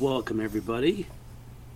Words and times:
Welcome, 0.00 0.40
everybody, 0.40 1.08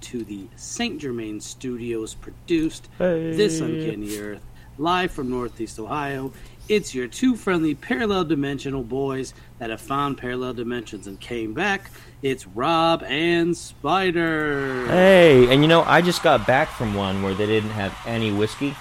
to 0.03 0.23
the 0.23 0.47
St. 0.55 1.01
Germain 1.01 1.41
Studios 1.41 2.15
produced 2.15 2.89
Hey. 2.97 3.35
This 3.35 3.59
Uncanny 3.59 4.17
Earth, 4.17 4.43
live 4.79 5.11
from 5.11 5.29
Northeast 5.29 5.81
Ohio. 5.81 6.33
It's 6.69 6.95
your 6.95 7.09
two 7.09 7.35
friendly 7.35 7.75
parallel 7.75 8.23
dimensional 8.23 8.85
boys 8.85 9.35
that 9.59 9.71
have 9.71 9.81
found 9.81 10.19
parallel 10.19 10.55
dimensions 10.55 11.09
and 11.09 11.19
came 11.19 11.53
back. 11.53 11.91
It's 12.23 12.47
Rob 12.47 13.03
and 13.03 13.57
Spider. 13.57 14.87
Hey, 14.87 15.53
and 15.53 15.61
you 15.61 15.67
know, 15.67 15.83
I 15.83 16.01
just 16.01 16.23
got 16.23 16.47
back 16.47 16.69
from 16.69 16.95
one 16.95 17.25
where 17.25 17.35
they 17.35 17.47
didn't 17.47 17.71
have 17.71 17.93
any 18.07 18.31
whiskey, 18.31 18.77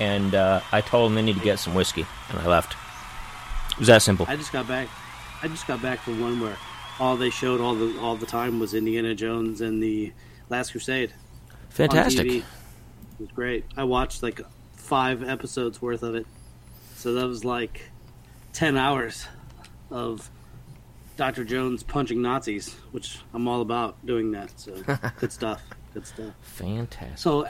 and 0.00 0.34
uh, 0.34 0.60
I 0.70 0.82
told 0.82 1.08
them 1.08 1.14
they 1.14 1.22
need 1.22 1.38
to 1.38 1.44
get 1.44 1.58
some 1.60 1.74
whiskey, 1.74 2.04
and 2.28 2.38
I 2.40 2.46
left. 2.46 2.76
It 3.70 3.78
was 3.78 3.88
that 3.88 4.02
simple. 4.02 4.26
I 4.28 4.36
just 4.36 4.52
got 4.52 4.68
back. 4.68 4.88
I 5.42 5.48
just 5.48 5.66
got 5.66 5.80
back 5.80 6.00
from 6.00 6.20
one 6.20 6.38
where 6.40 6.58
all 7.00 7.16
they 7.16 7.30
showed 7.30 7.60
all 7.60 7.74
the 7.74 7.98
all 8.00 8.16
the 8.16 8.26
time 8.26 8.60
was 8.60 8.74
Indiana 8.74 9.14
Jones 9.14 9.60
and 9.60 9.82
the 9.82 10.12
Last 10.48 10.72
Crusade. 10.72 11.12
Fantastic. 11.70 12.26
It 12.26 12.44
was 13.18 13.30
great. 13.30 13.64
I 13.76 13.84
watched 13.84 14.22
like 14.22 14.40
five 14.74 15.22
episodes 15.22 15.80
worth 15.80 16.02
of 16.02 16.14
it. 16.14 16.26
So 16.96 17.14
that 17.14 17.26
was 17.26 17.44
like 17.44 17.90
10 18.52 18.76
hours 18.76 19.26
of 19.90 20.30
Dr. 21.16 21.44
Jones 21.44 21.82
punching 21.82 22.20
Nazis, 22.20 22.74
which 22.90 23.18
I'm 23.32 23.48
all 23.48 23.60
about 23.60 24.04
doing 24.04 24.32
that. 24.32 24.50
So 24.60 24.72
good 25.18 25.32
stuff. 25.32 25.62
Good 25.94 26.06
stuff. 26.06 26.34
Fantastic. 26.42 27.18
So, 27.18 27.46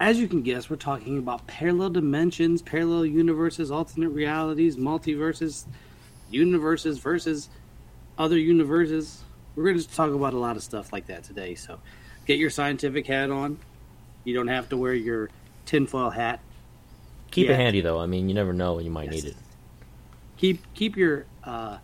as 0.00 0.18
you 0.18 0.28
can 0.28 0.42
guess, 0.42 0.68
we're 0.68 0.76
talking 0.76 1.18
about 1.18 1.46
parallel 1.46 1.90
dimensions, 1.90 2.60
parallel 2.60 3.06
universes, 3.06 3.70
alternate 3.70 4.10
realities, 4.10 4.76
multiverses, 4.76 5.64
universes 6.30 6.98
versus 6.98 7.48
other 8.18 8.38
universes. 8.38 9.22
We're 9.56 9.64
going 9.64 9.78
to 9.78 9.88
talk 9.88 10.10
about 10.10 10.34
a 10.34 10.38
lot 10.38 10.56
of 10.56 10.62
stuff 10.62 10.92
like 10.92 11.06
that 11.06 11.24
today. 11.24 11.54
So, 11.54 11.78
get 12.26 12.38
your 12.38 12.50
scientific 12.50 13.06
hat 13.06 13.30
on. 13.30 13.58
You 14.24 14.34
don't 14.34 14.48
have 14.48 14.68
to 14.70 14.76
wear 14.76 14.94
your 14.94 15.30
tinfoil 15.66 16.10
hat. 16.10 16.40
Keep 17.30 17.48
yeah. 17.48 17.54
it 17.54 17.56
handy, 17.56 17.80
though. 17.80 17.98
I 18.00 18.06
mean, 18.06 18.28
you 18.28 18.34
never 18.34 18.52
know 18.52 18.74
when 18.74 18.84
you 18.84 18.90
might 18.90 19.12
Yes. 19.12 19.22
need 19.22 19.30
it. 19.30 19.36
Keep 20.36 20.74
keep 20.74 20.96
your 20.96 21.26
uh, 21.44 21.78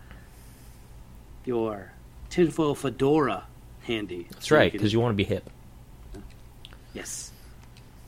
your 1.44 1.92
tinfoil 2.28 2.74
fedora 2.74 3.44
handy. 3.82 4.26
That's 4.30 4.48
so 4.48 4.56
right, 4.56 4.70
can- 4.70 4.78
because 4.78 4.92
you 4.92 5.00
want 5.00 5.12
to 5.12 5.16
be 5.16 5.24
hip. 5.24 5.48
Yes. 6.92 7.30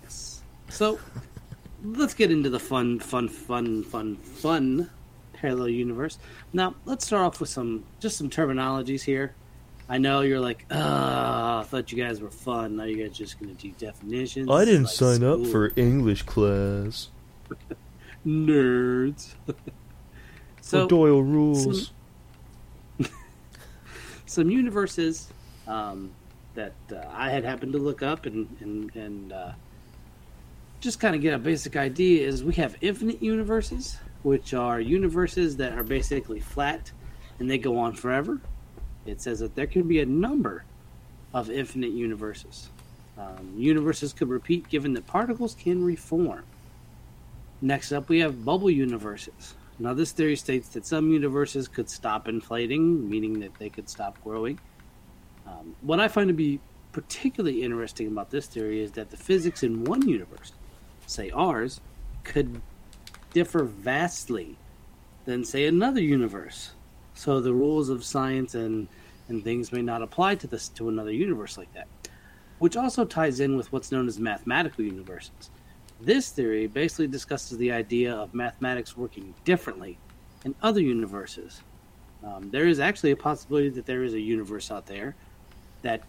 Yes. 0.03 0.43
So 0.69 0.99
let's 1.85 2.15
get 2.15 2.31
into 2.31 2.51
the 2.51 2.59
fun, 2.61 2.99
fun, 2.99 3.29
fun, 3.29 3.85
fun, 3.85 4.17
fun 4.17 4.91
parallel 5.43 5.69
universe. 5.69 6.19
Now 6.53 6.75
let's 6.87 7.05
start 7.05 7.25
off 7.25 7.41
with 7.41 7.51
some 7.51 7.85
just 8.01 8.17
some 8.17 8.31
terminologies 8.31 9.03
here. 9.03 9.35
I 9.89 9.99
know 9.99 10.23
you're 10.23 10.41
like, 10.41 10.65
ah, 10.71 11.61
I 11.61 11.65
thought 11.65 11.93
you 11.93 12.03
guys 12.03 12.21
were 12.21 12.31
fun. 12.31 12.77
Now 12.77 12.85
you 12.85 12.97
guys 12.97 13.17
just 13.17 13.39
gonna 13.39 13.53
do 13.53 13.73
definitions. 13.73 14.49
I 14.51 14.65
didn't 14.65 14.85
like 14.85 14.93
sign 14.93 15.25
up 15.25 15.45
for 15.47 15.73
English 15.77 16.23
class. 16.23 17.09
nerds. 18.27 19.35
So 20.65 20.87
Doyle 20.87 21.23
rules. 21.23 21.93
some 24.27 24.49
universes 24.49 25.29
um, 25.67 26.13
that 26.55 26.73
uh, 26.91 27.05
I 27.13 27.31
had 27.31 27.45
happened 27.45 27.73
to 27.73 27.79
look 27.79 28.01
up 28.01 28.27
and 28.27 28.49
and, 28.61 28.95
and 28.95 29.33
uh, 29.33 29.53
just 30.81 31.01
kind 31.01 31.15
of 31.15 31.21
get 31.21 31.35
a 31.35 31.39
basic 31.39 31.77
idea 31.77 32.27
is 32.27 32.45
we 32.45 32.55
have 32.55 32.77
infinite 32.81 33.21
universes, 33.23 33.99
which 34.23 34.55
are 34.55 34.81
universes 34.81 35.57
that 35.57 35.73
are 35.73 35.83
basically 35.83 36.41
flat 36.41 36.91
and 37.39 37.51
they 37.51 37.59
go 37.59 37.79
on 37.79 37.93
forever. 37.93 38.41
It 39.05 39.21
says 39.21 39.41
that 39.41 39.55
there 39.55 39.67
can 39.67 39.89
be 39.89 40.01
a 40.01 40.07
number 40.07 40.65
of 41.35 41.51
infinite 41.51 41.91
universes. 41.91 42.71
Um, 43.19 43.55
universes 43.57 44.13
could 44.13 44.29
repeat 44.29 44.69
given 44.69 44.93
that 44.95 45.07
particles 45.07 45.55
can 45.55 45.85
reform. 45.85 46.45
Next 47.61 47.93
up, 47.93 48.09
we 48.09 48.21
have 48.21 48.45
bubble 48.45 48.71
universes. 48.71 49.55
Now, 49.79 49.95
this 49.95 50.13
theory 50.13 50.37
states 50.37 50.69
that 50.71 50.87
some 50.87 51.11
universes 51.11 51.69
could 51.69 51.89
stop 51.89 52.29
inflating, 52.29 53.09
meaning 53.09 53.41
that 53.41 53.55
they 53.59 53.69
could 53.69 53.89
stop 53.89 54.23
growing. 54.23 54.61
Um, 55.47 55.75
what 55.81 55.99
I 55.99 56.09
find 56.09 56.29
to 56.29 56.35
be 56.35 56.61
particularly 56.93 57.63
interesting 57.63 58.07
about 58.07 58.31
this 58.31 58.47
theory 58.47 58.81
is 58.81 58.93
that 58.93 59.11
the 59.11 59.17
physics 59.17 59.63
in 59.63 59.85
one 59.85 60.09
universe, 60.09 60.53
say 61.07 61.31
ours, 61.31 61.81
could 62.23 62.61
differ 63.33 63.65
vastly 63.65 64.57
than, 65.25 65.45
say, 65.45 65.67
another 65.67 66.01
universe. 66.01 66.73
So 67.15 67.41
the 67.41 67.55
rules 67.55 67.89
of 67.89 68.05
science 68.05 68.55
and, 68.55 68.89
and 69.29 69.45
things 69.45 69.73
may 69.73 69.83
not 69.83 70.03
apply 70.03 70.37
to 70.37 70.47
this 70.47 70.69
to 70.71 70.89
another 70.89 71.13
universe 71.13 71.57
like 71.59 71.73
that, 71.75 71.87
which 72.59 72.77
also 72.77 73.05
ties 73.05 73.41
in 73.41 73.57
with 73.57 73.73
what's 73.73 73.93
known 73.93 74.09
as 74.09 74.19
mathematical 74.19 74.85
universes. 74.85 75.51
This 76.01 76.31
theory 76.31 76.67
basically 76.67 77.07
discusses 77.07 77.59
the 77.59 77.71
idea 77.71 78.13
of 78.13 78.35
mathematics 78.35 78.97
working 78.97 79.35
differently 79.45 79.99
in 80.45 80.55
other 80.63 80.81
universes. 80.81 81.63
Um, 82.25 82.51
there 82.51 82.67
is 82.67 82.81
actually 82.81 83.13
a 83.13 83.17
possibility 83.17 83.69
that 83.71 83.87
there 83.87 84.03
is 84.03 84.15
a 84.15 84.21
universe 84.21 84.71
out 84.71 84.87
there 84.87 85.15
that 85.83 86.03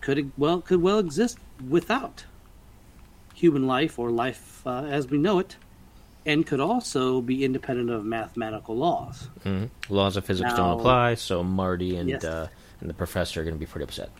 could 0.00 0.32
well 0.36 0.60
could 0.60 0.82
well 0.82 0.98
exist 0.98 1.38
without 1.68 2.24
human 3.34 3.66
life 3.66 3.98
or 3.98 4.10
life 4.10 4.66
uh, 4.66 4.84
as 4.84 5.08
we 5.08 5.18
know 5.18 5.38
it, 5.38 5.56
and 6.26 6.46
could 6.46 6.60
also 6.60 7.20
be 7.20 7.44
independent 7.44 7.90
of 7.90 8.04
mathematical 8.04 8.76
laws. 8.76 9.28
hmm 9.42 9.64
Laws 9.88 10.16
of 10.16 10.24
physics 10.24 10.50
Now- 10.50 10.56
don't 10.56 10.78
apply, 10.80 11.14
so 11.14 11.42
Marty 11.42 11.96
and 11.96 12.08
Yes. 12.10 12.24
uh, 12.24 12.48
and 12.80 12.88
the 12.90 12.94
professor 12.94 13.40
are 13.40 13.44
going 13.44 13.54
to 13.54 13.60
be 13.60 13.66
pretty 13.66 13.84
upset. 13.84 14.10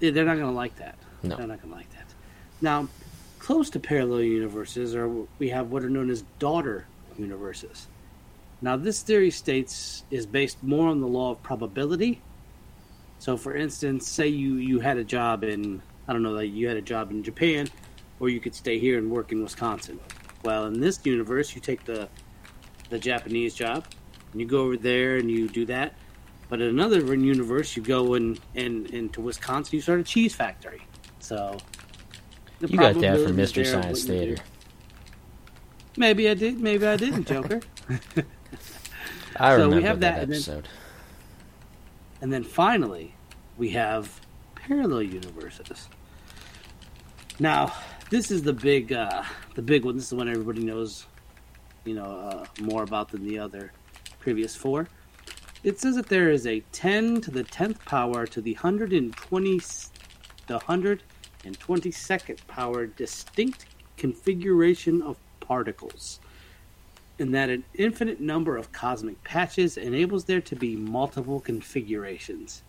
They're 0.00 0.12
not 0.12 0.36
going 0.36 0.46
to 0.50 0.50
like 0.50 0.76
that. 0.76 0.96
No. 1.22 1.36
They're 1.36 1.46
not 1.46 1.60
going 1.60 1.72
to 1.72 1.76
like 1.76 1.90
that. 1.94 2.06
Now, 2.60 2.88
close 3.38 3.68
to 3.70 3.80
parallel 3.80 4.22
universes 4.22 4.94
are 4.94 5.08
we 5.38 5.50
have 5.50 5.70
what 5.70 5.82
are 5.84 5.90
known 5.90 6.10
as 6.10 6.22
daughter 6.38 6.86
universes. 7.18 7.86
Now, 8.62 8.76
this 8.76 9.02
theory 9.02 9.30
states 9.30 10.04
is 10.10 10.26
based 10.26 10.62
more 10.62 10.88
on 10.88 11.00
the 11.00 11.06
law 11.06 11.32
of 11.32 11.42
probability. 11.42 12.20
So, 13.18 13.36
for 13.36 13.54
instance, 13.54 14.08
say 14.08 14.28
you 14.28 14.54
you 14.54 14.80
had 14.80 14.96
a 14.96 15.04
job 15.04 15.44
in 15.44 15.82
I 16.08 16.12
don't 16.12 16.22
know, 16.22 16.32
like 16.32 16.50
you 16.52 16.66
had 16.68 16.76
a 16.76 16.82
job 16.82 17.10
in 17.10 17.22
Japan, 17.22 17.68
or 18.18 18.28
you 18.28 18.40
could 18.40 18.54
stay 18.54 18.78
here 18.78 18.96
and 18.98 19.10
work 19.10 19.32
in 19.32 19.42
Wisconsin. 19.42 20.00
Well, 20.42 20.66
in 20.66 20.80
this 20.80 21.00
universe, 21.04 21.54
you 21.54 21.60
take 21.60 21.84
the 21.84 22.08
the 22.88 22.98
Japanese 22.98 23.54
job, 23.54 23.86
and 24.32 24.40
you 24.40 24.46
go 24.46 24.62
over 24.62 24.76
there 24.76 25.16
and 25.16 25.30
you 25.30 25.48
do 25.48 25.64
that. 25.66 25.94
But 26.48 26.60
in 26.60 26.68
another 26.68 26.98
universe, 27.14 27.76
you 27.76 27.82
go 27.82 28.14
in, 28.14 28.36
in 28.54 28.86
into 28.86 29.20
Wisconsin, 29.20 29.76
you 29.76 29.80
start 29.80 30.00
a 30.00 30.02
cheese 30.02 30.34
factory. 30.34 30.82
So 31.20 31.56
You 32.60 32.76
got 32.76 32.94
that 33.00 33.16
from 33.18 33.26
is 33.26 33.32
Mystery 33.32 33.64
Science 33.64 34.04
what 34.06 34.14
you 34.14 34.20
do. 34.20 34.26
Theater. 34.26 34.42
Maybe 35.96 36.28
I 36.28 36.34
did, 36.34 36.60
maybe 36.60 36.86
I 36.86 36.96
didn't, 36.96 37.26
Joker. 37.28 37.60
I 39.36 39.56
So 39.56 39.68
we 39.68 39.76
remember 39.76 39.86
have 39.86 40.00
that, 40.00 40.14
that, 40.14 40.22
and 40.24 40.32
then- 40.32 40.36
episode. 40.36 40.68
and 42.20 42.32
then 42.32 42.42
finally, 42.42 43.14
we 43.56 43.70
have 43.70 44.20
parallel 44.56 45.02
universes. 45.02 45.88
Now, 47.38 47.72
this 48.10 48.30
is 48.30 48.42
the 48.42 48.52
big, 48.52 48.92
uh, 48.92 49.22
the 49.54 49.62
big 49.62 49.84
one. 49.84 49.94
This 49.94 50.04
is 50.04 50.10
the 50.10 50.16
one 50.16 50.28
everybody 50.28 50.64
knows, 50.64 51.06
you 51.84 51.94
know, 51.94 52.04
uh, 52.04 52.44
more 52.60 52.82
about 52.82 53.08
than 53.08 53.26
the 53.26 53.38
other 53.38 53.72
previous 54.18 54.54
four. 54.54 54.88
It 55.62 55.78
says 55.78 55.96
that 55.96 56.08
there 56.08 56.30
is 56.30 56.46
a 56.46 56.60
10 56.72 57.20
to 57.22 57.30
the 57.30 57.44
10th 57.44 57.78
power 57.84 58.26
to 58.26 58.40
the 58.40 58.54
120, 58.54 59.58
the 60.46 60.58
122nd 60.58 62.46
power 62.46 62.86
distinct 62.86 63.66
configuration 63.96 65.02
of 65.02 65.16
particles 65.40 66.20
and 67.20 67.34
that 67.34 67.50
an 67.50 67.62
infinite 67.74 68.18
number 68.18 68.56
of 68.56 68.72
cosmic 68.72 69.22
patches 69.24 69.76
enables 69.76 70.24
there 70.24 70.40
to 70.40 70.56
be 70.56 70.74
multiple 70.74 71.38
configurations. 71.38 72.62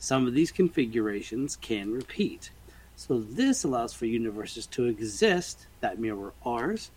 Some 0.00 0.26
of 0.26 0.32
these 0.32 0.50
configurations 0.50 1.56
can 1.56 1.92
repeat. 1.92 2.50
So, 2.98 3.20
this 3.20 3.62
allows 3.62 3.92
for 3.92 4.06
universes 4.06 4.66
to 4.66 4.86
exist 4.86 5.68
that 5.78 6.00
mirror 6.00 6.32
ours 6.44 6.90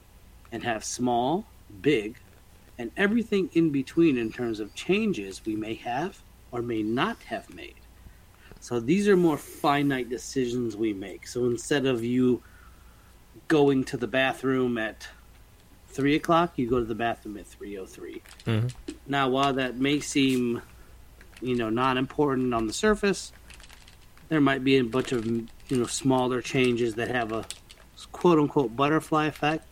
and 0.51 0.63
have 0.63 0.83
small, 0.83 1.45
big, 1.79 2.17
and 2.79 2.89
everything 2.97 3.51
in 3.53 3.69
between 3.69 4.17
in 4.17 4.31
terms 4.31 4.59
of 4.59 4.73
changes 4.73 5.45
we 5.45 5.55
may 5.55 5.75
have 5.75 6.17
or 6.51 6.63
may 6.63 6.81
not 6.81 7.21
have 7.25 7.53
made. 7.53 7.75
So, 8.59 8.79
these 8.79 9.07
are 9.07 9.15
more 9.15 9.37
finite 9.37 10.09
decisions 10.09 10.75
we 10.75 10.91
make. 10.91 11.27
So, 11.27 11.45
instead 11.45 11.85
of 11.85 12.03
you 12.03 12.41
going 13.47 13.83
to 13.83 13.95
the 13.95 14.07
bathroom 14.07 14.79
at 14.79 15.07
three 15.89 16.15
o'clock, 16.15 16.53
you 16.55 16.67
go 16.67 16.79
to 16.79 16.85
the 16.85 16.95
bathroom 16.95 17.37
at 17.37 17.45
three 17.45 17.77
o 17.77 17.85
three. 17.85 18.23
Mhm. 18.47 18.73
Now, 19.05 19.29
while 19.29 19.53
that 19.53 19.77
may 19.77 19.99
seem, 19.99 20.63
you 21.43 21.55
know, 21.55 21.69
not 21.69 21.97
important 21.97 22.55
on 22.55 22.65
the 22.65 22.73
surface, 22.73 23.31
there 24.31 24.39
might 24.39 24.63
be 24.63 24.77
a 24.77 24.81
bunch 24.81 25.11
of 25.11 25.25
you 25.25 25.47
know 25.69 25.85
smaller 25.85 26.41
changes 26.41 26.95
that 26.95 27.09
have 27.09 27.33
a 27.33 27.45
quote 28.13 28.39
unquote 28.39 28.73
butterfly 28.77 29.25
effect, 29.25 29.65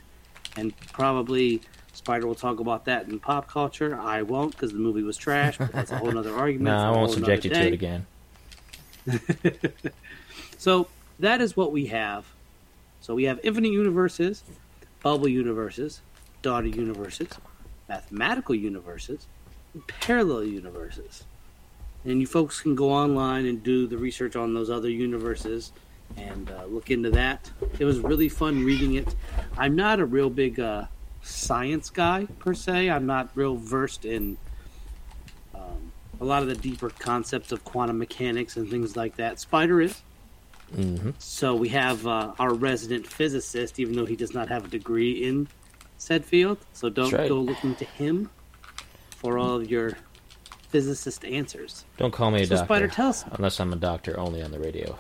and 0.58 0.78
probably 0.92 1.62
Spider 1.94 2.28
will 2.28 2.36
talk 2.36 2.60
about 2.60 2.84
that 2.84 3.08
in 3.08 3.22
pop 3.22 3.48
culture. 3.48 3.98
I 3.98 4.22
won't 4.22 4.52
because 4.52 4.74
the 4.74 4.80
movie 4.80 5.02
was 5.02 5.16
trash. 5.16 5.58
But 5.58 5.72
that's 5.72 5.92
a 5.92 5.98
whole 5.98 6.16
other 6.18 6.36
argument. 6.38 6.78
No, 6.78 6.90
I 6.90 6.92
won't 6.92 7.12
subject 7.12 7.46
you 7.46 7.52
nother 7.52 7.62
to 7.64 7.68
it 7.68 7.74
again. 7.74 8.06
so 10.58 10.90
that 11.20 11.40
is 11.40 11.56
what 11.56 11.72
we 11.72 11.86
have. 11.88 12.26
So 13.00 13.16
we 13.16 13.24
have 13.24 13.40
infinite 13.44 13.72
universes, 13.72 14.44
bubble 15.02 15.30
universes, 15.30 16.02
daughter 16.42 16.68
universes, 16.68 17.30
mathematical 17.88 18.56
universes, 18.56 19.26
and 19.74 19.88
parallel 19.88 20.44
universes. 20.44 21.24
And 22.06 22.22
you 22.22 22.28
folks 22.28 22.62
can 22.62 22.76
go 22.76 22.92
online 22.92 23.46
and 23.46 23.62
do 23.62 23.88
the 23.88 23.98
research 23.98 24.36
on 24.36 24.54
those 24.54 24.70
other 24.70 24.90
universes 24.90 25.74
and 26.18 26.50
uh, 26.50 26.66
look 26.66 26.90
into 26.90 27.12
that. 27.12 27.52
It 27.78 27.86
was 27.86 28.00
really 28.00 28.30
fun 28.30 28.64
reading 28.64 28.96
it. 28.96 29.16
I'm 29.58 29.76
not 29.76 30.00
a 30.00 30.06
real 30.06 30.30
big 30.30 30.60
uh, 30.60 30.86
science 31.22 31.90
guy 31.90 32.28
per 32.40 32.54
se. 32.54 32.90
I'm 32.90 33.06
not 33.06 33.30
real 33.36 33.56
versed 33.56 34.06
in 34.06 34.38
um, 35.54 35.92
a 36.20 36.26
lot 36.26 36.42
of 36.42 36.48
the 36.48 36.56
deeper 36.56 36.90
concepts 36.90 37.52
of 37.52 37.64
quantum 37.64 37.98
mechanics 37.98 38.58
and 38.58 38.70
things 38.70 38.96
like 38.96 39.18
that. 39.18 39.40
Spider 39.40 39.82
is. 39.82 40.02
Mm-hmm. 40.76 41.12
So 41.18 41.56
we 41.56 41.70
have 41.70 42.06
uh, 42.06 42.34
our 42.38 42.54
resident 42.54 43.08
physicist, 43.08 43.80
even 43.80 43.96
though 43.96 44.06
he 44.06 44.16
does 44.16 44.34
not 44.34 44.50
have 44.50 44.66
a 44.66 44.68
degree 44.68 45.24
in 45.24 45.48
said 45.98 46.26
field. 46.26 46.58
So 46.74 46.90
don't 46.90 47.12
right. 47.12 47.28
go 47.28 47.36
looking 47.36 47.76
to 47.76 47.86
him 47.86 48.30
for 49.10 49.38
all 49.38 49.56
of 49.56 49.70
your 49.70 49.98
physicist 50.70 51.26
answers. 51.26 51.86
Don't 51.98 52.12
call 52.14 52.32
me 52.32 52.42
a 52.44 52.46
doctor. 52.48 52.66
Spider, 52.66 52.88
tell 52.88 53.10
us, 53.10 53.26
Unless 53.32 53.60
I'm 53.60 53.74
a 53.74 53.76
doctor 53.76 54.20
only 54.20 54.42
on 54.42 54.52
the 54.52 54.60
radio. 54.60 54.98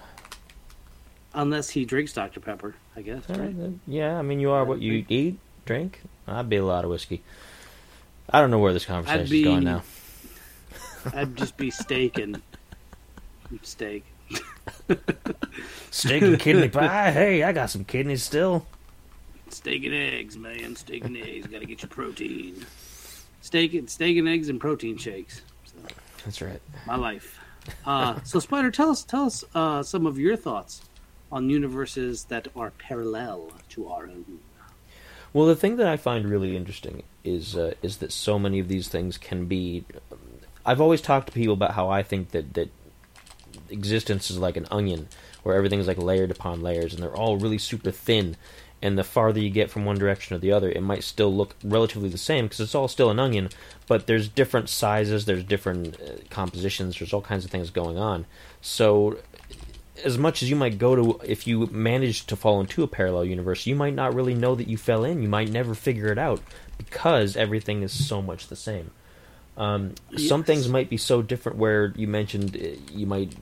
unless 1.33 1.69
he 1.69 1.85
drinks 1.85 2.11
Dr 2.13 2.39
Pepper, 2.39 2.75
I 2.95 3.01
guess. 3.01 3.23
Uh, 3.29 3.33
Right? 3.35 3.55
Yeah, 3.87 4.17
I 4.17 4.21
mean, 4.23 4.39
you 4.39 4.51
are 4.51 4.65
what 4.65 4.79
you 4.81 5.05
eat, 5.09 5.37
drink. 5.65 6.01
I'd 6.27 6.49
be 6.49 6.57
a 6.57 6.65
lot 6.65 6.83
of 6.83 6.89
whiskey. 6.89 7.23
I 8.29 8.41
don't 8.41 8.51
know 8.51 8.59
where 8.59 8.73
this 8.73 8.85
conversation 8.85 9.29
be- 9.29 9.43
going 9.43 9.63
now. 9.63 9.83
I'd 11.13 11.35
just 11.35 11.55
be 11.57 11.69
steak 11.71 12.17
and 12.19 12.41
steak. 13.63 14.03
Steak 15.91 16.21
and 16.21 16.39
kidney 16.39 16.69
pie. 16.69 17.11
Hey, 17.11 17.43
I 17.43 17.51
got 17.53 17.69
some 17.69 17.83
kidneys 17.85 18.21
still. 18.23 18.65
Steak 19.49 19.85
and 19.85 19.93
eggs, 19.95 20.37
man. 20.37 20.75
Steak 20.75 21.05
and 21.05 21.17
eggs. 21.17 21.47
Got 21.47 21.59
to 21.61 21.65
get 21.65 21.81
your 21.81 21.89
protein. 21.89 22.65
Steak 23.41 23.73
and 23.73 23.89
steak 23.89 24.17
and 24.17 24.27
eggs 24.27 24.49
and 24.49 24.59
protein 24.59 24.97
shakes. 24.97 25.41
That's 26.25 26.41
right. 26.41 26.61
my 26.85 26.95
life. 26.95 27.39
Uh, 27.85 28.19
so, 28.23 28.39
Spider, 28.39 28.71
tell 28.71 28.89
us 28.89 29.03
tell 29.03 29.25
us 29.25 29.43
uh, 29.53 29.83
some 29.83 30.05
of 30.05 30.17
your 30.17 30.35
thoughts 30.35 30.81
on 31.31 31.49
universes 31.49 32.25
that 32.25 32.47
are 32.55 32.71
parallel 32.71 33.51
to 33.69 33.87
our 33.87 34.03
own. 34.05 34.39
Well, 35.33 35.45
the 35.45 35.55
thing 35.55 35.77
that 35.77 35.87
I 35.87 35.97
find 35.97 36.27
really 36.27 36.57
interesting 36.57 37.03
is 37.23 37.55
uh, 37.55 37.73
is 37.81 37.97
that 37.97 38.11
so 38.11 38.39
many 38.39 38.59
of 38.59 38.67
these 38.67 38.87
things 38.87 39.17
can 39.17 39.45
be. 39.45 39.85
I've 40.65 40.81
always 40.81 41.01
talked 41.01 41.27
to 41.27 41.33
people 41.33 41.53
about 41.53 41.71
how 41.71 41.89
I 41.89 42.03
think 42.03 42.31
that 42.31 42.53
that 42.55 42.69
existence 43.69 44.31
is 44.31 44.39
like 44.39 44.57
an 44.57 44.67
onion, 44.71 45.07
where 45.43 45.55
everything's 45.55 45.87
like 45.87 45.97
layered 45.97 46.31
upon 46.31 46.61
layers, 46.61 46.93
and 46.93 47.03
they're 47.03 47.15
all 47.15 47.37
really 47.37 47.59
super 47.59 47.91
thin. 47.91 48.37
And 48.81 48.97
the 48.97 49.03
farther 49.03 49.39
you 49.39 49.49
get 49.49 49.69
from 49.69 49.83
one 49.83 49.97
direction 49.97 50.35
or 50.35 50.39
the 50.39 50.53
other, 50.53 50.69
it 50.69 50.81
might 50.81 51.03
still 51.03 51.35
look 51.35 51.55
relatively 51.63 52.07
the 52.07 52.17
same 52.17 52.45
because 52.45 52.61
it's 52.61 52.75
all 52.75 52.87
still 52.87 53.09
an 53.09 53.19
onion, 53.19 53.49
but 53.87 54.07
there's 54.07 54.29
different 54.29 54.69
sizes, 54.69 55.25
there's 55.25 55.43
different 55.43 55.99
uh, 55.99 56.13
compositions, 56.29 56.97
there's 56.97 57.11
all 57.11 57.21
kinds 57.21 57.43
of 57.43 57.51
things 57.51 57.71
going 57.71 57.97
on. 57.97 58.25
So 58.61 59.17
as 60.05 60.17
much 60.17 60.41
as 60.41 60.49
you 60.49 60.55
might 60.55 60.77
go 60.77 60.95
to 60.95 61.19
if 61.25 61.45
you 61.45 61.67
manage 61.67 62.25
to 62.27 62.35
fall 62.35 62.61
into 62.61 62.83
a 62.83 62.87
parallel 62.87 63.25
universe 63.25 63.65
you 63.65 63.75
might 63.75 63.93
not 63.93 64.13
really 64.13 64.33
know 64.33 64.55
that 64.55 64.67
you 64.67 64.77
fell 64.77 65.03
in. 65.03 65.21
You 65.21 65.27
might 65.27 65.49
never 65.49 65.75
figure 65.75 66.07
it 66.07 66.17
out 66.17 66.41
because 66.77 67.35
everything 67.35 67.83
is 67.83 67.91
so 67.91 68.21
much 68.21 68.47
the 68.47 68.55
same. 68.55 68.91
Um, 69.57 69.95
some 70.15 70.45
things 70.45 70.69
might 70.69 70.89
be 70.89 70.95
so 70.95 71.21
different 71.21 71.57
where 71.57 71.93
you 71.97 72.07
mentioned 72.07 72.55
uh, 72.55 72.79
you 72.93 73.05
might 73.05 73.35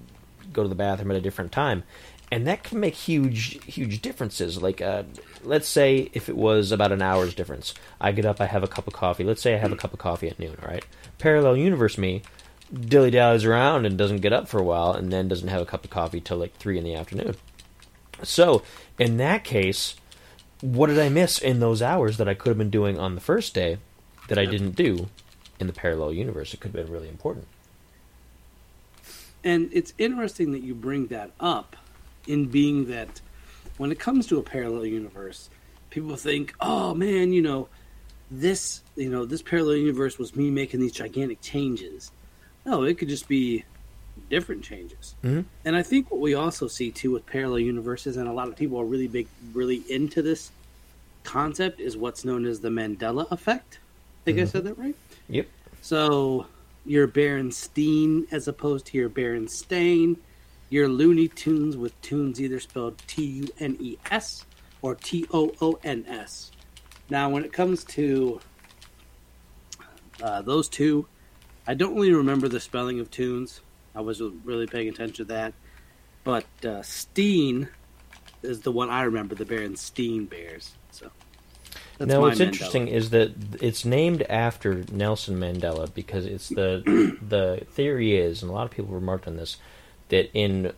go 0.51 0.63
to 0.63 0.69
the 0.69 0.75
bathroom 0.75 1.11
at 1.11 1.17
a 1.17 1.21
different 1.21 1.51
time 1.51 1.83
and 2.31 2.47
that 2.47 2.63
can 2.63 2.79
make 2.79 2.95
huge 2.95 3.63
huge 3.65 4.01
differences. 4.01 4.61
Like 4.61 4.81
uh, 4.81 5.03
let's 5.43 5.67
say 5.67 6.09
if 6.13 6.29
it 6.29 6.35
was 6.35 6.71
about 6.71 6.91
an 6.91 7.01
hour's 7.01 7.33
difference 7.33 7.73
i 8.01 8.11
get 8.11 8.25
up 8.25 8.41
i 8.41 8.45
have 8.45 8.63
a 8.63 8.67
cup 8.67 8.87
of 8.87 8.93
coffee 8.93 9.23
let's 9.23 9.41
say 9.41 9.53
i 9.53 9.57
have 9.57 9.71
a 9.71 9.77
cup 9.77 9.93
of 9.93 9.99
coffee 9.99 10.27
at 10.27 10.39
noon 10.39 10.55
all 10.61 10.67
right 10.67 10.85
parallel 11.17 11.55
universe 11.55 11.97
me 11.97 12.21
dilly 12.73 13.11
dallies 13.11 13.45
around 13.45 13.85
and 13.85 13.97
doesn't 13.97 14.21
get 14.21 14.33
up 14.33 14.47
for 14.47 14.59
a 14.59 14.63
while 14.63 14.91
and 14.91 15.11
then 15.11 15.27
doesn't 15.27 15.47
have 15.47 15.61
a 15.61 15.65
cup 15.65 15.83
of 15.83 15.89
coffee 15.89 16.21
till 16.21 16.37
like 16.37 16.55
three 16.55 16.77
in 16.77 16.83
the 16.83 16.95
afternoon. 16.95 17.35
So, 18.23 18.63
in 18.97 19.17
that 19.17 19.43
case, 19.43 19.95
what 20.61 20.87
did 20.87 20.99
I 20.99 21.09
miss 21.09 21.37
in 21.37 21.59
those 21.59 21.81
hours 21.81 22.17
that 22.17 22.27
I 22.27 22.33
could 22.33 22.49
have 22.49 22.57
been 22.57 22.69
doing 22.69 22.97
on 22.97 23.15
the 23.15 23.21
first 23.21 23.53
day 23.53 23.77
that 24.27 24.37
I 24.37 24.45
didn't 24.45 24.75
do 24.75 25.07
in 25.59 25.67
the 25.67 25.73
parallel 25.73 26.13
universe? 26.13 26.53
It 26.53 26.59
could 26.59 26.73
have 26.73 26.85
been 26.85 26.91
really 26.91 27.09
important. 27.09 27.47
And 29.43 29.69
it's 29.71 29.93
interesting 29.97 30.51
that 30.51 30.63
you 30.63 30.73
bring 30.73 31.07
that 31.07 31.31
up, 31.39 31.75
in 32.25 32.47
being 32.47 32.87
that 32.87 33.21
when 33.77 33.91
it 33.91 33.99
comes 33.99 34.27
to 34.27 34.39
a 34.39 34.43
parallel 34.43 34.85
universe, 34.85 35.49
people 35.89 36.15
think, 36.15 36.53
"Oh 36.59 36.93
man, 36.93 37.33
you 37.33 37.41
know, 37.41 37.69
this, 38.29 38.81
you 38.95 39.09
know, 39.09 39.25
this 39.25 39.41
parallel 39.41 39.77
universe 39.77 40.17
was 40.17 40.35
me 40.35 40.49
making 40.49 40.79
these 40.79 40.91
gigantic 40.91 41.41
changes." 41.41 42.11
No, 42.65 42.83
it 42.83 42.97
could 42.97 43.09
just 43.09 43.27
be 43.27 43.63
different 44.29 44.63
changes. 44.63 45.15
Mhm. 45.23 45.45
And 45.63 45.75
I 45.75 45.83
think 45.83 46.11
what 46.11 46.19
we 46.19 46.33
also 46.33 46.67
see 46.67 46.91
too 46.91 47.11
with 47.11 47.25
parallel 47.25 47.59
universes, 47.59 48.17
and 48.17 48.27
a 48.27 48.33
lot 48.33 48.49
of 48.49 48.55
people 48.55 48.79
are 48.79 48.85
really 48.85 49.07
big, 49.07 49.27
really 49.53 49.83
into 49.89 50.21
this 50.21 50.51
concept, 51.23 51.79
is 51.79 51.95
what's 51.95 52.25
known 52.25 52.45
as 52.45 52.59
the 52.59 52.69
Mandela 52.69 53.31
effect. 53.31 53.77
I 53.77 54.25
think 54.25 54.39
I 54.39 54.45
said 54.45 54.63
that 54.65 54.77
right. 54.77 54.95
Yep. 55.29 55.47
So 55.81 56.47
you're 56.85 57.07
Berenstain 57.07 58.25
as 58.31 58.47
opposed 58.47 58.87
to 58.87 58.97
your 58.97 59.09
Berenstain. 59.09 60.17
You're 60.69 60.89
Looney 60.89 61.27
Tunes 61.27 61.77
with 61.77 61.99
tunes 62.01 62.41
either 62.41 62.59
spelled 62.59 62.97
T 63.07 63.23
U 63.23 63.47
N 63.59 63.77
E 63.79 63.97
S 64.11 64.45
or 64.81 64.95
T 64.95 65.25
O 65.33 65.51
O 65.61 65.79
N 65.83 66.05
S. 66.07 66.51
Now, 67.09 67.29
when 67.29 67.45
it 67.45 67.53
comes 67.53 67.83
to 67.85 68.41
uh, 70.21 70.41
those 70.41 70.67
two, 70.67 71.07
I 71.65 71.73
don't 71.73 71.95
really 71.95 72.13
remember 72.13 72.47
the 72.47 72.59
spelling 72.59 72.99
of 72.99 73.09
tunes. 73.09 73.61
I 73.95 74.01
wasn't 74.01 74.45
really 74.45 74.67
paying 74.67 74.89
attention 74.89 75.15
to 75.15 75.33
that. 75.33 75.53
But 76.23 76.45
uh, 76.65 76.81
Steen 76.81 77.69
is 78.43 78.61
the 78.61 78.71
one 78.71 78.89
I 78.89 79.03
remember, 79.03 79.35
the 79.35 79.45
Berenstain 79.45 80.29
Bears. 80.29 80.73
So 80.91 81.09
that's 81.97 82.09
now, 82.11 82.21
what's 82.21 82.39
Mandela. 82.39 82.47
interesting 82.47 82.87
is 82.89 83.09
that 83.11 83.31
it's 83.61 83.85
named 83.85 84.21
after 84.23 84.83
Nelson 84.91 85.39
Mandela 85.39 85.93
because 85.93 86.25
it's 86.25 86.49
the 86.49 87.17
the 87.27 87.65
theory 87.71 88.17
is, 88.17 88.41
and 88.41 88.51
a 88.51 88.53
lot 88.53 88.65
of 88.65 88.71
people 88.71 88.93
remarked 88.93 89.27
on 89.27 89.37
this, 89.37 89.57
that 90.09 90.29
in 90.33 90.73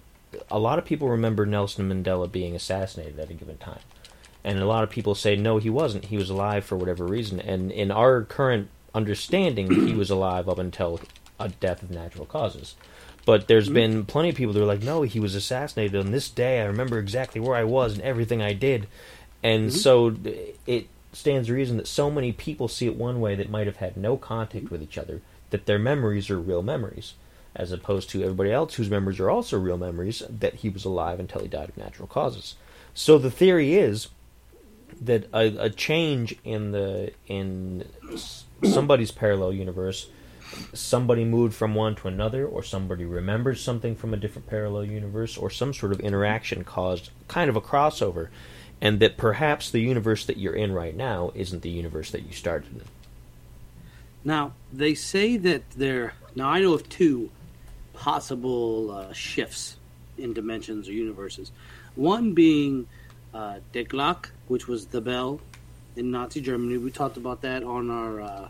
a 0.49 0.59
lot 0.59 0.79
of 0.79 0.85
people 0.85 1.09
remember 1.09 1.45
Nelson 1.45 1.89
Mandela 1.89 2.31
being 2.31 2.55
assassinated 2.55 3.19
at 3.19 3.29
a 3.29 3.33
given 3.33 3.57
time, 3.57 3.79
and 4.43 4.59
a 4.59 4.65
lot 4.65 4.83
of 4.83 4.89
people 4.89 5.15
say 5.15 5.35
no, 5.35 5.57
he 5.57 5.69
wasn't. 5.69 6.05
He 6.05 6.17
was 6.17 6.29
alive 6.29 6.65
for 6.65 6.77
whatever 6.77 7.05
reason, 7.05 7.39
and 7.39 7.71
in 7.71 7.91
our 7.91 8.23
current 8.23 8.69
understanding, 8.93 9.87
he 9.87 9.93
was 9.93 10.09
alive 10.09 10.49
up 10.49 10.57
until 10.57 10.99
a 11.39 11.49
death 11.49 11.83
of 11.83 11.91
natural 11.91 12.25
causes. 12.25 12.75
But 13.25 13.47
there's 13.47 13.65
mm-hmm. 13.65 13.73
been 13.75 14.05
plenty 14.05 14.29
of 14.29 14.35
people 14.35 14.53
that 14.53 14.61
are 14.61 14.65
like, 14.65 14.81
no, 14.81 15.03
he 15.03 15.19
was 15.19 15.35
assassinated 15.35 15.95
on 15.95 16.11
this 16.11 16.29
day. 16.29 16.61
I 16.61 16.65
remember 16.65 16.97
exactly 16.97 17.39
where 17.39 17.55
I 17.55 17.63
was 17.63 17.93
and 17.93 18.01
everything 18.01 18.41
I 18.41 18.53
did. 18.53 18.87
And 19.43 19.69
mm-hmm. 19.69 19.77
so 19.77 20.15
it 20.65 20.87
stands 21.13 21.47
to 21.47 21.53
reason 21.53 21.77
that 21.77 21.87
so 21.87 22.09
many 22.09 22.31
people 22.31 22.67
see 22.67 22.87
it 22.87 22.95
one 22.95 23.21
way 23.21 23.35
that 23.35 23.49
might 23.49 23.67
have 23.67 23.77
had 23.77 23.97
no 23.97 24.17
contact 24.17 24.71
with 24.71 24.81
each 24.81 24.97
other, 24.97 25.21
that 25.51 25.65
their 25.65 25.79
memories 25.79 26.29
are 26.29 26.39
real 26.39 26.61
memories, 26.63 27.13
as 27.55 27.71
opposed 27.71 28.09
to 28.11 28.23
everybody 28.23 28.51
else 28.51 28.75
whose 28.75 28.89
memories 28.89 29.19
are 29.19 29.29
also 29.29 29.57
real 29.57 29.77
memories, 29.77 30.23
that 30.29 30.55
he 30.55 30.69
was 30.69 30.85
alive 30.85 31.19
until 31.19 31.41
he 31.41 31.47
died 31.47 31.69
of 31.69 31.77
natural 31.77 32.07
causes. 32.07 32.55
So 32.93 33.17
the 33.17 33.31
theory 33.31 33.75
is 33.75 34.09
that 35.01 35.27
a, 35.33 35.65
a 35.65 35.69
change 35.69 36.35
in 36.43 36.71
the 36.71 37.11
in 37.27 37.85
somebody's 38.63 39.11
parallel 39.11 39.53
universe 39.53 40.09
somebody 40.73 41.23
moved 41.23 41.53
from 41.53 41.75
one 41.75 41.95
to 41.95 42.07
another 42.07 42.45
or 42.45 42.63
somebody 42.63 43.05
remembers 43.05 43.61
something 43.61 43.95
from 43.95 44.13
a 44.13 44.17
different 44.17 44.47
parallel 44.47 44.83
universe 44.83 45.37
or 45.37 45.49
some 45.49 45.73
sort 45.73 45.91
of 45.91 45.99
interaction 45.99 46.63
caused 46.63 47.11
kind 47.27 47.49
of 47.49 47.55
a 47.55 47.61
crossover 47.61 48.29
and 48.81 48.99
that 48.99 49.17
perhaps 49.17 49.69
the 49.69 49.79
universe 49.79 50.25
that 50.25 50.37
you're 50.37 50.55
in 50.55 50.71
right 50.71 50.95
now 50.95 51.31
isn't 51.35 51.61
the 51.61 51.69
universe 51.69 52.11
that 52.11 52.23
you 52.23 52.33
started 52.33 52.71
in 52.73 52.81
Now 54.23 54.53
they 54.71 54.95
say 54.95 55.37
that 55.37 55.69
there. 55.71 56.13
Now 56.35 56.49
I 56.49 56.61
know 56.61 56.73
of 56.73 56.89
two 56.89 57.29
possible 57.99 58.91
uh, 58.91 59.11
shifts 59.11 59.75
in 60.17 60.33
dimensions 60.33 60.87
or 60.87 60.93
universes. 60.93 61.51
One 61.95 62.33
being 62.33 62.87
uh, 63.33 63.59
Glock, 63.73 64.29
which 64.47 64.69
was 64.69 64.87
the 64.87 65.01
bell 65.01 65.41
in 65.97 66.09
Nazi 66.09 66.39
Germany. 66.39 66.77
We 66.77 66.91
talked 66.91 67.17
about 67.17 67.41
that 67.41 67.61
on 67.61 67.91
our 67.91 68.21
uh, 68.21 68.49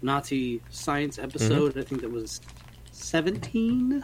Nazi 0.00 0.62
science 0.70 1.18
episode. 1.18 1.76
I 1.76 1.82
think 1.82 2.00
that 2.00 2.10
was 2.10 2.40
seventeen. 2.90 4.02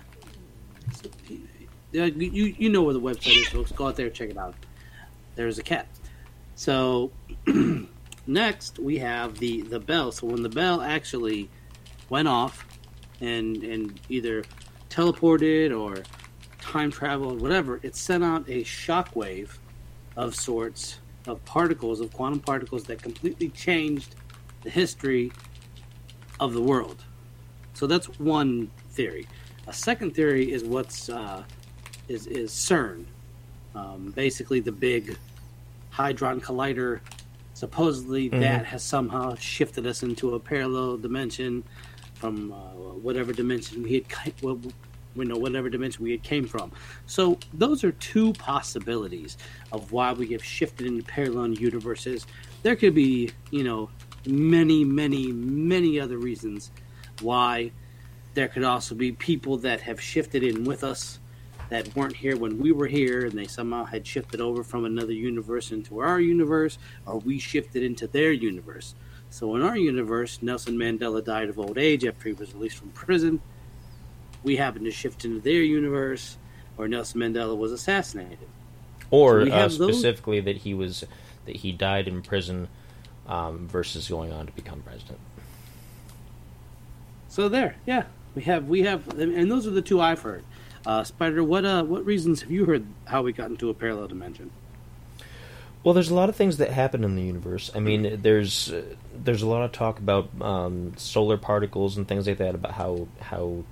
17. 0.92 1.48
Yeah, 1.90 2.04
you 2.04 2.54
you 2.58 2.68
know 2.68 2.82
where 2.82 2.92
the 2.92 3.00
website 3.00 3.38
is, 3.38 3.48
folks. 3.48 3.72
Go 3.72 3.86
out 3.86 3.96
there, 3.96 4.10
check 4.10 4.28
it 4.28 4.36
out. 4.36 4.54
There's 5.34 5.58
a 5.58 5.62
cat. 5.62 5.88
So 6.56 7.10
next 8.26 8.78
we 8.78 8.98
have 8.98 9.38
the 9.38 9.62
the 9.62 9.80
bell. 9.80 10.12
So 10.12 10.26
when 10.26 10.42
the 10.42 10.50
bell 10.50 10.82
actually 10.82 11.48
went 12.10 12.28
off 12.28 12.67
and 13.20 13.62
and 13.62 14.00
either 14.08 14.44
teleported 14.90 15.78
or 15.78 16.02
time 16.60 16.90
travel, 16.90 17.34
whatever, 17.36 17.80
it 17.82 17.94
sent 17.96 18.22
out 18.24 18.44
a 18.48 18.62
shockwave 18.64 19.58
of 20.16 20.34
sorts 20.34 20.98
of 21.26 21.44
particles, 21.44 22.00
of 22.00 22.12
quantum 22.12 22.40
particles 22.40 22.84
that 22.84 23.00
completely 23.02 23.48
changed 23.50 24.14
the 24.62 24.70
history 24.70 25.32
of 26.40 26.52
the 26.52 26.62
world. 26.62 27.04
So 27.74 27.86
that's 27.86 28.06
one 28.18 28.70
theory. 28.90 29.26
A 29.66 29.72
second 29.72 30.14
theory 30.14 30.50
is 30.50 30.64
what's 30.64 31.08
uh, 31.08 31.44
is 32.08 32.26
is 32.26 32.50
CERN, 32.50 33.04
um, 33.74 34.12
basically 34.16 34.60
the 34.60 34.72
big 34.72 35.16
hadron 35.90 36.40
collider. 36.40 37.00
Supposedly, 37.54 38.30
Mhm. 38.30 38.40
that 38.40 38.66
has 38.66 38.84
somehow 38.84 39.34
shifted 39.34 39.84
us 39.84 40.04
into 40.04 40.34
a 40.36 40.38
parallel 40.40 40.96
dimension 40.96 41.64
from 42.18 42.52
uh, 42.52 42.56
whatever 42.56 43.32
dimension 43.32 43.82
we 43.82 43.94
had, 43.94 44.32
well, 44.42 44.60
you 45.14 45.24
know, 45.24 45.36
whatever 45.36 45.68
dimension 45.68 46.04
we 46.04 46.12
had 46.12 46.22
came 46.22 46.46
from. 46.46 46.72
So 47.06 47.38
those 47.52 47.84
are 47.84 47.92
two 47.92 48.32
possibilities 48.34 49.36
of 49.72 49.92
why 49.92 50.12
we 50.12 50.28
have 50.28 50.44
shifted 50.44 50.86
into 50.86 51.02
parallel 51.04 51.52
universes. 51.52 52.26
There 52.62 52.76
could 52.76 52.94
be, 52.94 53.30
you 53.50 53.64
know, 53.64 53.90
many, 54.26 54.84
many, 54.84 55.32
many 55.32 55.98
other 56.00 56.18
reasons 56.18 56.70
why. 57.20 57.72
There 58.34 58.46
could 58.46 58.62
also 58.62 58.94
be 58.94 59.12
people 59.12 59.56
that 59.58 59.80
have 59.80 60.00
shifted 60.00 60.44
in 60.44 60.62
with 60.62 60.84
us 60.84 61.18
that 61.70 61.94
weren't 61.96 62.14
here 62.16 62.36
when 62.36 62.58
we 62.58 62.72
were 62.72 62.86
here 62.86 63.24
and 63.24 63.32
they 63.32 63.46
somehow 63.46 63.84
had 63.84 64.06
shifted 64.06 64.40
over 64.40 64.62
from 64.62 64.84
another 64.84 65.12
universe 65.12 65.72
into 65.72 65.98
our 66.00 66.20
universe 66.20 66.78
or 67.04 67.18
we 67.18 67.38
shifted 67.38 67.82
into 67.82 68.06
their 68.06 68.32
universe. 68.32 68.94
So 69.30 69.54
in 69.56 69.62
our 69.62 69.76
universe, 69.76 70.38
Nelson 70.42 70.76
Mandela 70.76 71.24
died 71.24 71.48
of 71.48 71.58
old 71.58 71.78
age 71.78 72.04
after 72.04 72.28
he 72.28 72.32
was 72.34 72.54
released 72.54 72.76
from 72.76 72.90
prison. 72.90 73.40
We 74.42 74.56
happen 74.56 74.84
to 74.84 74.90
shift 74.90 75.24
into 75.24 75.40
their 75.40 75.62
universe 75.62 76.36
where 76.76 76.88
Nelson 76.88 77.20
Mandela 77.20 77.56
was 77.56 77.72
assassinated. 77.72 78.38
or 79.10 79.44
So 79.46 79.52
uh, 79.52 79.54
have 79.54 79.76
those- 79.78 79.94
specifically 79.96 80.40
that 80.40 80.58
he 80.58 80.74
was 80.74 81.04
that 81.44 81.56
he 81.56 81.72
died 81.72 82.08
in 82.08 82.22
prison 82.22 82.68
um, 83.26 83.68
versus 83.68 84.08
going 84.08 84.32
on 84.32 84.46
to 84.46 84.52
become 84.52 84.82
president. 84.82 85.18
So 87.28 87.48
there, 87.48 87.76
yeah, 87.86 88.04
we 88.34 88.42
have 88.42 88.68
we 88.68 88.82
have, 88.82 89.18
and 89.18 89.50
those 89.50 89.66
are 89.66 89.70
the 89.70 89.82
two 89.82 90.00
I've 90.00 90.22
heard. 90.22 90.44
Uh, 90.86 91.04
Spider, 91.04 91.42
what 91.44 91.64
uh, 91.64 91.82
what 91.84 92.04
reasons 92.04 92.40
have 92.42 92.50
you 92.50 92.64
heard 92.64 92.86
how 93.06 93.22
we 93.22 93.32
got 93.32 93.50
into 93.50 93.68
a 93.70 93.74
parallel 93.74 94.08
dimension? 94.08 94.50
Well, 95.84 95.94
there's 95.94 96.10
a 96.10 96.14
lot 96.14 96.28
of 96.28 96.36
things 96.36 96.56
that 96.58 96.70
happen 96.70 97.04
in 97.04 97.14
the 97.14 97.22
universe. 97.22 97.70
I 97.74 97.80
mean, 97.80 98.20
there's 98.22 98.72
there's 99.14 99.42
a 99.42 99.46
lot 99.46 99.62
of 99.62 99.72
talk 99.72 99.98
about 99.98 100.28
um, 100.40 100.92
solar 100.96 101.36
particles 101.36 101.96
and 101.96 102.06
things 102.06 102.26
like 102.26 102.38
that 102.38 102.54
about 102.54 102.72
how 102.72 103.06
how 103.20 103.64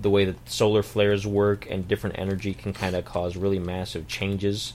the 0.00 0.10
way 0.10 0.24
that 0.24 0.48
solar 0.48 0.82
flares 0.82 1.26
work 1.26 1.66
and 1.70 1.86
different 1.86 2.18
energy 2.18 2.54
can 2.54 2.72
kind 2.72 2.96
of 2.96 3.04
cause 3.04 3.36
really 3.36 3.58
massive 3.58 4.08
changes. 4.08 4.72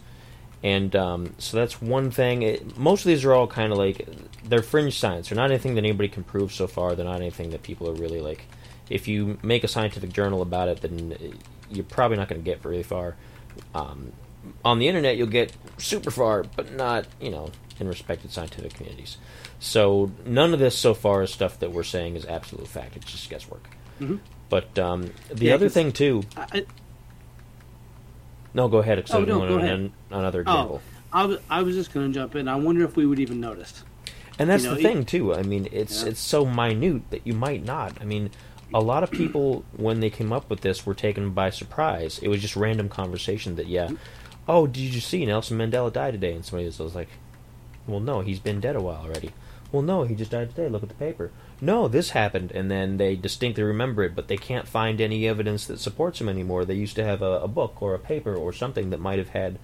And 0.63 0.95
um, 0.95 1.33
so 1.37 1.57
that's 1.57 1.81
one 1.81 2.11
thing. 2.11 2.43
It, 2.43 2.77
most 2.77 3.01
of 3.01 3.07
these 3.07 3.25
are 3.25 3.33
all 3.33 3.47
kind 3.47 3.71
of 3.71 3.77
like 3.77 4.07
they're 4.43 4.63
fringe 4.63 4.97
science. 4.97 5.29
They're 5.29 5.35
not 5.35 5.51
anything 5.51 5.75
that 5.75 5.79
anybody 5.79 6.09
can 6.09 6.23
prove 6.23 6.51
so 6.51 6.67
far. 6.67 6.95
They're 6.95 7.05
not 7.05 7.21
anything 7.21 7.49
that 7.51 7.63
people 7.63 7.89
are 7.89 7.93
really 7.93 8.21
like. 8.21 8.45
If 8.89 9.07
you 9.07 9.37
make 9.43 9.63
a 9.63 9.67
scientific 9.67 10.13
journal 10.13 10.41
about 10.41 10.69
it, 10.69 10.81
then 10.81 11.37
you're 11.69 11.83
probably 11.83 12.17
not 12.17 12.29
going 12.29 12.41
to 12.41 12.45
get 12.45 12.61
very 12.61 12.83
far. 12.83 13.15
Um, 13.75 14.13
on 14.65 14.79
the 14.79 14.87
internet, 14.87 15.17
you'll 15.17 15.27
get 15.27 15.51
super 15.77 16.11
far, 16.11 16.43
but 16.55 16.73
not 16.73 17.05
you 17.21 17.29
know 17.31 17.51
in 17.79 17.87
respected 17.87 18.31
scientific 18.31 18.73
communities. 18.73 19.17
So 19.59 20.11
none 20.25 20.53
of 20.53 20.59
this 20.59 20.77
so 20.77 20.93
far 20.93 21.23
is 21.23 21.31
stuff 21.31 21.59
that 21.59 21.71
we're 21.71 21.83
saying 21.83 22.15
is 22.15 22.25
absolute 22.25 22.67
fact. 22.67 22.95
It's 22.95 23.11
just 23.11 23.29
guesswork. 23.29 23.67
Mhm. 23.99 24.19
But 24.49 24.77
um, 24.79 25.11
the 25.29 25.45
Yeah, 25.47 25.55
other 25.55 25.69
thing 25.69 25.91
too. 25.91 26.23
I, 26.35 26.65
No, 28.53 28.67
go 28.67 28.77
ahead. 28.79 29.03
Oh, 29.11 29.21
no, 29.23 29.39
go 29.47 29.57
ahead. 29.59 29.91
another 30.09 30.41
example. 30.41 30.81
oh, 30.83 31.17
I 31.19 31.25
was 31.25 31.39
I 31.49 31.61
was 31.63 31.75
just 31.75 31.93
going 31.93 32.07
to 32.11 32.13
jump 32.13 32.35
in. 32.35 32.47
I 32.47 32.55
wonder 32.55 32.83
if 32.83 32.95
we 32.95 33.05
would 33.05 33.19
even 33.19 33.39
notice. 33.39 33.83
And 34.39 34.49
that's 34.49 34.63
You 34.63 34.69
know, 34.69 34.75
the 34.75 34.83
thing 34.83 35.05
too. 35.05 35.33
I 35.33 35.41
mean, 35.43 35.67
it's 35.71 36.03
Yeah. 36.03 36.09
it's 36.09 36.19
so 36.19 36.45
minute 36.45 37.03
that 37.11 37.25
you 37.25 37.33
might 37.33 37.63
not. 37.65 37.93
I 38.01 38.05
mean, 38.05 38.29
a 38.73 38.79
lot 38.81 39.03
of 39.03 39.11
people 39.11 39.63
when 39.75 39.99
they 39.99 40.09
came 40.09 40.31
up 40.33 40.49
with 40.49 40.61
this 40.61 40.85
were 40.85 40.93
taken 40.93 41.31
by 41.31 41.49
surprise. 41.49 42.19
It 42.21 42.27
was 42.27 42.41
just 42.41 42.55
random 42.55 42.89
conversation 42.89 43.55
that 43.55 43.67
yeah, 43.67 43.89
oh, 44.47 44.67
did 44.67 44.93
you 44.93 45.01
see 45.01 45.25
Nelson 45.25 45.57
Mandela 45.57 45.91
died 45.91 46.13
today? 46.13 46.33
And 46.33 46.45
somebody 46.45 46.65
was 46.65 46.95
like, 46.95 47.09
well, 47.85 47.99
no, 47.99 48.21
he's 48.21 48.39
been 48.39 48.59
dead 48.59 48.75
a 48.75 48.81
while 48.81 49.01
already. 49.03 49.31
Well, 49.71 49.81
no, 49.81 50.03
he 50.03 50.15
just 50.15 50.31
died 50.31 50.49
today. 50.49 50.69
Look 50.69 50.83
at 50.83 50.89
the 50.89 50.95
paper. 50.95 51.31
No, 51.59 51.87
this 51.87 52.11
happened, 52.11 52.51
and 52.51 52.71
then 52.71 52.97
they 52.97 53.15
distinctly 53.15 53.63
remember 53.63 54.03
it, 54.03 54.15
but 54.15 54.27
they 54.27 54.37
can't 54.37 54.67
find 54.67 55.01
any 55.01 55.27
evidence 55.27 55.65
that 55.67 55.79
supports 55.79 56.21
him 56.21 56.29
anymore. 56.29 56.63
They 56.63 56.75
used 56.75 56.95
to 56.95 57.03
have 57.03 57.21
a, 57.21 57.41
a 57.41 57.47
book 57.47 57.81
or 57.81 57.93
a 57.93 57.99
paper 57.99 58.33
or 58.33 58.53
something 58.53 58.91
that 58.91 58.99
might 58.99 59.19
have 59.19 59.29
had 59.29 59.59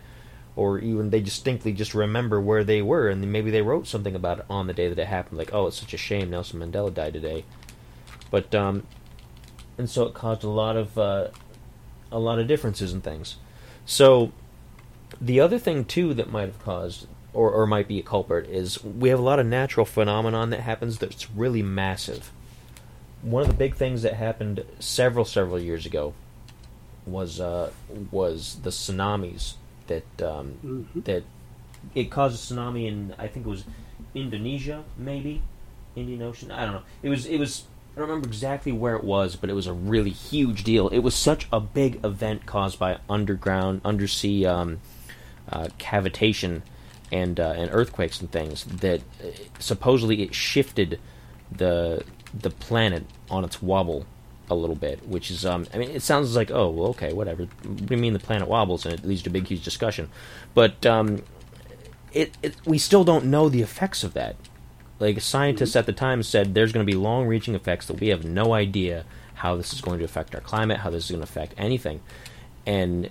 or 0.55 0.79
even 0.79 1.09
they 1.09 1.19
distinctly 1.19 1.73
just 1.73 1.93
remember 1.93 2.39
where 2.39 2.63
they 2.63 2.81
were, 2.81 3.09
and 3.09 3.31
maybe 3.31 3.49
they 3.49 3.61
wrote 3.61 3.87
something 3.87 4.15
about 4.15 4.39
it 4.39 4.45
on 4.49 4.67
the 4.67 4.73
day 4.73 4.87
that 4.87 4.99
it 4.99 5.07
happened, 5.07 5.37
like, 5.37 5.53
"Oh, 5.53 5.67
it's 5.67 5.79
such 5.79 5.93
a 5.93 5.97
shame 5.97 6.29
Nelson 6.29 6.59
Mandela 6.59 6.93
died 6.93 7.13
today." 7.13 7.43
But 8.29 8.53
um, 8.53 8.85
and 9.77 9.89
so 9.89 10.03
it 10.03 10.13
caused 10.13 10.43
a 10.43 10.49
lot 10.49 10.77
of 10.77 10.97
uh, 10.97 11.29
a 12.11 12.19
lot 12.19 12.39
of 12.39 12.47
differences 12.47 12.93
in 12.93 13.01
things. 13.01 13.37
So 13.85 14.31
the 15.23 15.39
other 15.39 15.57
thing 15.57 15.85
too 15.85 16.13
that 16.15 16.29
might 16.29 16.47
have 16.47 16.61
caused 16.63 17.07
or, 17.33 17.49
or 17.49 17.65
might 17.65 17.87
be 17.87 17.97
a 17.97 18.03
culprit 18.03 18.49
is 18.49 18.83
we 18.83 19.07
have 19.09 19.19
a 19.19 19.23
lot 19.23 19.39
of 19.39 19.45
natural 19.45 19.85
phenomenon 19.85 20.49
that 20.49 20.59
happens 20.59 20.99
that's 20.99 21.31
really 21.31 21.63
massive. 21.63 22.31
One 23.21 23.41
of 23.43 23.47
the 23.47 23.53
big 23.55 23.75
things 23.75 24.01
that 24.01 24.15
happened 24.15 24.65
several 24.79 25.23
several 25.25 25.59
years 25.59 25.85
ago 25.85 26.13
was 27.05 27.39
uh, 27.39 27.71
was 28.11 28.57
the 28.63 28.69
tsunamis 28.69 29.53
that 29.87 30.21
um, 30.21 30.57
Mhm. 30.63 31.03
that 31.05 31.23
it 31.95 32.11
caused 32.11 32.35
a 32.51 32.53
tsunami 32.53 32.87
in 32.87 33.15
I 33.17 33.27
think 33.27 33.45
it 33.45 33.49
was 33.49 33.63
Indonesia 34.13 34.83
maybe 34.97 35.41
Indian 35.95 36.21
Ocean 36.21 36.51
I 36.51 36.65
don't 36.65 36.73
know 36.75 36.81
it 37.01 37.09
was 37.09 37.25
it 37.25 37.37
was 37.39 37.63
I 37.95 37.99
don't 37.99 38.09
remember 38.09 38.27
exactly 38.27 38.71
where 38.71 38.95
it 38.95 39.03
was 39.03 39.35
but 39.35 39.49
it 39.49 39.53
was 39.53 39.67
a 39.67 39.73
really 39.73 40.09
huge 40.11 40.63
deal 40.63 40.87
it 40.89 40.99
was 40.99 41.15
such 41.15 41.47
a 41.51 41.59
big 41.59 42.03
event 42.05 42.45
caused 42.45 42.77
by 42.79 42.99
underground 43.09 43.81
undersea 43.83 44.45
um, 44.45 44.79
uh, 45.51 45.67
cavitation 45.77 46.61
and 47.11 47.39
uh, 47.39 47.53
and 47.55 47.69
earthquakes 47.71 48.21
and 48.21 48.31
things 48.31 48.63
that 48.63 49.01
uh, 49.23 49.27
supposedly 49.59 50.21
it 50.21 50.33
shifted 50.33 50.99
the 51.51 52.03
the 52.33 52.49
planet 52.49 53.05
on 53.29 53.43
its 53.43 53.61
wobble 53.61 54.05
a 54.49 54.55
little 54.55 54.75
bit, 54.75 55.07
which 55.07 55.31
is 55.31 55.45
um 55.45 55.65
I 55.73 55.77
mean 55.77 55.91
it 55.91 56.01
sounds 56.01 56.35
like 56.35 56.51
oh 56.51 56.69
well 56.69 56.87
okay 56.89 57.13
whatever. 57.13 57.43
What 57.43 57.85
do 57.85 57.95
you 57.95 58.01
mean 58.01 58.13
the 58.13 58.19
planet 58.19 58.47
wobbles 58.47 58.85
and 58.85 58.93
it 58.93 59.05
leads 59.05 59.21
to 59.23 59.29
a 59.29 59.33
big 59.33 59.47
huge 59.47 59.63
discussion, 59.63 60.09
but 60.53 60.85
um 60.85 61.23
it, 62.11 62.37
it 62.41 62.55
we 62.65 62.77
still 62.77 63.03
don't 63.03 63.25
know 63.25 63.49
the 63.49 63.61
effects 63.61 64.03
of 64.03 64.13
that. 64.13 64.35
Like 64.99 65.19
scientists 65.21 65.75
at 65.75 65.85
the 65.85 65.93
time 65.93 66.23
said, 66.23 66.53
there's 66.53 66.71
going 66.71 66.85
to 66.85 66.91
be 66.91 66.97
long-reaching 66.97 67.55
effects 67.55 67.87
that 67.87 67.99
we 67.99 68.07
have 68.07 68.23
no 68.23 68.53
idea 68.53 69.05
how 69.35 69.55
this 69.55 69.73
is 69.73 69.81
going 69.81 69.99
to 69.99 70.05
affect 70.05 70.33
our 70.35 70.39
climate, 70.41 70.77
how 70.77 70.91
this 70.91 71.05
is 71.05 71.11
going 71.11 71.23
to 71.23 71.29
affect 71.29 71.53
anything, 71.57 71.99
and 72.65 73.09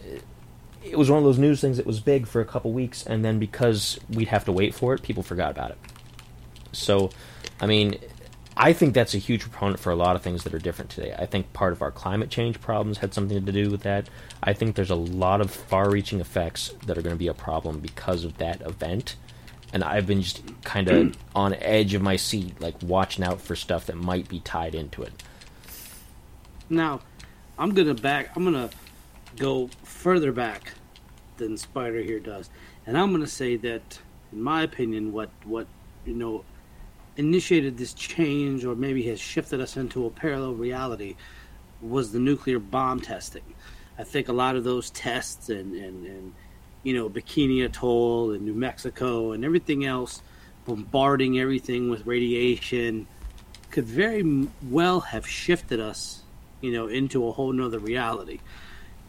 it 0.84 0.96
was 0.96 1.10
one 1.10 1.18
of 1.18 1.24
those 1.24 1.38
news 1.38 1.60
things 1.60 1.76
that 1.76 1.86
was 1.86 2.00
big 2.00 2.26
for 2.26 2.40
a 2.40 2.44
couple 2.44 2.72
weeks, 2.72 3.06
and 3.06 3.24
then 3.24 3.38
because 3.38 3.98
we'd 4.10 4.28
have 4.28 4.44
to 4.46 4.52
wait 4.52 4.74
for 4.74 4.94
it, 4.94 5.02
people 5.02 5.22
forgot 5.22 5.50
about 5.50 5.70
it. 5.70 5.78
So, 6.72 7.10
I 7.60 7.66
mean, 7.66 7.98
I 8.56 8.72
think 8.72 8.94
that's 8.94 9.14
a 9.14 9.18
huge 9.18 9.42
proponent 9.42 9.80
for 9.80 9.90
a 9.90 9.96
lot 9.96 10.16
of 10.16 10.22
things 10.22 10.44
that 10.44 10.52
are 10.52 10.58
different 10.58 10.90
today. 10.90 11.14
I 11.18 11.26
think 11.26 11.52
part 11.52 11.72
of 11.72 11.80
our 11.80 11.90
climate 11.90 12.30
change 12.30 12.60
problems 12.60 12.98
had 12.98 13.14
something 13.14 13.44
to 13.44 13.52
do 13.52 13.70
with 13.70 13.82
that. 13.82 14.08
I 14.42 14.52
think 14.52 14.76
there's 14.76 14.90
a 14.90 14.94
lot 14.94 15.40
of 15.40 15.50
far 15.50 15.90
reaching 15.90 16.20
effects 16.20 16.74
that 16.86 16.98
are 16.98 17.02
going 17.02 17.14
to 17.14 17.18
be 17.18 17.28
a 17.28 17.34
problem 17.34 17.80
because 17.80 18.24
of 18.24 18.36
that 18.38 18.60
event. 18.62 19.16
And 19.72 19.82
I've 19.82 20.06
been 20.06 20.20
just 20.20 20.42
kind 20.64 20.88
of 20.88 21.16
on 21.34 21.54
edge 21.54 21.94
of 21.94 22.02
my 22.02 22.16
seat, 22.16 22.60
like 22.60 22.74
watching 22.82 23.24
out 23.24 23.40
for 23.40 23.56
stuff 23.56 23.86
that 23.86 23.96
might 23.96 24.28
be 24.28 24.40
tied 24.40 24.74
into 24.74 25.02
it. 25.02 25.12
Now, 26.68 27.00
I'm 27.58 27.72
gonna 27.74 27.94
back. 27.94 28.36
I'm 28.36 28.44
gonna 28.44 28.70
go 29.38 29.70
further 29.82 30.32
back 30.32 30.74
than 31.36 31.56
Spider 31.56 32.00
here 32.02 32.20
does, 32.20 32.50
and 32.86 32.96
I'm 32.96 33.12
gonna 33.12 33.26
say 33.26 33.56
that, 33.56 34.00
in 34.32 34.42
my 34.42 34.62
opinion, 34.62 35.12
what 35.12 35.30
what 35.44 35.66
you 36.04 36.14
know 36.14 36.44
initiated 37.16 37.76
this 37.76 37.92
change, 37.92 38.64
or 38.64 38.74
maybe 38.74 39.02
has 39.04 39.20
shifted 39.20 39.60
us 39.60 39.76
into 39.76 40.06
a 40.06 40.10
parallel 40.10 40.54
reality, 40.54 41.16
was 41.80 42.12
the 42.12 42.18
nuclear 42.18 42.58
bomb 42.58 43.00
testing. 43.00 43.54
I 43.98 44.04
think 44.04 44.28
a 44.28 44.32
lot 44.32 44.56
of 44.56 44.64
those 44.64 44.90
tests 44.90 45.48
and 45.48 45.74
and, 45.74 46.06
and 46.06 46.34
you 46.82 46.94
know 46.94 47.08
Bikini 47.08 47.64
Atoll 47.64 48.32
and 48.32 48.42
New 48.42 48.54
Mexico 48.54 49.32
and 49.32 49.44
everything 49.44 49.84
else, 49.84 50.22
bombarding 50.64 51.38
everything 51.38 51.90
with 51.90 52.06
radiation, 52.06 53.06
could 53.70 53.84
very 53.84 54.48
well 54.68 55.00
have 55.00 55.26
shifted 55.26 55.80
us, 55.80 56.22
you 56.60 56.72
know, 56.72 56.86
into 56.86 57.26
a 57.26 57.32
whole 57.32 57.52
nother 57.52 57.78
reality. 57.78 58.38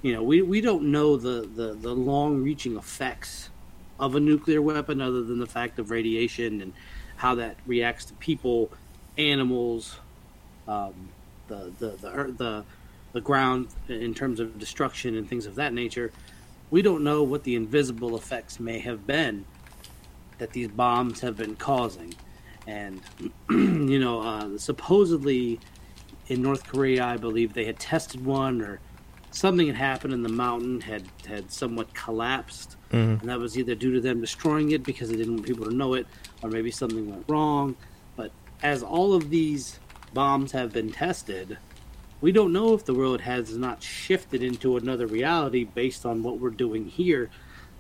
You 0.04 0.12
know, 0.12 0.22
we, 0.22 0.42
we 0.42 0.60
don't 0.60 0.92
know 0.92 1.16
the, 1.16 1.48
the, 1.56 1.74
the 1.74 1.94
long 1.94 2.44
reaching 2.44 2.76
effects 2.76 3.50
of 3.98 4.16
a 4.16 4.20
nuclear 4.20 4.62
weapon 4.62 5.00
other 5.00 5.24
than 5.24 5.40
the 5.40 5.48
fact 5.48 5.80
of 5.80 5.92
radiation 5.92 6.62
and 6.62 6.74
how 7.16 7.36
that 7.36 7.56
reacts 7.66 8.04
to 8.06 8.14
people, 8.16 8.70
animals, 9.18 9.96
um, 10.68 10.94
the, 11.48 11.72
the, 11.80 11.88
the, 11.92 12.34
the, 12.38 12.66
the 13.14 13.22
ground 13.22 13.70
in 13.88 14.14
terms 14.14 14.42
of 14.42 14.60
destruction 14.60 15.16
and 15.16 15.30
things 15.30 15.46
of 15.46 15.56
that 15.56 15.74
nature. 15.74 16.12
We 16.70 16.82
don't 16.82 17.06
know 17.06 17.24
what 17.24 17.44
the 17.46 17.56
invisible 17.56 18.18
effects 18.18 18.60
may 18.60 18.80
have 18.80 19.08
been 19.08 19.46
that 20.38 20.52
these 20.52 20.68
bombs 20.68 21.22
have 21.22 21.38
been 21.38 21.56
causing. 21.56 22.14
And, 22.68 23.00
you 23.50 24.00
know, 24.00 24.22
uh, 24.22 24.58
supposedly 24.58 25.62
in 26.28 26.42
North 26.42 26.68
Korea, 26.68 27.06
I 27.06 27.16
believe 27.16 27.54
they 27.54 27.66
had 27.66 27.80
tested 27.80 28.26
one 28.26 28.62
or 28.62 28.82
something 29.34 29.68
had 29.68 29.76
happened 29.76 30.14
and 30.14 30.24
the 30.24 30.30
mountain 30.30 30.80
had, 30.82 31.04
had 31.28 31.52
somewhat 31.52 31.94
collapsed. 31.94 32.78
And 33.20 33.30
that 33.30 33.40
was 33.40 33.58
either 33.58 33.76
due 33.76 33.94
to 33.94 34.02
them 34.02 34.22
destroying 34.22 34.72
it 34.72 34.84
because 34.84 35.10
they 35.10 35.16
didn't 35.16 35.36
want 35.36 35.48
people 35.48 35.66
to 35.66 35.74
know 35.74 35.96
it, 35.96 36.06
or 36.42 36.50
maybe 36.50 36.72
something 36.72 37.10
went 37.10 37.26
wrong. 37.28 37.76
But 38.16 38.32
as 38.62 38.84
all 38.84 39.14
of 39.14 39.30
these 39.30 39.80
bombs 40.14 40.52
have 40.52 40.72
been 40.72 40.92
tested, 40.92 41.58
we 42.22 42.32
don't 42.32 42.54
know 42.54 42.74
if 42.74 42.86
the 42.86 42.94
world 42.94 43.22
has 43.22 43.58
not 43.58 43.82
shifted 43.82 44.44
into 44.44 44.78
another 44.78 45.08
reality 45.08 45.64
based 45.64 46.06
on 46.06 46.24
what 46.24 46.40
we're 46.40 46.52
doing 46.52 46.86
here 46.86 47.30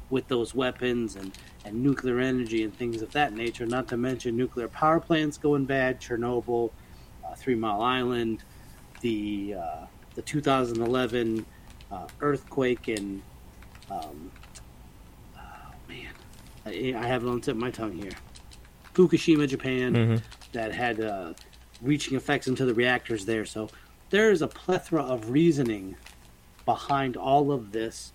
with 0.10 0.28
those 0.28 0.54
weapons 0.54 1.16
and, 1.16 1.32
and 1.64 1.82
nuclear 1.82 2.20
energy 2.20 2.64
and 2.64 2.76
things 2.76 3.02
of 3.02 3.12
that 3.14 3.34
nature, 3.34 3.66
not 3.66 3.88
to 3.88 3.98
mention 3.98 4.36
nuclear 4.36 4.68
power 4.68 5.00
plants 5.00 5.38
going 5.38 5.66
bad, 5.66 6.02
Chernobyl, 6.02 6.72
uh, 7.26 7.36
Three 7.36 7.56
Mile 7.56 7.82
Island, 7.82 8.44
the, 9.02 9.56
uh, 9.60 9.86
the 10.16 10.22
2011 10.22 11.46
uh, 11.92 12.08
earthquake 12.22 12.90
in, 12.90 13.22
um, 13.92 14.32
oh 15.38 15.40
man, 15.88 16.10
I, 16.66 16.94
I 16.98 17.06
have 17.08 17.24
it 17.24 17.28
on 17.28 17.36
the 17.36 17.42
tip 17.42 17.56
of 17.56 17.62
my 17.62 17.72
tongue 17.72 17.94
here. 17.94 18.12
Fukushima, 18.94 19.48
Japan, 19.48 20.22
that 20.52 20.74
had 20.74 21.02
uh, 21.02 21.34
reaching 21.82 22.16
effects 22.16 22.48
into 22.48 22.66
the 22.66 22.74
reactors 22.74 23.26
there. 23.26 23.46
So 23.46 23.70
there 24.10 24.32
is 24.32 24.42
a 24.42 24.48
plethora 24.48 25.02
of 25.02 25.32
reasoning 25.32 25.96
behind 26.66 27.18
all 27.18 27.52
of 27.52 27.72
this 27.72 28.14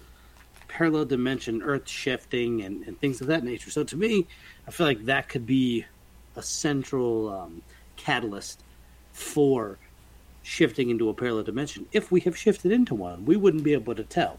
parallel 0.68 1.06
dimension, 1.06 1.62
earth 1.62 1.88
shifting, 1.88 2.62
and, 2.62 2.86
and 2.86 2.98
things 3.00 3.20
of 3.20 3.26
that 3.26 3.42
nature. 3.42 3.70
So 3.70 3.82
to 3.84 3.96
me, 3.96 4.26
I 4.66 4.70
feel 4.70 4.86
like 4.86 5.04
that 5.06 5.28
could 5.28 5.46
be 5.46 5.84
a 6.36 6.42
central 6.42 7.28
um, 7.28 7.62
catalyst 7.96 8.62
for 9.12 9.78
shifting 10.42 10.90
into 10.90 11.08
a 11.08 11.14
parallel 11.14 11.44
dimension. 11.44 11.86
If 11.92 12.10
we 12.10 12.20
have 12.20 12.36
shifted 12.36 12.72
into 12.72 12.94
one, 12.94 13.24
we 13.24 13.36
wouldn't 13.36 13.64
be 13.64 13.72
able 13.74 13.94
to 13.94 14.04
tell 14.04 14.38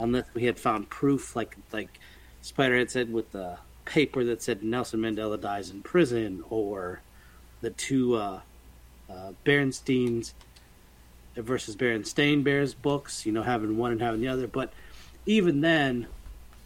unless 0.00 0.24
we 0.34 0.44
had 0.44 0.58
found 0.58 0.88
proof, 0.90 1.34
like 1.36 1.56
like 1.72 1.98
Spider 2.42 2.76
had 2.78 2.90
said 2.90 3.12
with 3.12 3.32
the 3.32 3.58
paper 3.84 4.24
that 4.24 4.42
said 4.42 4.62
Nelson 4.62 5.00
Mandela 5.00 5.40
dies 5.40 5.70
in 5.70 5.82
prison, 5.82 6.44
or 6.50 7.00
the 7.60 7.70
two 7.70 8.14
uh, 8.16 8.40
uh, 9.10 9.32
Berenstein's 9.44 10.34
versus 11.36 11.76
Berenstain 11.76 12.42
Bears 12.44 12.74
books, 12.74 13.24
you 13.26 13.32
know, 13.32 13.42
having 13.42 13.76
one 13.76 13.92
and 13.92 14.00
having 14.00 14.20
the 14.20 14.28
other. 14.28 14.46
But 14.46 14.72
even 15.26 15.60
then, 15.60 16.06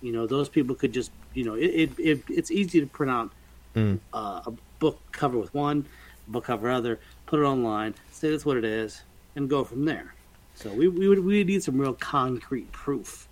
you 0.01 0.13
know, 0.13 0.27
those 0.27 0.49
people 0.49 0.75
could 0.75 0.93
just, 0.93 1.11
you 1.35 1.45
know, 1.45 1.55
it, 1.55 1.67
it, 1.67 1.91
it 1.99 2.23
it's 2.29 2.51
easy 2.51 2.81
to 2.81 2.87
print 2.87 3.13
out 3.13 3.31
uh, 4.13 4.43
a 4.47 4.53
book 4.79 5.01
cover 5.13 5.39
with 5.39 5.53
one, 5.55 5.87
book 6.29 6.45
cover 6.45 6.71
other, 6.71 7.01
put 7.33 7.41
it 7.41 7.45
online, 7.45 7.95
say 8.11 8.31
that's 8.31 8.45
what 8.45 8.59
it 8.59 8.65
is, 8.65 9.05
and 9.35 9.49
go 9.49 9.65
from 9.65 9.87
there. 9.87 10.15
So 10.55 10.71
we 10.71 10.87
we 10.87 11.09
would 11.09 11.25
we 11.25 11.43
need 11.45 11.63
some 11.63 11.81
real 11.81 11.95
concrete 11.95 12.71
proof 12.73 13.27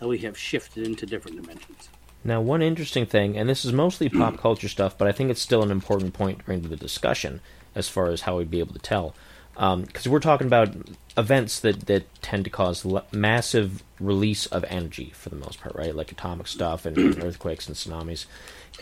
that 0.00 0.08
we 0.08 0.18
have 0.18 0.36
shifted 0.36 0.84
into 0.84 1.06
different 1.06 1.40
dimensions. 1.40 1.88
Now, 2.24 2.40
one 2.40 2.60
interesting 2.60 3.06
thing, 3.06 3.38
and 3.38 3.48
this 3.48 3.64
is 3.64 3.72
mostly 3.72 4.08
pop 4.08 4.36
culture 4.46 4.68
stuff, 4.68 4.98
but 4.98 5.06
I 5.06 5.12
think 5.12 5.30
it's 5.30 5.40
still 5.40 5.62
an 5.62 5.70
important 5.70 6.12
point 6.12 6.44
to 6.44 6.58
the 6.58 6.74
discussion 6.74 7.40
as 7.76 7.88
far 7.88 8.08
as 8.08 8.22
how 8.22 8.38
we'd 8.38 8.50
be 8.50 8.58
able 8.58 8.72
to 8.72 8.80
tell. 8.80 9.14
Um, 9.56 9.82
because 9.82 10.08
we're 10.08 10.18
talking 10.18 10.48
about 10.48 10.70
events 11.16 11.60
that, 11.60 11.86
that 11.86 12.22
tend 12.22 12.44
to 12.44 12.50
cause 12.50 12.84
l- 12.84 13.06
massive 13.12 13.84
release 14.00 14.46
of 14.46 14.64
energy 14.64 15.12
for 15.14 15.30
the 15.30 15.36
most 15.36 15.60
part, 15.60 15.74
right? 15.76 15.94
Like 15.94 16.12
atomic 16.12 16.48
stuff 16.48 16.84
and 16.84 16.98
earthquakes 17.22 17.68
and 17.68 17.76
tsunamis. 17.76 18.26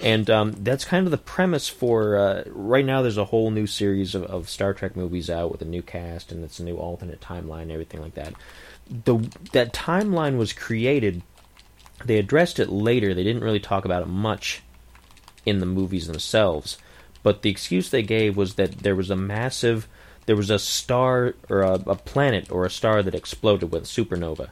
And 0.02 0.28
um, 0.28 0.52
that's 0.52 0.84
kind 0.84 1.06
of 1.06 1.10
the 1.12 1.18
premise 1.18 1.68
for. 1.68 2.16
Uh, 2.16 2.42
right 2.48 2.84
now, 2.84 3.02
there's 3.02 3.16
a 3.16 3.26
whole 3.26 3.50
new 3.50 3.66
series 3.66 4.14
of, 4.14 4.24
of 4.24 4.50
Star 4.50 4.74
Trek 4.74 4.96
movies 4.96 5.30
out 5.30 5.52
with 5.52 5.62
a 5.62 5.66
new 5.66 5.82
cast, 5.82 6.32
and 6.32 6.42
it's 6.42 6.58
a 6.58 6.64
new 6.64 6.76
alternate 6.76 7.20
timeline 7.20 7.62
and 7.62 7.72
everything 7.72 8.00
like 8.00 8.14
that. 8.14 8.34
The 8.88 9.18
That 9.52 9.72
timeline 9.72 10.36
was 10.36 10.52
created 10.52 11.22
they 12.04 12.18
addressed 12.18 12.58
it 12.58 12.70
later. 12.70 13.14
They 13.14 13.24
didn't 13.24 13.44
really 13.44 13.60
talk 13.60 13.84
about 13.84 14.02
it 14.02 14.08
much 14.08 14.62
in 15.46 15.60
the 15.60 15.66
movies 15.66 16.06
themselves. 16.06 16.78
But 17.22 17.42
the 17.42 17.50
excuse 17.50 17.88
they 17.88 18.02
gave 18.02 18.36
was 18.36 18.54
that 18.54 18.78
there 18.78 18.96
was 18.96 19.10
a 19.10 19.16
massive, 19.16 19.88
there 20.26 20.36
was 20.36 20.50
a 20.50 20.58
star 20.58 21.34
or 21.48 21.62
a, 21.62 21.74
a 21.74 21.96
planet 21.96 22.50
or 22.50 22.64
a 22.64 22.70
star 22.70 23.02
that 23.02 23.14
exploded 23.14 23.72
with 23.72 23.84
a 23.84 23.86
supernova 23.86 24.50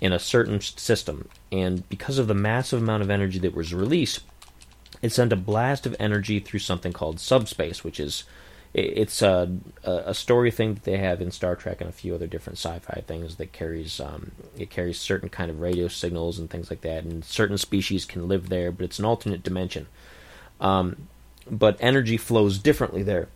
in 0.00 0.12
a 0.12 0.18
certain 0.18 0.60
system, 0.60 1.28
and 1.50 1.88
because 1.88 2.18
of 2.18 2.26
the 2.26 2.34
massive 2.34 2.82
amount 2.82 3.02
of 3.02 3.08
energy 3.08 3.38
that 3.38 3.54
was 3.54 3.72
released, 3.72 4.20
it 5.02 5.12
sent 5.12 5.32
a 5.32 5.36
blast 5.36 5.86
of 5.86 5.96
energy 5.98 6.40
through 6.40 6.60
something 6.60 6.92
called 6.92 7.20
subspace, 7.20 7.84
which 7.84 8.00
is 8.00 8.24
it's 8.74 9.22
a, 9.22 9.50
a 9.84 10.12
story 10.12 10.50
thing 10.50 10.74
that 10.74 10.84
they 10.84 10.98
have 10.98 11.22
in 11.22 11.30
Star 11.30 11.56
Trek 11.56 11.80
and 11.80 11.88
a 11.88 11.92
few 11.92 12.14
other 12.14 12.26
different 12.26 12.58
sci-fi 12.58 13.02
things 13.06 13.36
that 13.36 13.52
carries 13.52 14.00
um, 14.00 14.32
it 14.58 14.68
carries 14.68 15.00
certain 15.00 15.30
kind 15.30 15.50
of 15.50 15.60
radio 15.60 15.88
signals 15.88 16.38
and 16.38 16.50
things 16.50 16.68
like 16.68 16.82
that, 16.82 17.04
and 17.04 17.24
certain 17.24 17.56
species 17.56 18.04
can 18.04 18.28
live 18.28 18.48
there, 18.48 18.70
but 18.70 18.84
it's 18.84 18.98
an 18.98 19.06
alternate 19.06 19.42
dimension. 19.42 19.86
Um, 20.60 21.08
but 21.50 21.78
energy 21.80 22.16
flows 22.16 22.58
differently 22.58 23.02
there. 23.02 23.28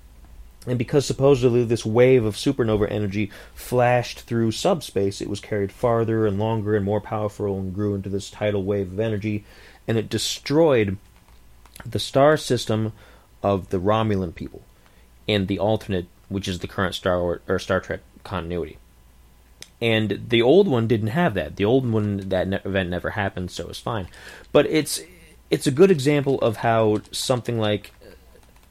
And 0.66 0.78
because 0.78 1.06
supposedly 1.06 1.64
this 1.64 1.86
wave 1.86 2.26
of 2.26 2.36
supernova 2.36 2.90
energy 2.90 3.30
flashed 3.54 4.20
through 4.20 4.52
subspace, 4.52 5.22
it 5.22 5.30
was 5.30 5.40
carried 5.40 5.72
farther 5.72 6.26
and 6.26 6.38
longer 6.38 6.76
and 6.76 6.84
more 6.84 7.00
powerful 7.00 7.58
and 7.58 7.74
grew 7.74 7.94
into 7.94 8.10
this 8.10 8.30
tidal 8.30 8.62
wave 8.62 8.92
of 8.92 9.00
energy, 9.00 9.46
and 9.88 9.96
it 9.96 10.10
destroyed 10.10 10.98
the 11.84 11.98
star 11.98 12.36
system 12.36 12.92
of 13.42 13.70
the 13.70 13.80
Romulan 13.80 14.34
people 14.34 14.62
and 15.28 15.48
the 15.48 15.58
alternate, 15.58 16.06
which 16.28 16.48
is 16.48 16.58
the 16.58 16.68
current 16.68 16.94
Star 16.94 17.20
Wars, 17.20 17.40
or 17.48 17.58
Star 17.58 17.80
Trek 17.80 18.00
continuity. 18.24 18.78
And 19.80 20.26
the 20.28 20.42
old 20.42 20.68
one 20.68 20.86
didn't 20.86 21.08
have 21.08 21.34
that. 21.34 21.56
The 21.56 21.64
old 21.64 21.90
one 21.90 22.28
that 22.28 22.48
ne- 22.48 22.60
event 22.64 22.90
never 22.90 23.10
happened, 23.10 23.50
so 23.50 23.68
it's 23.68 23.80
fine. 23.80 24.08
But 24.52 24.66
it's 24.66 25.00
it's 25.48 25.66
a 25.66 25.70
good 25.70 25.90
example 25.90 26.38
of 26.40 26.58
how 26.58 27.00
something 27.10 27.58
like 27.58 27.92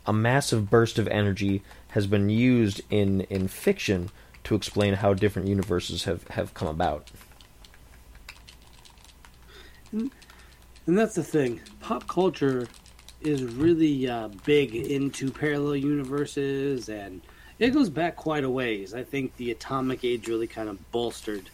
a 0.06 0.14
massive 0.14 0.70
burst 0.70 1.00
of 1.00 1.08
energy 1.08 1.64
has 1.90 2.06
been 2.06 2.30
used 2.30 2.82
in 2.90 3.22
in 3.22 3.48
fiction 3.48 4.10
to 4.44 4.56
explain 4.56 4.96
how 4.96 5.14
different 5.14 5.48
universes 5.48 6.04
have 6.04 6.28
have 6.30 6.54
come 6.54 6.68
about. 6.68 7.10
And 9.92 10.12
that's 10.98 11.16
the 11.16 11.24
thing. 11.24 11.62
Pop 11.80 12.08
culture 12.08 12.68
is 13.22 13.44
really 13.44 14.10
uh, 14.10 14.30
big 14.46 14.76
into 14.76 15.32
parallel 15.32 15.76
universes, 15.76 16.90
and 16.90 17.22
it 17.58 17.72
goes 17.72 17.90
back 17.90 18.16
quite 18.16 18.44
a 18.44 18.50
ways. 18.50 18.94
I 18.94 19.04
think 19.04 19.36
the 19.36 19.52
atomic 19.52 20.04
age 20.04 20.28
really 20.28 20.48
kind 20.48 20.70
of 20.70 20.92
bolstered 20.92 21.50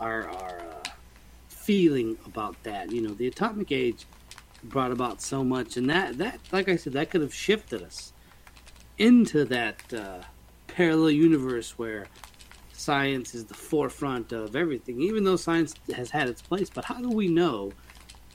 our 0.00 0.28
our 0.28 0.60
uh, 0.60 0.88
feeling 1.48 2.18
about 2.26 2.60
that. 2.62 2.92
You 2.92 3.02
know, 3.02 3.14
the 3.14 3.26
atomic 3.26 3.72
age 3.72 4.06
brought 4.64 4.92
about 4.92 5.20
so 5.20 5.42
much, 5.42 5.76
and 5.76 5.90
that 5.90 6.18
that 6.18 6.38
like 6.52 6.68
I 6.68 6.76
said, 6.76 6.92
that 6.92 7.10
could 7.10 7.20
have 7.20 7.34
shifted 7.34 7.82
us 7.82 8.12
into 8.98 9.44
that 9.46 9.92
uh, 9.92 10.22
parallel 10.68 11.10
universe 11.10 11.76
where 11.78 12.06
science 12.72 13.34
is 13.34 13.44
the 13.44 13.54
forefront 13.54 14.32
of 14.32 14.54
everything. 14.56 15.00
Even 15.00 15.24
though 15.24 15.36
science 15.36 15.74
has 15.94 16.10
had 16.10 16.28
its 16.28 16.42
place, 16.42 16.70
but 16.70 16.84
how 16.84 17.00
do 17.00 17.08
we 17.08 17.28
know? 17.28 17.72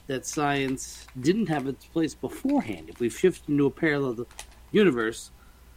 That 0.08 0.26
science 0.26 1.06
didn't 1.20 1.46
have 1.48 1.66
its 1.66 1.84
place 1.86 2.14
beforehand. 2.14 2.88
If 2.88 2.98
we've 2.98 3.16
shifted 3.16 3.48
into 3.50 3.66
a 3.66 3.70
parallel 3.70 4.26
universe, 4.72 5.30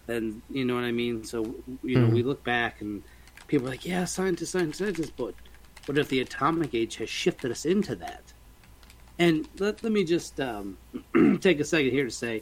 then 0.07 0.41
you 0.49 0.65
know 0.65 0.73
what 0.75 0.83
I 0.85 0.91
mean. 0.91 1.23
So 1.23 1.55
you 1.83 1.99
know, 1.99 2.07
we 2.07 2.23
look 2.23 2.43
back 2.43 2.81
and 2.81 3.03
people 3.47 3.67
are 3.67 3.71
like, 3.71 3.85
"Yeah, 3.85 4.05
scientists, 4.05 4.51
scientists, 4.51 4.79
scientists," 4.79 5.11
but 5.15 5.35
what 5.85 5.97
if 5.97 6.09
the 6.09 6.21
atomic 6.21 6.73
age 6.73 6.95
has 6.97 7.09
shifted 7.09 7.51
us 7.51 7.65
into 7.65 7.95
that? 7.97 8.23
And 9.19 9.47
let, 9.59 9.83
let 9.83 9.91
me 9.91 10.03
just 10.03 10.39
um, 10.39 10.77
take 11.41 11.59
a 11.59 11.63
second 11.65 11.91
here 11.91 12.05
to 12.05 12.11
say 12.11 12.41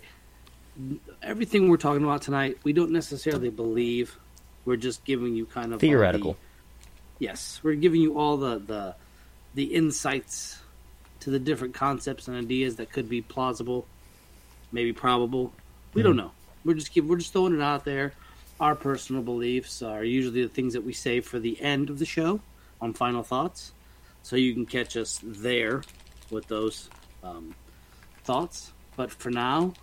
everything 1.21 1.67
we're 1.67 1.77
talking 1.77 2.03
about 2.03 2.21
tonight, 2.21 2.57
we 2.63 2.71
don't 2.71 2.91
necessarily 2.91 3.49
believe. 3.49 4.17
We're 4.65 4.77
just 4.77 5.03
giving 5.03 5.35
you 5.35 5.45
kind 5.45 5.67
of 5.67 5.73
all 5.73 5.79
the- 5.79 5.87
Theoretical. 5.87 6.37
yes, 7.17 7.59
we're 7.63 7.75
giving 7.75 8.01
you 8.01 8.17
all 8.19 8.37
the 8.37 8.59
the 8.59 8.95
the 9.55 9.63
insights 9.73 10.59
to 11.21 11.29
the 11.29 11.39
different 11.39 11.73
concepts 11.73 12.27
and 12.27 12.37
ideas 12.37 12.77
that 12.77 12.91
could 12.91 13.09
be 13.09 13.21
plausible, 13.21 13.85
maybe 14.71 14.93
probable. 14.93 15.53
We 15.93 16.03
don't 16.03 16.15
know. 16.15 16.31
We're 16.63 16.75
just 16.75 16.93
give, 16.93 17.05
we're 17.05 17.17
just 17.17 17.33
throwing 17.33 17.55
it 17.55 17.61
out 17.61 17.85
there. 17.85 18.13
Our 18.59 18.75
personal 18.75 19.21
beliefs 19.21 19.81
are 19.81 20.03
usually 20.03 20.43
the 20.43 20.49
things 20.49 20.73
that 20.73 20.83
we 20.83 20.93
save 20.93 21.25
for 21.25 21.39
the 21.39 21.59
end 21.61 21.89
of 21.89 21.99
the 21.99 22.05
show 22.05 22.41
on 22.81 22.93
final 22.93 23.23
thoughts, 23.23 23.71
so 24.21 24.35
you 24.35 24.53
can 24.53 24.65
catch 24.65 24.97
us 24.97 25.19
there 25.23 25.83
with 26.29 26.47
those 26.47 26.89
um, 27.23 27.55
thoughts. 28.23 28.71
But 28.95 29.11
for 29.11 29.29
now, 29.29 29.73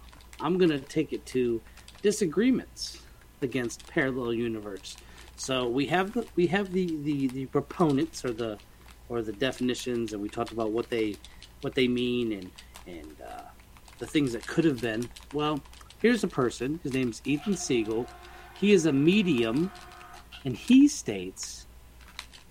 I'm 0.40 0.58
gonna 0.58 0.78
take 0.78 1.12
it 1.12 1.24
to 1.26 1.60
disagreements 2.02 3.02
against 3.42 3.86
parallel 3.86 4.32
universe 4.32 4.96
So 5.36 5.68
we 5.68 5.86
have 5.86 6.12
the 6.12 6.26
we 6.34 6.46
have 6.48 6.72
the, 6.72 6.86
the, 7.02 7.28
the 7.28 7.46
proponents 7.46 8.24
or 8.24 8.32
the 8.32 8.58
or 9.08 9.22
the 9.22 9.32
definitions, 9.32 10.12
and 10.12 10.22
we 10.22 10.28
talked 10.28 10.52
about 10.52 10.70
what 10.72 10.90
they 10.90 11.16
what 11.60 11.74
they 11.74 11.88
mean 11.88 12.32
and 12.32 12.50
and 12.86 13.16
uh, 13.20 13.42
the 13.98 14.06
things 14.06 14.32
that 14.32 14.46
could 14.46 14.64
have 14.64 14.80
been. 14.80 15.08
Well, 15.32 15.60
here's 16.00 16.24
a 16.24 16.28
person. 16.28 16.80
His 16.82 16.92
name's 16.92 17.22
Ethan 17.24 17.56
Siegel. 17.56 18.06
He 18.54 18.72
is 18.72 18.86
a 18.86 18.92
medium, 18.92 19.70
and 20.44 20.56
he 20.56 20.88
states 20.88 21.66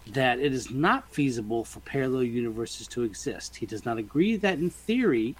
that 0.08 0.39
it 0.39 0.54
is 0.54 0.70
not 0.70 1.12
feasible 1.12 1.63
for 1.63 1.80
parallel 1.82 2.24
universes 2.24 2.88
to 2.89 3.04
exist. 3.04 3.56
He 3.56 3.65
does 3.65 3.86
not 3.86 3.98
agree 3.98 4.36
that 4.38 4.60
in 4.60 4.70
theory, 4.70 5.36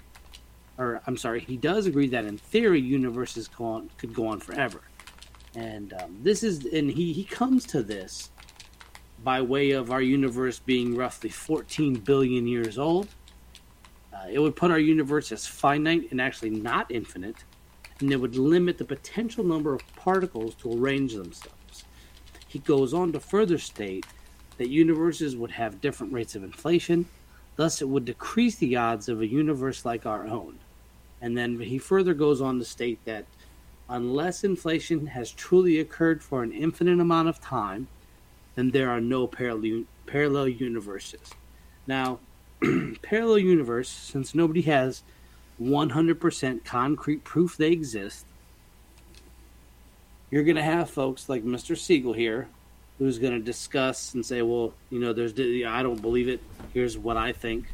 or 0.76 1.00
I'm 1.06 1.16
sorry, 1.16 1.40
he 1.40 1.56
does 1.56 1.86
agree 1.86 2.08
that 2.08 2.24
in 2.24 2.36
theory 2.38 2.80
universes 2.80 3.48
go 3.48 3.64
on, 3.64 3.90
could 3.96 4.12
go 4.12 4.26
on 4.26 4.40
forever. 4.40 4.80
And 5.54 5.92
um, 5.94 6.18
this 6.22 6.42
is, 6.42 6.64
and 6.66 6.90
he, 6.90 7.12
he 7.12 7.24
comes 7.24 7.64
to 7.66 7.82
this 7.82 8.30
by 9.22 9.40
way 9.40 9.72
of 9.72 9.90
our 9.90 10.02
universe 10.02 10.58
being 10.58 10.96
roughly 10.96 11.30
14 11.30 11.94
billion 11.96 12.46
years 12.46 12.78
old. 12.78 13.08
Uh, 14.12 14.26
it 14.30 14.38
would 14.38 14.56
put 14.56 14.70
our 14.70 14.78
universe 14.78 15.32
as 15.32 15.46
finite 15.46 16.10
and 16.10 16.20
actually 16.20 16.50
not 16.50 16.90
infinite, 16.90 17.36
and 18.00 18.12
it 18.12 18.16
would 18.16 18.36
limit 18.36 18.78
the 18.78 18.84
potential 18.84 19.44
number 19.44 19.74
of 19.74 19.82
particles 19.96 20.54
to 20.56 20.72
arrange 20.72 21.14
themselves. 21.14 21.84
He 22.46 22.58
goes 22.60 22.94
on 22.94 23.12
to 23.12 23.20
further 23.20 23.58
state 23.58 24.06
that 24.58 24.68
universes 24.68 25.36
would 25.36 25.50
have 25.50 25.80
different 25.80 26.12
rates 26.12 26.34
of 26.34 26.44
inflation, 26.44 27.06
thus, 27.56 27.82
it 27.82 27.88
would 27.88 28.04
decrease 28.04 28.56
the 28.56 28.76
odds 28.76 29.08
of 29.08 29.20
a 29.20 29.26
universe 29.26 29.84
like 29.84 30.06
our 30.06 30.26
own. 30.26 30.58
And 31.20 31.36
then 31.36 31.58
he 31.60 31.78
further 31.78 32.14
goes 32.14 32.40
on 32.40 32.58
to 32.58 32.64
state 32.64 33.04
that 33.04 33.26
unless 33.88 34.44
inflation 34.44 35.06
has 35.06 35.30
truly 35.30 35.80
occurred 35.80 36.22
for 36.22 36.42
an 36.42 36.52
infinite 36.52 37.00
amount 37.00 37.28
of 37.28 37.40
time, 37.40 37.88
then 38.56 38.72
there 38.72 38.90
are 38.90 39.00
no 39.00 39.26
parallel, 39.26 39.84
parallel 40.06 40.48
universes. 40.48 41.30
Now, 41.86 42.18
parallel 43.02 43.38
universe, 43.38 43.88
since 43.88 44.34
nobody 44.34 44.62
has 44.62 45.02
100% 45.62 46.64
concrete 46.64 47.22
proof 47.22 47.56
they 47.56 47.70
exist, 47.70 48.26
you're 50.30 50.42
going 50.42 50.56
to 50.56 50.62
have 50.62 50.90
folks 50.90 51.28
like 51.28 51.44
Mr. 51.44 51.78
Siegel 51.78 52.12
here 52.12 52.48
who's 52.98 53.18
going 53.18 53.32
to 53.32 53.38
discuss 53.40 54.14
and 54.14 54.24
say, 54.24 54.42
well, 54.42 54.72
you 54.90 54.98
know, 54.98 55.12
there's 55.12 55.32
I 55.32 55.82
don't 55.82 56.00
believe 56.00 56.28
it. 56.28 56.40
Here's 56.72 56.96
what 56.96 57.16
I 57.16 57.32
think. 57.32 57.66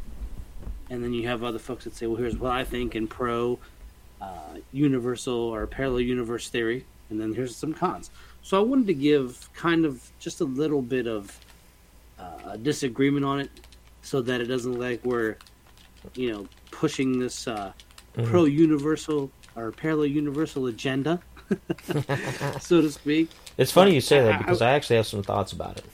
And 0.90 1.02
then 1.02 1.12
you 1.12 1.28
have 1.28 1.42
other 1.44 1.58
folks 1.58 1.84
that 1.84 1.94
say, 1.94 2.06
well, 2.06 2.16
here's 2.16 2.36
what 2.36 2.52
I 2.52 2.64
think 2.64 2.94
in 2.94 3.06
pro 3.06 3.58
uh, 4.20 4.56
universal 4.72 5.34
or 5.34 5.66
parallel 5.66 6.00
universe 6.00 6.48
theory. 6.48 6.84
And 7.08 7.20
then 7.20 7.34
here's 7.34 7.56
some 7.56 7.72
cons. 7.72 8.10
So 8.42 8.58
I 8.58 8.62
wanted 8.62 8.88
to 8.88 8.94
give 8.94 9.48
kind 9.54 9.84
of 9.84 10.10
just 10.18 10.40
a 10.40 10.44
little 10.44 10.82
bit 10.82 11.06
of 11.06 11.38
uh, 12.18 12.56
disagreement 12.56 13.24
on 13.24 13.40
it 13.40 13.50
so 14.02 14.20
that 14.22 14.40
it 14.40 14.46
doesn't 14.46 14.72
look 14.72 14.80
like 14.80 15.04
we're, 15.04 15.36
you 16.14 16.32
know, 16.32 16.48
pushing 16.70 17.18
this 17.18 17.46
uh, 17.46 17.72
mm-hmm. 18.16 18.28
pro 18.28 18.44
universal 18.44 19.30
or 19.54 19.70
parallel 19.70 20.06
universal 20.06 20.66
agenda, 20.66 21.20
so 22.60 22.80
to 22.80 22.90
speak. 22.90 23.30
It's 23.56 23.70
funny 23.70 23.94
you 23.94 24.00
say 24.00 24.22
that 24.22 24.38
because 24.38 24.62
I, 24.62 24.70
I 24.70 24.72
actually 24.72 24.96
have 24.96 25.06
some 25.06 25.22
thoughts 25.22 25.52
about 25.52 25.78
it. 25.78 25.84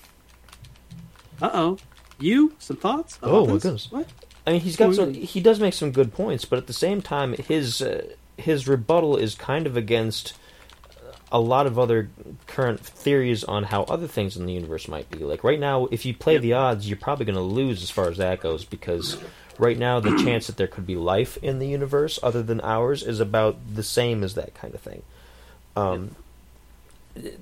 Uh 1.40 1.50
oh, 1.52 1.78
you 2.18 2.54
some 2.58 2.76
thoughts? 2.76 3.18
Oh 3.22 3.46
my 3.46 3.58
goodness! 3.58 3.90
What? 3.90 4.08
I 4.46 4.52
mean, 4.52 4.60
he's 4.60 4.76
got 4.76 4.94
some. 4.94 5.14
He 5.14 5.40
does 5.40 5.60
make 5.60 5.74
some 5.74 5.92
good 5.92 6.12
points, 6.12 6.44
but 6.44 6.58
at 6.58 6.66
the 6.66 6.72
same 6.72 7.02
time, 7.02 7.34
his 7.34 7.82
uh, 7.82 8.14
his 8.36 8.66
rebuttal 8.66 9.16
is 9.16 9.34
kind 9.34 9.66
of 9.66 9.76
against 9.76 10.34
a 11.30 11.40
lot 11.40 11.66
of 11.66 11.78
other 11.78 12.10
current 12.46 12.80
theories 12.80 13.44
on 13.44 13.64
how 13.64 13.82
other 13.84 14.06
things 14.06 14.36
in 14.36 14.46
the 14.46 14.52
universe 14.52 14.88
might 14.88 15.10
be. 15.10 15.18
Like 15.18 15.44
right 15.44 15.60
now, 15.60 15.86
if 15.86 16.06
you 16.06 16.14
play 16.14 16.34
yep. 16.34 16.42
the 16.42 16.52
odds, 16.54 16.88
you're 16.88 16.96
probably 16.96 17.26
going 17.26 17.36
to 17.36 17.42
lose 17.42 17.82
as 17.82 17.90
far 17.90 18.08
as 18.08 18.16
that 18.16 18.40
goes 18.40 18.64
because 18.64 19.18
right 19.58 19.78
now 19.78 20.00
the 20.00 20.16
chance 20.22 20.46
that 20.46 20.56
there 20.56 20.66
could 20.66 20.86
be 20.86 20.96
life 20.96 21.36
in 21.38 21.58
the 21.58 21.66
universe 21.66 22.18
other 22.22 22.42
than 22.42 22.60
ours 22.62 23.02
is 23.02 23.20
about 23.20 23.56
the 23.74 23.82
same 23.82 24.22
as 24.22 24.34
that 24.34 24.54
kind 24.54 24.74
of 24.74 24.80
thing. 24.80 25.02
Um, 25.76 26.16
yep 27.14 27.34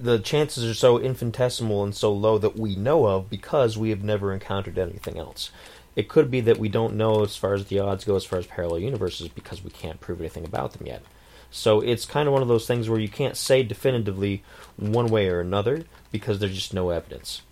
the 0.00 0.18
chances 0.18 0.64
are 0.64 0.74
so 0.74 0.98
infinitesimal 0.98 1.84
and 1.84 1.94
so 1.94 2.10
low 2.12 2.38
that 2.38 2.56
we 2.56 2.74
know 2.74 3.06
of 3.06 3.28
because 3.28 3.76
we 3.76 3.90
have 3.90 4.02
never 4.02 4.32
encountered 4.32 4.78
anything 4.78 5.18
else. 5.18 5.50
It 5.94 6.08
could 6.08 6.30
be 6.30 6.40
that 6.42 6.58
we 6.58 6.70
don't 6.70 6.96
know 6.96 7.22
as 7.22 7.36
far 7.36 7.52
as 7.52 7.66
the 7.66 7.80
odds 7.80 8.04
go 8.04 8.16
as 8.16 8.24
far 8.24 8.38
as 8.38 8.46
parallel 8.46 8.78
universes 8.78 9.28
because 9.28 9.62
we 9.62 9.70
can't 9.70 10.00
prove 10.00 10.20
anything 10.20 10.44
about 10.44 10.72
them 10.72 10.86
yet. 10.86 11.02
So 11.50 11.80
it's 11.80 12.04
kind 12.04 12.28
of 12.28 12.32
one 12.32 12.42
of 12.42 12.48
those 12.48 12.66
things 12.66 12.88
where 12.88 13.00
you 13.00 13.08
can't 13.08 13.36
say 13.36 13.62
definitively 13.62 14.42
one 14.76 15.06
way 15.06 15.28
or 15.28 15.40
another 15.40 15.84
because 16.12 16.38
there's 16.38 16.54
just 16.54 16.74
no 16.74 16.90
evidence. 16.90 17.42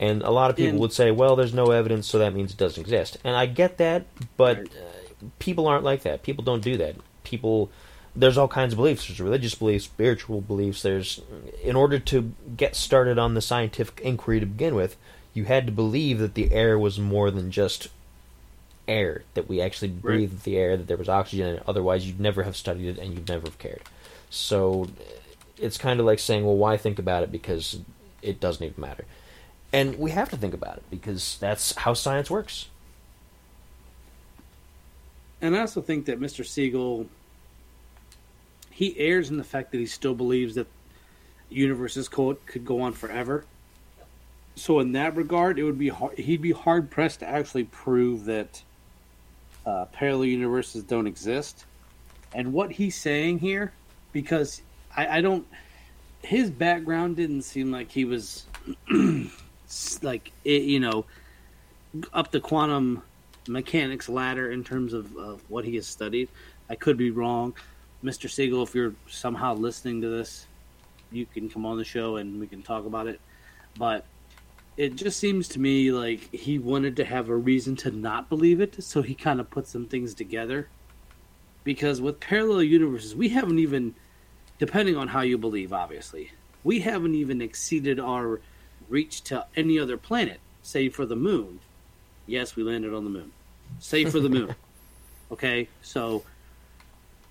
And 0.00 0.22
a 0.22 0.30
lot 0.30 0.50
of 0.50 0.56
people 0.56 0.78
would 0.78 0.92
say, 0.92 1.10
well, 1.10 1.34
there's 1.34 1.52
no 1.52 1.72
evidence, 1.72 2.06
so 2.06 2.18
that 2.20 2.32
means 2.32 2.52
it 2.52 2.56
doesn't 2.56 2.80
exist. 2.80 3.18
And 3.24 3.34
I 3.34 3.46
get 3.46 3.78
that, 3.78 4.06
but 4.36 4.60
uh, 4.60 5.26
people 5.40 5.66
aren't 5.66 5.84
like 5.84 6.02
that. 6.02 6.22
People 6.22 6.44
don't 6.44 6.62
do 6.62 6.76
that. 6.76 6.96
People 7.24 7.70
there's 8.18 8.38
all 8.38 8.48
kinds 8.48 8.72
of 8.72 8.78
beliefs. 8.78 9.06
There's 9.06 9.20
religious 9.20 9.54
beliefs, 9.54 9.84
spiritual 9.84 10.40
beliefs. 10.40 10.82
There's, 10.82 11.20
in 11.62 11.76
order 11.76 11.98
to 12.00 12.32
get 12.56 12.74
started 12.74 13.18
on 13.18 13.34
the 13.34 13.40
scientific 13.40 14.00
inquiry 14.00 14.40
to 14.40 14.46
begin 14.46 14.74
with, 14.74 14.96
you 15.34 15.44
had 15.44 15.66
to 15.66 15.72
believe 15.72 16.18
that 16.18 16.34
the 16.34 16.52
air 16.52 16.78
was 16.78 16.98
more 16.98 17.30
than 17.30 17.50
just 17.50 17.88
air, 18.88 19.22
that 19.34 19.48
we 19.48 19.60
actually 19.60 19.88
breathed 19.88 20.32
right. 20.32 20.42
the 20.44 20.56
air, 20.56 20.76
that 20.76 20.86
there 20.86 20.96
was 20.96 21.08
oxygen 21.08 21.48
in 21.48 21.54
it. 21.56 21.62
Otherwise, 21.66 22.06
you'd 22.06 22.20
never 22.20 22.42
have 22.42 22.56
studied 22.56 22.88
it 22.88 22.98
and 22.98 23.14
you'd 23.14 23.28
never 23.28 23.46
have 23.46 23.58
cared. 23.58 23.82
So 24.30 24.88
it's 25.56 25.78
kind 25.78 26.00
of 26.00 26.06
like 26.06 26.18
saying, 26.18 26.44
well, 26.44 26.56
why 26.56 26.76
think 26.76 26.98
about 26.98 27.22
it? 27.22 27.30
Because 27.30 27.78
it 28.22 28.40
doesn't 28.40 28.64
even 28.64 28.80
matter. 28.80 29.04
And 29.72 29.98
we 29.98 30.10
have 30.12 30.30
to 30.30 30.36
think 30.36 30.54
about 30.54 30.78
it 30.78 30.84
because 30.90 31.36
that's 31.38 31.74
how 31.76 31.94
science 31.94 32.30
works. 32.30 32.68
And 35.40 35.54
I 35.54 35.60
also 35.60 35.80
think 35.80 36.06
that 36.06 36.18
Mr. 36.18 36.44
Siegel 36.44 37.06
he 38.78 38.96
errs 38.96 39.28
in 39.28 39.38
the 39.38 39.44
fact 39.44 39.72
that 39.72 39.78
he 39.78 39.86
still 39.86 40.14
believes 40.14 40.54
that 40.54 40.68
universes 41.48 42.08
could 42.08 42.44
could 42.46 42.64
go 42.64 42.80
on 42.80 42.92
forever. 42.92 43.44
So 44.54 44.78
in 44.78 44.92
that 44.92 45.16
regard, 45.16 45.58
it 45.58 45.64
would 45.64 45.78
be 45.78 45.88
hard, 45.88 46.16
he'd 46.16 46.42
be 46.42 46.52
hard 46.52 46.88
pressed 46.88 47.18
to 47.20 47.28
actually 47.28 47.64
prove 47.64 48.26
that 48.26 48.62
uh, 49.66 49.86
parallel 49.86 50.26
universes 50.26 50.82
don't 50.82 51.06
exist. 51.06 51.64
And 52.34 52.52
what 52.52 52.72
he's 52.72 52.96
saying 52.96 53.38
here, 53.38 53.72
because 54.12 54.62
I, 54.96 55.18
I 55.18 55.20
don't, 55.20 55.46
his 56.22 56.50
background 56.50 57.16
didn't 57.16 57.42
seem 57.42 57.70
like 57.70 57.90
he 57.90 58.04
was 58.04 58.46
like 60.02 60.32
it, 60.44 60.62
you 60.62 60.80
know 60.80 61.04
up 62.12 62.30
the 62.30 62.40
quantum 62.40 63.02
mechanics 63.48 64.08
ladder 64.08 64.52
in 64.52 64.62
terms 64.62 64.92
of, 64.92 65.16
of 65.16 65.42
what 65.48 65.64
he 65.64 65.74
has 65.76 65.86
studied. 65.86 66.28
I 66.68 66.74
could 66.74 66.96
be 66.96 67.10
wrong. 67.10 67.54
Mr. 68.04 68.30
Siegel, 68.30 68.62
if 68.62 68.74
you're 68.74 68.94
somehow 69.08 69.54
listening 69.54 70.00
to 70.02 70.08
this, 70.08 70.46
you 71.10 71.26
can 71.26 71.48
come 71.48 71.64
on 71.64 71.78
the 71.78 71.84
show 71.84 72.16
and 72.16 72.38
we 72.38 72.46
can 72.46 72.62
talk 72.62 72.84
about 72.84 73.06
it. 73.06 73.20
But 73.78 74.04
it 74.78 74.94
just 74.94 75.18
seems 75.18 75.48
to 75.48 75.60
me 75.60 75.90
like 75.90 76.32
he 76.32 76.56
wanted 76.56 76.94
to 76.96 77.04
have 77.04 77.28
a 77.28 77.36
reason 77.36 77.74
to 77.74 77.90
not 77.90 78.28
believe 78.28 78.60
it, 78.60 78.80
so 78.82 79.02
he 79.02 79.12
kind 79.12 79.40
of 79.40 79.50
put 79.50 79.66
some 79.66 79.86
things 79.86 80.14
together. 80.14 80.68
Because 81.64 82.00
with 82.00 82.20
parallel 82.20 82.62
universes, 82.62 83.14
we 83.16 83.30
haven't 83.30 83.58
even, 83.58 83.96
depending 84.60 84.96
on 84.96 85.08
how 85.08 85.22
you 85.22 85.36
believe, 85.36 85.72
obviously, 85.72 86.30
we 86.62 86.78
haven't 86.78 87.16
even 87.16 87.42
exceeded 87.42 87.98
our 87.98 88.40
reach 88.88 89.22
to 89.24 89.44
any 89.56 89.80
other 89.80 89.96
planet, 89.96 90.38
save 90.62 90.94
for 90.94 91.04
the 91.04 91.16
moon. 91.16 91.58
Yes, 92.28 92.54
we 92.54 92.62
landed 92.62 92.94
on 92.94 93.02
the 93.02 93.10
moon. 93.10 93.32
Save 93.80 94.12
for 94.12 94.20
the 94.20 94.28
moon. 94.28 94.54
okay, 95.32 95.66
so 95.82 96.22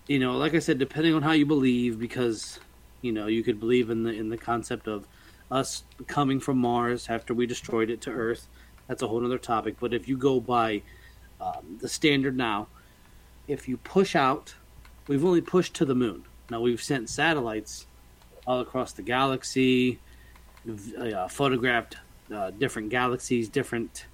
you 0.08 0.20
know, 0.20 0.36
like 0.38 0.54
I 0.54 0.60
said, 0.60 0.80
depending 0.80 1.14
on 1.14 1.22
how 1.22 1.32
you 1.32 1.46
believe, 1.46 1.98
because 1.98 2.60
you 3.02 3.14
know 3.14 3.28
you 3.28 3.42
could 3.42 3.62
believe 3.62 3.90
in 3.90 4.04
the 4.04 4.12
in 4.12 4.28
the 4.28 4.38
concept 4.38 4.90
of 4.90 5.08
us 5.50 5.84
coming 6.08 6.40
from 6.40 6.58
Mars 6.58 7.08
after 7.10 7.34
we 7.34 7.46
destroyed 7.46 7.90
it 7.90 8.02
to 8.02 8.12
Earth. 8.12 8.48
That's 8.88 9.02
a 9.02 9.08
whole 9.08 9.24
other 9.26 9.38
topic. 9.38 9.78
But 9.80 9.94
if 9.94 10.08
you 10.08 10.18
go 10.18 10.40
by 10.40 10.82
um, 11.40 11.78
the 11.80 11.90
standard 11.90 12.36
now, 12.36 12.68
if 13.48 13.68
you 13.68 13.78
push 13.78 14.16
out, 14.16 14.56
we've 15.08 15.24
only 15.24 15.42
pushed 15.42 15.74
to 15.76 15.86
the 15.86 15.96
moon. 15.96 16.24
Now 16.50 16.62
we've 16.62 16.82
sent 16.82 17.10
satellites 17.10 17.86
all 18.46 18.60
across 18.62 18.94
the 18.94 19.02
galaxy, 19.02 20.00
uh, 20.98 21.28
photographed 21.28 21.98
uh, 22.34 22.52
different 22.52 22.90
galaxies, 22.90 23.50
different 23.50 24.06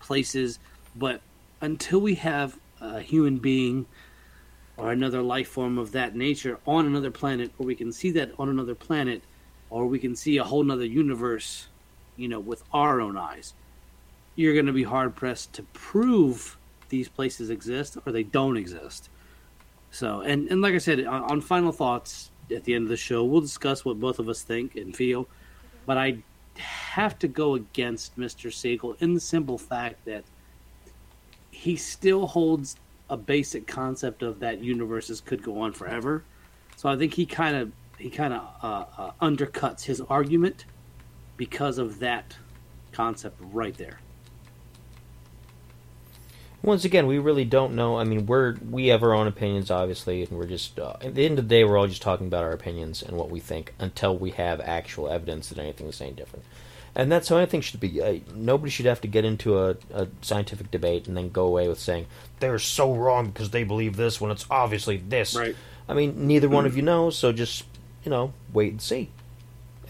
places, 0.00 0.58
but 0.96 1.20
until 1.60 2.00
we 2.00 2.16
have 2.16 2.58
a 2.80 3.00
human 3.00 3.38
being 3.38 3.86
or 4.76 4.90
another 4.90 5.22
life 5.22 5.48
form 5.48 5.78
of 5.78 5.92
that 5.92 6.16
nature 6.16 6.58
on 6.66 6.86
another 6.86 7.10
planet, 7.10 7.52
or 7.58 7.66
we 7.66 7.74
can 7.74 7.92
see 7.92 8.10
that 8.10 8.32
on 8.38 8.48
another 8.48 8.74
planet, 8.74 9.22
or 9.72 9.86
we 9.86 9.98
can 9.98 10.14
see 10.14 10.36
a 10.36 10.44
whole 10.44 10.62
nother 10.62 10.84
universe, 10.84 11.66
you 12.16 12.28
know, 12.28 12.38
with 12.38 12.62
our 12.74 13.00
own 13.00 13.16
eyes, 13.16 13.54
you're 14.36 14.52
going 14.52 14.66
to 14.66 14.72
be 14.72 14.82
hard 14.82 15.16
pressed 15.16 15.54
to 15.54 15.62
prove 15.72 16.58
these 16.90 17.08
places 17.08 17.48
exist 17.48 17.96
or 18.04 18.12
they 18.12 18.22
don't 18.22 18.58
exist. 18.58 19.08
So, 19.90 20.20
and, 20.20 20.48
and 20.50 20.60
like 20.60 20.74
I 20.74 20.78
said, 20.78 21.04
on, 21.06 21.22
on 21.22 21.40
final 21.40 21.72
thoughts, 21.72 22.30
at 22.54 22.64
the 22.64 22.74
end 22.74 22.82
of 22.82 22.90
the 22.90 22.98
show, 22.98 23.24
we'll 23.24 23.40
discuss 23.40 23.82
what 23.82 23.98
both 23.98 24.18
of 24.18 24.28
us 24.28 24.42
think 24.42 24.76
and 24.76 24.94
feel. 24.94 25.26
But 25.86 25.96
I 25.96 26.18
have 26.56 27.18
to 27.20 27.28
go 27.28 27.54
against 27.54 28.18
Mr. 28.18 28.52
Siegel 28.52 28.94
in 29.00 29.14
the 29.14 29.20
simple 29.20 29.56
fact 29.56 30.04
that 30.04 30.24
he 31.50 31.76
still 31.76 32.26
holds 32.26 32.76
a 33.08 33.16
basic 33.16 33.66
concept 33.66 34.22
of 34.22 34.40
that 34.40 34.60
universes 34.60 35.22
could 35.22 35.42
go 35.42 35.60
on 35.60 35.72
forever. 35.72 36.24
So 36.76 36.90
I 36.90 36.96
think 36.96 37.14
he 37.14 37.24
kind 37.24 37.56
of 37.56 37.72
he 38.02 38.10
kind 38.10 38.34
of 38.34 38.42
uh, 38.62 38.84
uh, 38.98 39.10
undercuts 39.22 39.84
his 39.84 40.00
argument 40.00 40.64
because 41.36 41.78
of 41.78 42.00
that 42.00 42.36
concept 42.90 43.36
right 43.40 43.76
there. 43.76 44.00
Once 46.62 46.84
again, 46.84 47.06
we 47.06 47.18
really 47.18 47.44
don't 47.44 47.74
know. 47.74 47.98
I 47.98 48.04
mean, 48.04 48.26
we're 48.26 48.56
we 48.70 48.88
have 48.88 49.02
our 49.02 49.14
own 49.14 49.26
opinions, 49.26 49.70
obviously, 49.70 50.22
and 50.22 50.32
we're 50.32 50.46
just 50.46 50.78
uh, 50.78 50.94
at 51.00 51.14
the 51.14 51.24
end 51.24 51.38
of 51.38 51.48
the 51.48 51.54
day, 51.54 51.64
we're 51.64 51.78
all 51.78 51.86
just 51.86 52.02
talking 52.02 52.26
about 52.26 52.44
our 52.44 52.52
opinions 52.52 53.02
and 53.02 53.16
what 53.16 53.30
we 53.30 53.40
think 53.40 53.72
until 53.78 54.16
we 54.16 54.30
have 54.30 54.60
actual 54.60 55.08
evidence 55.08 55.48
that 55.48 55.58
anything 55.58 55.86
is 55.86 56.00
any 56.00 56.12
different. 56.12 56.44
And 56.94 57.10
that's 57.10 57.28
how 57.28 57.36
anything 57.36 57.62
should 57.62 57.80
be. 57.80 58.02
Uh, 58.02 58.18
nobody 58.34 58.70
should 58.70 58.86
have 58.86 59.00
to 59.00 59.08
get 59.08 59.24
into 59.24 59.58
a, 59.58 59.76
a 59.92 60.08
scientific 60.20 60.70
debate 60.70 61.08
and 61.08 61.16
then 61.16 61.30
go 61.30 61.46
away 61.46 61.66
with 61.66 61.80
saying 61.80 62.06
they're 62.38 62.58
so 62.58 62.94
wrong 62.94 63.28
because 63.28 63.50
they 63.50 63.64
believe 63.64 63.96
this 63.96 64.20
when 64.20 64.30
it's 64.30 64.44
obviously 64.50 64.98
this. 64.98 65.34
Right. 65.34 65.56
I 65.88 65.94
mean, 65.94 66.26
neither 66.26 66.48
one 66.48 66.66
of 66.66 66.76
you 66.76 66.82
knows, 66.82 67.16
so 67.16 67.32
just 67.32 67.64
you 68.04 68.10
know, 68.10 68.32
wait 68.52 68.72
and 68.72 68.82
see. 68.82 69.10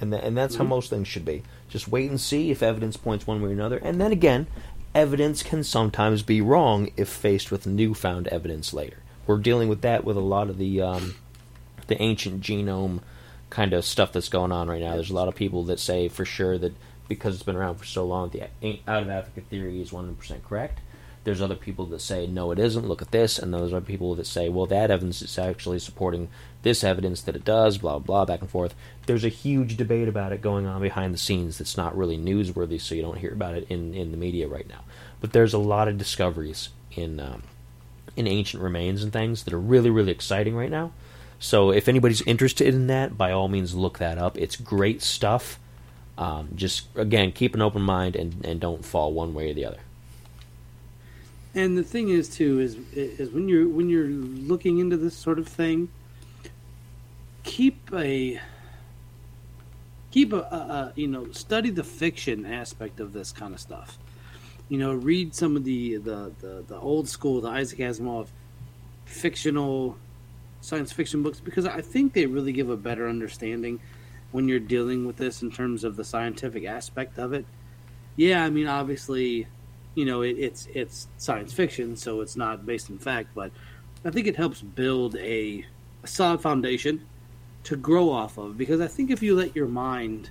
And 0.01 0.13
th- 0.13 0.25
and 0.25 0.37
that's 0.37 0.57
how 0.57 0.65
most 0.65 0.91
things 0.91 1.09
should 1.09 1.25
be. 1.25 1.43
Just 1.69 1.89
wait 1.89 2.11
and 2.11 2.21
see 2.21 2.51
if 2.51 2.63
evidence 2.63 2.97
points 2.97 3.27
one 3.27 3.41
way 3.41 3.51
or 3.51 3.53
another, 3.53 3.79
and 3.79 4.01
then 4.01 4.13
again, 4.13 4.47
evidence 4.95 5.43
can 5.43 5.65
sometimes 5.65 6.23
be 6.23 6.41
wrong 6.41 6.91
if 6.97 7.09
faced 7.09 7.51
with 7.51 7.67
newfound 7.67 8.29
evidence 8.29 8.73
later. 8.73 8.99
We're 9.27 9.39
dealing 9.39 9.69
with 9.69 9.83
that 9.83 10.05
with 10.05 10.17
a 10.17 10.21
lot 10.21 10.51
of 10.51 10.59
the 10.59 10.81
um, 10.83 11.15
the 11.87 12.01
ancient 12.01 12.43
genome 12.43 13.01
kind 13.51 13.73
of 13.73 13.85
stuff 13.85 14.13
that's 14.13 14.29
going 14.29 14.51
on 14.51 14.69
right 14.69 14.81
now. 14.81 14.95
There's 14.95 15.11
a 15.11 15.15
lot 15.15 15.29
of 15.29 15.35
people 15.35 15.65
that 15.65 15.79
say 15.79 16.09
for 16.09 16.25
sure 16.25 16.59
that 16.59 16.75
because 17.09 17.35
it's 17.35 17.43
been 17.43 17.57
around 17.57 17.77
for 17.77 17.85
so 17.85 18.07
long, 18.07 18.31
the 18.31 18.45
out 18.89 19.03
of 19.03 19.11
Africa 19.11 19.43
theory 19.43 19.81
is 19.81 19.91
100% 19.91 20.43
correct. 20.45 20.81
There's 21.25 21.43
other 21.43 21.55
people 21.55 21.87
that 21.87 22.01
say 22.01 22.27
no, 22.27 22.51
it 22.51 22.59
isn't. 22.59 22.89
Look 22.89 23.03
at 23.03 23.13
this, 23.13 23.39
and 23.39 23.53
those 23.53 23.73
are 23.73 23.81
people 23.81 24.15
that 24.17 24.27
say, 24.27 24.49
well, 24.49 24.67
that 24.67 24.91
evidence 24.91 25.23
is 25.23 25.39
actually 25.39 25.79
supporting 25.79 26.29
this 26.63 26.85
evidence 26.85 27.23
that 27.23 27.37
it 27.37 27.45
does. 27.45 27.79
Blah 27.79 27.99
blah, 27.99 28.25
back 28.25 28.41
and 28.41 28.51
forth. 28.51 28.75
There's 29.07 29.25
a 29.25 29.29
huge 29.29 29.77
debate 29.77 30.09
about 30.09 30.33
it 30.33 30.41
going 30.41 30.67
on 30.67 30.81
behind 30.81 31.13
the 31.13 31.19
scenes 31.19 31.59
that's 31.59 31.77
not 31.77 31.97
really 31.97 32.19
newsworthy, 32.19 32.81
so 32.81 32.95
you 32.95 33.03
don't 33.03 33.19
hear 33.19 33.33
about 33.33 33.55
it 33.55 33.67
in 33.69 33.95
in 33.95 34.11
the 34.11 34.17
media 34.17 34.49
right 34.49 34.69
now. 34.69 34.85
But 35.21 35.33
there's 35.33 35.55
a 35.55 35.59
lot 35.59 35.89
of 35.89 35.99
discoveries 35.99 36.71
in 36.93 37.21
um, 37.21 37.43
in 38.17 38.27
ancient 38.27 38.63
remains 38.63 39.03
and 39.03 39.13
things 39.13 39.45
that 39.45 39.55
are 39.55 39.61
really 39.61 39.91
really 39.91 40.13
exciting 40.13 40.57
right 40.57 40.71
now. 40.71 40.93
So 41.39 41.73
if 41.73 41.89
anybody's 41.89 42.23
interested 42.23 42.73
in 42.73 42.87
that, 42.87 43.19
by 43.19 43.33
all 43.33 43.49
means 43.49 43.75
look 43.75 43.99
that 43.99 44.17
up. 44.17 44.39
It's 44.39 44.55
great 44.55 45.03
stuff. 45.03 45.59
Um, 46.17 46.51
just 46.55 46.87
again, 46.95 47.33
keep 47.33 47.55
an 47.57 47.63
open 47.63 47.83
mind 47.83 48.15
and, 48.15 48.45
and 48.47 48.61
don't 48.61 48.85
fall 48.85 49.13
one 49.13 49.35
way 49.35 49.51
or 49.51 49.55
the 49.55 49.65
other. 49.65 49.81
And 51.55 51.77
the 51.77 51.83
thing 51.83 52.11
is 52.11 52.29
too 52.29 52.61
is 52.61 52.77
is 52.95 53.31
when 53.31 53.49
you're 53.49 53.69
when 53.69 53.89
you're 53.89 54.07
looking 54.07 54.79
into 54.79 54.97
this 54.97 55.17
sort 55.17 55.39
of 55.39 55.49
thing, 55.49 55.89
keep 57.43 57.93
a 57.93 58.41
keep 60.11 60.33
a, 60.33 60.37
a, 60.37 60.41
a 60.41 60.93
you 60.95 61.09
know 61.09 61.31
study 61.33 61.71
the 61.71 61.85
fiction 61.85 62.47
aspect 62.47 63.01
of 63.01 63.13
this 63.13 63.33
kind 63.33 63.55
of 63.55 63.61
stuff. 63.61 63.99
You 64.69 64.79
know, 64.79 64.95
read 64.95 65.35
some 65.35 65.57
of 65.57 65.65
the 65.65 65.97
the 65.97 66.33
the, 66.41 66.65
the 66.67 66.77
old 66.77 67.09
school, 67.09 67.41
the 67.41 67.49
Isaac 67.49 67.79
Asimov 67.79 68.29
fictional 69.05 69.97
science 70.61 70.93
fiction 70.93 71.23
books 71.23 71.41
because 71.41 71.67
I 71.67 71.81
think 71.81 72.13
they 72.13 72.27
really 72.27 72.53
give 72.53 72.71
a 72.71 72.77
better 72.77 73.09
understanding 73.09 73.81
when 74.31 74.49
you're 74.49 74.61
dealing 74.61 75.07
with 75.07 75.17
this 75.17 75.43
in 75.43 75.51
terms 75.51 75.85
of 75.85 75.97
the 75.97 76.05
scientific 76.05 76.65
aspect 76.65 77.19
of 77.19 77.33
it. 77.33 77.45
Yeah, 78.17 78.45
I 78.45 78.51
mean, 78.51 78.69
obviously, 78.69 79.47
you 79.95 80.05
know, 80.05 80.23
it, 80.23 80.37
it's 80.39 80.69
it's 80.73 81.09
science 81.19 81.53
fiction, 81.53 81.97
so 81.97 82.21
it's 82.21 82.37
not 82.37 82.65
based 82.65 82.91
in 82.91 82.99
fact, 82.99 83.31
but 83.35 83.51
I 84.05 84.11
think 84.11 84.27
it 84.27 84.37
helps 84.37 84.63
build 84.63 85.17
a, 85.17 85.65
a 86.03 86.07
solid 86.07 86.41
foundation 86.41 87.07
to 87.65 87.77
grow 87.77 88.11
off 88.11 88.39
of 88.39 88.59
because 88.59 88.81
I 88.81 88.89
think 88.89 89.11
if 89.11 89.23
you 89.23 89.35
let 89.35 89.55
your 89.55 89.69
mind 89.69 90.31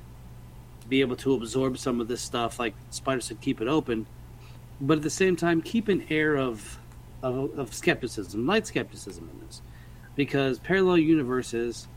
be 0.89 1.01
able 1.01 1.15
to 1.17 1.33
absorb 1.33 1.77
some 1.77 2.01
of 2.01 2.07
this 2.07 2.21
stuff, 2.21 2.59
like 2.59 2.73
Spider 2.89 3.21
said, 3.21 3.39
keep 3.41 3.61
it 3.61 3.67
open, 3.67 4.05
but 4.81 4.97
at 4.97 5.03
the 5.03 5.09
same 5.09 5.35
time, 5.35 5.61
keep 5.61 5.87
an 5.87 6.05
air 6.09 6.35
of 6.35 6.77
of, 7.23 7.57
of 7.57 7.73
skepticism, 7.73 8.47
light 8.47 8.65
skepticism 8.65 9.29
in 9.31 9.45
this, 9.45 9.61
because 10.15 10.57
parallel 10.59 10.97
universes, 10.97 11.87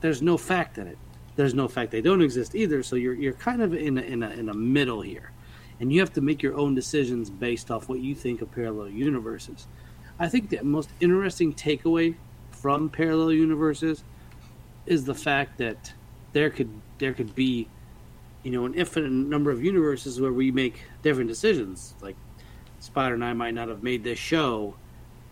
there's 0.00 0.22
no 0.22 0.38
fact 0.38 0.78
in 0.78 0.86
it. 0.86 0.98
There's 1.36 1.52
no 1.52 1.68
fact 1.68 1.90
they 1.90 2.00
don't 2.00 2.22
exist 2.22 2.54
either. 2.54 2.82
So 2.82 2.96
you're 2.96 3.14
you're 3.14 3.34
kind 3.34 3.60
of 3.62 3.74
in 3.74 3.98
a, 3.98 4.02
in 4.02 4.22
a, 4.22 4.30
in 4.30 4.48
a 4.48 4.54
middle 4.54 5.02
here, 5.02 5.30
and 5.78 5.92
you 5.92 6.00
have 6.00 6.12
to 6.14 6.20
make 6.20 6.42
your 6.42 6.56
own 6.56 6.74
decisions 6.74 7.28
based 7.28 7.70
off 7.70 7.88
what 7.88 8.00
you 8.00 8.14
think 8.14 8.40
of 8.40 8.50
parallel 8.50 8.88
universes. 8.88 9.66
I 10.18 10.28
think 10.28 10.48
the 10.48 10.64
most 10.64 10.88
interesting 11.00 11.52
takeaway 11.52 12.14
from 12.50 12.88
parallel 12.88 13.32
universes 13.32 14.02
is 14.86 15.04
the 15.04 15.14
fact 15.14 15.58
that 15.58 15.92
there 16.32 16.50
could 16.50 16.70
there 16.98 17.12
could 17.12 17.34
be 17.34 17.68
you 18.42 18.50
know 18.50 18.64
an 18.64 18.74
infinite 18.74 19.10
number 19.10 19.50
of 19.50 19.62
universes 19.62 20.20
where 20.20 20.32
we 20.32 20.50
make 20.50 20.82
different 21.02 21.28
decisions. 21.28 21.94
Like 22.00 22.16
spider 22.78 23.14
and 23.14 23.24
i 23.24 23.32
might 23.32 23.54
not 23.54 23.68
have 23.68 23.82
made 23.82 24.04
this 24.04 24.18
show 24.18 24.74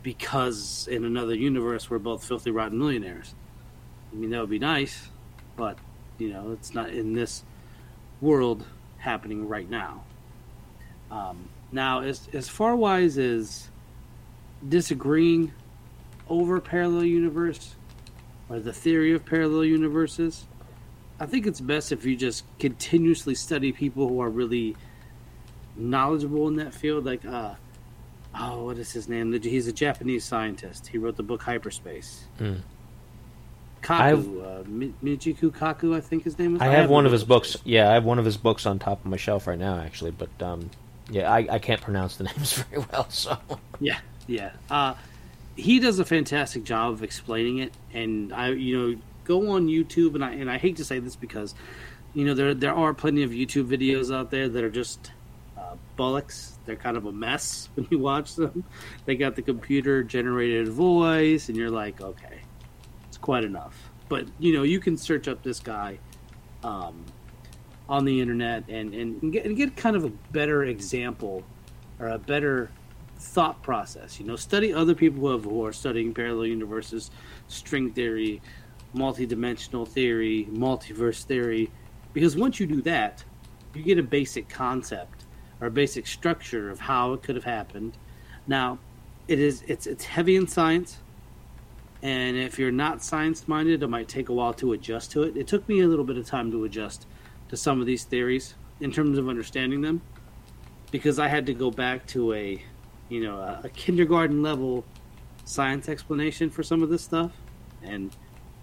because 0.03 0.89
in 0.91 1.05
another 1.05 1.35
universe 1.35 1.89
we're 1.89 1.99
both 1.99 2.25
filthy 2.25 2.51
rotten 2.51 2.79
millionaires. 2.79 3.35
I 4.13 4.17
mean 4.17 4.31
that 4.31 4.41
would 4.41 4.51
be 4.51 4.59
nice 4.59 5.09
but 5.57 5.79
you 6.19 6.33
know 6.33 6.53
it's 6.53 6.75
not 6.75 6.91
in 6.91 7.13
this 7.13 7.45
world 8.21 8.65
happening 8.99 9.49
right 9.49 9.69
now. 9.69 10.05
Um, 11.11 11.49
now 11.71 12.01
as 12.01 12.29
as 12.33 12.49
far 12.49 12.75
wise 12.77 13.19
as 13.19 13.69
disagreeing 14.67 15.53
over 16.29 16.61
parallel 16.61 17.05
universe 17.05 17.77
or 18.49 18.61
the 18.61 18.73
theory 18.73 19.13
of 19.13 19.25
parallel 19.25 19.65
universes, 19.65 20.47
I 21.21 21.27
think 21.27 21.47
it's 21.47 21.61
best 21.61 21.93
if 21.93 22.05
you 22.05 22.17
just 22.17 22.45
continuously 22.59 23.35
study 23.35 23.73
people 23.73 24.09
who 24.09 24.21
are 24.21 24.31
really 24.31 24.77
knowledgeable 25.77 26.49
in 26.49 26.57
that 26.57 26.75
field. 26.75 27.05
Like, 27.05 27.25
uh, 27.25 27.55
oh, 28.39 28.65
what 28.65 28.79
is 28.79 28.93
his 28.93 29.09
name? 29.09 29.33
He's 29.33 29.69
a 29.69 29.73
Japanese 29.73 30.25
scientist. 30.25 30.89
He 30.89 30.99
wrote 30.99 31.17
the 31.17 31.23
book 31.23 31.43
Hyperspace. 31.43 32.25
Mm. 32.39 32.61
Kaku, 33.83 34.43
uh, 34.43 34.65
Mi- 34.67 34.95
Michiko 35.03 35.51
Kaku, 35.51 35.95
I 35.95 36.01
think 36.01 36.25
his 36.25 36.39
name 36.39 36.57
is. 36.57 36.63
I 36.63 36.69
have 36.69 36.89
one 36.89 37.05
of 37.05 37.13
his 37.13 37.23
books. 37.23 37.57
Yeah, 37.65 37.91
I 37.91 37.95
have 37.95 38.05
one 38.05 38.19
of 38.19 38.25
his 38.25 38.39
books 38.39 38.65
on 38.65 38.79
top 38.79 39.05
of 39.05 39.11
my 39.11 39.19
shelf 39.19 39.47
right 39.47 39.59
now, 39.59 39.79
actually. 39.79 40.11
But 40.11 40.31
um, 40.43 40.71
yeah, 41.11 41.31
I, 41.31 41.47
I 41.51 41.59
can't 41.59 41.83
pronounce 41.83 42.17
the 42.17 42.25
names 42.37 42.55
very 42.55 42.85
well. 42.91 43.09
So 43.11 43.39
Yeah, 43.81 43.99
yeah. 44.27 44.53
Uh, 44.71 44.95
he 45.57 45.79
does 45.79 45.99
a 45.99 46.05
fantastic 46.05 46.65
job 46.65 46.93
of 46.93 47.03
explaining 47.03 47.59
it, 47.59 47.73
and 47.93 48.33
I, 48.33 48.51
you 48.51 48.79
know, 48.79 49.01
go 49.25 49.51
on 49.51 49.69
YouTube, 49.69 50.15
and 50.15 50.25
I 50.25 50.33
and 50.33 50.51
I 50.51 50.59
hate 50.59 50.77
to 50.77 50.85
say 50.85 50.99
this 50.99 51.17
because, 51.17 51.55
you 52.13 52.25
know, 52.25 52.35
there 52.35 52.55
there 52.55 52.75
are 52.75 52.95
plenty 52.95 53.23
of 53.23 53.31
YouTube 53.31 53.67
videos 53.67 54.15
out 54.15 54.31
there 54.31 54.49
that 54.49 54.65
are 54.65 54.71
just 54.71 55.13
uh, 55.57 55.77
bullocks. 55.97 56.59
They're 56.67 56.77
kind 56.77 56.97
of 56.97 57.07
a 57.07 57.13
mess 57.13 57.69
when 57.75 57.87
you 57.91 57.99
watch 57.99 58.35
them. 58.37 58.65
They 59.05 59.17
got 59.17 59.37
the 59.37 59.43
computer 59.43 60.03
generated 60.03 60.69
voice, 60.69 61.49
and 61.49 61.57
you're 61.57 61.71
like, 61.71 62.01
okay, 62.01 62.41
it's 63.09 63.19
quite 63.19 63.45
enough. 63.45 63.91
But 64.09 64.27
you 64.39 64.53
know, 64.53 64.63
you 64.63 64.81
can 64.81 64.97
search 64.97 65.29
up 65.29 65.43
this 65.43 65.61
guy. 65.61 65.99
Um, 66.63 67.05
on 67.89 68.05
the 68.05 68.21
internet 68.21 68.65
and, 68.69 68.95
and, 68.95 69.33
get, 69.33 69.45
and 69.45 69.57
get 69.57 69.77
kind 69.77 69.95
of 69.95 70.05
a 70.05 70.09
better 70.33 70.65
example 70.65 71.45
or 71.99 72.09
a 72.09 72.19
better 72.19 72.71
thought 73.25 73.63
process. 73.63 74.21
You 74.21 74.27
know, 74.27 74.37
study 74.37 74.73
other 74.73 74.95
people 74.95 75.21
who, 75.21 75.33
have, 75.33 75.45
who 75.45 75.65
are 75.65 75.73
studying 75.73 76.15
parallel 76.15 76.47
universes, 76.47 77.11
string 77.49 77.93
theory, 77.93 78.43
multidimensional 78.95 79.89
theory, 79.89 80.47
multiverse 80.53 81.25
theory, 81.25 81.71
because 82.13 82.37
once 82.37 82.61
you 82.61 82.67
do 82.67 82.81
that, 82.83 83.25
you 83.75 83.83
get 83.83 83.99
a 83.99 84.03
basic 84.03 84.49
concept 84.49 85.25
or 85.61 85.67
a 85.67 85.71
basic 85.71 86.07
structure 86.07 86.71
of 86.71 86.79
how 86.79 87.13
it 87.15 87.23
could 87.23 87.35
have 87.35 87.45
happened. 87.45 87.97
Now, 88.47 88.79
it 89.27 89.41
is 89.41 89.65
it's 89.67 89.87
it's 89.87 90.05
heavy 90.05 90.37
in 90.37 90.47
science, 90.47 90.99
and 92.03 92.37
if 92.37 92.59
you're 92.59 92.71
not 92.71 93.03
science 93.03 93.49
minded, 93.49 93.83
it 93.83 93.89
might 93.89 94.07
take 94.07 94.29
a 94.29 94.33
while 94.33 94.55
to 94.55 94.75
adjust 94.75 95.11
to 95.13 95.23
it. 95.23 95.37
It 95.37 95.49
took 95.49 95.67
me 95.69 95.81
a 95.81 95.89
little 95.89 96.05
bit 96.05 96.19
of 96.19 96.27
time 96.27 96.53
to 96.53 96.65
adjust 96.65 97.07
to 97.49 97.57
some 97.57 97.81
of 97.81 97.87
these 97.87 98.05
theories 98.05 98.55
in 98.81 98.93
terms 98.93 99.19
of 99.19 99.29
understanding 99.29 99.81
them, 99.81 100.03
because 100.91 101.19
I 101.19 101.29
had 101.29 101.47
to 101.47 101.55
go 101.55 101.71
back 101.71 102.07
to 102.09 102.33
a 102.35 102.63
you 103.09 103.23
know 103.23 103.37
a, 103.37 103.61
a 103.65 103.69
kindergarten 103.69 104.43
level 104.43 104.85
science 105.45 105.89
explanation 105.89 106.51
for 106.51 106.63
some 106.63 106.83
of 106.83 106.89
this 106.89 107.03
stuff, 107.03 107.33
and 107.83 108.15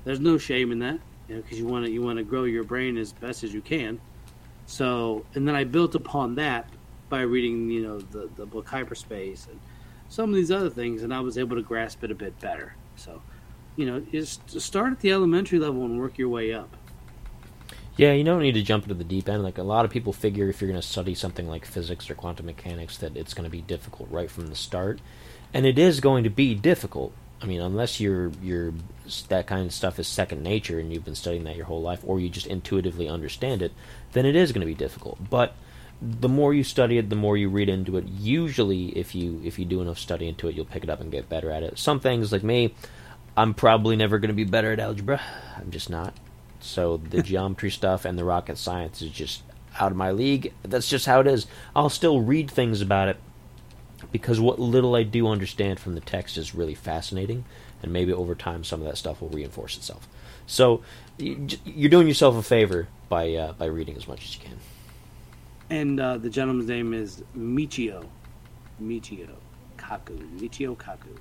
there's 0.03 0.19
no 0.19 0.37
shame 0.37 0.71
in 0.71 0.79
that, 0.79 0.99
you 1.27 1.35
know, 1.35 1.41
because 1.41 1.59
you 1.59 1.67
want 1.67 1.85
to 1.85 1.91
you 1.91 2.01
want 2.01 2.17
to 2.17 2.23
grow 2.23 2.43
your 2.43 2.63
brain 2.63 2.97
as 2.97 3.13
best 3.13 3.43
as 3.43 3.53
you 3.53 3.61
can. 3.61 3.99
So, 4.65 5.25
and 5.35 5.47
then 5.47 5.55
I 5.55 5.63
built 5.63 5.95
upon 5.95 6.35
that 6.35 6.69
by 7.09 7.21
reading, 7.21 7.69
you 7.69 7.83
know, 7.83 7.99
the 7.99 8.29
the 8.35 8.45
book 8.45 8.67
Hyperspace 8.67 9.47
and 9.49 9.59
some 10.09 10.29
of 10.29 10.35
these 10.35 10.51
other 10.51 10.69
things, 10.69 11.03
and 11.03 11.13
I 11.13 11.19
was 11.19 11.37
able 11.37 11.55
to 11.55 11.61
grasp 11.61 12.03
it 12.03 12.11
a 12.11 12.15
bit 12.15 12.39
better. 12.39 12.75
So, 12.95 13.21
you 13.75 13.85
know, 13.85 13.99
just 13.99 14.59
start 14.59 14.91
at 14.91 14.99
the 14.99 15.11
elementary 15.11 15.59
level 15.59 15.85
and 15.85 15.97
work 15.97 16.17
your 16.17 16.29
way 16.29 16.53
up. 16.53 16.75
Yeah, 18.01 18.13
you 18.13 18.23
don't 18.23 18.41
need 18.41 18.53
to 18.53 18.63
jump 18.63 18.85
into 18.85 18.95
the 18.95 19.03
deep 19.03 19.29
end. 19.29 19.43
Like 19.43 19.59
a 19.59 19.63
lot 19.63 19.85
of 19.85 19.91
people 19.91 20.11
figure 20.11 20.49
if 20.49 20.59
you're 20.59 20.71
going 20.71 20.81
to 20.81 20.87
study 20.87 21.13
something 21.13 21.47
like 21.47 21.67
physics 21.67 22.09
or 22.09 22.15
quantum 22.15 22.47
mechanics 22.47 22.97
that 22.97 23.15
it's 23.15 23.35
going 23.35 23.43
to 23.43 23.51
be 23.51 23.61
difficult 23.61 24.09
right 24.09 24.31
from 24.31 24.47
the 24.47 24.55
start. 24.55 24.99
And 25.53 25.67
it 25.67 25.77
is 25.77 25.99
going 25.99 26.23
to 26.23 26.31
be 26.31 26.55
difficult. 26.55 27.13
I 27.43 27.45
mean, 27.45 27.61
unless 27.61 27.99
you're 27.99 28.31
you're 28.41 28.73
that 29.29 29.45
kind 29.45 29.67
of 29.67 29.71
stuff 29.71 29.99
is 29.99 30.07
second 30.07 30.41
nature 30.41 30.79
and 30.79 30.91
you've 30.91 31.05
been 31.05 31.13
studying 31.13 31.43
that 31.43 31.55
your 31.55 31.67
whole 31.67 31.83
life 31.83 31.99
or 32.03 32.19
you 32.19 32.27
just 32.27 32.47
intuitively 32.47 33.07
understand 33.07 33.61
it, 33.61 33.71
then 34.13 34.25
it 34.25 34.35
is 34.35 34.51
going 34.51 34.61
to 34.61 34.65
be 34.65 34.73
difficult. 34.73 35.19
But 35.29 35.53
the 36.01 36.27
more 36.27 36.55
you 36.55 36.63
study 36.63 36.97
it, 36.97 37.11
the 37.11 37.15
more 37.15 37.37
you 37.37 37.49
read 37.49 37.69
into 37.69 37.97
it. 37.97 38.07
Usually, 38.07 38.97
if 38.97 39.13
you 39.13 39.39
if 39.45 39.59
you 39.59 39.65
do 39.65 39.79
enough 39.79 39.99
study 39.99 40.27
into 40.27 40.47
it, 40.47 40.55
you'll 40.55 40.65
pick 40.65 40.83
it 40.83 40.89
up 40.89 41.01
and 41.01 41.11
get 41.11 41.29
better 41.29 41.51
at 41.51 41.61
it. 41.61 41.77
Some 41.77 41.99
things, 41.99 42.31
like 42.31 42.41
me, 42.41 42.73
I'm 43.37 43.53
probably 43.53 43.95
never 43.95 44.17
going 44.17 44.29
to 44.29 44.33
be 44.33 44.43
better 44.43 44.71
at 44.71 44.79
algebra. 44.79 45.21
I'm 45.59 45.69
just 45.69 45.87
not. 45.87 46.15
So 46.63 46.97
the 46.97 47.21
geometry 47.23 47.71
stuff 47.71 48.05
and 48.05 48.17
the 48.17 48.25
rocket 48.25 48.57
science 48.57 49.01
is 49.01 49.11
just 49.11 49.43
out 49.79 49.91
of 49.91 49.97
my 49.97 50.11
league. 50.11 50.53
That's 50.63 50.89
just 50.89 51.05
how 51.05 51.21
it 51.21 51.27
is. 51.27 51.47
I'll 51.75 51.89
still 51.89 52.21
read 52.21 52.49
things 52.51 52.81
about 52.81 53.07
it 53.09 53.17
because 54.11 54.39
what 54.39 54.59
little 54.59 54.95
I 54.95 55.03
do 55.03 55.27
understand 55.27 55.79
from 55.79 55.95
the 55.95 56.01
text 56.01 56.37
is 56.37 56.55
really 56.55 56.75
fascinating, 56.75 57.45
and 57.81 57.93
maybe 57.93 58.11
over 58.11 58.35
time 58.35 58.63
some 58.63 58.81
of 58.81 58.87
that 58.87 58.97
stuff 58.97 59.21
will 59.21 59.29
reinforce 59.29 59.77
itself. 59.77 60.07
So 60.47 60.81
you're 61.17 61.89
doing 61.89 62.07
yourself 62.07 62.35
a 62.35 62.41
favor 62.41 62.87
by 63.09 63.33
uh, 63.33 63.53
by 63.53 63.65
reading 63.65 63.95
as 63.95 64.07
much 64.07 64.25
as 64.25 64.35
you 64.35 64.41
can. 64.41 64.57
And 65.69 65.99
uh, 65.99 66.17
the 66.17 66.29
gentleman's 66.29 66.67
name 66.67 66.93
is 66.93 67.23
Michio, 67.37 68.05
Michio 68.81 69.29
Kaku, 69.77 70.17
Michio 70.39 70.75
Kaku. 70.75 71.17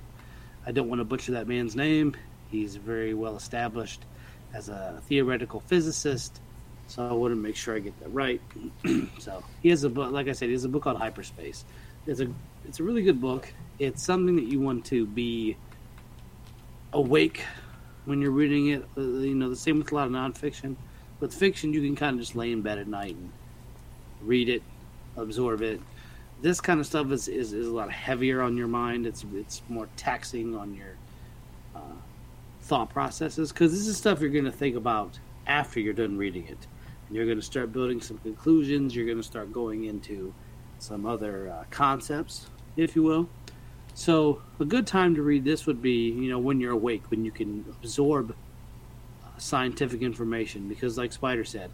I 0.65 0.71
don't 0.71 0.89
want 0.89 0.99
to 0.99 1.05
butcher 1.05 1.31
that 1.33 1.47
man's 1.47 1.75
name. 1.75 2.15
He's 2.49 2.75
very 2.75 3.13
well 3.13 3.37
established 3.37 4.01
as 4.53 4.69
a 4.69 5.01
theoretical 5.07 5.61
physicist, 5.61 6.39
so 6.87 7.07
I 7.07 7.13
want 7.13 7.31
to 7.31 7.39
make 7.39 7.55
sure 7.55 7.75
I 7.75 7.79
get 7.79 7.97
that 8.01 8.09
right. 8.09 8.41
so 9.19 9.43
he 9.61 9.69
has 9.69 9.83
a 9.83 9.89
book, 9.89 10.11
like 10.11 10.27
I 10.27 10.33
said, 10.33 10.47
he 10.47 10.53
has 10.53 10.65
a 10.65 10.69
book 10.69 10.83
called 10.83 10.97
Hyperspace. 10.97 11.63
It's 12.05 12.19
a 12.19 12.27
it's 12.67 12.79
a 12.79 12.83
really 12.83 13.01
good 13.01 13.21
book. 13.21 13.51
It's 13.79 14.03
something 14.03 14.35
that 14.35 14.45
you 14.45 14.59
want 14.59 14.85
to 14.87 15.05
be 15.05 15.55
awake 16.93 17.43
when 18.05 18.21
you're 18.21 18.31
reading 18.31 18.69
it. 18.69 18.85
Uh, 18.97 19.01
you 19.01 19.35
know, 19.35 19.49
the 19.49 19.55
same 19.55 19.79
with 19.79 19.91
a 19.91 19.95
lot 19.95 20.07
of 20.07 20.13
nonfiction. 20.13 20.75
With 21.19 21.33
fiction, 21.33 21.73
you 21.73 21.81
can 21.81 21.95
kind 21.95 22.15
of 22.15 22.19
just 22.19 22.35
lay 22.35 22.51
in 22.51 22.61
bed 22.61 22.77
at 22.77 22.87
night 22.87 23.15
and 23.15 23.31
read 24.21 24.49
it, 24.49 24.63
absorb 25.15 25.61
it. 25.61 25.79
This 26.41 26.59
kind 26.59 26.79
of 26.79 26.87
stuff 26.87 27.11
is, 27.11 27.27
is, 27.27 27.53
is 27.53 27.67
a 27.67 27.71
lot 27.71 27.91
heavier 27.91 28.41
on 28.41 28.57
your 28.57 28.67
mind. 28.67 29.05
It's 29.05 29.23
it's 29.33 29.61
more 29.69 29.87
taxing 29.95 30.55
on 30.55 30.73
your 30.73 30.95
thought 32.71 32.89
processes 32.89 33.51
because 33.51 33.73
this 33.73 33.85
is 33.85 33.97
stuff 33.97 34.21
you're 34.21 34.29
going 34.29 34.45
to 34.45 34.51
think 34.51 34.77
about 34.77 35.19
after 35.45 35.81
you're 35.81 35.93
done 35.93 36.17
reading 36.17 36.47
it. 36.47 36.67
And 37.05 37.17
you're 37.17 37.25
going 37.25 37.37
to 37.37 37.43
start 37.43 37.73
building 37.73 37.99
some 37.99 38.17
conclusions. 38.19 38.95
You're 38.95 39.05
going 39.05 39.17
to 39.17 39.23
start 39.23 39.51
going 39.51 39.83
into 39.83 40.33
some 40.79 41.05
other 41.05 41.49
uh, 41.49 41.65
concepts, 41.69 42.45
if 42.77 42.95
you 42.95 43.03
will. 43.03 43.27
So 43.93 44.41
a 44.61 44.63
good 44.63 44.87
time 44.87 45.15
to 45.15 45.21
read 45.21 45.43
this 45.43 45.65
would 45.65 45.81
be, 45.81 46.11
you 46.11 46.29
know, 46.29 46.39
when 46.39 46.61
you're 46.61 46.71
awake, 46.71 47.11
when 47.11 47.25
you 47.25 47.31
can 47.31 47.65
absorb 47.83 48.31
uh, 48.31 49.37
scientific 49.37 50.01
information. 50.01 50.69
Because, 50.69 50.97
like 50.97 51.11
Spider 51.11 51.43
said, 51.43 51.71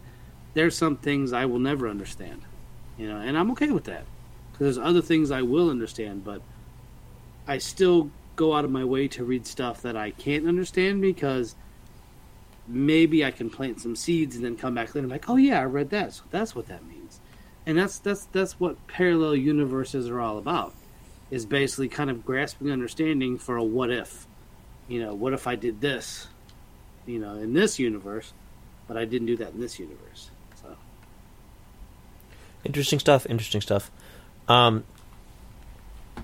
there's 0.56 0.76
some 0.76 0.98
things 0.98 1.32
I 1.32 1.46
will 1.46 1.60
never 1.60 1.88
understand, 1.88 2.42
you 2.98 3.08
know, 3.08 3.18
and 3.18 3.38
I'm 3.38 3.52
okay 3.52 3.70
with 3.70 3.84
that. 3.84 4.06
Because 4.52 4.76
there's 4.76 4.88
other 4.88 5.04
things 5.04 5.30
I 5.30 5.44
will 5.44 5.70
understand, 5.70 6.24
but 6.26 6.42
I 7.48 7.60
still 7.60 8.10
go 8.38 8.54
out 8.56 8.64
of 8.64 8.72
my 8.72 8.86
way 8.86 9.10
to 9.10 9.26
read 9.26 9.46
stuff 9.46 9.82
that 9.82 9.98
I 9.98 10.12
can't 10.12 10.48
understand 10.48 11.02
because 11.02 11.56
maybe 12.68 13.26
I 13.26 13.32
can 13.32 13.50
plant 13.50 13.82
some 13.82 13.96
seeds 13.96 14.36
and 14.38 14.46
then 14.46 14.56
come 14.56 14.76
back 14.76 14.90
later 14.90 15.00
and 15.00 15.10
like, 15.10 15.30
oh 15.30 15.36
yeah, 15.36 15.60
I 15.60 15.66
read 15.66 15.90
that, 15.90 16.14
so 16.14 16.24
that's 16.32 16.56
what 16.56 16.68
that 16.68 16.86
means. 16.86 17.20
And 17.66 17.78
that's 17.78 18.00
that's 18.00 18.26
that's 18.28 18.58
what 18.60 18.88
parallel 18.88 19.36
universes 19.36 20.08
are 20.08 20.22
all 20.22 20.38
about 20.38 20.74
is 21.30 21.46
basically 21.46 21.90
kind 21.90 22.10
of 22.10 22.26
grasping 22.26 22.72
understanding 22.72 23.38
for 23.38 23.58
a 23.58 23.64
what 23.64 23.92
if. 23.92 24.26
You 24.88 25.02
know, 25.02 25.14
what 25.14 25.34
if 25.34 25.48
I 25.48 25.56
did 25.56 25.82
this, 25.82 26.28
you 27.06 27.20
know, 27.20 27.36
in 27.36 27.54
this 27.54 27.78
universe, 27.78 28.32
but 28.88 28.96
I 28.96 29.04
didn't 29.04 29.28
do 29.28 29.36
that 29.38 29.54
in 29.54 29.60
this 29.60 29.80
universe. 29.80 30.30
So 30.62 30.78
interesting 32.64 33.00
stuff. 33.00 33.26
Interesting 33.30 33.60
stuff. 33.60 33.92
Um, 34.48 34.86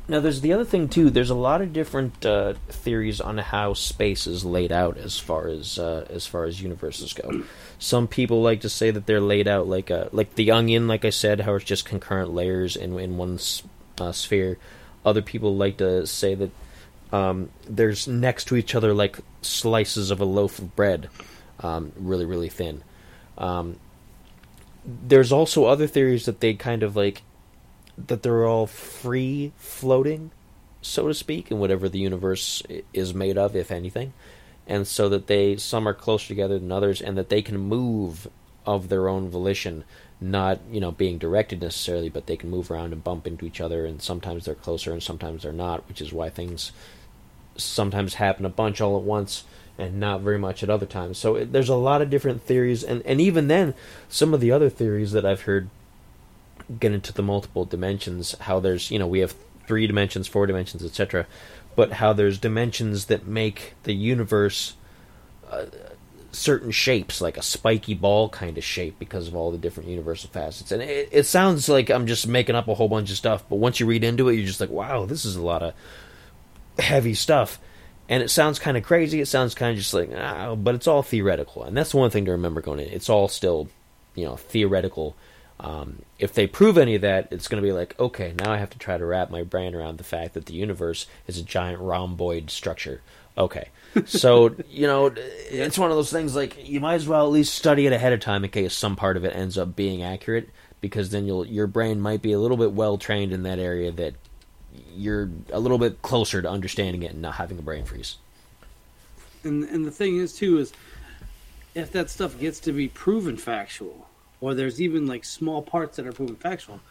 now, 0.05 0.19
there's 0.19 0.41
the 0.41 0.51
other 0.51 0.65
thing 0.65 0.89
too. 0.89 1.09
There's 1.09 1.29
a 1.29 1.35
lot 1.35 1.61
of 1.61 1.71
different 1.71 2.25
uh, 2.25 2.55
theories 2.67 3.21
on 3.21 3.37
how 3.37 3.73
space 3.73 4.27
is 4.27 4.43
laid 4.43 4.71
out 4.71 4.97
as 4.97 5.17
far 5.17 5.47
as 5.47 5.79
uh, 5.79 6.05
as 6.09 6.27
far 6.27 6.43
as 6.43 6.61
universes 6.61 7.13
go. 7.13 7.43
Some 7.79 8.09
people 8.09 8.41
like 8.41 8.61
to 8.61 8.69
say 8.69 8.91
that 8.91 9.05
they're 9.05 9.21
laid 9.21 9.47
out 9.47 9.67
like 9.67 9.89
a 9.89 10.09
like 10.11 10.35
the 10.35 10.51
onion, 10.51 10.89
like 10.89 11.05
I 11.05 11.09
said, 11.09 11.41
how 11.41 11.55
it's 11.55 11.63
just 11.63 11.85
concurrent 11.85 12.33
layers 12.33 12.75
in 12.75 12.99
in 12.99 13.15
one 13.15 13.39
uh, 13.97 14.11
sphere. 14.11 14.57
Other 15.05 15.21
people 15.21 15.55
like 15.55 15.77
to 15.77 16.05
say 16.05 16.35
that 16.35 16.51
um, 17.13 17.51
there's 17.65 18.05
next 18.05 18.45
to 18.45 18.57
each 18.57 18.75
other 18.75 18.93
like 18.93 19.19
slices 19.41 20.11
of 20.11 20.19
a 20.19 20.25
loaf 20.25 20.59
of 20.59 20.75
bread, 20.75 21.09
um, 21.61 21.93
really, 21.95 22.25
really 22.25 22.49
thin. 22.49 22.83
Um, 23.37 23.77
there's 24.85 25.31
also 25.31 25.63
other 25.63 25.87
theories 25.87 26.25
that 26.25 26.41
they 26.41 26.55
kind 26.55 26.83
of 26.83 26.97
like 26.97 27.21
that 27.97 28.23
they're 28.23 28.45
all 28.45 28.67
free 28.67 29.51
floating, 29.57 30.31
so 30.81 31.07
to 31.07 31.13
speak, 31.13 31.51
in 31.51 31.59
whatever 31.59 31.87
the 31.87 31.99
universe 31.99 32.63
is 32.93 33.13
made 33.13 33.37
of, 33.37 33.55
if 33.55 33.71
anything, 33.71 34.13
and 34.67 34.87
so 34.87 35.09
that 35.09 35.27
they 35.27 35.57
some 35.57 35.87
are 35.87 35.93
closer 35.93 36.27
together 36.27 36.59
than 36.59 36.71
others, 36.71 37.01
and 37.01 37.17
that 37.17 37.29
they 37.29 37.41
can 37.41 37.57
move 37.57 38.27
of 38.65 38.89
their 38.89 39.09
own 39.09 39.29
volition 39.29 39.83
not 40.23 40.59
you 40.71 40.79
know 40.79 40.91
being 40.91 41.17
directed 41.17 41.61
necessarily, 41.61 42.09
but 42.09 42.27
they 42.27 42.37
can 42.37 42.49
move 42.49 42.71
around 42.71 42.93
and 42.93 43.03
bump 43.03 43.27
into 43.27 43.45
each 43.45 43.61
other, 43.61 43.85
and 43.85 44.01
sometimes 44.01 44.45
they're 44.45 44.55
closer 44.55 44.91
and 44.91 45.03
sometimes 45.03 45.43
they're 45.43 45.51
not, 45.51 45.87
which 45.87 46.01
is 46.01 46.13
why 46.13 46.29
things 46.29 46.71
sometimes 47.55 48.15
happen 48.15 48.45
a 48.45 48.49
bunch 48.49 48.81
all 48.81 48.97
at 48.97 49.03
once 49.03 49.43
and 49.77 49.99
not 49.99 50.21
very 50.21 50.39
much 50.39 50.63
at 50.63 50.69
other 50.69 50.85
times. 50.85 51.17
So 51.17 51.35
it, 51.35 51.51
there's 51.51 51.69
a 51.69 51.75
lot 51.75 52.01
of 52.01 52.09
different 52.09 52.41
theories, 52.41 52.83
and 52.83 53.01
and 53.03 53.19
even 53.19 53.47
then, 53.47 53.73
some 54.09 54.33
of 54.33 54.39
the 54.39 54.51
other 54.51 54.69
theories 54.69 55.11
that 55.11 55.25
I've 55.25 55.41
heard 55.41 55.69
get 56.79 56.91
into 56.91 57.13
the 57.13 57.23
multiple 57.23 57.65
dimensions. 57.65 58.35
How 58.41 58.59
there's 58.59 58.91
you 58.91 58.99
know 58.99 59.07
we 59.07 59.19
have 59.19 59.35
three 59.67 59.87
dimensions, 59.87 60.27
four 60.27 60.45
dimensions, 60.45 60.83
etc. 60.83 61.25
But 61.75 61.93
how 61.93 62.13
there's 62.13 62.37
dimensions 62.37 63.05
that 63.05 63.27
make 63.27 63.73
the 63.83 63.93
universe. 63.93 64.75
Uh, 65.49 65.65
certain 66.31 66.71
shapes, 66.71 67.21
like 67.21 67.37
a 67.37 67.43
spiky 67.43 67.93
ball 67.93 68.27
kind 68.27 68.57
of 68.57 68.63
shape, 68.63 68.97
because 68.97 69.27
of 69.27 69.35
all 69.35 69.51
the 69.51 69.57
different 69.57 69.87
universal 69.87 70.29
facets. 70.31 70.71
And 70.71 70.81
it, 70.81 71.09
it 71.11 71.23
sounds 71.27 71.69
like 71.69 71.89
I'm 71.91 72.07
just 72.07 72.27
making 72.27 72.55
up 72.55 72.67
a 72.67 72.73
whole 72.73 72.89
bunch 72.89 73.11
of 73.11 73.17
stuff, 73.17 73.43
but 73.47 73.57
once 73.57 73.79
you 73.79 73.85
read 73.85 74.03
into 74.03 74.29
it, 74.29 74.33
you're 74.33 74.47
just 74.47 74.59
like, 74.59 74.71
wow, 74.71 75.05
this 75.05 75.25
is 75.25 75.35
a 75.35 75.41
lot 75.43 75.61
of 75.61 75.73
heavy 76.79 77.13
stuff. 77.13 77.59
And 78.09 78.21
it 78.21 78.29
sounds 78.29 78.59
kind 78.59 78.75
of 78.75 78.83
crazy. 78.83 79.21
It 79.21 79.27
sounds 79.27 79.55
kind 79.55 79.71
of 79.71 79.77
just 79.77 79.93
like, 79.93 80.09
ah, 80.15 80.55
but 80.55 80.75
it's 80.75 80.87
all 80.87 81.03
theoretical. 81.03 81.63
And 81.63 81.75
that's 81.75 81.93
one 81.93 82.09
thing 82.09 82.25
to 82.25 82.31
remember 82.31 82.61
going 82.61 82.79
in. 82.79 82.89
It's 82.89 83.09
all 83.09 83.27
still, 83.27 83.69
you 84.15 84.25
know, 84.25 84.35
theoretical. 84.35 85.15
Um, 85.59 86.01
if 86.19 86.33
they 86.33 86.47
prove 86.47 86.77
any 86.77 86.95
of 86.95 87.01
that, 87.01 87.27
it's 87.31 87.47
going 87.47 87.61
to 87.61 87.67
be 87.67 87.71
like, 87.71 87.97
okay, 87.99 88.33
now 88.37 88.51
I 88.51 88.57
have 88.57 88.71
to 88.71 88.77
try 88.77 88.97
to 88.97 89.05
wrap 89.05 89.29
my 89.29 89.43
brain 89.43 89.75
around 89.75 89.97
the 89.97 90.03
fact 90.03 90.33
that 90.33 90.45
the 90.47 90.53
universe 90.53 91.05
is 91.27 91.37
a 91.37 91.43
giant 91.43 91.79
rhomboid 91.79 92.49
structure. 92.49 93.01
Okay. 93.37 93.69
So, 94.05 94.55
you 94.69 94.87
know, 94.87 95.13
it's 95.15 95.77
one 95.77 95.91
of 95.91 95.97
those 95.97 96.11
things 96.11 96.35
like 96.35 96.67
you 96.67 96.79
might 96.79 96.95
as 96.95 97.07
well 97.07 97.25
at 97.25 97.31
least 97.31 97.53
study 97.53 97.87
it 97.87 97.93
ahead 97.93 98.13
of 98.13 98.19
time 98.19 98.43
in 98.43 98.49
case 98.49 98.73
some 98.73 98.95
part 98.95 99.17
of 99.17 99.23
it 99.23 99.35
ends 99.35 99.57
up 99.57 99.75
being 99.75 100.03
accurate 100.03 100.49
because 100.81 101.11
then 101.11 101.25
you'll 101.25 101.47
your 101.47 101.67
brain 101.67 102.01
might 102.01 102.21
be 102.21 102.33
a 102.33 102.39
little 102.39 102.57
bit 102.57 102.73
well 102.73 102.97
trained 102.97 103.31
in 103.31 103.43
that 103.43 103.57
area 103.57 103.91
that 103.91 104.13
you're 104.95 105.29
a 105.51 105.59
little 105.59 105.77
bit 105.77 106.01
closer 106.01 106.41
to 106.41 106.49
understanding 106.49 107.03
it 107.03 107.13
and 107.13 107.21
not 107.21 107.35
having 107.35 107.57
a 107.57 107.61
brain 107.61 107.85
freeze. 107.85 108.17
And 109.43 109.63
and 109.63 109.85
the 109.85 109.91
thing 109.91 110.17
is 110.17 110.33
too 110.33 110.57
is 110.57 110.73
if 111.73 111.91
that 111.93 112.09
stuff 112.09 112.39
gets 112.39 112.59
to 112.61 112.71
be 112.71 112.87
proven 112.87 113.37
factual 113.37 114.07
or 114.43 114.53
there's 114.53 114.81
even 114.81 115.07
like 115.07 115.23
small 115.23 115.61
parts 115.61 115.95
that 115.95 116.05
are 116.05 116.11
proven 116.11 116.35
factual, 116.35 116.81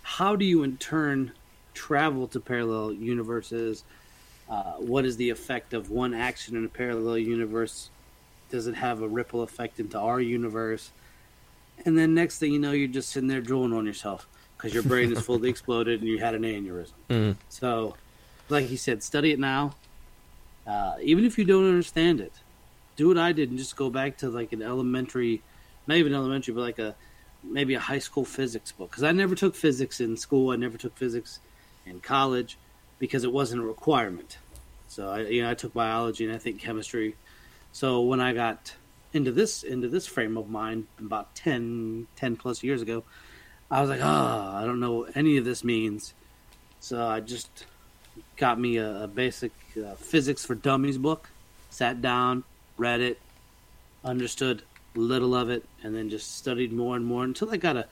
how 0.00 0.34
do 0.34 0.46
you 0.46 0.62
in 0.62 0.78
turn 0.78 1.30
travel 1.74 2.26
to 2.26 2.40
parallel 2.40 2.90
universes? 2.90 3.84
Uh, 4.48 4.72
what 4.78 5.04
is 5.04 5.18
the 5.18 5.28
effect 5.28 5.74
of 5.74 5.90
one 5.90 6.14
action 6.14 6.56
in 6.56 6.64
a 6.64 6.68
parallel 6.68 7.18
universe? 7.18 7.90
Does 8.50 8.66
it 8.66 8.76
have 8.76 9.02
a 9.02 9.08
ripple 9.08 9.42
effect 9.42 9.78
into 9.78 9.98
our 9.98 10.22
universe? 10.22 10.90
And 11.84 11.98
then 11.98 12.14
next 12.14 12.38
thing 12.38 12.50
you 12.50 12.58
know, 12.58 12.72
you're 12.72 12.88
just 12.88 13.10
sitting 13.10 13.28
there 13.28 13.42
drooling 13.42 13.74
on 13.74 13.84
yourself 13.84 14.26
because 14.56 14.72
your 14.72 14.82
brain 14.82 15.12
is 15.12 15.20
fully 15.26 15.50
exploded 15.50 16.00
and 16.00 16.08
you 16.08 16.16
had 16.18 16.34
an 16.34 16.44
aneurysm. 16.44 16.92
Mm. 17.10 17.36
So, 17.50 17.94
like 18.48 18.70
you 18.70 18.78
said, 18.78 19.02
study 19.02 19.32
it 19.32 19.38
now. 19.38 19.74
Uh, 20.66 20.94
even 21.02 21.26
if 21.26 21.36
you 21.36 21.44
don't 21.44 21.68
understand 21.68 22.22
it, 22.22 22.32
do 22.96 23.08
what 23.08 23.18
I 23.18 23.32
did 23.32 23.50
and 23.50 23.58
just 23.58 23.76
go 23.76 23.90
back 23.90 24.16
to 24.18 24.30
like 24.30 24.54
an 24.54 24.62
elementary, 24.62 25.42
not 25.86 25.96
even 25.96 26.14
elementary, 26.14 26.54
but 26.54 26.60
like 26.60 26.78
a 26.78 26.94
maybe 27.42 27.74
a 27.74 27.80
high 27.80 27.98
school 27.98 28.24
physics 28.24 28.72
book. 28.72 28.90
Because 28.90 29.02
I 29.02 29.12
never 29.12 29.34
took 29.34 29.54
physics 29.54 30.00
in 30.00 30.16
school. 30.16 30.50
I 30.50 30.56
never 30.56 30.78
took 30.78 30.96
physics 30.96 31.40
in 31.86 32.00
college 32.00 32.56
because 32.98 33.24
it 33.24 33.32
wasn't 33.32 33.62
a 33.62 33.64
requirement. 33.64 34.38
So 34.88 35.08
I, 35.08 35.20
you 35.20 35.42
know, 35.42 35.50
I 35.50 35.54
took 35.54 35.72
biology 35.74 36.24
and 36.24 36.34
I 36.34 36.38
think 36.38 36.60
chemistry. 36.60 37.16
So 37.72 38.02
when 38.02 38.20
I 38.20 38.32
got 38.32 38.74
into 39.12 39.32
this 39.32 39.62
into 39.62 39.88
this 39.88 40.06
frame 40.06 40.36
of 40.36 40.48
mind 40.48 40.86
about 40.98 41.34
10, 41.34 42.06
10 42.16 42.36
plus 42.36 42.62
years 42.62 42.82
ago, 42.82 43.02
I 43.70 43.80
was 43.80 43.90
like, 43.90 44.00
oh, 44.02 44.52
I 44.54 44.64
don't 44.64 44.80
know 44.80 44.92
what 44.92 45.16
any 45.16 45.36
of 45.38 45.44
this 45.44 45.64
means. 45.64 46.14
So 46.80 47.06
I 47.06 47.20
just 47.20 47.66
got 48.36 48.60
me 48.60 48.76
a, 48.76 49.04
a 49.04 49.08
basic 49.08 49.52
uh, 49.76 49.94
physics 49.94 50.44
for 50.44 50.54
dummies 50.54 50.98
book, 50.98 51.30
sat 51.70 52.02
down, 52.02 52.44
read 52.76 53.00
it, 53.00 53.18
understood 54.04 54.62
little 54.94 55.34
of 55.34 55.50
it, 55.50 55.64
and 55.82 55.94
then 55.94 56.10
just 56.10 56.36
studied 56.36 56.72
more 56.72 56.96
and 56.96 57.04
more 57.04 57.24
until 57.24 57.50
I 57.50 57.56
got 57.56 57.76
a 57.76 57.86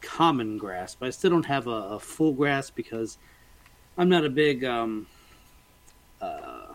common 0.00 0.58
grasp. 0.58 1.02
I 1.02 1.10
still 1.10 1.30
don't 1.30 1.46
have 1.46 1.66
a, 1.66 1.70
a 1.70 1.98
full 1.98 2.32
grasp 2.32 2.74
because 2.74 3.18
I'm 3.96 4.08
not 4.08 4.24
a 4.24 4.30
big, 4.30 4.64
um, 4.64 5.06
uh, 6.20 6.74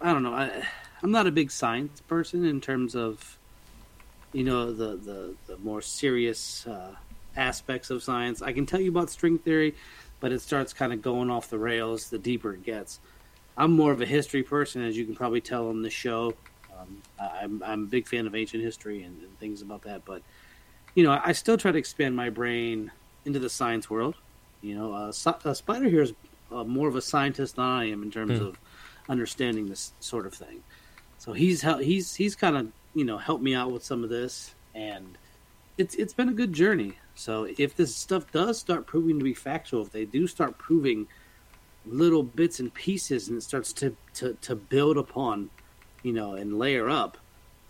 I 0.00 0.12
don't 0.12 0.22
know, 0.22 0.34
I, 0.34 0.66
I'm 1.02 1.10
not 1.10 1.26
a 1.26 1.32
big 1.32 1.50
science 1.50 2.00
person 2.00 2.44
in 2.44 2.60
terms 2.60 2.94
of, 2.94 3.38
you 4.32 4.44
know, 4.44 4.72
the 4.72 4.96
the, 4.96 5.34
the 5.46 5.56
more 5.58 5.82
serious 5.82 6.66
uh, 6.66 6.94
aspects 7.36 7.90
of 7.90 8.02
science. 8.02 8.42
I 8.42 8.52
can 8.52 8.66
tell 8.66 8.80
you 8.80 8.90
about 8.90 9.10
string 9.10 9.38
theory, 9.38 9.74
but 10.20 10.32
it 10.32 10.40
starts 10.40 10.72
kind 10.72 10.92
of 10.92 11.02
going 11.02 11.30
off 11.30 11.50
the 11.50 11.58
rails 11.58 12.10
the 12.10 12.18
deeper 12.18 12.54
it 12.54 12.64
gets. 12.64 13.00
I'm 13.56 13.72
more 13.72 13.92
of 13.92 14.00
a 14.00 14.06
history 14.06 14.42
person, 14.42 14.82
as 14.82 14.96
you 14.96 15.04
can 15.04 15.14
probably 15.14 15.40
tell 15.40 15.68
on 15.68 15.82
the 15.82 15.90
show. 15.90 16.34
Um, 16.80 17.02
I'm, 17.18 17.62
I'm 17.64 17.82
a 17.84 17.86
big 17.86 18.06
fan 18.06 18.26
of 18.26 18.34
ancient 18.34 18.62
history 18.62 19.02
and, 19.02 19.20
and 19.22 19.38
things 19.38 19.62
about 19.62 19.82
that, 19.82 20.04
but 20.04 20.22
you 20.94 21.04
know, 21.04 21.20
I 21.22 21.32
still 21.32 21.56
try 21.56 21.72
to 21.72 21.78
expand 21.78 22.16
my 22.16 22.30
brain 22.30 22.90
into 23.24 23.38
the 23.38 23.50
science 23.50 23.88
world. 23.88 24.16
You 24.60 24.74
know, 24.74 24.92
uh, 24.92 25.12
uh, 25.26 25.54
Spider 25.54 25.88
here 25.88 26.02
is 26.02 26.12
uh, 26.50 26.64
more 26.64 26.88
of 26.88 26.96
a 26.96 27.02
scientist 27.02 27.56
than 27.56 27.64
I 27.64 27.90
am 27.90 28.02
in 28.02 28.10
terms 28.10 28.38
hmm. 28.38 28.46
of 28.46 28.58
understanding 29.08 29.68
this 29.68 29.92
sort 30.00 30.26
of 30.26 30.34
thing. 30.34 30.62
So 31.18 31.32
he's 31.32 31.62
he's 31.62 32.14
he's 32.14 32.34
kind 32.34 32.56
of 32.56 32.72
you 32.94 33.04
know 33.04 33.18
helped 33.18 33.42
me 33.42 33.54
out 33.54 33.70
with 33.70 33.84
some 33.84 34.02
of 34.02 34.10
this, 34.10 34.54
and 34.74 35.18
it's 35.78 35.94
it's 35.94 36.12
been 36.12 36.28
a 36.28 36.34
good 36.34 36.52
journey. 36.52 36.98
So 37.14 37.46
if 37.58 37.76
this 37.76 37.94
stuff 37.94 38.30
does 38.32 38.58
start 38.58 38.86
proving 38.86 39.18
to 39.18 39.24
be 39.24 39.34
factual, 39.34 39.82
if 39.82 39.92
they 39.92 40.06
do 40.06 40.26
start 40.26 40.58
proving 40.58 41.06
little 41.86 42.22
bits 42.22 42.58
and 42.60 42.72
pieces, 42.72 43.28
and 43.28 43.38
it 43.38 43.42
starts 43.42 43.72
to 43.74 43.94
to, 44.14 44.34
to 44.42 44.54
build 44.56 44.96
upon, 44.96 45.50
you 46.02 46.12
know, 46.12 46.34
and 46.34 46.58
layer 46.58 46.88
up, 46.88 47.18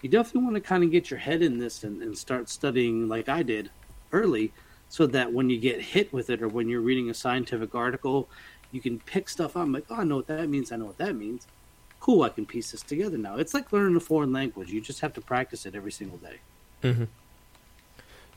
you 0.02 0.08
definitely 0.08 0.42
want 0.42 0.54
to 0.56 0.60
kind 0.60 0.84
of 0.84 0.90
get 0.90 1.10
your 1.10 1.20
head 1.20 1.42
in 1.42 1.58
this 1.58 1.84
and, 1.84 2.02
and 2.02 2.16
start 2.16 2.48
studying 2.48 3.08
like 3.08 3.28
I 3.28 3.42
did 3.42 3.70
early 4.12 4.52
so 4.88 5.06
that 5.06 5.32
when 5.32 5.50
you 5.50 5.58
get 5.58 5.80
hit 5.80 6.12
with 6.12 6.30
it 6.30 6.42
or 6.42 6.48
when 6.48 6.68
you're 6.68 6.80
reading 6.80 7.10
a 7.10 7.14
scientific 7.14 7.74
article, 7.74 8.28
you 8.72 8.80
can 8.80 8.98
pick 9.00 9.28
stuff 9.28 9.56
up. 9.56 9.62
I'm 9.62 9.72
like, 9.72 9.84
oh, 9.90 9.96
I 9.96 10.04
know 10.04 10.16
what 10.16 10.26
that 10.28 10.48
means. 10.48 10.72
I 10.72 10.76
know 10.76 10.86
what 10.86 10.98
that 10.98 11.14
means. 11.14 11.46
Cool, 12.00 12.22
I 12.22 12.30
can 12.30 12.46
piece 12.46 12.70
this 12.70 12.82
together 12.82 13.18
now. 13.18 13.36
It's 13.36 13.52
like 13.52 13.72
learning 13.72 13.96
a 13.96 14.00
foreign 14.00 14.32
language. 14.32 14.70
You 14.70 14.80
just 14.80 15.00
have 15.00 15.12
to 15.14 15.20
practice 15.20 15.66
it 15.66 15.74
every 15.74 15.92
single 15.92 16.18
day. 16.18 16.38
Mm-hmm. 16.82 17.04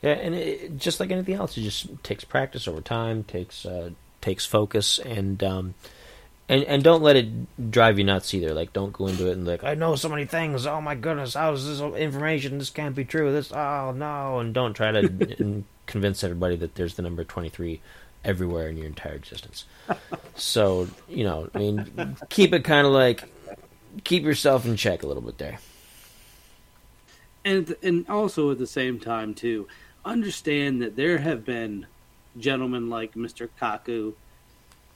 Yeah, 0.02 0.12
and 0.12 0.34
it, 0.34 0.76
just 0.76 1.00
like 1.00 1.10
anything 1.10 1.34
else, 1.34 1.56
it 1.56 1.62
just 1.62 1.86
takes 2.04 2.24
practice 2.24 2.68
over 2.68 2.82
time, 2.82 3.24
takes 3.24 3.64
uh, 3.64 3.90
takes 4.20 4.44
focus, 4.44 4.98
and 4.98 5.42
um, 5.42 5.74
and 6.48 6.62
and 6.64 6.82
don't 6.82 7.02
let 7.02 7.16
it 7.16 7.70
drive 7.70 7.98
you 7.98 8.04
nuts 8.04 8.34
either. 8.34 8.52
Like, 8.52 8.72
don't 8.72 8.92
go 8.92 9.06
into 9.06 9.28
it 9.28 9.32
and 9.32 9.46
like, 9.46 9.64
I 9.64 9.74
know 9.74 9.96
so 9.96 10.08
many 10.08 10.26
things. 10.26 10.66
Oh 10.66 10.80
my 10.80 10.94
goodness, 10.94 11.34
how 11.34 11.52
is 11.52 11.66
this 11.66 11.80
information? 11.80 12.58
This 12.58 12.70
can't 12.70 12.94
be 12.94 13.04
true. 13.04 13.32
This, 13.32 13.52
oh 13.52 13.92
no, 13.92 14.38
and 14.38 14.52
don't 14.52 14.74
try 14.74 14.92
to 14.92 15.64
convince 15.86 16.22
everybody 16.22 16.56
that 16.56 16.74
there's 16.74 16.94
the 16.94 17.02
number 17.02 17.24
twenty 17.24 17.48
three 17.48 17.80
everywhere 18.24 18.68
in 18.68 18.76
your 18.76 18.86
entire 18.86 19.14
existence. 19.14 19.64
so 20.34 20.88
you 21.08 21.24
know, 21.24 21.48
I 21.54 21.58
mean, 21.58 22.16
keep 22.28 22.52
it 22.52 22.64
kind 22.64 22.86
of 22.86 22.92
like 22.92 23.24
keep 24.02 24.22
yourself 24.22 24.66
in 24.66 24.76
check 24.76 25.02
a 25.02 25.06
little 25.06 25.22
bit 25.22 25.38
there. 25.38 25.58
And 27.44 27.74
and 27.82 28.08
also 28.08 28.50
at 28.50 28.58
the 28.58 28.66
same 28.66 29.00
time 29.00 29.32
too, 29.32 29.66
understand 30.04 30.82
that 30.82 30.96
there 30.96 31.18
have 31.18 31.44
been 31.44 31.86
gentlemen 32.36 32.90
like 32.90 33.14
Mr. 33.14 33.48
Kaku, 33.58 34.12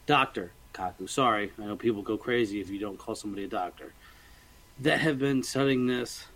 Doctor 0.07 0.53
Sorry, 1.07 1.53
I 1.59 1.67
know 1.67 1.77
people 1.77 2.03
go 2.03 2.17
crazy 2.17 2.61
if 2.61 2.71
you 2.71 2.79
don't 2.79 2.99
call 2.99 3.15
somebody 3.15 3.45
a 3.45 3.49
doctor. 3.49 3.93
That 4.81 5.01
have 5.01 5.19
been 5.19 5.43
studying 5.43 5.87
this, 5.87 6.27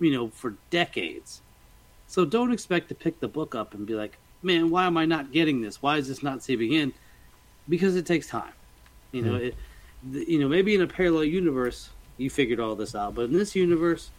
you 0.00 0.12
know, 0.12 0.28
for 0.28 0.54
decades. 0.70 1.40
So 2.06 2.24
don't 2.24 2.52
expect 2.52 2.88
to 2.88 2.94
pick 2.94 3.20
the 3.20 3.28
book 3.28 3.54
up 3.54 3.74
and 3.74 3.86
be 3.86 3.94
like, 3.94 4.18
"Man, 4.42 4.70
why 4.70 4.86
am 4.86 4.96
I 4.96 5.04
not 5.04 5.30
getting 5.30 5.60
this? 5.60 5.80
Why 5.80 5.98
is 5.98 6.08
this 6.08 6.22
not 6.22 6.42
seeping 6.42 6.72
in?" 6.72 6.92
Because 7.68 7.94
it 7.96 8.06
takes 8.06 8.26
time. 8.26 8.52
You 9.12 9.22
know, 9.22 9.38
mm. 9.38 9.52
it. 10.12 10.28
You 10.28 10.38
know, 10.38 10.48
maybe 10.48 10.74
in 10.74 10.82
a 10.82 10.86
parallel 10.86 11.24
universe 11.24 11.90
you 12.18 12.28
figured 12.28 12.60
all 12.60 12.74
this 12.74 12.94
out, 12.94 13.14
but 13.14 13.26
in 13.26 13.32
this 13.32 13.54
universe, 13.54 14.10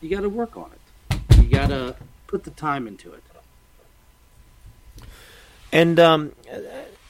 you 0.00 0.08
got 0.08 0.22
to 0.22 0.28
work 0.28 0.56
on 0.56 0.70
it. 0.72 1.36
You 1.36 1.48
got 1.48 1.68
to 1.68 1.94
put 2.26 2.44
the 2.44 2.50
time 2.50 2.88
into 2.88 3.12
it. 3.12 3.22
And 5.70 6.00
um, 6.00 6.32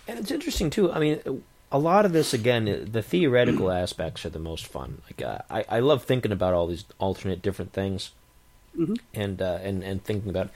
and 0.08 0.18
it's 0.18 0.30
interesting 0.30 0.70
too. 0.70 0.90
I 0.90 0.98
mean, 0.98 1.42
a 1.70 1.78
lot 1.78 2.04
of 2.04 2.12
this 2.12 2.32
again, 2.32 2.88
the 2.90 3.02
theoretical 3.02 3.70
aspects 3.84 4.24
are 4.24 4.30
the 4.30 4.38
most 4.38 4.66
fun. 4.66 5.02
Like 5.04 5.22
uh, 5.22 5.42
I, 5.50 5.64
I 5.76 5.80
love 5.80 6.04
thinking 6.04 6.32
about 6.32 6.54
all 6.54 6.66
these 6.66 6.84
alternate 6.98 7.42
different 7.42 7.72
things, 7.72 8.12
mm-hmm. 8.76 8.94
and 9.14 9.40
uh, 9.40 9.58
and 9.62 9.84
and 9.84 10.02
thinking 10.02 10.30
about. 10.30 10.50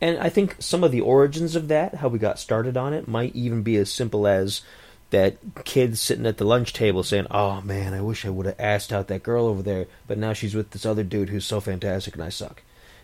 And 0.00 0.18
I 0.18 0.28
think 0.28 0.56
some 0.58 0.84
of 0.84 0.92
the 0.92 1.00
origins 1.00 1.56
of 1.56 1.68
that, 1.68 1.96
how 1.96 2.08
we 2.08 2.18
got 2.18 2.38
started 2.38 2.76
on 2.76 2.92
it, 2.92 3.08
might 3.08 3.34
even 3.34 3.62
be 3.62 3.76
as 3.76 3.90
simple 3.90 4.26
as 4.26 4.60
that 5.08 5.38
kid 5.64 5.96
sitting 5.96 6.26
at 6.26 6.36
the 6.36 6.44
lunch 6.44 6.72
table 6.72 7.02
saying, 7.02 7.26
"Oh 7.30 7.60
man, 7.60 7.94
I 7.94 8.00
wish 8.00 8.24
I 8.24 8.30
would 8.30 8.46
have 8.46 8.56
asked 8.58 8.92
out 8.92 9.08
that 9.08 9.22
girl 9.22 9.46
over 9.46 9.62
there, 9.62 9.86
but 10.06 10.18
now 10.18 10.32
she's 10.32 10.54
with 10.54 10.70
this 10.70 10.86
other 10.86 11.04
dude 11.04 11.28
who's 11.28 11.44
so 11.44 11.60
fantastic 11.60 12.14
and 12.14 12.24
I 12.24 12.30
suck." 12.30 12.62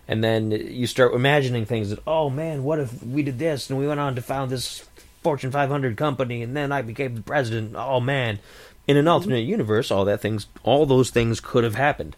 And 0.09 0.22
then 0.24 0.51
you 0.51 0.88
start 0.88 1.14
imagining 1.14 1.64
things 1.64 1.90
that, 1.90 2.01
"Oh 2.07 2.28
man, 2.28 2.64
what 2.64 2.80
if 2.80 3.03
we 3.03 3.22
did 3.22 3.38
this 3.38 3.70
and 3.70 3.78
we 3.78 3.86
went 3.86 4.01
on 4.01 4.14
to 4.16 4.22
found 4.22 4.51
this 4.51 4.84
Fortune 5.22 5.50
500 5.50 5.96
company 5.96 6.42
and 6.42 6.56
then 6.56 6.72
I 6.72 6.82
became 6.82 7.22
president. 7.22 7.74
Oh 7.76 8.00
man, 8.00 8.38
in 8.86 8.96
an 8.96 9.08
alternate 9.08 9.40
universe, 9.40 9.90
all 9.90 10.04
that 10.04 10.20
things, 10.20 10.46
all 10.62 10.86
those 10.86 11.10
things 11.10 11.40
could 11.40 11.64
have 11.64 11.76
happened. 11.76 12.16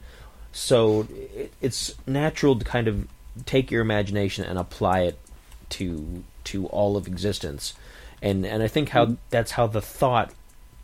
So 0.52 1.06
it, 1.10 1.52
it's 1.60 1.94
natural 2.06 2.56
to 2.58 2.64
kind 2.64 2.88
of 2.88 3.08
take 3.44 3.70
your 3.70 3.82
imagination 3.82 4.44
and 4.44 4.58
apply 4.58 5.00
it 5.00 5.18
to 5.70 6.24
to 6.44 6.66
all 6.66 6.96
of 6.96 7.06
existence. 7.06 7.74
And 8.22 8.46
and 8.46 8.62
I 8.62 8.68
think 8.68 8.90
how 8.90 9.16
that's 9.30 9.52
how 9.52 9.66
the 9.66 9.82
thought 9.82 10.32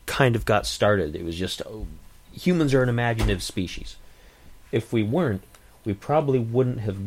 kind 0.06 0.36
of 0.36 0.44
got 0.44 0.66
started. 0.66 1.14
It 1.14 1.24
was 1.24 1.36
just 1.36 1.62
oh, 1.66 1.86
humans 2.32 2.74
are 2.74 2.82
an 2.82 2.88
imaginative 2.88 3.42
species. 3.42 3.96
If 4.72 4.92
we 4.92 5.02
weren't, 5.02 5.42
we 5.84 5.94
probably 5.94 6.38
wouldn't 6.38 6.80
have 6.80 6.98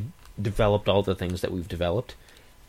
developed 0.41 0.89
all 0.89 1.03
the 1.03 1.15
things 1.15 1.41
that 1.41 1.51
we've 1.51 1.67
developed 1.67 2.15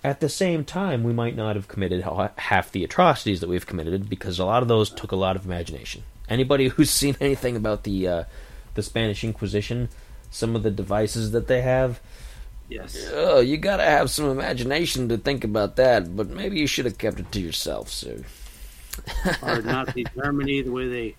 at 0.04 0.20
the 0.20 0.28
same 0.28 0.64
time, 0.66 1.02
we 1.02 1.14
might 1.14 1.34
not 1.34 1.56
have 1.56 1.66
committed 1.66 2.04
half 2.36 2.70
the 2.70 2.84
atrocities 2.84 3.40
that 3.40 3.48
we've 3.48 3.66
committed 3.66 4.10
because 4.10 4.38
a 4.38 4.44
lot 4.44 4.62
of 4.62 4.68
those 4.68 4.90
took 4.90 5.12
a 5.12 5.16
lot 5.16 5.34
of 5.34 5.46
imagination. 5.46 6.02
Anybody 6.28 6.68
who's 6.76 6.90
seen 6.90 7.16
anything 7.20 7.56
about 7.56 7.84
the 7.84 8.06
uh, 8.06 8.24
the 8.74 8.82
Spanish 8.82 9.24
Inquisition, 9.24 9.88
some 10.30 10.54
of 10.54 10.62
the 10.62 10.70
devices 10.70 11.30
that 11.30 11.48
they 11.48 11.62
have, 11.62 12.00
yes, 12.68 13.10
oh, 13.14 13.40
you 13.40 13.56
gotta 13.56 13.84
have 13.84 14.10
some 14.10 14.26
imagination 14.26 15.08
to 15.08 15.16
think 15.16 15.42
about 15.42 15.76
that. 15.76 16.14
But 16.14 16.28
maybe 16.28 16.58
you 16.58 16.66
should 16.66 16.84
have 16.84 16.98
kept 16.98 17.18
it 17.18 17.32
to 17.32 17.40
yourself, 17.40 17.88
sir. 17.88 18.22
or 19.42 19.62
Nazi 19.62 20.04
Germany, 20.14 20.60
the 20.60 20.70
way 20.70 20.86
they 20.86 21.16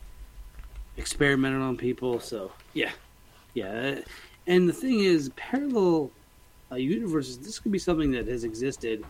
experimented 0.96 1.62
on 1.62 1.76
people. 1.76 2.20
So 2.20 2.52
yeah, 2.76 2.92
yeah. 3.56 4.02
And 4.46 4.70
the 4.70 4.74
thing 4.74 5.00
is, 5.00 5.30
parallel 5.36 6.12
uh, 6.76 6.78
universes, 6.78 7.40
this 7.40 7.60
could 7.60 7.72
be 7.72 7.80
something 7.80 8.12
that 8.12 8.28
has 8.28 8.44
existed 8.44 9.04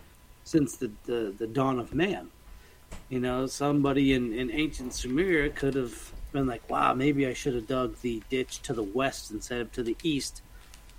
since 0.43 0.77
the, 0.77 0.91
the, 1.05 1.33
the 1.37 1.47
dawn 1.47 1.79
of 1.79 1.93
man. 1.93 2.29
You 3.09 3.19
know, 3.19 3.47
somebody 3.47 4.13
in, 4.13 4.33
in 4.33 4.51
ancient 4.51 4.91
Sumeria 4.91 5.53
could 5.53 5.73
have 5.73 6.11
been 6.31 6.45
like, 6.45 6.69
wow, 6.69 6.93
maybe 6.93 7.25
I 7.25 7.33
should 7.33 7.55
have 7.55 7.67
dug 7.67 7.99
the 8.01 8.21
ditch 8.29 8.61
to 8.63 8.73
the 8.73 8.83
west 8.83 9.31
instead 9.31 9.61
of 9.61 9.71
to 9.73 9.83
the 9.83 9.97
east. 10.03 10.41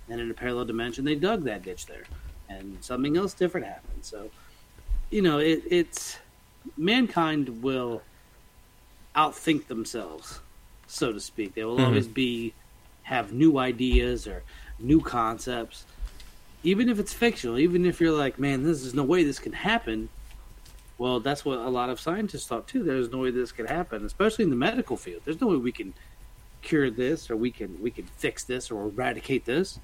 And 0.09 0.19
in 0.19 0.29
a 0.29 0.33
parallel 0.33 0.65
dimension, 0.65 1.05
they 1.05 1.15
dug 1.15 1.43
that 1.43 1.63
ditch 1.63 1.85
there. 1.85 2.03
And 2.49 2.77
something 2.81 3.17
else 3.17 3.33
different 3.33 3.67
happened. 3.67 4.03
So, 4.03 4.29
you 5.09 5.21
know, 5.21 5.39
it, 5.39 5.63
it's 5.69 6.17
mankind 6.77 7.61
will 7.63 8.01
outthink 9.15 9.67
themselves, 9.67 10.39
so 10.87 11.13
to 11.13 11.19
speak. 11.19 11.55
They 11.55 11.63
will 11.63 11.77
mm-hmm. 11.77 11.85
always 11.85 12.07
be 12.07 12.53
have 13.03 13.31
new 13.31 13.57
ideas 13.57 14.27
or 14.27 14.43
new 14.79 14.99
concepts 14.99 15.85
even 16.63 16.89
if 16.89 16.99
it's 16.99 17.13
fictional, 17.13 17.57
even 17.57 17.85
if 17.85 18.01
you're 18.01 18.17
like, 18.17 18.39
man, 18.39 18.63
this 18.63 18.83
is 18.83 18.93
no 18.93 19.03
way 19.03 19.23
this 19.23 19.39
can 19.39 19.53
happen. 19.53 20.09
Well, 20.97 21.19
that's 21.19 21.45
what 21.45 21.59
a 21.59 21.69
lot 21.69 21.89
of 21.89 21.99
scientists 21.99 22.47
thought 22.47 22.67
too. 22.67 22.83
There's 22.83 23.11
no 23.11 23.19
way 23.19 23.31
this 23.31 23.51
could 23.51 23.69
happen, 23.69 24.05
especially 24.05 24.43
in 24.43 24.49
the 24.49 24.55
medical 24.55 24.97
field. 24.97 25.21
There's 25.25 25.39
no 25.39 25.47
way 25.47 25.57
we 25.57 25.71
can 25.71 25.93
cure 26.61 26.89
this, 26.89 27.29
or 27.29 27.35
we 27.35 27.51
can 27.51 27.79
we 27.81 27.91
can 27.91 28.05
fix 28.05 28.43
this, 28.43 28.71
or 28.71 28.85
eradicate 28.85 29.45
this. 29.45 29.79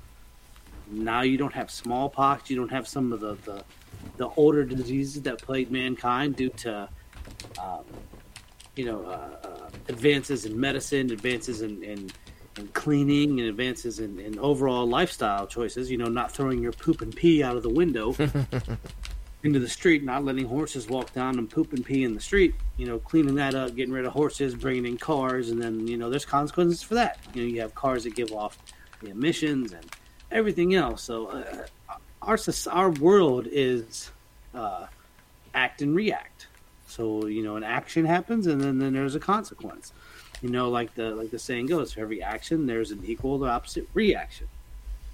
Now 0.89 1.21
you 1.21 1.37
don't 1.37 1.53
have 1.53 1.69
smallpox. 1.69 2.49
You 2.49 2.55
don't 2.55 2.71
have 2.71 2.87
some 2.87 3.13
of 3.13 3.19
the 3.19 3.35
the, 3.45 3.63
the 4.17 4.29
older 4.29 4.63
diseases 4.63 5.21
that 5.21 5.39
plagued 5.39 5.71
mankind 5.71 6.35
due 6.35 6.49
to 6.49 6.89
um, 7.59 7.83
you 8.75 8.85
know, 8.85 9.03
uh, 9.05 9.47
uh, 9.47 9.69
advances 9.89 10.45
in 10.45 10.59
medicine, 10.59 11.11
advances 11.11 11.61
in, 11.61 11.83
in, 11.83 12.11
in 12.57 12.67
cleaning, 12.69 13.39
and 13.39 13.49
advances 13.49 13.99
in, 13.99 14.19
in 14.19 14.37
overall 14.39 14.87
lifestyle 14.87 15.47
choices. 15.47 15.89
You 15.89 15.97
know, 15.97 16.07
not 16.07 16.31
throwing 16.31 16.61
your 16.61 16.71
poop 16.71 17.01
and 17.01 17.15
pee 17.15 17.43
out 17.43 17.55
of 17.55 17.63
the 17.63 17.69
window 17.69 18.15
into 19.43 19.59
the 19.59 19.69
street, 19.69 20.03
not 20.03 20.23
letting 20.23 20.45
horses 20.45 20.87
walk 20.87 21.13
down 21.13 21.37
and 21.37 21.49
poop 21.49 21.73
and 21.73 21.85
pee 21.85 22.03
in 22.03 22.13
the 22.13 22.21
street. 22.21 22.55
You 22.77 22.85
know, 22.85 22.99
cleaning 22.99 23.35
that 23.35 23.55
up, 23.55 23.75
getting 23.75 23.93
rid 23.93 24.05
of 24.05 24.13
horses, 24.13 24.55
bringing 24.55 24.85
in 24.85 24.97
cars, 24.97 25.49
and 25.49 25.61
then 25.61 25.87
you 25.87 25.97
know, 25.97 26.09
there's 26.09 26.25
consequences 26.25 26.81
for 26.81 26.95
that. 26.95 27.19
You 27.33 27.41
know, 27.41 27.47
you 27.47 27.61
have 27.61 27.75
cars 27.75 28.03
that 28.03 28.15
give 28.15 28.31
off 28.31 28.57
the 29.01 29.09
emissions 29.09 29.73
and 29.73 29.85
everything 30.31 30.75
else. 30.75 31.03
So, 31.03 31.27
uh, 31.27 31.97
our 32.21 32.37
our 32.71 32.89
world 32.89 33.47
is 33.51 34.11
uh, 34.53 34.87
act 35.53 35.81
and 35.81 35.95
react. 35.95 36.47
So 36.87 37.25
you 37.25 37.43
know, 37.43 37.55
an 37.55 37.63
action 37.63 38.05
happens, 38.05 38.47
and 38.47 38.61
then, 38.61 38.79
then 38.79 38.93
there's 38.93 39.15
a 39.15 39.19
consequence. 39.19 39.93
You 40.43 40.49
know, 40.49 40.69
like 40.69 40.93
the 40.93 41.15
like 41.15 41.31
the 41.31 41.39
saying 41.39 41.67
goes, 41.67 41.93
for 41.93 42.01
every 42.01 42.21
action, 42.21 42.67
there's 42.67 42.91
an 42.91 43.01
equal 43.05 43.43
or 43.43 43.49
opposite 43.49 43.87
reaction. 43.95 44.47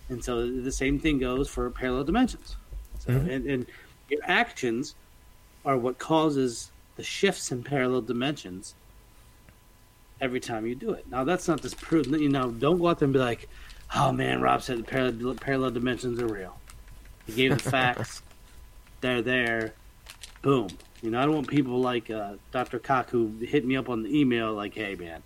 And 0.09 0.23
so 0.23 0.49
the 0.49 0.71
same 0.71 0.99
thing 0.99 1.19
goes 1.19 1.47
for 1.47 1.69
parallel 1.69 2.03
dimensions. 2.03 2.55
So, 2.97 3.11
Mhm. 3.13 3.29
and, 3.31 3.45
and 3.45 3.65
your 4.09 4.21
actions 4.23 4.95
are 5.63 5.77
what 5.77 5.99
causes 5.99 6.71
the 6.95 7.03
shifts 7.03 7.51
in 7.51 7.63
parallel 7.63 8.01
dimensions 8.01 8.73
every 10.19 10.39
time 10.39 10.65
you 10.65 10.73
do 10.75 10.91
it. 10.91 11.05
Now 11.09 11.23
that's 11.23 11.47
not 11.47 11.61
this 11.61 11.75
proof. 11.75 12.07
You 12.07 12.27
know, 12.29 12.49
don't 12.49 12.79
go 12.79 12.87
out 12.87 12.97
there 12.99 13.05
and 13.05 13.13
be 13.13 13.19
like, 13.19 13.47
"Oh 13.95 14.11
man, 14.11 14.41
Rob 14.41 14.63
said 14.63 14.79
the 14.79 14.83
parallel, 14.83 15.35
parallel 15.35 15.69
dimensions 15.71 16.19
are 16.19 16.27
real." 16.27 16.59
He 17.27 17.33
gave 17.33 17.51
the 17.51 17.69
facts. 17.71 18.23
They're 19.01 19.21
there. 19.21 19.73
Boom. 20.41 20.69
You 21.01 21.11
know, 21.11 21.19
I 21.21 21.25
don't 21.25 21.35
want 21.35 21.47
people 21.47 21.79
like 21.79 22.09
uh, 22.09 22.33
Dr. 22.51 22.79
Kaku 22.79 23.11
who 23.11 23.45
hit 23.45 23.65
me 23.65 23.77
up 23.77 23.89
on 23.89 24.03
the 24.03 24.19
email 24.19 24.53
like, 24.53 24.73
"Hey 24.73 24.95
man, 24.95 25.23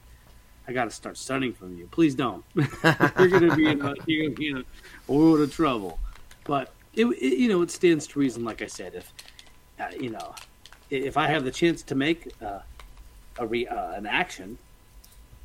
I 0.67 0.73
got 0.73 0.85
to 0.85 0.91
start 0.91 1.17
studying 1.17 1.53
from 1.53 1.77
you." 1.77 1.87
Please 1.91 2.13
don't. 2.13 2.43
you're 2.55 3.29
gonna 3.29 3.55
be 3.55 3.67
in 3.67 3.81
a, 3.81 3.93
you're 4.05 4.25
gonna 4.25 4.35
be 4.35 4.49
in 4.49 4.57
a 4.57 5.11
world 5.11 5.41
of 5.41 5.51
trouble. 5.51 5.99
But 6.43 6.73
it, 6.93 7.05
it, 7.05 7.37
you 7.37 7.47
know, 7.49 7.61
it 7.63 7.71
stands 7.71 8.05
to 8.07 8.19
reason. 8.19 8.43
Like 8.43 8.61
I 8.61 8.67
said, 8.67 8.93
if 8.93 9.11
uh, 9.79 9.87
you 9.99 10.11
know, 10.11 10.35
if 10.89 11.17
I 11.17 11.27
have 11.27 11.43
the 11.43 11.51
chance 11.51 11.81
to 11.83 11.95
make 11.95 12.31
uh, 12.41 12.59
a 13.39 13.47
re, 13.47 13.65
uh, 13.67 13.93
an 13.93 14.05
action, 14.05 14.57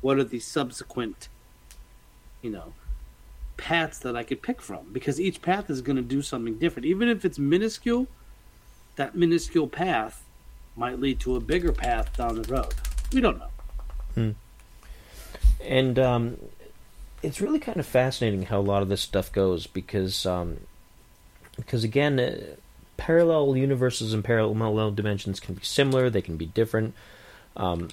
what 0.01 0.17
are 0.17 0.23
the 0.23 0.39
subsequent, 0.39 1.27
you 2.41 2.51
know, 2.51 2.73
paths 3.57 3.99
that 3.99 4.15
I 4.15 4.23
could 4.23 4.41
pick 4.41 4.61
from? 4.61 4.93
Because 4.93 5.19
each 5.19 5.41
path 5.41 5.69
is 5.69 5.81
going 5.81 5.95
to 5.95 6.01
do 6.01 6.21
something 6.21 6.55
different, 6.57 6.85
even 6.85 7.09
if 7.09 7.25
it's 7.25 7.39
minuscule. 7.39 8.07
That 8.99 9.15
minuscule 9.15 9.69
path 9.69 10.25
might 10.75 10.99
lead 10.99 11.21
to 11.21 11.37
a 11.37 11.39
bigger 11.39 11.71
path 11.71 12.17
down 12.17 12.35
the 12.35 12.53
road. 12.53 12.73
We 13.13 13.21
don't 13.21 13.39
know. 13.39 13.47
And 15.63 15.97
um, 15.97 16.37
it's 17.23 17.39
really 17.39 17.59
kind 17.59 17.79
of 17.79 17.85
fascinating 17.85 18.43
how 18.43 18.59
a 18.59 18.61
lot 18.61 18.81
of 18.81 18.89
this 18.89 18.99
stuff 18.99 19.31
goes 19.31 19.67
because, 19.67 20.25
um, 20.25 20.57
because 21.55 21.85
again, 21.85 22.19
uh, 22.19 22.41
parallel 22.97 23.55
universes 23.55 24.13
and 24.13 24.21
parallel 24.21 24.91
dimensions 24.91 25.39
can 25.39 25.55
be 25.55 25.63
similar. 25.63 26.09
They 26.09 26.21
can 26.21 26.35
be 26.35 26.47
different. 26.47 26.93
Um, 27.55 27.91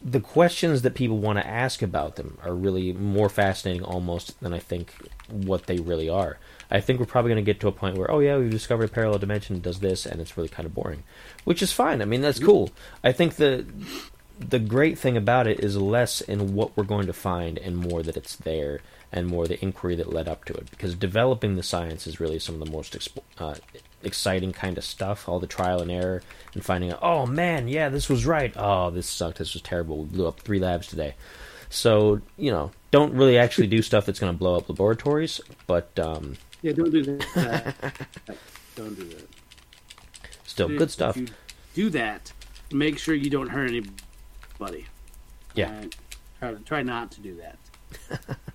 the 0.00 0.20
questions 0.20 0.82
that 0.82 0.94
people 0.94 1.18
want 1.18 1.40
to 1.40 1.44
ask 1.44 1.82
about 1.82 2.14
them 2.14 2.38
are 2.44 2.54
really 2.54 2.92
more 2.92 3.28
fascinating 3.28 3.82
almost 3.82 4.38
than 4.38 4.52
I 4.52 4.60
think 4.60 4.94
what 5.28 5.66
they 5.66 5.78
really 5.78 6.08
are. 6.08 6.38
I 6.70 6.80
think 6.80 6.98
we're 6.98 7.06
probably 7.06 7.30
going 7.30 7.44
to 7.44 7.52
get 7.52 7.60
to 7.60 7.68
a 7.68 7.72
point 7.72 7.96
where, 7.96 8.10
oh 8.10 8.20
yeah, 8.20 8.36
we've 8.36 8.50
discovered 8.50 8.84
a 8.84 8.92
parallel 8.92 9.18
dimension 9.18 9.60
does 9.60 9.80
this, 9.80 10.06
and 10.06 10.20
it's 10.20 10.36
really 10.36 10.48
kind 10.48 10.66
of 10.66 10.74
boring, 10.74 11.04
which 11.44 11.62
is 11.62 11.72
fine. 11.72 12.02
I 12.02 12.04
mean, 12.04 12.22
that's 12.22 12.38
cool. 12.38 12.70
I 13.04 13.12
think 13.12 13.36
the 13.36 13.66
the 14.38 14.58
great 14.58 14.98
thing 14.98 15.16
about 15.16 15.46
it 15.46 15.60
is 15.60 15.76
less 15.76 16.20
in 16.20 16.54
what 16.54 16.76
we're 16.76 16.84
going 16.84 17.06
to 17.06 17.12
find 17.12 17.58
and 17.58 17.76
more 17.76 18.02
that 18.02 18.16
it's 18.16 18.36
there 18.36 18.80
and 19.10 19.26
more 19.26 19.46
the 19.46 19.62
inquiry 19.62 19.94
that 19.96 20.12
led 20.12 20.28
up 20.28 20.44
to 20.44 20.52
it. 20.52 20.70
Because 20.70 20.94
developing 20.94 21.54
the 21.54 21.62
science 21.62 22.06
is 22.06 22.20
really 22.20 22.38
some 22.38 22.60
of 22.60 22.60
the 22.66 22.70
most 22.70 22.98
exp- 22.98 23.22
uh, 23.38 23.54
exciting 24.02 24.52
kind 24.52 24.76
of 24.76 24.84
stuff. 24.84 25.28
All 25.28 25.40
the 25.40 25.46
trial 25.46 25.80
and 25.80 25.90
error 25.90 26.22
and 26.54 26.64
finding 26.64 26.92
out 26.92 26.98
oh 27.02 27.26
man 27.26 27.68
yeah 27.68 27.88
this 27.88 28.08
was 28.08 28.26
right. 28.26 28.52
Oh 28.56 28.90
this 28.90 29.08
sucked. 29.08 29.38
This 29.38 29.54
was 29.54 29.62
terrible. 29.62 29.98
We 29.98 30.16
blew 30.16 30.28
up 30.28 30.40
three 30.40 30.58
labs 30.58 30.86
today. 30.86 31.14
So 31.70 32.20
you 32.36 32.50
know 32.50 32.72
don't 32.90 33.14
really 33.14 33.38
actually 33.38 33.66
do 33.68 33.82
stuff 33.82 34.06
that's 34.06 34.20
going 34.20 34.32
to 34.32 34.38
blow 34.38 34.56
up 34.56 34.68
laboratories 34.68 35.40
but 35.66 35.98
um, 35.98 36.36
Yeah, 36.62 36.72
don't 36.72 36.90
do 36.90 37.02
that. 37.02 37.94
don't 38.76 38.94
do 38.94 39.04
that. 39.04 39.28
still 40.44 40.68
good 40.68 40.90
stuff 40.90 41.16
If 41.16 41.30
you 41.74 41.84
do 41.84 41.90
that, 41.90 42.32
make 42.72 42.98
sure 42.98 43.14
you 43.14 43.30
don't 43.30 43.48
hurt 43.48 43.70
anybody. 43.70 44.86
Yeah. 45.54 45.84
Try, 46.40 46.54
try 46.64 46.82
not 46.82 47.10
to 47.12 47.20
do 47.20 47.36
that. 47.40 48.38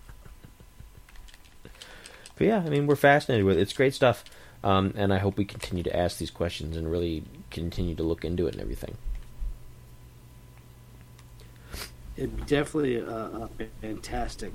But 2.41 2.47
yeah, 2.47 2.64
I 2.66 2.70
mean, 2.70 2.88
we're 2.88 2.95
fascinated 2.95 3.45
with 3.45 3.60
it. 3.60 3.62
It's 3.62 3.72
great 3.72 3.93
stuff. 3.93 4.24
Um, 4.64 4.95
and 4.95 5.14
I 5.14 5.20
hope 5.20 5.38
we 5.38 5.45
continue 5.45 5.84
to 5.84 5.95
ask 5.95 6.18
these 6.18 6.32
questions 6.32 6.76
and 6.76 6.91
really 6.91 7.24
continue 7.52 7.93
to 7.93 8.02
look 8.02 8.26
into 8.26 8.47
it 8.47 8.54
and 8.54 8.62
everything. 8.64 8.97
It'd 12.18 12.36
be 12.36 12.41
definitely 12.45 12.95
a, 12.95 13.06
a 13.08 13.49
fantastic 13.80 14.54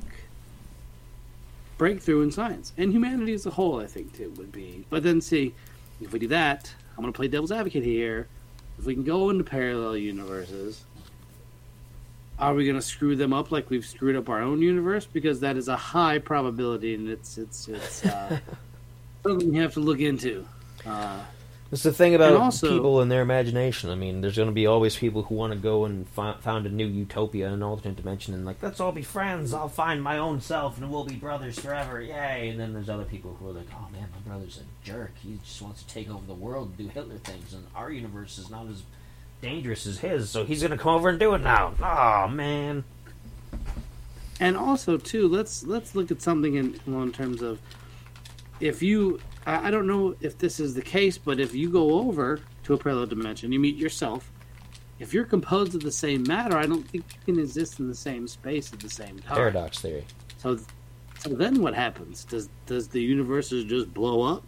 breakthrough 1.78 2.22
in 2.22 2.30
science 2.30 2.72
and 2.76 2.92
humanity 2.92 3.34
as 3.34 3.46
a 3.46 3.50
whole. 3.50 3.80
I 3.80 3.86
think 3.86 4.16
too 4.16 4.30
would 4.36 4.52
be. 4.52 4.84
But 4.90 5.02
then 5.02 5.20
see, 5.20 5.54
if 6.00 6.12
we 6.12 6.18
do 6.18 6.28
that, 6.28 6.72
I'm 6.96 7.02
going 7.02 7.12
to 7.12 7.16
play 7.16 7.28
devil's 7.28 7.52
advocate 7.52 7.84
here. 7.84 8.28
If 8.78 8.84
we 8.84 8.94
can 8.94 9.04
go 9.04 9.30
into 9.30 9.44
parallel 9.44 9.96
universes, 9.96 10.84
are 12.38 12.54
we 12.54 12.64
going 12.64 12.76
to 12.76 12.82
screw 12.82 13.16
them 13.16 13.32
up 13.32 13.50
like 13.50 13.70
we've 13.70 13.86
screwed 13.86 14.16
up 14.16 14.28
our 14.28 14.42
own 14.42 14.60
universe? 14.60 15.06
Because 15.06 15.40
that 15.40 15.56
is 15.56 15.68
a 15.68 15.76
high 15.76 16.18
probability, 16.18 16.94
and 16.94 17.08
it's 17.08 17.38
it's 17.38 17.68
it's 17.68 18.04
uh, 18.04 18.38
something 19.22 19.54
you 19.54 19.62
have 19.62 19.72
to 19.74 19.80
look 19.80 20.00
into. 20.00 20.46
Uh, 20.84 21.20
It's 21.72 21.82
the 21.82 21.92
thing 21.92 22.14
about 22.14 22.34
also- 22.34 22.68
people 22.68 23.00
and 23.00 23.10
their 23.10 23.22
imagination. 23.22 23.90
I 23.90 23.96
mean, 23.96 24.20
there's 24.20 24.36
going 24.36 24.48
to 24.48 24.54
be 24.54 24.66
always 24.66 24.94
people 24.96 25.24
who 25.24 25.34
want 25.34 25.52
to 25.52 25.58
go 25.58 25.84
and 25.84 26.06
fi- 26.10 26.36
found 26.40 26.64
a 26.64 26.68
new 26.68 26.86
utopia 26.86 27.48
in 27.48 27.54
an 27.54 27.62
alternate 27.62 27.96
dimension 27.96 28.34
and 28.34 28.44
like, 28.46 28.62
let's 28.62 28.78
all 28.78 28.92
be 28.92 29.02
friends. 29.02 29.52
I'll 29.52 29.68
find 29.68 30.00
my 30.00 30.18
own 30.18 30.40
self 30.40 30.78
and 30.78 30.88
we'll 30.90 31.04
be 31.04 31.16
brothers 31.16 31.58
forever. 31.58 32.00
Yay! 32.00 32.50
And 32.50 32.60
then 32.60 32.72
there's 32.72 32.88
other 32.88 33.04
people 33.04 33.36
who 33.40 33.48
are 33.48 33.52
like, 33.52 33.66
oh 33.72 33.88
man, 33.92 34.06
my 34.12 34.30
brother's 34.30 34.58
a 34.58 34.86
jerk. 34.86 35.10
He 35.20 35.38
just 35.44 35.60
wants 35.60 35.82
to 35.82 35.88
take 35.92 36.08
over 36.08 36.24
the 36.24 36.34
world 36.34 36.68
and 36.68 36.78
do 36.78 36.88
Hitler 36.88 37.18
things, 37.18 37.52
and 37.52 37.66
our 37.74 37.90
universe 37.90 38.38
is 38.38 38.48
not 38.48 38.68
as 38.68 38.84
dangerous 39.42 39.86
as 39.86 39.98
his, 39.98 40.30
so 40.30 40.44
he's 40.44 40.62
going 40.62 40.70
to 40.70 40.78
come 40.78 40.94
over 40.94 41.08
and 41.08 41.18
do 41.18 41.34
it 41.34 41.42
now. 41.42 41.74
Oh 41.82 42.28
man. 42.28 42.84
and 44.40 44.56
also 44.56 44.96
too 44.98 45.26
let's 45.28 45.62
let's 45.64 45.94
look 45.94 46.10
at 46.10 46.22
something 46.22 46.54
in, 46.54 46.78
in 46.86 47.12
terms 47.12 47.42
of 47.42 47.58
if 48.60 48.82
you 48.82 49.20
I, 49.46 49.68
I 49.68 49.70
don't 49.70 49.86
know 49.86 50.16
if 50.20 50.36
this 50.38 50.60
is 50.60 50.74
the 50.74 50.82
case 50.82 51.16
but 51.16 51.40
if 51.40 51.54
you 51.54 51.70
go 51.70 52.00
over 52.00 52.40
to 52.64 52.74
a 52.74 52.78
parallel 52.78 53.06
dimension 53.06 53.52
you 53.52 53.60
meet 53.60 53.76
yourself 53.76 54.30
if 54.98 55.12
you're 55.14 55.24
composed 55.24 55.74
of 55.74 55.82
the 55.82 55.92
same 55.92 56.22
matter 56.24 56.56
i 56.56 56.66
don't 56.66 56.86
think 56.88 57.04
you 57.12 57.34
can 57.34 57.42
exist 57.42 57.80
in 57.80 57.88
the 57.88 57.94
same 57.94 58.26
space 58.28 58.72
at 58.72 58.80
the 58.80 58.90
same 58.90 59.18
time. 59.20 59.36
Paradox 59.36 59.80
theory. 59.80 60.04
so 60.38 60.58
so 61.18 61.30
then 61.30 61.62
what 61.62 61.74
happens? 61.74 62.24
Does 62.24 62.48
does 62.66 62.88
the 62.88 63.00
universe 63.00 63.50
just 63.50 63.92
blow 63.92 64.22
up? 64.22 64.44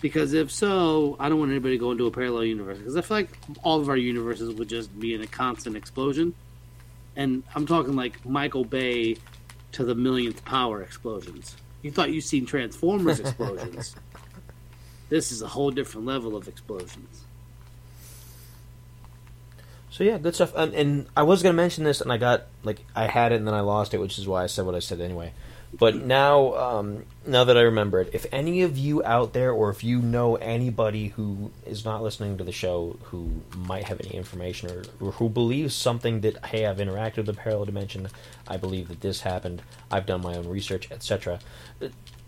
Because 0.00 0.32
if 0.32 0.50
so 0.50 1.16
i 1.18 1.28
don't 1.28 1.38
want 1.38 1.50
anybody 1.50 1.74
to 1.74 1.80
go 1.80 1.90
into 1.92 2.06
a 2.06 2.10
parallel 2.10 2.44
universe 2.44 2.78
because 2.78 2.96
i 2.96 3.00
feel 3.00 3.16
like 3.16 3.38
all 3.62 3.80
of 3.80 3.88
our 3.88 3.96
universes 3.96 4.54
would 4.54 4.68
just 4.68 4.98
be 4.98 5.14
in 5.14 5.22
a 5.22 5.26
constant 5.26 5.76
explosion. 5.76 6.34
And 7.16 7.42
i'm 7.54 7.66
talking 7.66 7.96
like 7.96 8.24
michael 8.24 8.64
bay 8.64 9.16
to 9.72 9.84
the 9.84 9.94
millionth 9.94 10.44
power 10.44 10.82
explosions 10.82 11.56
you 11.82 11.90
thought 11.90 12.10
you 12.10 12.20
seen 12.20 12.46
transformers 12.46 13.20
explosions 13.20 13.94
this 15.08 15.32
is 15.32 15.42
a 15.42 15.48
whole 15.48 15.70
different 15.70 16.06
level 16.06 16.36
of 16.36 16.48
explosions 16.48 17.24
So 19.98 20.04
yeah, 20.04 20.16
good 20.16 20.36
stuff. 20.36 20.52
And, 20.54 20.74
and 20.74 21.06
I 21.16 21.24
was 21.24 21.42
to 21.42 21.52
mention 21.52 21.82
this, 21.82 22.00
and 22.00 22.12
I 22.12 22.18
got 22.18 22.46
like 22.62 22.84
I 22.94 23.08
had 23.08 23.32
it, 23.32 23.36
and 23.36 23.48
then 23.48 23.54
I 23.54 23.62
lost 23.62 23.94
it, 23.94 23.98
which 23.98 24.16
is 24.16 24.28
why 24.28 24.44
I 24.44 24.46
said 24.46 24.64
what 24.64 24.76
I 24.76 24.78
said 24.78 25.00
anyway. 25.00 25.32
But 25.72 25.96
now, 25.96 26.54
um, 26.54 27.04
now 27.26 27.44
that 27.44 27.58
I 27.58 27.60
remember 27.60 28.00
it, 28.00 28.10
if 28.14 28.24
any 28.32 28.62
of 28.62 28.78
you 28.78 29.04
out 29.04 29.34
there, 29.34 29.52
or 29.52 29.68
if 29.68 29.84
you 29.84 30.00
know 30.00 30.36
anybody 30.36 31.08
who 31.08 31.50
is 31.66 31.84
not 31.84 32.02
listening 32.02 32.38
to 32.38 32.44
the 32.44 32.52
show, 32.52 32.96
who 33.04 33.42
might 33.54 33.84
have 33.84 34.00
any 34.00 34.14
information, 34.14 34.70
or, 34.70 34.84
or 35.00 35.12
who 35.12 35.28
believes 35.28 35.74
something 35.74 36.22
that 36.22 36.46
hey, 36.46 36.64
I've 36.64 36.78
interacted 36.78 37.18
with 37.18 37.26
the 37.26 37.34
parallel 37.34 37.66
dimension, 37.66 38.08
I 38.46 38.56
believe 38.56 38.88
that 38.88 39.02
this 39.02 39.20
happened, 39.20 39.62
I've 39.90 40.06
done 40.06 40.22
my 40.22 40.36
own 40.36 40.48
research, 40.48 40.90
etc. 40.90 41.38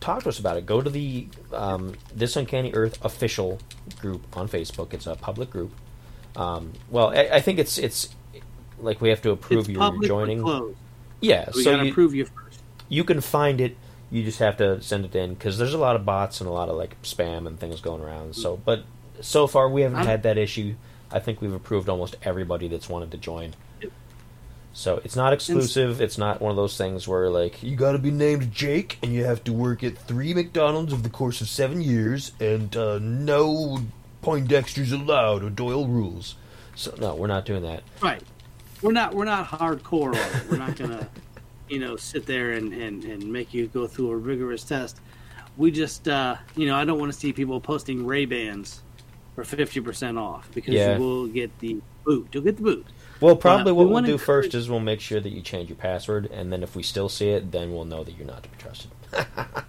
Talk 0.00 0.22
to 0.24 0.28
us 0.28 0.38
about 0.38 0.58
it. 0.58 0.66
Go 0.66 0.82
to 0.82 0.90
the 0.90 1.26
um, 1.52 1.94
This 2.14 2.36
Uncanny 2.36 2.72
Earth 2.74 3.02
official 3.02 3.58
group 4.00 4.36
on 4.36 4.48
Facebook. 4.48 4.92
It's 4.92 5.06
a 5.06 5.14
public 5.14 5.50
group. 5.50 5.72
Um, 6.36 6.72
well, 6.90 7.08
I, 7.08 7.28
I 7.32 7.40
think 7.40 7.58
it's 7.58 7.78
it's 7.78 8.14
like 8.78 9.00
we 9.00 9.08
have 9.08 9.22
to 9.22 9.30
approve 9.30 9.60
it's 9.60 9.70
your 9.70 10.02
joining. 10.02 10.74
Yeah, 11.22 11.50
we 11.54 11.64
so 11.64 11.82
you, 11.82 11.92
prove 11.92 12.14
you 12.14 12.26
you 12.90 13.02
can 13.04 13.22
find 13.22 13.58
it. 13.62 13.78
You 14.10 14.22
just 14.24 14.40
have 14.40 14.56
to 14.58 14.82
send 14.82 15.04
it 15.06 15.14
in 15.14 15.32
because 15.34 15.56
there's 15.56 15.72
a 15.72 15.78
lot 15.78 15.96
of 15.96 16.04
bots 16.04 16.40
and 16.42 16.48
a 16.50 16.52
lot 16.52 16.68
of 16.68 16.76
like 16.76 17.00
spam 17.02 17.46
and 17.46 17.58
things 17.58 17.80
going 17.80 18.02
around. 18.02 18.36
So, 18.36 18.56
but 18.62 18.82
so 19.22 19.46
far 19.46 19.68
we 19.70 19.80
haven't 19.82 19.98
I'm- 19.98 20.06
had 20.06 20.22
that 20.24 20.36
issue. 20.36 20.74
I 21.12 21.18
think 21.20 21.40
we've 21.40 21.52
approved 21.54 21.88
almost 21.88 22.16
everybody 22.22 22.68
that's 22.68 22.88
wanted 22.88 23.10
to 23.12 23.16
join. 23.16 23.54
So 24.72 25.00
it's 25.04 25.16
not 25.16 25.32
exclusive. 25.32 26.00
It's 26.00 26.16
not 26.16 26.40
one 26.40 26.50
of 26.50 26.56
those 26.56 26.76
things 26.76 27.08
where 27.08 27.28
like 27.28 27.60
You 27.62 27.74
gotta 27.76 27.98
be 27.98 28.10
named 28.12 28.52
Jake, 28.52 28.98
and 29.02 29.12
you 29.12 29.24
have 29.24 29.42
to 29.44 29.52
work 29.52 29.82
at 29.82 29.98
three 29.98 30.32
McDonald's 30.34 30.92
over 30.92 31.02
the 31.02 31.08
course 31.10 31.40
of 31.40 31.48
seven 31.48 31.80
years, 31.80 32.32
and 32.40 32.76
uh, 32.76 32.98
no 33.00 33.78
Poindexters 34.22 34.92
allowed 34.92 35.42
or 35.42 35.50
Doyle 35.50 35.86
rules. 35.88 36.36
so 36.76 36.94
no, 37.00 37.14
we're 37.16 37.26
not 37.26 37.44
doing 37.46 37.62
that. 37.62 37.82
Right. 38.00 38.22
We're 38.82 38.92
not 38.92 39.14
we're 39.14 39.24
not 39.24 39.46
hardcore. 39.48 40.14
We're 40.50 40.58
not 40.58 40.76
gonna, 40.76 41.08
you 41.70 41.78
know, 41.78 41.96
sit 41.96 42.26
there 42.26 42.52
and, 42.52 42.72
and, 42.72 43.04
and 43.04 43.32
make 43.32 43.54
you 43.54 43.68
go 43.68 43.86
through 43.86 44.10
a 44.10 44.16
rigorous 44.16 44.64
test. 44.64 45.00
We 45.56 45.70
just 45.70 46.08
uh, 46.08 46.36
you 46.56 46.66
know, 46.66 46.74
I 46.76 46.84
don't 46.84 46.98
want 46.98 47.12
to 47.12 47.18
see 47.18 47.32
people 47.32 47.60
posting 47.60 48.04
Ray 48.06 48.24
Bans 48.26 48.82
for 49.34 49.44
fifty 49.44 49.80
percent 49.80 50.18
off 50.18 50.50
because 50.54 50.74
Yeah. 50.74 50.96
you 50.96 51.00
will 51.02 51.26
get 51.26 51.56
the 51.60 51.80
boot. 52.04 52.28
You'll 52.32 52.42
get 52.42 52.56
the 52.56 52.62
boot. 52.62 52.86
Well, 53.20 53.36
probably 53.36 53.72
we 53.72 53.78
what 53.84 53.88
we'll 53.92 54.02
do 54.02 54.12
encourage- 54.12 54.20
first 54.46 54.54
is 54.54 54.70
we'll 54.70 54.80
make 54.80 55.00
sure 55.00 55.20
that 55.20 55.30
you 55.30 55.42
change 55.42 55.68
your 55.68 55.76
password, 55.76 56.26
and 56.32 56.52
then 56.52 56.62
if 56.62 56.74
we 56.74 56.82
still 56.82 57.08
see 57.08 57.28
it, 57.30 57.52
then 57.52 57.72
we'll 57.72 57.84
know 57.84 58.02
that 58.04 58.16
you're 58.16 58.26
not 58.26 58.42
to 58.42 58.48
be 58.48 58.56
trusted. 58.58 58.90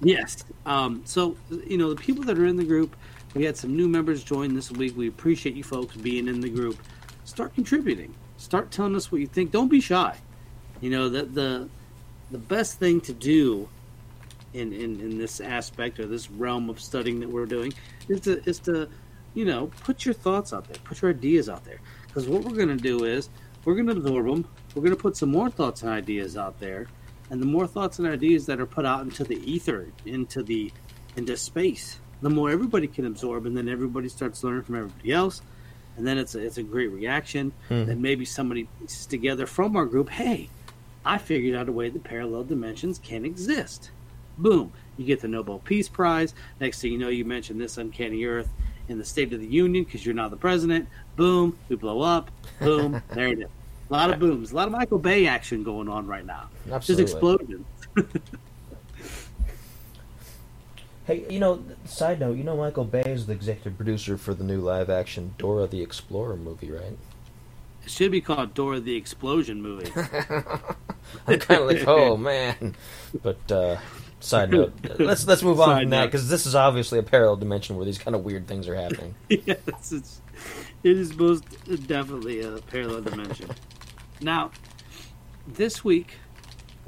Yes. 0.00 0.44
Um, 0.64 1.02
so 1.04 1.36
you 1.66 1.76
know, 1.76 1.90
the 1.92 2.00
people 2.00 2.22
that 2.24 2.38
are 2.38 2.46
in 2.46 2.54
the 2.56 2.64
group, 2.64 2.94
we 3.34 3.44
had 3.44 3.56
some 3.56 3.76
new 3.76 3.88
members 3.88 4.22
join 4.22 4.54
this 4.54 4.70
week. 4.70 4.96
We 4.96 5.08
appreciate 5.08 5.56
you 5.56 5.64
folks 5.64 5.96
being 5.96 6.28
in 6.28 6.40
the 6.40 6.48
group. 6.48 6.78
Start 7.24 7.54
contributing. 7.54 8.14
Start 8.36 8.70
telling 8.70 8.94
us 8.94 9.10
what 9.10 9.20
you 9.20 9.26
think. 9.26 9.50
Don't 9.50 9.68
be 9.68 9.80
shy. 9.80 10.16
You 10.80 10.90
know 10.90 11.08
that 11.08 11.34
the 11.34 11.68
the 12.30 12.38
best 12.38 12.78
thing 12.78 13.00
to 13.02 13.12
do 13.12 13.68
in, 14.52 14.72
in, 14.72 15.00
in 15.00 15.18
this 15.18 15.40
aspect 15.40 15.98
or 15.98 16.06
this 16.06 16.30
realm 16.30 16.68
of 16.70 16.80
studying 16.80 17.20
that 17.20 17.28
we're 17.28 17.46
doing 17.46 17.72
is 18.08 18.20
to 18.22 18.42
is 18.48 18.58
to 18.60 18.88
you 19.34 19.44
know 19.44 19.70
put 19.82 20.04
your 20.04 20.14
thoughts 20.14 20.52
out 20.52 20.66
there, 20.68 20.76
put 20.84 21.02
your 21.02 21.10
ideas 21.10 21.48
out 21.48 21.64
there. 21.64 21.80
Because 22.06 22.28
what 22.28 22.44
we're 22.44 22.56
going 22.56 22.68
to 22.68 22.82
do 22.82 23.04
is 23.04 23.28
we're 23.64 23.74
going 23.74 23.86
to 23.86 23.92
absorb 23.92 24.26
them. 24.26 24.48
We're 24.74 24.82
going 24.82 24.96
to 24.96 25.02
put 25.02 25.16
some 25.16 25.30
more 25.30 25.50
thoughts 25.50 25.82
and 25.82 25.90
ideas 25.90 26.36
out 26.36 26.58
there, 26.60 26.86
and 27.30 27.40
the 27.40 27.46
more 27.46 27.66
thoughts 27.66 27.98
and 27.98 28.08
ideas 28.08 28.46
that 28.46 28.60
are 28.60 28.66
put 28.66 28.84
out 28.84 29.02
into 29.02 29.24
the 29.24 29.36
ether, 29.50 29.88
into 30.06 30.42
the 30.42 30.72
into 31.16 31.36
space, 31.36 31.98
the 32.22 32.30
more 32.30 32.50
everybody 32.50 32.86
can 32.86 33.06
absorb, 33.06 33.46
and 33.46 33.56
then 33.56 33.68
everybody 33.68 34.08
starts 34.08 34.42
learning 34.44 34.62
from 34.62 34.76
everybody 34.76 35.12
else, 35.12 35.42
and 35.96 36.06
then 36.06 36.18
it's 36.18 36.34
a, 36.34 36.38
it's 36.38 36.58
a 36.58 36.62
great 36.62 36.88
reaction. 36.88 37.52
Hmm. 37.68 37.84
Then 37.84 38.00
maybe 38.00 38.24
somebody 38.24 38.68
pieces 38.80 39.06
together 39.06 39.46
from 39.46 39.76
our 39.76 39.84
group, 39.84 40.08
hey, 40.08 40.48
I 41.08 41.16
figured 41.16 41.56
out 41.56 41.70
a 41.70 41.72
way 41.72 41.88
that 41.88 42.04
parallel 42.04 42.44
dimensions 42.44 42.98
can 42.98 43.24
exist. 43.24 43.90
Boom, 44.36 44.74
you 44.98 45.06
get 45.06 45.22
the 45.22 45.28
Nobel 45.28 45.58
Peace 45.58 45.88
Prize. 45.88 46.34
Next 46.60 46.82
thing 46.82 46.92
you 46.92 46.98
know, 46.98 47.08
you 47.08 47.24
mention 47.24 47.56
this 47.56 47.78
uncanny 47.78 48.26
Earth 48.26 48.50
in 48.88 48.98
the 48.98 49.04
State 49.06 49.32
of 49.32 49.40
the 49.40 49.46
Union 49.46 49.84
because 49.84 50.04
you're 50.04 50.14
now 50.14 50.28
the 50.28 50.36
president. 50.36 50.86
Boom, 51.16 51.56
we 51.70 51.76
blow 51.76 52.02
up. 52.02 52.30
Boom, 52.60 53.02
there 53.14 53.28
it 53.28 53.38
is. 53.38 53.48
A 53.88 53.92
lot 53.92 54.10
of 54.10 54.18
booms, 54.18 54.52
a 54.52 54.54
lot 54.54 54.66
of 54.66 54.72
Michael 54.72 54.98
Bay 54.98 55.26
action 55.26 55.64
going 55.64 55.88
on 55.88 56.06
right 56.06 56.26
now. 56.26 56.50
Absolutely. 56.70 57.04
Just 57.04 57.14
explosions. 57.14 57.66
Hey, 61.06 61.24
you 61.30 61.40
know, 61.40 61.64
side 61.86 62.20
note, 62.20 62.36
you 62.36 62.44
know 62.44 62.54
Michael 62.54 62.84
Bay 62.84 63.00
is 63.00 63.24
the 63.24 63.32
executive 63.32 63.78
producer 63.78 64.18
for 64.18 64.34
the 64.34 64.44
new 64.44 64.60
live-action 64.60 65.36
Dora 65.38 65.66
the 65.66 65.80
Explorer 65.80 66.36
movie, 66.36 66.70
right? 66.70 66.98
It 67.84 67.90
should 67.90 68.10
be 68.10 68.20
called 68.20 68.54
Dora 68.54 68.80
the 68.80 68.96
Explosion 68.96 69.62
movie. 69.62 69.90
I'm 71.26 71.38
kind 71.38 71.62
of 71.62 71.66
like, 71.66 71.86
oh 71.86 72.16
man. 72.16 72.74
But 73.22 73.50
uh, 73.50 73.78
side 74.20 74.50
note, 74.50 74.72
let's 74.98 75.26
let's 75.26 75.42
move 75.42 75.60
on 75.60 75.68
Side 75.68 75.82
from 75.82 75.90
that 75.90 76.06
because 76.06 76.28
this 76.28 76.46
is 76.46 76.54
obviously 76.54 76.98
a 76.98 77.02
parallel 77.02 77.36
dimension 77.36 77.76
where 77.76 77.84
these 77.84 77.98
kind 77.98 78.14
of 78.14 78.24
weird 78.24 78.46
things 78.46 78.68
are 78.68 78.74
happening. 78.74 79.14
yes, 79.28 79.92
it's, 79.92 80.20
it 80.82 80.96
is 80.96 81.16
most 81.16 81.44
definitely 81.86 82.42
a 82.42 82.58
parallel 82.58 83.02
dimension. 83.02 83.50
Now, 84.20 84.50
this 85.46 85.84
week, 85.84 86.14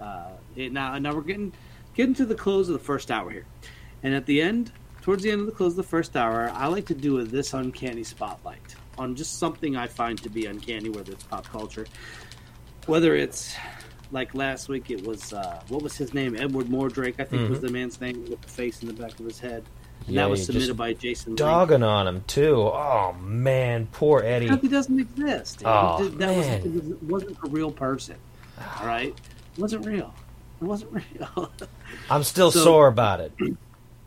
uh, 0.01 0.31
it, 0.57 0.73
now 0.73 0.99
now 0.99 1.15
we're 1.15 1.23
getting 1.23 1.53
getting 1.95 2.15
to 2.15 2.27
the 2.27 2.35
close 2.35 2.69
of 2.69 2.75
the 2.75 2.85
first 2.85 3.11
hour 3.11 3.31
here, 3.31 3.47
and 4.03 4.15
at 4.15 4.27
the 4.27 4.43
end, 4.43 4.73
towards 5.03 5.23
the 5.23 5.31
end 5.31 5.41
of 5.41 5.47
the 5.47 5.53
close 5.53 5.73
of 5.73 5.77
the 5.77 5.83
first 5.83 6.17
hour, 6.17 6.51
I 6.55 6.67
like 6.67 6.87
to 6.87 6.95
do 6.95 7.19
a 7.19 7.25
this 7.25 7.55
uncanny 7.55 8.05
spotlight 8.05 8.77
on 8.99 9.15
just 9.15 9.39
something 9.39 9.77
I 9.77 9.87
find 9.87 10.21
to 10.23 10.29
be 10.31 10.47
uncanny, 10.47 10.91
whether 10.91 11.13
it's 11.13 11.25
pop 11.25 11.47
culture, 11.49 11.87
whether 12.87 13.15
it's 13.15 13.55
like 14.13 14.35
last 14.35 14.69
week, 14.69 14.91
it 14.91 15.07
was 15.07 15.33
uh, 15.33 15.61
what 15.69 15.83
was 15.83 15.97
his 15.97 16.13
name? 16.15 16.37
Edward 16.37 16.67
Mordrake, 16.67 17.21
I 17.21 17.25
think 17.25 17.49
was 17.49 17.61
the 17.61 17.71
man's 17.71 18.01
name 18.01 18.25
with 18.29 18.41
the 18.41 18.49
face 18.49 18.83
in 18.83 18.89
the 18.89 18.95
back 18.95 19.19
of 19.19 19.25
his 19.27 19.39
head. 19.41 19.65
And 20.07 20.15
Yeah, 20.17 20.23
that 20.23 20.31
was 20.31 20.45
submitted 20.47 20.77
by 20.77 20.95
Jason. 20.95 21.31
Link. 21.33 21.39
Dogging 21.39 21.83
on 21.83 22.07
him 22.09 22.25
too. 22.27 22.57
Oh 22.57 23.15
man, 23.23 23.87
poor 23.93 24.21
Eddie. 24.25 24.47
Because 24.49 24.63
he 24.63 24.69
doesn't 24.69 24.99
exist. 24.99 25.63
Oh, 25.65 26.03
that 26.05 26.19
man. 26.19 26.75
Was, 26.75 27.23
wasn't 27.23 27.39
a 27.45 27.49
real 27.51 27.71
person. 27.71 28.17
All 28.81 28.87
right, 28.87 29.09
it 29.57 29.59
wasn't 29.61 29.87
real. 29.87 30.13
It 30.61 30.65
wasn't 30.65 30.93
real. 31.15 31.53
I'm 32.11 32.25
still 32.25 32.51
So- 32.51 32.65
sore 32.65 32.87
about 32.89 33.21
it. 33.21 33.33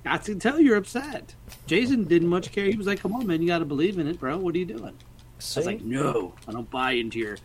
I 0.05 0.17
can 0.17 0.39
tell 0.39 0.59
you're 0.59 0.75
upset. 0.77 1.35
Jason 1.65 2.03
didn't 2.05 2.27
much 2.27 2.51
care. 2.51 2.65
He 2.65 2.75
was 2.75 2.87
like, 2.87 2.99
"Come 2.99 3.13
on, 3.13 3.25
man, 3.25 3.41
you 3.41 3.47
got 3.47 3.59
to 3.59 3.65
believe 3.65 3.97
in 3.99 4.07
it, 4.07 4.19
bro. 4.19 4.37
What 4.37 4.55
are 4.55 4.57
you 4.57 4.65
doing?" 4.65 4.93
I 4.93 5.59
was 5.59 5.65
like, 5.65 5.81
"No, 5.81 6.33
I 6.47 6.51
don't 6.51 6.69
buy 6.69 6.91
into 6.91 7.19
your, 7.19 7.37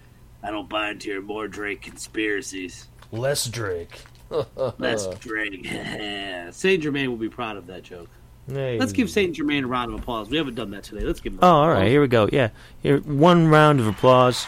I 0.43 0.51
don't 0.51 0.69
buy 0.69 0.91
into 0.91 1.09
your 1.09 1.23
Mordrake 1.23 1.83
conspiracies." 1.83 2.89
Less 3.13 3.47
Drake. 3.47 4.05
Let's 4.79 5.07
Uh. 5.07 6.51
Saint 6.53 6.83
Germain 6.83 7.11
will 7.11 7.17
be 7.17 7.29
proud 7.29 7.57
of 7.57 7.67
that 7.69 7.83
joke. 7.83 8.09
Hey. 8.51 8.79
Let's 8.79 8.93
give 8.93 9.11
Saint 9.11 9.37
Germain 9.37 9.65
a 9.65 9.67
round 9.67 9.93
of 9.93 10.01
applause. 10.01 10.31
We 10.31 10.37
haven't 10.37 10.55
done 10.55 10.71
that 10.71 10.83
today. 10.83 11.05
Let's 11.05 11.21
give 11.21 11.35
him. 11.35 11.41
a 11.43 11.47
Oh, 11.47 11.49
all 11.49 11.69
right. 11.69 11.89
Here 11.89 12.01
we 12.01 12.09
go. 12.09 12.29
Yeah. 12.33 12.51
Here, 12.83 12.99
one 13.01 13.49
round 13.49 13.79
of 13.81 13.87
applause. 13.87 14.47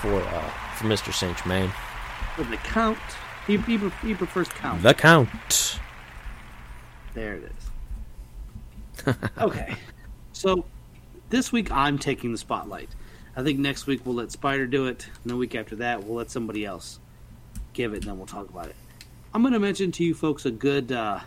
for 0.00 0.14
uh, 0.14 0.50
for 0.76 0.84
Mr. 0.84 1.12
Saint 1.12 1.36
Germain. 1.38 1.72
For 2.36 2.44
the 2.44 2.56
count. 2.58 2.98
He, 3.46 3.56
he, 3.56 3.78
he 4.02 4.14
prefers 4.14 4.48
count. 4.48 4.82
The 4.82 4.94
count. 4.94 5.80
There 7.18 7.34
it 7.34 7.52
is. 9.06 9.16
okay. 9.40 9.74
So 10.32 10.64
this 11.30 11.50
week 11.50 11.68
I'm 11.72 11.98
taking 11.98 12.30
the 12.30 12.38
spotlight. 12.38 12.90
I 13.34 13.42
think 13.42 13.58
next 13.58 13.88
week 13.88 14.06
we'll 14.06 14.14
let 14.14 14.30
Spider 14.30 14.68
do 14.68 14.86
it, 14.86 15.08
and 15.24 15.32
the 15.32 15.36
week 15.36 15.56
after 15.56 15.74
that 15.76 16.04
we'll 16.04 16.16
let 16.16 16.30
somebody 16.30 16.64
else 16.64 17.00
give 17.72 17.92
it, 17.92 17.96
and 17.96 18.04
then 18.04 18.18
we'll 18.18 18.28
talk 18.28 18.48
about 18.48 18.66
it. 18.66 18.76
I'm 19.34 19.42
going 19.42 19.52
to 19.52 19.58
mention 19.58 19.90
to 19.92 20.04
you 20.04 20.14
folks 20.14 20.46
a 20.46 20.52
good 20.52 20.92
uh, 20.92 21.18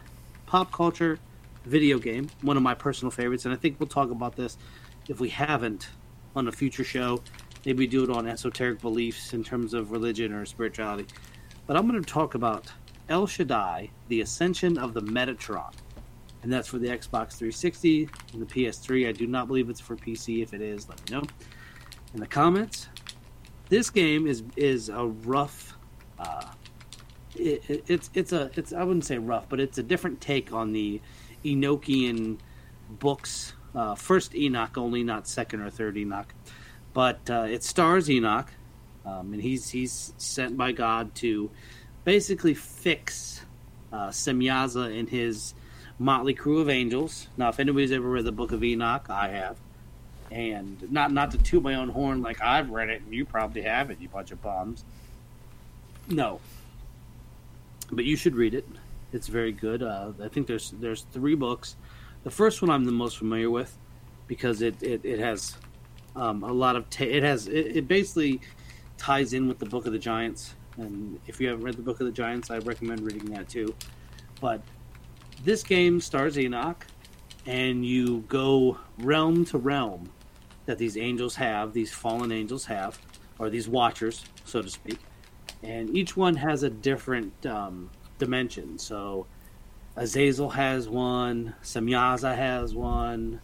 pop 0.45 0.71
culture 0.71 1.19
video 1.65 1.99
game, 1.99 2.29
one 2.41 2.55
of 2.55 2.63
my 2.63 2.73
personal 2.73 3.11
favorites, 3.11 3.43
and 3.43 3.53
I 3.53 3.57
think 3.57 3.77
we'll 3.77 3.89
talk 3.89 4.11
about 4.11 4.37
this 4.37 4.57
if 5.09 5.19
we 5.19 5.27
haven't 5.27 5.89
on 6.37 6.47
a 6.47 6.53
future 6.53 6.85
show. 6.85 7.21
Maybe 7.65 7.85
do 7.85 8.05
it 8.05 8.09
on 8.09 8.27
esoteric 8.27 8.79
beliefs 8.79 9.33
in 9.33 9.43
terms 9.43 9.73
of 9.73 9.91
religion 9.91 10.31
or 10.31 10.45
spirituality. 10.45 11.07
But 11.67 11.75
I'm 11.75 11.85
going 11.85 12.01
to 12.01 12.09
talk 12.09 12.33
about 12.33 12.71
El 13.11 13.27
Shaddai, 13.27 13.89
the 14.07 14.21
Ascension 14.21 14.77
of 14.77 14.93
the 14.93 15.01
Metatron. 15.01 15.73
And 16.43 16.51
that's 16.51 16.67
for 16.67 16.79
the 16.79 16.87
Xbox 16.87 17.33
360 17.33 18.09
and 18.33 18.41
the 18.41 18.45
PS3. 18.45 19.07
I 19.07 19.11
do 19.11 19.27
not 19.27 19.47
believe 19.47 19.69
it's 19.69 19.79
for 19.79 19.95
PC. 19.95 20.41
If 20.41 20.53
it 20.53 20.61
is, 20.61 20.89
let 20.89 20.97
me 21.09 21.17
know 21.17 21.23
in 22.13 22.19
the 22.19 22.27
comments. 22.27 22.87
This 23.69 23.89
game 23.89 24.27
is 24.27 24.43
is 24.55 24.89
a 24.89 25.05
rough. 25.05 25.77
Uh, 26.19 26.47
it, 27.35 27.63
it, 27.69 27.83
it's 27.87 28.09
it's 28.13 28.33
a 28.33 28.51
it's 28.55 28.73
I 28.73 28.83
wouldn't 28.83 29.05
say 29.05 29.17
rough, 29.17 29.47
but 29.49 29.59
it's 29.59 29.77
a 29.77 29.83
different 29.83 30.19
take 30.19 30.51
on 30.51 30.73
the 30.73 30.99
Enochian 31.45 32.39
books. 32.89 33.53
Uh, 33.73 33.95
first 33.95 34.35
Enoch 34.35 34.77
only, 34.77 35.03
not 35.03 35.27
second 35.27 35.61
or 35.61 35.69
third 35.69 35.95
Enoch. 35.95 36.33
But 36.93 37.29
uh, 37.29 37.47
it 37.49 37.63
stars 37.63 38.09
Enoch, 38.09 38.49
um, 39.05 39.31
and 39.33 39.41
he's 39.41 39.69
he's 39.69 40.13
sent 40.17 40.57
by 40.57 40.73
God 40.73 41.15
to 41.15 41.49
basically 42.03 42.53
fix 42.53 43.41
uh, 43.93 44.09
Semyaza 44.09 44.97
and 44.99 45.07
his 45.07 45.53
motley 45.99 46.33
crew 46.33 46.59
of 46.59 46.69
angels. 46.69 47.27
Now, 47.37 47.49
if 47.49 47.59
anybody's 47.59 47.91
ever 47.91 48.09
read 48.09 48.25
the 48.25 48.31
Book 48.31 48.51
of 48.51 48.63
Enoch, 48.63 49.07
I 49.09 49.29
have, 49.29 49.57
and 50.31 50.91
not 50.91 51.11
not 51.11 51.31
to 51.31 51.37
toot 51.37 51.63
my 51.63 51.75
own 51.75 51.89
horn 51.89 52.21
like 52.21 52.41
I've 52.41 52.69
read 52.69 52.89
it 52.89 53.01
and 53.01 53.13
you 53.13 53.25
probably 53.25 53.61
haven't, 53.61 54.01
you 54.01 54.09
bunch 54.09 54.31
of 54.31 54.41
bums. 54.41 54.83
No, 56.07 56.39
but 57.91 58.05
you 58.05 58.15
should 58.15 58.35
read 58.35 58.53
it. 58.53 58.67
It's 59.13 59.27
very 59.27 59.51
good. 59.51 59.83
Uh, 59.83 60.13
I 60.23 60.27
think 60.29 60.47
there's 60.47 60.71
there's 60.71 61.03
three 61.11 61.35
books. 61.35 61.75
The 62.23 62.31
first 62.31 62.61
one 62.61 62.69
I'm 62.69 62.85
the 62.85 62.91
most 62.91 63.17
familiar 63.17 63.49
with 63.49 63.77
because 64.27 64.61
it 64.61 64.81
it, 64.81 65.03
it 65.03 65.19
has 65.19 65.57
um, 66.15 66.43
a 66.43 66.51
lot 66.51 66.75
of 66.75 66.89
ta- 66.89 67.03
it 67.03 67.23
has 67.23 67.47
it, 67.47 67.77
it 67.77 67.87
basically 67.87 68.41
ties 68.97 69.33
in 69.33 69.47
with 69.47 69.59
the 69.59 69.65
Book 69.65 69.85
of 69.85 69.93
the 69.93 69.99
Giants. 69.99 70.55
And 70.77 71.19
if 71.27 71.41
you 71.41 71.49
haven't 71.49 71.63
read 71.63 71.75
the 71.75 71.81
Book 71.81 71.99
of 71.99 72.05
the 72.05 72.11
Giants, 72.11 72.49
I 72.49 72.59
recommend 72.59 73.01
reading 73.01 73.25
that 73.31 73.49
too. 73.49 73.75
But 74.39 74.61
this 75.43 75.63
game 75.63 75.99
stars 75.99 76.37
Enoch, 76.37 76.85
and 77.45 77.85
you 77.85 78.19
go 78.27 78.77
realm 78.99 79.45
to 79.45 79.57
realm 79.57 80.09
that 80.65 80.77
these 80.77 80.97
angels 80.97 81.35
have, 81.35 81.73
these 81.73 81.93
fallen 81.93 82.31
angels 82.31 82.65
have, 82.65 82.99
or 83.39 83.49
these 83.49 83.67
watchers, 83.67 84.23
so 84.45 84.61
to 84.61 84.69
speak. 84.69 84.99
And 85.63 85.95
each 85.95 86.15
one 86.15 86.35
has 86.35 86.63
a 86.63 86.69
different 86.69 87.45
um, 87.45 87.89
dimension. 88.19 88.77
So 88.77 89.25
Azazel 89.95 90.49
has 90.51 90.87
one, 90.87 91.55
Semyaza 91.63 92.35
has 92.35 92.73
one, 92.73 93.41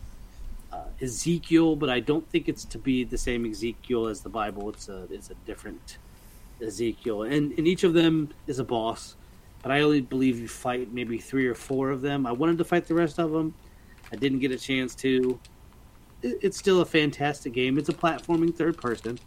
uh, 0.71 0.85
Ezekiel, 1.01 1.75
but 1.75 1.89
I 1.89 1.99
don't 1.99 2.27
think 2.29 2.47
it's 2.47 2.65
to 2.65 2.77
be 2.77 3.03
the 3.03 3.17
same 3.17 3.45
Ezekiel 3.45 4.07
as 4.07 4.21
the 4.21 4.29
Bible. 4.29 4.69
It's 4.69 4.87
a 4.89 5.07
it's 5.11 5.29
a 5.29 5.35
different 5.45 5.97
Ezekiel, 6.61 7.23
and 7.23 7.51
and 7.57 7.67
each 7.67 7.83
of 7.83 7.93
them 7.93 8.29
is 8.47 8.59
a 8.59 8.63
boss. 8.63 9.15
But 9.61 9.71
I 9.71 9.81
only 9.81 10.01
believe 10.01 10.39
you 10.39 10.47
fight 10.47 10.93
maybe 10.93 11.17
three 11.17 11.47
or 11.47 11.55
four 11.55 11.89
of 11.89 12.01
them. 12.01 12.25
I 12.25 12.31
wanted 12.31 12.57
to 12.59 12.63
fight 12.63 12.85
the 12.87 12.93
rest 12.93 13.19
of 13.19 13.31
them. 13.31 13.53
I 14.11 14.15
didn't 14.15 14.39
get 14.39 14.51
a 14.51 14.57
chance 14.57 14.95
to. 14.95 15.39
It's 16.21 16.57
still 16.57 16.81
a 16.81 16.85
fantastic 16.85 17.53
game. 17.53 17.77
It's 17.77 17.89
a 17.89 17.93
platforming 17.93 18.55
third 18.55 18.77
person, 18.77 19.19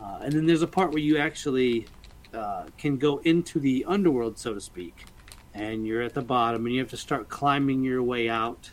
uh, 0.00 0.20
and 0.22 0.32
then 0.32 0.46
there's 0.46 0.62
a 0.62 0.66
part 0.66 0.90
where 0.90 1.02
you 1.02 1.18
actually 1.18 1.86
uh, 2.34 2.66
can 2.76 2.98
go 2.98 3.18
into 3.18 3.58
the 3.58 3.84
underworld, 3.86 4.38
so 4.38 4.54
to 4.54 4.60
speak, 4.60 5.06
and 5.54 5.86
you're 5.86 6.02
at 6.02 6.14
the 6.14 6.22
bottom, 6.22 6.66
and 6.66 6.74
you 6.74 6.80
have 6.80 6.90
to 6.90 6.96
start 6.96 7.28
climbing 7.28 7.82
your 7.82 8.02
way 8.02 8.28
out, 8.28 8.70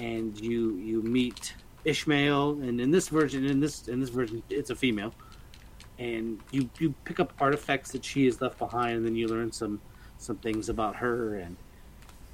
and 0.00 0.40
you 0.40 0.76
you 0.76 1.02
meet 1.02 1.54
Ishmael, 1.84 2.60
and 2.62 2.80
in 2.80 2.90
this 2.90 3.08
version, 3.08 3.44
in 3.44 3.60
this 3.60 3.88
in 3.88 4.00
this 4.00 4.10
version, 4.10 4.42
it's 4.48 4.70
a 4.70 4.76
female, 4.76 5.12
and 5.98 6.40
you 6.50 6.68
you 6.78 6.94
pick 7.04 7.20
up 7.20 7.32
artifacts 7.40 7.92
that 7.92 8.04
she 8.04 8.26
has 8.26 8.40
left 8.40 8.58
behind, 8.58 8.96
and 8.96 9.06
then 9.06 9.16
you 9.16 9.28
learn 9.28 9.52
some 9.52 9.80
some 10.18 10.36
things 10.36 10.68
about 10.68 10.96
her, 10.96 11.36
and 11.36 11.56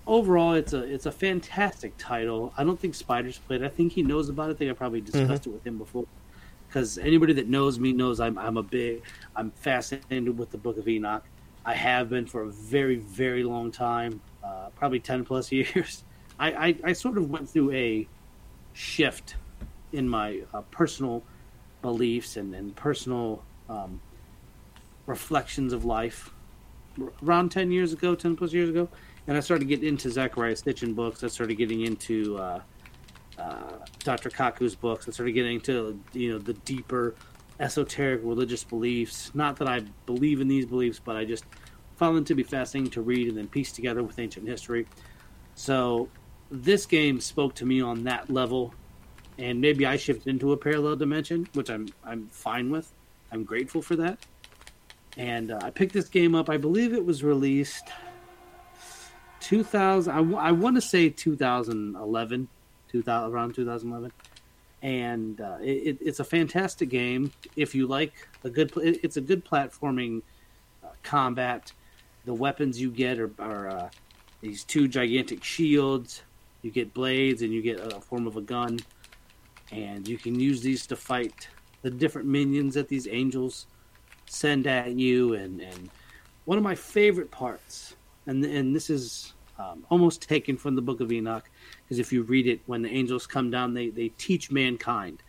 overall, 0.09 0.55
it's 0.55 0.73
a 0.73 0.83
it's 0.83 1.07
a 1.07 1.13
fantastic 1.13 1.93
title. 1.99 2.53
I 2.57 2.65
don't 2.65 2.81
think 2.81 2.95
Spider's 2.95 3.39
played. 3.39 3.63
I 3.63 3.69
think 3.69 3.93
he 3.93 4.03
knows 4.03 4.29
about 4.29 4.51
it. 4.51 4.55
I 4.55 4.57
think 4.57 4.71
I 4.71 4.75
probably 4.75 5.01
discussed 5.01 5.47
it 5.47 5.51
with 5.51 5.65
him 5.65 5.79
before 5.79 6.07
because 6.67 6.99
anybody 6.99 7.33
that 7.35 7.49
knows 7.49 7.79
me 7.79 7.93
knows 7.93 8.19
I'm 8.19 8.37
I'm 8.39 8.57
a 8.57 8.63
big 8.63 9.03
I'm 9.37 9.51
fascinated 9.53 10.37
with 10.37 10.51
the 10.51 10.59
Book 10.59 10.79
of 10.79 10.89
Enoch. 10.89 11.25
I 11.65 11.75
have 11.75 12.09
been 12.09 12.27
for 12.27 12.43
a 12.43 12.49
very 12.49 12.97
very 12.97 13.45
long 13.45 13.71
time, 13.71 14.21
uh, 14.43 14.71
probably 14.75 14.99
ten 14.99 15.25
plus 15.25 15.53
years. 15.53 16.03
I, 16.41 16.53
I, 16.53 16.77
I 16.85 16.93
sort 16.93 17.19
of 17.19 17.31
went 17.31 17.51
through 17.51 17.73
a 17.73 18.07
shift 18.73 19.35
in 19.93 20.09
my 20.09 20.43
uh, 20.55 20.61
personal 20.71 21.25
beliefs 21.83 22.37
and, 22.37 22.55
and 22.55 22.77
personal 22.77 23.43
um, 23.69 24.01
reflections 25.07 25.73
of 25.73 25.85
life 25.85 26.31
around 27.23 27.51
10 27.51 27.71
years 27.71 27.93
ago 27.93 28.15
10 28.15 28.37
plus 28.37 28.53
years 28.53 28.69
ago 28.69 28.89
and 29.27 29.37
i 29.37 29.41
started 29.41 29.69
getting 29.69 29.89
into 29.89 30.09
Zecharia 30.09 30.61
Sitchin 30.61 30.95
books 30.95 31.23
i 31.23 31.29
started 31.29 31.57
getting 31.57 31.83
into 31.83 32.37
uh, 32.39 32.61
uh, 33.39 33.79
Dr. 34.01 34.31
Kaku's 34.31 34.75
books 34.75 35.07
and 35.07 35.15
started 35.15 35.33
getting 35.33 35.57
into 35.57 36.01
you 36.13 36.33
know 36.33 36.39
the 36.39 36.55
deeper 36.55 37.15
esoteric 37.61 38.21
religious 38.25 38.65
beliefs. 38.65 39.31
Not 39.35 39.57
that 39.57 39.69
I 39.69 39.81
believe 40.07 40.41
in 40.41 40.49
these 40.49 40.67
beliefs, 40.67 41.01
but 41.03 41.17
I 41.17 41.25
just 41.25 41.45
found 41.97 42.17
them 42.17 42.25
to 42.27 42.35
be 42.35 42.43
fascinating 42.43 42.91
to 42.93 43.03
read 43.03 43.29
and 43.29 43.37
then 43.37 43.49
piece 43.49 43.73
together 43.73 44.03
with 44.03 44.19
ancient 44.19 44.49
history. 44.49 44.87
So 45.55 46.09
this 46.51 46.87
game 46.87 47.21
spoke 47.21 47.55
to 47.57 47.67
me 47.67 47.81
on 47.81 48.05
that 48.05 48.31
level, 48.31 48.75
and 49.39 49.61
maybe 49.61 49.87
I 49.87 49.97
shifted 49.97 50.29
into 50.29 50.53
a 50.53 50.57
parallel 50.57 50.97
dimension, 50.97 51.49
which 51.55 51.71
I'm 51.71 51.89
I'm 52.05 52.29
fine 52.29 52.71
with. 52.71 52.93
I'm 53.33 53.45
grateful 53.45 53.83
for 53.83 53.97
that. 53.97 54.19
And 55.17 55.51
uh, 55.51 55.61
I 55.63 55.71
picked 55.71 55.93
this 55.93 56.09
game 56.09 56.35
up. 56.35 56.49
I 56.49 56.57
believe 56.57 56.93
it 56.93 57.05
was 57.05 57.25
released 57.25 57.85
2000. 59.41 60.13
I, 60.13 60.17
w- 60.17 60.37
I 60.37 60.53
want 60.53 60.77
to 60.77 60.81
say 60.81 61.09
2011 61.11 62.49
2000, 62.89 63.31
around 63.31 63.55
2011, 63.55 64.13
and 64.83 65.41
uh, 65.41 65.59
it, 65.61 65.99
it's 66.01 66.21
a 66.21 66.25
fantastic 66.25 66.89
game. 66.89 67.33
If 67.57 67.75
you 67.75 67.87
like 67.87 68.13
a 68.45 68.51
good, 68.51 68.73
it's 68.77 69.17
a 69.17 69.21
good 69.21 69.45
platforming 69.45 70.23
uh, 70.83 70.89
combat. 71.03 71.73
The 72.25 72.35
weapons 72.35 72.81
you 72.81 72.91
get 72.91 73.19
are, 73.19 73.31
are 73.39 73.69
uh, 73.69 73.91
these 74.41 74.65
two 74.65 74.89
gigantic 74.89 75.45
shields. 75.45 76.23
You 76.63 76.71
get 76.71 76.93
blades, 76.93 77.43
and 77.43 77.53
you 77.53 77.63
get 77.63 77.79
a 77.81 78.01
form 78.01 78.27
of 78.27 78.37
a 78.37 78.41
gun, 78.41 78.81
and 79.71 80.07
you 80.09 80.19
can 80.19 80.39
use 80.39 80.61
these 80.61 80.87
to 80.89 80.97
fight 80.97 81.49
the 81.83 81.91
different 81.91 82.29
minions 82.29 82.75
that 82.75 82.89
these 82.89 83.09
angels 83.09 83.67
send 84.27 84.67
at 84.67 84.93
you. 84.93 85.35
And, 85.35 85.61
and 85.61 85.91
one 86.45 86.59
of 86.59 86.65
my 86.65 86.75
favorite 86.75 87.31
parts, 87.31 87.95
and 88.27 88.45
and 88.45 88.75
this 88.75 88.91
is 88.91 89.35
um, 89.59 89.85
almost 89.91 90.23
taken 90.23 90.57
from 90.57 90.77
the 90.77 90.83
Book 90.83 91.01
of 91.01 91.11
Enoch, 91.11 91.49
because 91.85 91.99
if 91.99 92.13
you 92.13 92.23
read 92.23 92.47
it, 92.47 92.61
when 92.67 92.83
the 92.83 92.91
angels 92.91 93.27
come 93.27 93.51
down, 93.51 93.75
they, 93.75 93.89
they 93.91 94.09
teach 94.11 94.51
mankind 94.51 95.23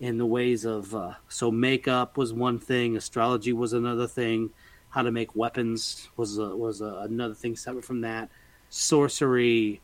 in 0.00 0.18
the 0.18 0.26
ways 0.26 0.64
of 0.64 0.94
uh, 0.94 1.12
so 1.28 1.50
makeup 1.50 2.16
was 2.16 2.32
one 2.32 2.58
thing, 2.58 2.96
astrology 2.96 3.52
was 3.52 3.72
another 3.72 4.06
thing, 4.06 4.50
how 4.90 5.02
to 5.02 5.10
make 5.10 5.34
weapons 5.34 6.08
was 6.16 6.38
a, 6.38 6.54
was 6.54 6.80
a, 6.80 7.06
another 7.08 7.34
thing 7.34 7.56
separate 7.56 7.84
from 7.84 8.02
that, 8.02 8.28
sorcery, 8.68 9.80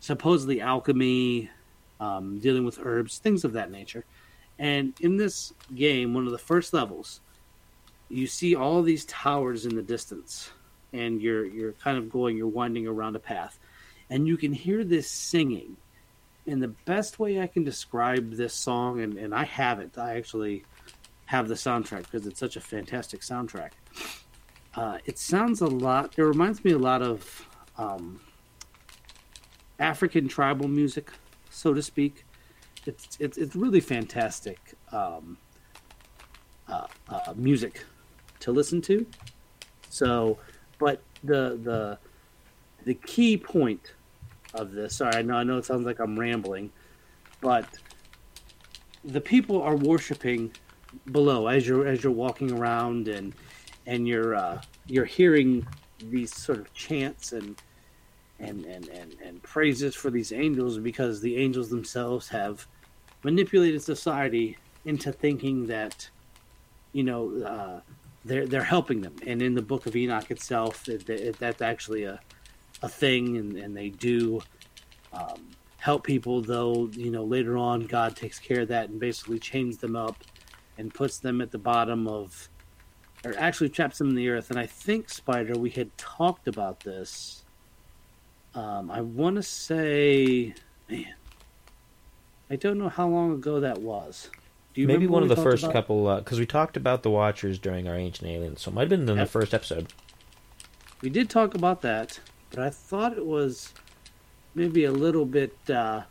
supposedly 0.00 0.60
alchemy, 0.60 1.50
um, 1.98 2.38
dealing 2.38 2.64
with 2.64 2.78
herbs, 2.82 3.18
things 3.18 3.44
of 3.44 3.54
that 3.54 3.70
nature. 3.70 4.04
And 4.58 4.94
in 5.00 5.16
this 5.16 5.52
game, 5.74 6.14
one 6.14 6.26
of 6.26 6.32
the 6.32 6.38
first 6.38 6.72
levels, 6.72 7.20
you 8.08 8.26
see 8.26 8.56
all 8.56 8.82
these 8.82 9.04
towers 9.04 9.66
in 9.66 9.76
the 9.76 9.82
distance, 9.82 10.50
and 10.92 11.20
you're 11.20 11.44
you're 11.44 11.72
kind 11.72 11.98
of 11.98 12.10
going, 12.10 12.36
you're 12.36 12.46
winding 12.48 12.86
around 12.86 13.14
a 13.14 13.20
path 13.20 13.58
and 14.10 14.26
you 14.26 14.36
can 14.36 14.52
hear 14.52 14.84
this 14.84 15.10
singing. 15.10 15.76
And 16.46 16.62
the 16.62 16.68
best 16.68 17.18
way 17.18 17.40
I 17.40 17.46
can 17.46 17.64
describe 17.64 18.32
this 18.32 18.54
song, 18.54 19.00
and, 19.00 19.18
and 19.18 19.34
I 19.34 19.44
have 19.44 19.80
it, 19.80 19.98
I 19.98 20.16
actually 20.16 20.64
have 21.26 21.46
the 21.46 21.54
soundtrack 21.54 22.04
because 22.04 22.26
it's 22.26 22.40
such 22.40 22.56
a 22.56 22.60
fantastic 22.60 23.20
soundtrack. 23.20 23.72
Uh, 24.74 24.98
it 25.04 25.18
sounds 25.18 25.60
a 25.60 25.66
lot, 25.66 26.14
it 26.16 26.22
reminds 26.22 26.64
me 26.64 26.70
a 26.72 26.78
lot 26.78 27.02
of 27.02 27.46
um, 27.76 28.20
African 29.78 30.26
tribal 30.26 30.68
music, 30.68 31.10
so 31.50 31.74
to 31.74 31.82
speak. 31.82 32.24
It's, 32.86 33.16
it's, 33.20 33.36
it's 33.36 33.54
really 33.54 33.80
fantastic 33.80 34.74
um, 34.92 35.36
uh, 36.68 36.86
uh, 37.08 37.34
music 37.36 37.84
to 38.40 38.52
listen 38.52 38.80
to. 38.82 39.06
So, 39.90 40.38
but 40.78 41.02
the 41.24 41.58
the 41.62 41.98
the 42.84 42.94
key 42.94 43.36
point 43.36 43.94
of 44.54 44.72
this. 44.72 44.96
Sorry, 44.96 45.14
I 45.16 45.22
know 45.22 45.34
I 45.34 45.44
know 45.44 45.58
it 45.58 45.64
sounds 45.64 45.86
like 45.86 45.98
I'm 45.98 46.18
rambling, 46.18 46.70
but 47.40 47.66
the 49.04 49.20
people 49.20 49.62
are 49.62 49.76
worshiping 49.76 50.52
below 51.12 51.46
as 51.46 51.66
you're 51.66 51.86
as 51.86 52.02
you're 52.02 52.12
walking 52.12 52.52
around 52.52 53.08
and 53.08 53.34
and 53.86 54.06
you're 54.06 54.34
uh, 54.34 54.60
you're 54.86 55.04
hearing 55.04 55.66
these 55.98 56.34
sort 56.34 56.58
of 56.58 56.72
chants 56.74 57.32
and 57.32 57.60
and, 58.40 58.64
and, 58.66 58.88
and, 58.88 59.16
and 59.24 59.42
praises 59.42 59.94
for 59.94 60.10
these 60.10 60.32
angels 60.32 60.78
because 60.78 61.20
the 61.20 61.36
angels 61.36 61.70
themselves 61.70 62.28
have 62.28 62.66
manipulated 63.22 63.82
society 63.82 64.56
into 64.84 65.12
thinking 65.12 65.66
that 65.66 66.08
you 66.92 67.02
know 67.02 67.42
uh, 67.42 67.80
they're 68.24 68.46
they're 68.46 68.62
helping 68.62 69.00
them 69.00 69.14
and 69.26 69.42
in 69.42 69.54
the 69.54 69.62
book 69.62 69.86
of 69.86 69.96
Enoch 69.96 70.30
itself 70.30 70.88
it, 70.88 71.08
it, 71.10 71.38
that's 71.38 71.60
actually 71.60 72.04
a 72.04 72.20
a 72.82 72.88
thing, 72.88 73.36
and, 73.36 73.56
and 73.56 73.76
they 73.76 73.90
do 73.90 74.40
um, 75.12 75.50
help 75.78 76.04
people. 76.04 76.40
Though 76.40 76.88
you 76.92 77.10
know 77.10 77.24
later 77.24 77.56
on, 77.56 77.86
God 77.86 78.16
takes 78.16 78.38
care 78.38 78.60
of 78.62 78.68
that 78.68 78.88
and 78.88 79.00
basically 79.00 79.38
chains 79.38 79.78
them 79.78 79.96
up 79.96 80.16
and 80.76 80.92
puts 80.92 81.18
them 81.18 81.40
at 81.40 81.50
the 81.50 81.58
bottom 81.58 82.06
of, 82.06 82.48
or 83.24 83.34
actually 83.36 83.68
traps 83.68 83.98
them 83.98 84.10
in 84.10 84.14
the 84.14 84.28
earth. 84.28 84.50
And 84.50 84.58
I 84.58 84.66
think 84.66 85.10
Spider, 85.10 85.54
we 85.54 85.70
had 85.70 85.96
talked 85.98 86.46
about 86.46 86.80
this. 86.80 87.44
Um, 88.58 88.90
I 88.90 89.00
want 89.00 89.36
to 89.36 89.42
say, 89.42 90.54
man, 90.88 91.14
I 92.50 92.56
don't 92.56 92.78
know 92.78 92.88
how 92.88 93.08
long 93.08 93.32
ago 93.32 93.60
that 93.60 93.80
was. 93.80 94.30
Do 94.74 94.80
you 94.80 94.86
Maybe 94.86 95.06
one 95.06 95.22
of 95.22 95.28
the 95.28 95.36
first 95.36 95.64
about? 95.64 95.72
couple, 95.72 96.16
because 96.16 96.38
uh, 96.38 96.40
we 96.40 96.46
talked 96.46 96.76
about 96.76 97.02
the 97.02 97.10
Watchers 97.10 97.58
during 97.58 97.88
our 97.88 97.94
Ancient 97.94 98.30
Aliens, 98.30 98.62
so 98.62 98.70
it 98.70 98.74
might 98.74 98.82
have 98.82 98.90
been 98.90 99.02
in 99.02 99.08
yep. 99.08 99.26
the 99.26 99.30
first 99.30 99.54
episode. 99.54 99.92
We 101.00 101.10
did 101.10 101.30
talk 101.30 101.54
about 101.54 101.82
that 101.82 102.20
but 102.50 102.60
I 102.60 102.70
thought 102.70 103.16
it 103.16 103.26
was 103.26 103.72
maybe 104.54 104.84
a 104.84 104.92
little 104.92 105.24
bit, 105.24 105.56
uh, 105.68 106.02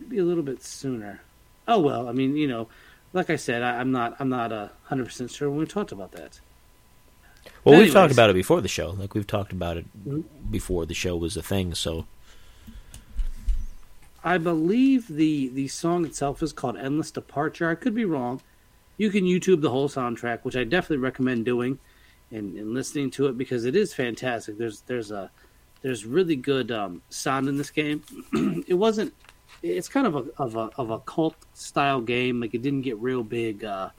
maybe 0.00 0.18
a 0.18 0.24
little 0.24 0.42
bit 0.42 0.62
sooner. 0.62 1.20
Oh 1.68 1.80
well, 1.80 2.08
I 2.08 2.12
mean, 2.12 2.36
you 2.36 2.48
know, 2.48 2.68
like 3.12 3.30
I 3.30 3.36
said, 3.36 3.62
I, 3.62 3.80
am 3.80 3.92
not, 3.92 4.16
I'm 4.18 4.28
not 4.28 4.52
a 4.52 4.72
hundred 4.84 5.06
percent 5.06 5.30
sure 5.30 5.48
when 5.48 5.58
we 5.58 5.66
talked 5.66 5.92
about 5.92 6.12
that. 6.12 6.40
Well, 7.66 7.74
Anyways, 7.74 7.88
we've 7.88 7.94
talked 7.94 8.12
about 8.12 8.30
it 8.30 8.34
before 8.34 8.60
the 8.60 8.68
show. 8.68 8.90
Like 8.90 9.14
we've 9.14 9.26
talked 9.26 9.50
about 9.50 9.76
it 9.76 9.86
mm-hmm. 9.98 10.20
before 10.52 10.86
the 10.86 10.94
show 10.94 11.16
was 11.16 11.36
a 11.36 11.42
thing. 11.42 11.74
So, 11.74 12.06
I 14.22 14.38
believe 14.38 15.08
the 15.08 15.48
the 15.48 15.66
song 15.66 16.04
itself 16.04 16.44
is 16.44 16.52
called 16.52 16.76
"Endless 16.76 17.10
Departure." 17.10 17.68
I 17.68 17.74
could 17.74 17.92
be 17.92 18.04
wrong. 18.04 18.40
You 18.98 19.10
can 19.10 19.24
YouTube 19.24 19.62
the 19.62 19.70
whole 19.70 19.88
soundtrack, 19.88 20.44
which 20.44 20.54
I 20.54 20.62
definitely 20.62 20.98
recommend 20.98 21.44
doing 21.44 21.80
and, 22.30 22.56
and 22.56 22.72
listening 22.72 23.10
to 23.10 23.26
it 23.26 23.36
because 23.36 23.64
it 23.64 23.74
is 23.74 23.92
fantastic. 23.92 24.58
There's 24.58 24.82
there's 24.82 25.10
a 25.10 25.28
there's 25.82 26.04
really 26.04 26.36
good 26.36 26.70
um, 26.70 27.02
sound 27.08 27.48
in 27.48 27.58
this 27.58 27.70
game. 27.70 28.04
it 28.68 28.74
wasn't. 28.74 29.12
It's 29.64 29.88
kind 29.88 30.06
of 30.06 30.14
a 30.14 30.24
of 30.40 30.54
a 30.54 30.70
of 30.76 30.90
a 30.90 31.00
cult 31.00 31.34
style 31.54 32.00
game. 32.00 32.40
Like 32.40 32.54
it 32.54 32.62
didn't 32.62 32.82
get 32.82 32.96
real 32.98 33.24
big 33.24 33.64
uh, 33.64 33.90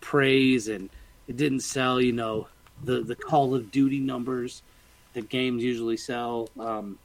praise, 0.00 0.66
and 0.66 0.90
it 1.28 1.36
didn't 1.36 1.60
sell. 1.60 2.00
You 2.00 2.12
know 2.12 2.48
the 2.84 3.02
the 3.02 3.14
Call 3.14 3.54
of 3.54 3.70
Duty 3.70 4.00
numbers 4.00 4.62
that 5.14 5.28
games 5.28 5.62
usually 5.62 5.96
sell. 5.96 6.48
Um, 6.58 6.98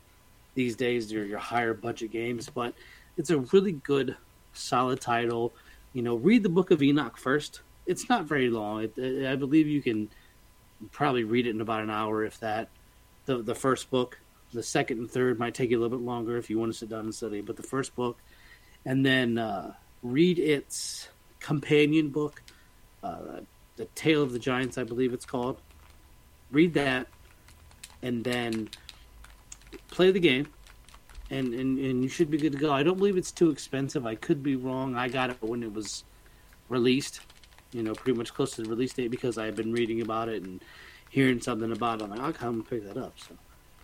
these 0.55 0.75
days. 0.75 1.09
They're 1.09 1.25
your 1.25 1.39
higher 1.39 1.73
budget 1.73 2.11
games, 2.11 2.49
but 2.49 2.73
it's 3.17 3.29
a 3.29 3.39
really 3.39 3.73
good, 3.73 4.15
solid 4.53 5.01
title. 5.01 5.53
You 5.93 6.01
know, 6.01 6.15
read 6.15 6.43
the 6.43 6.49
Book 6.49 6.71
of 6.71 6.81
Enoch 6.81 7.17
first. 7.17 7.61
It's 7.85 8.09
not 8.09 8.25
very 8.25 8.49
long. 8.49 8.83
It, 8.83 9.27
I 9.27 9.35
believe 9.35 9.67
you 9.67 9.81
can 9.81 10.09
probably 10.91 11.23
read 11.23 11.47
it 11.47 11.51
in 11.51 11.61
about 11.61 11.81
an 11.81 11.89
hour, 11.89 12.23
if 12.23 12.39
that. 12.39 12.69
The 13.25 13.37
the 13.41 13.55
first 13.55 13.89
book, 13.89 14.19
the 14.51 14.63
second 14.63 14.99
and 14.99 15.09
third 15.09 15.39
might 15.39 15.53
take 15.53 15.69
you 15.69 15.79
a 15.79 15.81
little 15.81 15.97
bit 15.97 16.05
longer 16.05 16.37
if 16.37 16.49
you 16.49 16.59
want 16.59 16.71
to 16.73 16.77
sit 16.77 16.89
down 16.89 17.01
and 17.01 17.15
study. 17.15 17.41
But 17.41 17.55
the 17.55 17.63
first 17.63 17.95
book, 17.95 18.17
and 18.85 19.05
then 19.05 19.37
uh, 19.37 19.73
read 20.01 20.39
its 20.39 21.07
companion 21.39 22.09
book, 22.09 22.41
uh, 23.01 23.41
the 23.75 23.85
Tale 23.95 24.21
of 24.21 24.31
the 24.31 24.39
Giants, 24.39 24.77
I 24.77 24.83
believe 24.83 25.13
it's 25.13 25.25
called. 25.25 25.59
Read 26.51 26.73
that, 26.75 27.07
and 28.01 28.23
then 28.23 28.69
play 29.89 30.11
the 30.11 30.19
game, 30.19 30.47
and, 31.29 31.53
and 31.53 31.79
and 31.79 32.03
you 32.03 32.09
should 32.09 32.29
be 32.29 32.37
good 32.37 32.51
to 32.51 32.57
go. 32.57 32.71
I 32.71 32.83
don't 32.83 32.97
believe 32.97 33.17
it's 33.17 33.31
too 33.31 33.49
expensive. 33.49 34.05
I 34.05 34.15
could 34.15 34.43
be 34.43 34.55
wrong. 34.55 34.95
I 34.95 35.07
got 35.07 35.31
it 35.31 35.37
when 35.41 35.63
it 35.63 35.73
was 35.73 36.03
released, 36.69 37.21
you 37.71 37.83
know, 37.83 37.93
pretty 37.93 38.17
much 38.17 38.33
close 38.33 38.51
to 38.55 38.63
the 38.63 38.69
release 38.69 38.93
date 38.93 39.09
because 39.09 39.37
I 39.37 39.45
had 39.45 39.55
been 39.55 39.71
reading 39.71 40.01
about 40.01 40.29
it 40.29 40.43
and 40.43 40.61
hearing 41.09 41.41
something 41.41 41.71
about 41.71 42.01
it. 42.01 42.05
I'm 42.05 42.09
like, 42.11 42.19
I'll 42.19 42.33
come 42.33 42.55
and 42.55 42.69
pick 42.69 42.85
that 42.87 42.97
up. 42.97 43.13
So, 43.17 43.35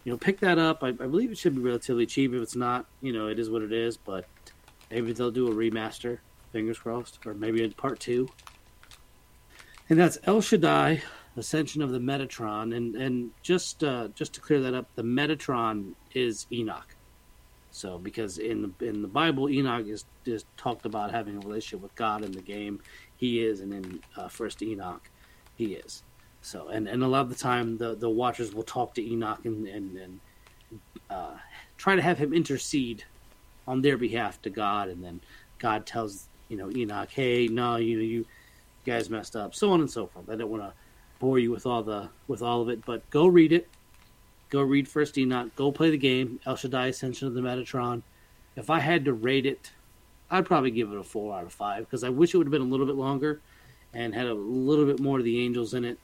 you 0.03 0.11
know, 0.11 0.17
pick 0.17 0.39
that 0.39 0.57
up. 0.57 0.83
I, 0.83 0.89
I 0.89 0.91
believe 0.91 1.31
it 1.31 1.37
should 1.37 1.55
be 1.55 1.61
relatively 1.61 2.05
cheap. 2.05 2.33
If 2.33 2.41
it's 2.41 2.55
not, 2.55 2.85
you 3.01 3.13
know, 3.13 3.27
it 3.27 3.39
is 3.39 3.49
what 3.49 3.61
it 3.61 3.71
is. 3.71 3.97
But 3.97 4.25
maybe 4.91 5.13
they'll 5.13 5.31
do 5.31 5.47
a 5.47 5.53
remaster. 5.53 6.19
Fingers 6.51 6.79
crossed, 6.79 7.19
or 7.25 7.35
maybe 7.35 7.63
a 7.63 7.69
part 7.69 7.99
two. 7.99 8.27
And 9.89 9.99
that's 9.99 10.19
El 10.25 10.41
Shaddai, 10.41 11.01
Ascension 11.35 11.81
of 11.81 11.89
the 11.89 11.99
Metatron, 11.99 12.75
and 12.75 12.95
and 12.95 13.31
just 13.41 13.83
uh, 13.83 14.09
just 14.09 14.33
to 14.33 14.41
clear 14.41 14.61
that 14.61 14.75
up, 14.75 14.87
the 14.95 15.03
Metatron 15.03 15.93
is 16.13 16.45
Enoch. 16.51 16.95
So 17.71 17.97
because 17.97 18.37
in 18.37 18.61
the 18.61 18.85
in 18.85 19.01
the 19.01 19.07
Bible, 19.07 19.49
Enoch 19.49 19.87
is 19.87 20.05
is 20.25 20.45
talked 20.57 20.85
about 20.85 21.11
having 21.11 21.37
a 21.37 21.39
relationship 21.39 21.81
with 21.81 21.95
God 21.95 22.23
in 22.23 22.31
the 22.31 22.41
game. 22.41 22.81
He 23.17 23.43
is, 23.43 23.61
and 23.61 23.73
in 23.73 23.99
uh, 24.15 24.27
First 24.27 24.61
Enoch, 24.61 25.09
he 25.55 25.73
is. 25.73 26.03
So 26.41 26.67
and, 26.67 26.87
and 26.87 27.03
a 27.03 27.07
lot 27.07 27.21
of 27.21 27.29
the 27.29 27.35
time, 27.35 27.77
the 27.77 27.95
the 27.95 28.09
Watchers 28.09 28.53
will 28.53 28.63
talk 28.63 28.93
to 28.95 29.01
Enoch 29.01 29.43
and 29.43 29.67
and, 29.67 29.97
and 29.97 30.19
uh, 31.09 31.37
try 31.77 31.95
to 31.95 32.01
have 32.01 32.19
him 32.19 32.31
intercede 32.31 33.05
on 33.67 33.81
their 33.81 33.97
behalf 33.97 34.39
to 34.43 34.51
God, 34.51 34.89
and 34.89 35.03
then 35.03 35.21
God 35.57 35.87
tells 35.87 36.27
you 36.47 36.57
know 36.57 36.69
Enoch, 36.69 37.09
hey, 37.09 37.47
no, 37.47 37.77
you 37.77 37.99
you 37.99 38.25
guys 38.85 39.09
messed 39.09 39.35
up, 39.35 39.55
so 39.55 39.71
on 39.71 39.81
and 39.81 39.89
so 39.89 40.07
forth. 40.07 40.29
I 40.29 40.35
don't 40.35 40.49
want 40.49 40.63
to 40.63 40.73
bore 41.19 41.39
you 41.39 41.51
with 41.51 41.65
all 41.65 41.83
the 41.83 42.09
with 42.27 42.41
all 42.41 42.61
of 42.61 42.69
it, 42.69 42.85
but 42.85 43.07
go 43.09 43.27
read 43.27 43.51
it. 43.51 43.67
Go 44.49 44.61
read 44.61 44.87
First 44.87 45.17
Enoch. 45.17 45.55
Go 45.55 45.71
play 45.71 45.89
the 45.91 45.97
game. 45.97 46.39
El 46.45 46.55
Shaddai 46.55 46.87
Ascension 46.87 47.27
of 47.27 47.33
the 47.33 47.41
Metatron. 47.41 48.01
If 48.55 48.69
I 48.69 48.79
had 48.79 49.05
to 49.05 49.13
rate 49.13 49.45
it, 49.45 49.71
I'd 50.31 50.45
probably 50.45 50.71
give 50.71 50.91
it 50.91 50.97
a 50.97 51.03
four 51.03 51.35
out 51.35 51.45
of 51.45 51.53
five 51.53 51.85
because 51.85 52.03
I 52.03 52.09
wish 52.09 52.33
it 52.33 52.37
would 52.37 52.47
have 52.47 52.51
been 52.51 52.61
a 52.61 52.65
little 52.65 52.85
bit 52.85 52.95
longer 52.95 53.41
and 53.93 54.13
had 54.13 54.27
a 54.27 54.33
little 54.33 54.85
bit 54.85 54.99
more 54.99 55.19
of 55.19 55.25
the 55.25 55.43
angels 55.43 55.73
in 55.73 55.85
it 55.85 55.97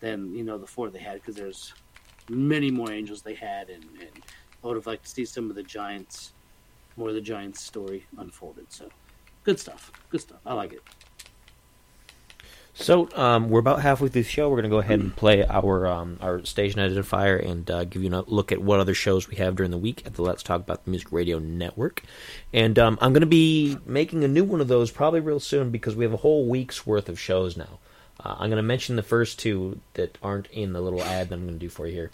than 0.00 0.34
you 0.34 0.42
know 0.42 0.58
the 0.58 0.66
four 0.66 0.90
they 0.90 0.98
had 0.98 1.14
because 1.14 1.36
there's 1.36 1.74
many 2.28 2.70
more 2.70 2.90
angels 2.90 3.22
they 3.22 3.34
had 3.34 3.68
and, 3.68 3.84
and 4.00 4.22
I 4.62 4.66
would 4.66 4.76
have 4.76 4.86
liked 4.86 5.04
to 5.04 5.10
see 5.10 5.24
some 5.24 5.50
of 5.50 5.56
the 5.56 5.62
giants, 5.62 6.32
more 6.96 7.08
of 7.08 7.14
the 7.14 7.20
giants 7.20 7.62
story 7.62 8.06
unfolded. 8.18 8.72
So 8.72 8.88
good 9.44 9.58
stuff. 9.58 9.90
Good 10.10 10.20
stuff. 10.20 10.40
I 10.46 10.54
like 10.54 10.72
it. 10.72 10.82
So 12.74 13.08
um, 13.14 13.50
we're 13.50 13.60
about 13.60 13.82
halfway 13.82 14.08
through 14.08 14.22
the 14.22 14.28
show. 14.28 14.48
We're 14.48 14.56
going 14.56 14.64
to 14.64 14.70
go 14.70 14.78
ahead 14.78 14.98
and 14.98 15.14
play 15.14 15.44
our 15.44 15.86
um, 15.86 16.16
our 16.22 16.44
station 16.44 16.80
identifier 16.80 17.44
and 17.46 17.70
uh, 17.70 17.84
give 17.84 18.02
you 18.02 18.14
a 18.14 18.24
look 18.26 18.50
at 18.50 18.62
what 18.62 18.80
other 18.80 18.94
shows 18.94 19.28
we 19.28 19.36
have 19.36 19.56
during 19.56 19.70
the 19.70 19.78
week 19.78 20.02
at 20.06 20.14
the 20.14 20.22
Let's 20.22 20.42
Talk 20.42 20.62
About 20.62 20.84
the 20.84 20.90
Music 20.90 21.12
Radio 21.12 21.38
Network. 21.38 22.02
And 22.52 22.78
um, 22.78 22.98
I'm 23.02 23.12
going 23.12 23.20
to 23.20 23.26
be 23.26 23.76
making 23.84 24.24
a 24.24 24.28
new 24.28 24.44
one 24.44 24.62
of 24.62 24.68
those 24.68 24.90
probably 24.90 25.20
real 25.20 25.40
soon 25.40 25.70
because 25.70 25.94
we 25.94 26.04
have 26.04 26.14
a 26.14 26.18
whole 26.18 26.48
week's 26.48 26.86
worth 26.86 27.10
of 27.10 27.20
shows 27.20 27.58
now. 27.58 27.78
Uh, 28.18 28.36
I'm 28.38 28.48
going 28.48 28.56
to 28.56 28.62
mention 28.62 28.96
the 28.96 29.02
first 29.02 29.38
two 29.38 29.80
that 29.94 30.16
aren't 30.22 30.46
in 30.48 30.72
the 30.72 30.80
little 30.80 31.02
ad 31.02 31.28
that 31.28 31.34
I'm 31.34 31.42
going 31.42 31.58
to 31.58 31.60
do 31.60 31.68
for 31.68 31.86
you 31.86 31.92
here. 31.92 32.10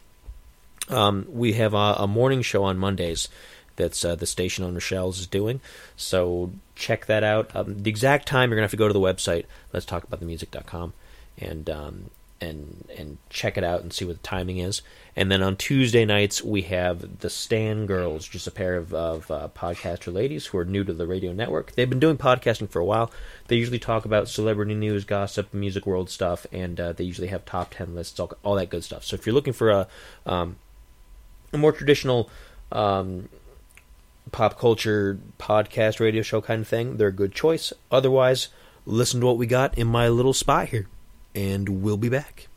Um, 0.89 1.27
we 1.29 1.53
have 1.53 1.75
a, 1.75 1.95
a 1.99 2.07
morning 2.09 2.43
show 2.43 2.65
on 2.65 2.79
Mondays 2.79 3.29
that's 3.79 4.05
uh, 4.05 4.15
the 4.15 4.27
station 4.27 4.65
owner 4.65 4.81
Shells 4.81 5.19
is 5.19 5.27
doing. 5.27 5.61
So 5.97 6.53
check 6.75 7.07
that 7.07 7.25
out. 7.25 7.55
Um, 7.57 7.83
the 7.83 7.91
exact 7.91 8.29
time 8.29 8.51
you're 8.51 8.57
gonna 8.57 8.65
have 8.65 8.73
to 8.73 8.77
go 8.77 8.89
to 8.89 8.93
the 8.93 9.01
website. 9.01 9.47
Let's 9.73 9.87
talk 9.87 10.05
about 10.05 10.21
the 10.21 10.27
music.com 10.27 10.93
and 11.39 11.71
um, 11.71 12.11
and 12.41 12.89
and 12.97 13.19
check 13.31 13.57
it 13.57 13.65
out 13.65 13.83
and 13.83 13.93
see 13.93 14.05
what 14.05 14.17
the 14.23 14.29
timing 14.29 14.59
is. 14.59 14.83
And 15.17 15.31
then 15.33 15.43
on 15.43 15.57
Tuesday 15.57 16.05
nights 16.05 16.43
we 16.43 16.63
have 16.63 17.21
the 17.21 17.31
Stan 17.31 17.87
Girls, 17.87 18.29
just 18.29 18.47
a 18.47 18.53
pair 18.53 18.77
of, 18.77 18.95
of 18.95 19.31
uh, 19.31 19.49
podcaster 19.55 20.13
ladies 20.13 20.47
who 20.47 20.59
are 20.59 20.65
new 20.65 20.85
to 20.85 20.93
the 20.93 21.07
radio 21.07 21.33
network. 21.33 21.73
They've 21.73 21.89
been 21.89 21.99
doing 21.99 22.19
podcasting 22.19 22.71
for 22.71 22.79
a 22.81 22.85
while. 22.85 23.11
They 23.49 23.57
usually 23.57 23.81
talk 23.81 24.05
about 24.05 24.29
celebrity 24.29 24.75
news, 24.75 25.05
gossip, 25.05 25.53
music 25.53 25.87
world 25.87 26.11
stuff, 26.11 26.47
and 26.53 26.79
uh, 26.79 26.93
they 26.93 27.05
usually 27.05 27.29
have 27.29 27.45
top 27.45 27.75
ten 27.75 27.95
lists, 27.95 28.21
all, 28.21 28.33
all, 28.45 28.55
that 28.57 28.71
good 28.71 28.85
stuff. 28.85 29.05
So 29.05 29.15
if 29.15 29.27
you're 29.27 29.35
looking 29.35 29.53
for 29.53 29.71
a 29.71 29.89
um, 30.27 30.57
a 31.53 31.59
more 31.59 31.73
traditional 31.73 32.31
um, 32.71 33.29
pop 34.33 34.59
culture 34.59 35.19
podcast 35.39 36.01
radio 36.01 36.23
show 36.23 36.41
kind 36.41 36.63
of 36.63 36.69
thing, 36.69 36.97
they're 36.97 37.09
a 37.09 37.13
good 37.13 37.33
choice. 37.33 37.73
Otherwise, 37.91 38.49
listen 38.87 39.21
to 39.21 39.27
what 39.27 39.39
we 39.39 39.47
got 39.47 39.77
in 39.77 39.87
my 39.87 40.09
little 40.09 40.33
spot 40.33 40.69
here, 40.69 40.87
and 41.35 41.83
we'll 41.83 41.97
be 41.97 42.09
back. 42.09 42.49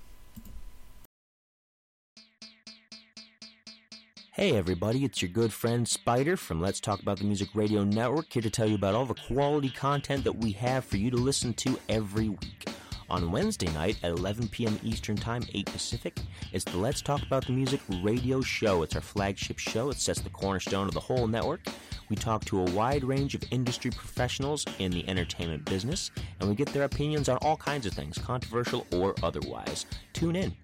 Hey 4.33 4.55
everybody, 4.55 5.03
it's 5.03 5.21
your 5.21 5.29
good 5.29 5.53
friend 5.53 5.87
Spider 5.87 6.37
from 6.37 6.61
Let's 6.61 6.79
Talk 6.79 7.01
About 7.01 7.19
the 7.19 7.25
Music 7.25 7.49
Radio 7.53 7.83
Network 7.83 8.31
here 8.31 8.41
to 8.41 8.49
tell 8.49 8.67
you 8.67 8.75
about 8.75 8.95
all 8.95 9.05
the 9.05 9.13
quality 9.13 9.69
content 9.69 10.23
that 10.23 10.37
we 10.37 10.53
have 10.53 10.85
for 10.85 10.97
you 10.97 11.11
to 11.11 11.17
listen 11.17 11.53
to 11.55 11.77
every 11.89 12.29
week. 12.29 12.69
On 13.11 13.29
Wednesday 13.29 13.67
night 13.73 13.97
at 14.03 14.11
11 14.11 14.47
p.m. 14.47 14.79
Eastern 14.83 15.17
Time, 15.17 15.43
8 15.53 15.65
Pacific, 15.65 16.17
it's 16.53 16.63
the 16.63 16.77
Let's 16.77 17.01
Talk 17.01 17.21
About 17.23 17.45
the 17.45 17.51
Music 17.51 17.81
radio 18.01 18.39
show. 18.39 18.83
It's 18.83 18.95
our 18.95 19.01
flagship 19.01 19.59
show. 19.59 19.89
It 19.89 19.99
sets 19.99 20.21
the 20.21 20.29
cornerstone 20.29 20.87
of 20.87 20.93
the 20.93 21.01
whole 21.01 21.27
network. 21.27 21.59
We 22.07 22.15
talk 22.15 22.45
to 22.45 22.61
a 22.61 22.71
wide 22.71 23.03
range 23.03 23.35
of 23.35 23.43
industry 23.51 23.91
professionals 23.91 24.65
in 24.79 24.91
the 24.91 25.05
entertainment 25.09 25.65
business, 25.65 26.09
and 26.39 26.47
we 26.47 26.55
get 26.55 26.69
their 26.69 26.85
opinions 26.85 27.27
on 27.27 27.35
all 27.39 27.57
kinds 27.57 27.85
of 27.85 27.91
things, 27.91 28.17
controversial 28.17 28.87
or 28.93 29.13
otherwise. 29.21 29.85
Tune 30.13 30.37
in. 30.37 30.55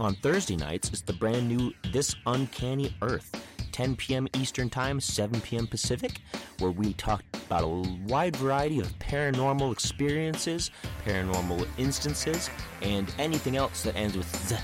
On 0.00 0.16
Thursday 0.16 0.56
nights, 0.56 0.88
it's 0.88 1.02
the 1.02 1.12
brand 1.12 1.48
new 1.48 1.72
This 1.92 2.16
Uncanny 2.26 2.92
Earth. 3.02 3.30
10 3.78 3.94
p.m. 3.94 4.26
Eastern 4.34 4.68
Time, 4.68 4.98
7 4.98 5.40
p.m. 5.40 5.64
Pacific, 5.64 6.20
where 6.58 6.72
we 6.72 6.94
talk 6.94 7.22
about 7.46 7.62
a 7.62 7.68
wide 8.08 8.34
variety 8.34 8.80
of 8.80 8.98
paranormal 8.98 9.70
experiences, 9.70 10.72
paranormal 11.06 11.64
instances, 11.78 12.50
and 12.82 13.14
anything 13.20 13.56
else 13.56 13.84
that 13.84 13.94
ends 13.94 14.16
with 14.16 14.26
z. 14.48 14.56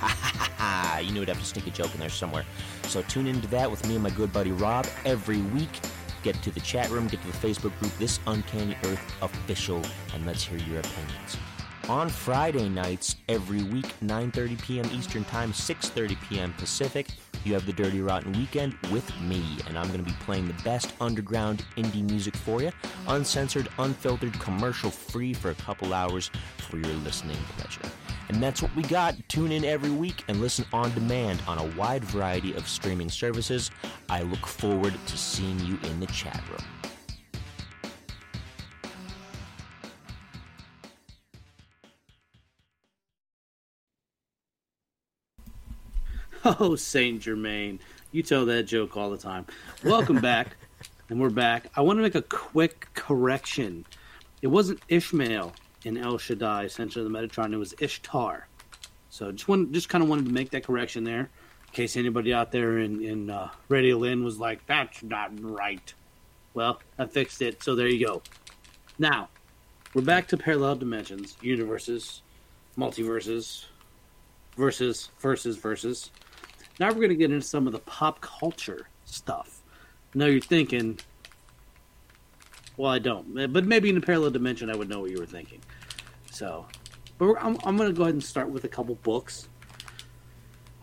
Ha 0.00 0.08
ha 0.08 0.52
ha! 0.58 0.98
You 1.02 1.10
knew 1.12 1.22
I'd 1.22 1.28
have 1.28 1.40
to 1.40 1.44
sneak 1.46 1.68
a 1.68 1.70
joke 1.70 1.94
in 1.94 2.00
there 2.00 2.10
somewhere. 2.10 2.44
So 2.82 3.00
tune 3.00 3.26
into 3.26 3.48
that 3.48 3.70
with 3.70 3.88
me 3.88 3.94
and 3.94 4.02
my 4.02 4.10
good 4.10 4.30
buddy 4.30 4.52
Rob 4.52 4.86
every 5.06 5.40
week. 5.40 5.80
Get 6.22 6.34
to 6.42 6.50
the 6.50 6.60
chat 6.60 6.90
room, 6.90 7.08
get 7.08 7.22
to 7.22 7.26
the 7.28 7.48
Facebook 7.48 7.78
group, 7.78 7.96
This 7.96 8.20
Uncanny 8.26 8.76
Earth 8.84 9.16
Official, 9.22 9.80
and 10.12 10.26
let's 10.26 10.44
hear 10.44 10.58
your 10.58 10.80
opinions 10.80 11.38
on 11.88 12.08
Friday 12.08 12.68
nights 12.68 13.16
every 13.28 13.62
week, 13.62 13.86
9:30 14.02 14.60
p.m. 14.62 14.90
Eastern 14.92 15.24
Time, 15.24 15.52
6:30 15.52 16.16
p.m. 16.28 16.52
Pacific. 16.54 17.08
You 17.44 17.54
have 17.54 17.66
the 17.66 17.72
Dirty 17.72 18.00
Rotten 18.00 18.32
Weekend 18.32 18.74
with 18.92 19.10
me, 19.20 19.58
and 19.66 19.78
I'm 19.78 19.86
going 19.88 20.04
to 20.04 20.10
be 20.10 20.16
playing 20.20 20.48
the 20.48 20.62
best 20.64 20.92
underground 21.00 21.64
indie 21.76 22.02
music 22.02 22.36
for 22.36 22.62
you, 22.62 22.72
uncensored, 23.06 23.68
unfiltered, 23.78 24.38
commercial 24.40 24.90
free 24.90 25.32
for 25.32 25.50
a 25.50 25.54
couple 25.54 25.94
hours 25.94 26.30
for 26.58 26.76
your 26.78 26.94
listening 26.96 27.38
pleasure. 27.56 27.90
And 28.28 28.42
that's 28.42 28.60
what 28.60 28.74
we 28.76 28.82
got. 28.82 29.16
Tune 29.28 29.52
in 29.52 29.64
every 29.64 29.90
week 29.90 30.24
and 30.28 30.40
listen 30.40 30.66
on 30.72 30.92
demand 30.92 31.42
on 31.46 31.58
a 31.58 31.76
wide 31.76 32.04
variety 32.04 32.52
of 32.54 32.68
streaming 32.68 33.08
services. 33.08 33.70
I 34.10 34.22
look 34.22 34.46
forward 34.46 34.94
to 35.06 35.16
seeing 35.16 35.58
you 35.60 35.78
in 35.84 36.00
the 36.00 36.06
chat 36.06 36.42
room. 36.50 36.77
Oh, 46.44 46.76
Saint 46.76 47.20
Germain. 47.20 47.80
You 48.12 48.22
tell 48.22 48.46
that 48.46 48.64
joke 48.64 48.96
all 48.96 49.10
the 49.10 49.18
time. 49.18 49.46
Welcome 49.84 50.20
back. 50.20 50.56
and 51.08 51.20
we're 51.20 51.30
back. 51.30 51.66
I 51.74 51.80
want 51.80 51.98
to 51.98 52.02
make 52.02 52.14
a 52.14 52.22
quick 52.22 52.88
correction. 52.94 53.84
It 54.40 54.46
wasn't 54.46 54.80
Ishmael 54.88 55.52
in 55.84 55.96
El 55.96 56.18
Shaddai, 56.18 56.64
Ascension 56.64 57.04
of 57.04 57.10
the 57.10 57.18
Metatron. 57.18 57.52
It 57.52 57.56
was 57.56 57.74
Ishtar. 57.80 58.46
So 59.10 59.32
just 59.32 59.48
want, 59.48 59.72
just 59.72 59.88
kind 59.88 60.02
of 60.02 60.08
wanted 60.08 60.26
to 60.26 60.32
make 60.32 60.50
that 60.50 60.64
correction 60.64 61.02
there, 61.04 61.20
in 61.20 61.72
case 61.72 61.96
anybody 61.96 62.32
out 62.32 62.52
there 62.52 62.78
in 62.78 63.02
in 63.02 63.30
uh, 63.30 63.50
Radio 63.68 63.96
Lynn 63.96 64.22
was 64.22 64.38
like, 64.38 64.64
"That's 64.66 65.02
not 65.02 65.32
right." 65.40 65.92
Well, 66.54 66.80
I 66.98 67.06
fixed 67.06 67.42
it, 67.42 67.62
so 67.62 67.74
there 67.74 67.88
you 67.88 68.06
go. 68.06 68.22
Now, 68.98 69.28
we're 69.94 70.02
back 70.02 70.28
to 70.28 70.36
parallel 70.36 70.76
dimensions, 70.76 71.36
universes, 71.40 72.22
multiverses, 72.76 73.64
versus 74.56 75.08
versus 75.18 75.56
versus. 75.56 76.10
Now 76.78 76.88
we're 76.88 76.94
going 76.94 77.08
to 77.10 77.16
get 77.16 77.30
into 77.30 77.46
some 77.46 77.66
of 77.66 77.72
the 77.72 77.80
pop 77.80 78.20
culture 78.20 78.88
stuff. 79.04 79.62
Now 80.14 80.26
you're 80.26 80.40
thinking, 80.40 80.98
well, 82.76 82.90
I 82.90 82.98
don't, 82.98 83.52
but 83.52 83.64
maybe 83.64 83.90
in 83.90 83.96
a 83.96 84.00
parallel 84.00 84.30
dimension, 84.30 84.70
I 84.70 84.76
would 84.76 84.88
know 84.88 85.00
what 85.00 85.10
you 85.10 85.18
were 85.18 85.26
thinking. 85.26 85.60
So, 86.30 86.66
but 87.18 87.34
I'm, 87.40 87.58
I'm 87.64 87.76
going 87.76 87.88
to 87.90 87.96
go 87.96 88.04
ahead 88.04 88.14
and 88.14 88.22
start 88.22 88.48
with 88.48 88.64
a 88.64 88.68
couple 88.68 88.94
books. 88.96 89.48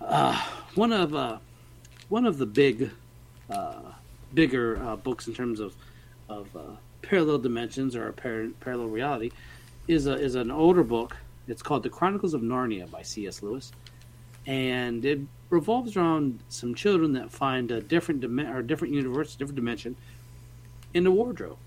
Uh, 0.01 0.39
one 0.75 0.91
of 0.91 1.15
uh, 1.15 1.37
one 2.09 2.25
of 2.25 2.37
the 2.37 2.45
big, 2.45 2.91
uh, 3.49 3.79
bigger 4.33 4.77
uh, 4.83 4.95
books 4.97 5.27
in 5.27 5.33
terms 5.33 5.59
of 5.59 5.73
of 6.27 6.53
uh, 6.55 6.75
parallel 7.01 7.37
dimensions 7.37 7.95
or 7.95 8.11
par- 8.11 8.49
parallel 8.59 8.87
reality 8.87 9.31
is 9.87 10.07
a, 10.07 10.13
is 10.13 10.35
an 10.35 10.51
older 10.51 10.83
book. 10.83 11.15
It's 11.47 11.61
called 11.61 11.83
The 11.83 11.89
Chronicles 11.89 12.33
of 12.33 12.41
Narnia 12.41 12.89
by 12.89 13.03
C.S. 13.03 13.41
Lewis, 13.41 13.71
and 14.45 15.05
it 15.05 15.19
revolves 15.49 15.95
around 15.95 16.39
some 16.49 16.75
children 16.75 17.13
that 17.13 17.31
find 17.31 17.71
a 17.71 17.81
different 17.81 18.21
dim- 18.21 18.39
or 18.39 18.61
different 18.61 18.93
universe, 18.93 19.35
different 19.35 19.55
dimension 19.55 19.95
in 20.93 21.03
the 21.03 21.11
wardrobe. 21.11 21.57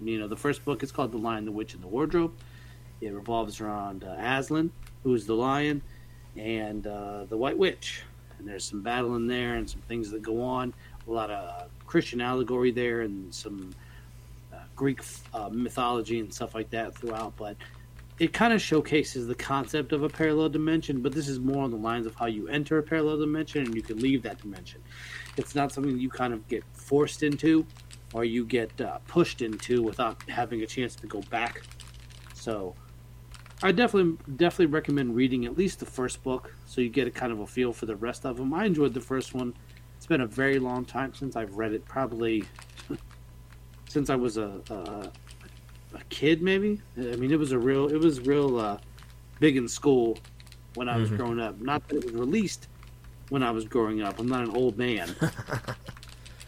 You 0.00 0.18
know, 0.18 0.28
the 0.28 0.36
first 0.36 0.64
book 0.64 0.82
is 0.82 0.92
called 0.92 1.12
The 1.12 1.18
Lion, 1.18 1.44
the 1.44 1.52
Witch, 1.52 1.74
and 1.74 1.82
the 1.82 1.88
Wardrobe. 1.88 2.32
It 3.00 3.12
revolves 3.12 3.60
around 3.60 4.04
uh, 4.04 4.16
Aslan, 4.18 4.70
who's 5.02 5.26
the 5.26 5.34
lion, 5.34 5.82
and 6.36 6.86
uh, 6.86 7.24
the 7.24 7.36
White 7.36 7.58
Witch. 7.58 8.02
And 8.38 8.48
there's 8.48 8.64
some 8.64 8.82
battle 8.82 9.16
in 9.16 9.26
there 9.26 9.54
and 9.54 9.68
some 9.68 9.80
things 9.82 10.10
that 10.10 10.22
go 10.22 10.42
on. 10.42 10.72
A 11.06 11.10
lot 11.10 11.30
of 11.30 11.68
Christian 11.86 12.20
allegory 12.20 12.70
there 12.70 13.02
and 13.02 13.32
some 13.34 13.74
uh, 14.52 14.58
Greek 14.76 15.00
uh, 15.34 15.48
mythology 15.50 16.20
and 16.20 16.32
stuff 16.32 16.54
like 16.54 16.70
that 16.70 16.96
throughout. 16.96 17.36
But 17.36 17.56
it 18.22 18.32
kind 18.32 18.52
of 18.52 18.62
showcases 18.62 19.26
the 19.26 19.34
concept 19.34 19.90
of 19.90 20.04
a 20.04 20.08
parallel 20.08 20.48
dimension, 20.48 21.02
but 21.02 21.10
this 21.10 21.26
is 21.26 21.40
more 21.40 21.64
on 21.64 21.72
the 21.72 21.76
lines 21.76 22.06
of 22.06 22.14
how 22.14 22.26
you 22.26 22.46
enter 22.46 22.78
a 22.78 22.82
parallel 22.82 23.18
dimension 23.18 23.64
and 23.64 23.74
you 23.74 23.82
can 23.82 23.98
leave 23.98 24.22
that 24.22 24.40
dimension. 24.40 24.80
It's 25.36 25.56
not 25.56 25.72
something 25.72 25.98
you 25.98 26.08
kind 26.08 26.32
of 26.32 26.46
get 26.46 26.62
forced 26.72 27.24
into 27.24 27.66
or 28.14 28.24
you 28.24 28.46
get 28.46 28.80
uh, 28.80 28.98
pushed 29.08 29.42
into 29.42 29.82
without 29.82 30.22
having 30.28 30.62
a 30.62 30.66
chance 30.66 30.94
to 30.94 31.08
go 31.08 31.20
back. 31.30 31.62
So 32.32 32.76
I 33.60 33.72
definitely 33.72 34.16
definitely 34.36 34.66
recommend 34.66 35.16
reading 35.16 35.44
at 35.44 35.58
least 35.58 35.80
the 35.80 35.86
first 35.86 36.22
book 36.22 36.54
so 36.64 36.80
you 36.80 36.90
get 36.90 37.08
a 37.08 37.10
kind 37.10 37.32
of 37.32 37.40
a 37.40 37.46
feel 37.48 37.72
for 37.72 37.86
the 37.86 37.96
rest 37.96 38.24
of 38.24 38.36
them. 38.36 38.54
I 38.54 38.66
enjoyed 38.66 38.94
the 38.94 39.00
first 39.00 39.34
one. 39.34 39.52
It's 39.96 40.06
been 40.06 40.20
a 40.20 40.28
very 40.28 40.60
long 40.60 40.84
time 40.84 41.12
since 41.12 41.34
I've 41.34 41.56
read 41.56 41.72
it, 41.72 41.84
probably 41.86 42.44
since 43.88 44.10
I 44.10 44.14
was 44.14 44.36
a, 44.36 44.60
a 44.70 45.10
a 45.94 46.02
kid 46.08 46.42
maybe. 46.42 46.80
I 46.96 47.16
mean, 47.16 47.30
it 47.32 47.38
was 47.38 47.52
a 47.52 47.58
real 47.58 47.88
it 47.88 47.98
was 47.98 48.20
real 48.20 48.58
uh, 48.58 48.78
big 49.40 49.56
in 49.56 49.68
school 49.68 50.18
when 50.74 50.88
I 50.88 50.96
was 50.96 51.10
Mhm. 51.10 51.16
growing 51.16 51.40
up. 51.40 51.60
Not 51.60 51.86
that 51.88 51.96
it 51.98 52.04
was 52.04 52.14
released 52.14 52.68
when 53.28 53.42
I 53.42 53.50
was 53.50 53.64
growing 53.64 54.02
up. 54.02 54.18
I'm 54.18 54.28
not 54.28 54.44
an 54.44 54.54
old 54.56 54.76
man. 54.78 55.14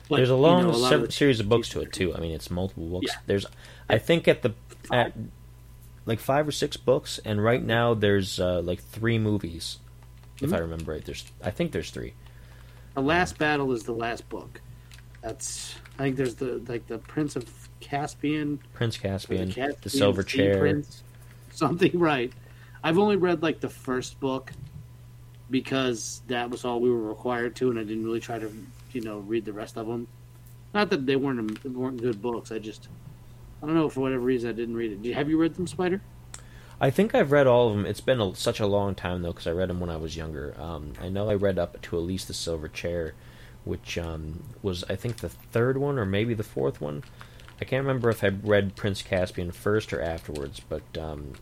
But, 0.07 0.17
There's 0.17 0.29
a 0.29 0.33
you 0.35 0.39
long 0.39 0.65
know, 0.65 0.71
lot 0.77 0.91
se- 0.91 1.11
series 1.17 1.41
of 1.41 1.49
books 1.49 1.71
to 1.71 1.81
it 1.81 1.91
too. 1.91 2.15
I 2.15 2.21
mean, 2.21 2.33
it's 2.33 2.51
multiple 2.51 2.87
books. 2.89 3.07
Yeah. 3.09 3.21
There's, 3.27 3.47
I 3.89 3.97
think 3.97 4.29
at 4.29 4.43
the 4.43 4.53
at 4.93 5.15
like 6.05 6.21
five 6.21 6.47
or 6.47 6.53
six 6.53 6.77
books, 6.77 7.19
and 7.25 7.43
right 7.43 7.63
now 7.65 7.95
there's 7.95 8.39
uh, 8.39 8.61
like 8.61 8.83
three 8.83 9.19
movies, 9.19 9.79
if 10.43 10.51
Mhm. 10.51 10.57
I 10.57 10.59
remember 10.59 10.93
right. 10.93 11.03
There's, 11.03 11.25
I 11.43 11.49
think 11.51 11.73
there's 11.73 11.91
three. 11.91 12.13
The 12.93 13.01
last 13.01 13.39
battle 13.39 13.73
is 13.73 13.85
the 13.85 13.95
last 13.95 14.29
book. 14.29 14.61
That's 15.23 15.75
I 15.99 16.03
think 16.03 16.17
there's 16.17 16.35
the 16.35 16.63
like 16.69 16.87
the 16.87 16.99
Prince 16.99 17.35
of 17.35 17.64
Caspian, 17.85 18.59
Prince 18.73 18.97
Caspian, 18.97 19.49
the, 19.49 19.55
Caspian 19.55 19.91
Silver 19.91 20.23
Sea 20.23 20.39
Chair. 20.39 20.59
Prince, 20.59 21.03
something 21.53 21.99
right. 21.99 22.33
I've 22.83 22.99
only 22.99 23.17
read 23.17 23.43
like 23.43 23.61
the 23.61 23.69
first 23.69 24.19
book 24.21 24.53
because 25.51 26.23
that 26.29 26.51
was 26.51 26.65
all 26.65 26.81
we 26.81 26.91
were 26.91 27.09
required 27.09 27.55
to, 27.57 27.71
and 27.71 27.79
I 27.79 27.85
didn't 27.85 28.05
really 28.05 28.21
try 28.21 28.39
to 28.39 28.51
you 28.93 29.01
know 29.01 29.19
read 29.19 29.45
the 29.45 29.53
rest 29.53 29.77
of 29.77 29.87
them. 29.87 30.09
Not 30.73 30.91
that 30.91 31.07
they 31.07 31.17
weren't 31.17 31.65
weren't 31.65 32.01
good 32.01 32.21
books. 32.21 32.51
I 32.51 32.59
just 32.59 32.89
I 33.63 33.67
don't 33.67 33.75
know 33.75 33.89
for 33.89 34.01
whatever 34.01 34.23
reason 34.23 34.51
I 34.51 34.53
didn't 34.53 34.77
read 34.77 35.05
it. 35.05 35.15
Have 35.15 35.29
you 35.29 35.39
read 35.39 35.55
them, 35.55 35.67
Spider? 35.67 36.01
I 36.81 36.91
think 36.91 37.15
I've 37.15 37.33
read 37.33 37.47
all 37.47 37.71
of 37.71 37.77
them. 37.77 37.87
It's 37.87 38.01
been 38.01 38.21
a, 38.21 38.35
such 38.35 38.61
a 38.61 38.67
long 38.67 38.95
time 38.95 39.23
though, 39.23 39.33
because 39.33 39.47
I 39.47 39.53
read 39.53 39.71
them 39.71 39.81
when 39.81 39.91
I 39.91 39.97
was 39.97 40.17
younger. 40.17 40.55
Um, 40.59 40.95
I 41.01 41.09
know 41.09 41.31
I 41.31 41.35
read 41.35 41.59
up 41.59 41.81
to 41.83 41.97
at 41.97 42.03
least 42.03 42.29
the 42.29 42.35
Silver 42.35 42.69
Chair, 42.69 43.15
which 43.65 43.97
um, 43.97 44.43
was 44.63 44.85
I 44.91 44.97
think 44.97 45.19
the 45.19 45.29
third 45.29 45.79
one 45.79 45.99
or 45.99 46.05
maybe 46.05 46.35
the 46.35 46.43
fourth 46.43 46.81
one. 46.81 47.05
I 47.61 47.65
can't 47.65 47.83
remember 47.85 48.11
if 48.11 48.25
I 48.25 48.29
read 48.29 48.77
Prince 48.77 49.03
Caspian 49.03 49.53
first 49.53 49.93
or 49.93 50.01
afterwards, 50.01 50.61
but 50.61 50.83
um, 50.99 51.35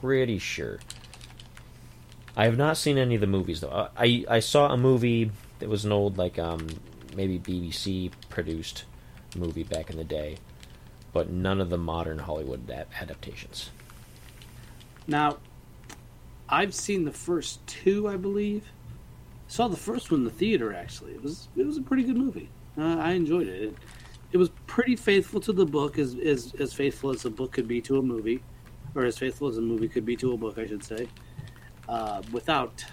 pretty 0.00 0.38
sure. 0.38 0.80
I 2.36 2.44
have 2.44 2.56
not 2.56 2.76
seen 2.76 2.98
any 2.98 3.14
of 3.14 3.20
the 3.20 3.26
movies 3.26 3.60
though. 3.60 3.88
I 3.96 4.24
I 4.28 4.40
saw 4.40 4.72
a 4.72 4.76
movie 4.76 5.30
that 5.58 5.68
was 5.68 5.84
an 5.84 5.92
old 5.92 6.18
like 6.18 6.38
um, 6.38 6.66
maybe 7.14 7.38
BBC 7.38 8.10
produced 8.28 8.84
movie 9.36 9.64
back 9.64 9.90
in 9.90 9.96
the 9.96 10.04
day, 10.04 10.36
but 11.12 11.30
none 11.30 11.60
of 11.60 11.70
the 11.70 11.78
modern 11.78 12.18
Hollywood 12.18 12.70
adaptations. 12.70 13.70
Now, 15.06 15.38
I've 16.48 16.74
seen 16.74 17.04
the 17.04 17.12
first 17.12 17.66
two, 17.66 18.08
I 18.08 18.16
believe. 18.16 18.64
Saw 19.48 19.68
the 19.68 19.76
first 19.76 20.10
one 20.10 20.20
in 20.20 20.24
the 20.24 20.30
theater. 20.30 20.74
Actually, 20.74 21.12
it 21.12 21.22
was 21.22 21.48
it 21.56 21.66
was 21.66 21.76
a 21.76 21.82
pretty 21.82 22.02
good 22.02 22.16
movie. 22.16 22.48
Uh, 22.76 22.96
I 22.98 23.12
enjoyed 23.12 23.46
it. 23.46 23.74
It. 24.36 24.40
Was 24.40 24.50
pretty 24.66 24.96
faithful 24.96 25.40
to 25.40 25.52
the 25.52 25.66
book, 25.66 25.98
as, 25.98 26.14
as 26.16 26.54
as 26.58 26.72
faithful 26.72 27.10
as 27.10 27.24
a 27.24 27.30
book 27.30 27.52
could 27.52 27.66
be 27.68 27.80
to 27.82 27.98
a 27.98 28.02
movie, 28.02 28.42
or 28.94 29.04
as 29.04 29.18
faithful 29.18 29.48
as 29.48 29.58
a 29.58 29.62
movie 29.62 29.88
could 29.88 30.04
be 30.06 30.16
to 30.16 30.32
a 30.32 30.36
book, 30.36 30.58
I 30.58 30.66
should 30.66 30.84
say. 30.84 31.08
Uh, 31.88 32.22
without, 32.32 32.84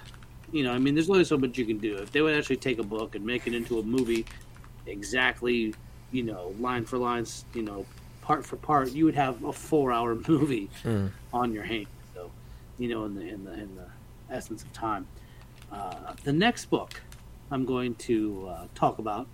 you 0.52 0.64
know, 0.64 0.72
I 0.72 0.78
mean, 0.80 0.94
there's 0.96 1.10
only 1.10 1.24
so 1.24 1.38
much 1.38 1.58
you 1.58 1.66
can 1.66 1.80
do. 1.80 1.96
If 1.98 2.12
they 2.12 2.22
would 2.22 2.36
actually 2.36 2.58
take 2.58 2.80
a 2.80 2.84
book 2.84 3.16
and 3.16 3.26
make 3.26 3.48
it 3.48 3.54
into 3.56 3.80
a 3.80 3.84
movie, 3.84 4.26
exactly, 4.86 5.74
you 6.12 6.24
know, 6.24 6.54
line 6.60 6.86
for 6.86 6.98
lines, 6.98 7.46
you 7.54 7.64
know, 7.64 7.86
part 8.22 8.46
for 8.46 8.56
part, 8.58 8.92
you 8.92 9.06
would 9.06 9.16
have 9.16 9.44
a 9.44 9.52
four-hour 9.54 10.16
movie 10.28 10.70
Mm. 10.84 11.12
on 11.34 11.54
your 11.54 11.64
hands. 11.64 11.88
So, 12.14 12.30
you 12.78 12.90
know, 12.90 13.06
in 13.06 13.16
the 13.16 13.22
in 13.22 13.44
the 13.44 13.54
in 13.54 13.76
the 13.76 13.88
essence 14.34 14.64
of 14.64 14.72
time. 14.74 15.08
Uh, 15.72 16.14
the 16.24 16.34
next 16.34 16.66
book 16.70 17.02
I'm 17.52 17.66
going 17.66 17.96
to 17.96 18.48
uh, 18.50 18.68
talk 18.76 19.00
about 19.00 19.28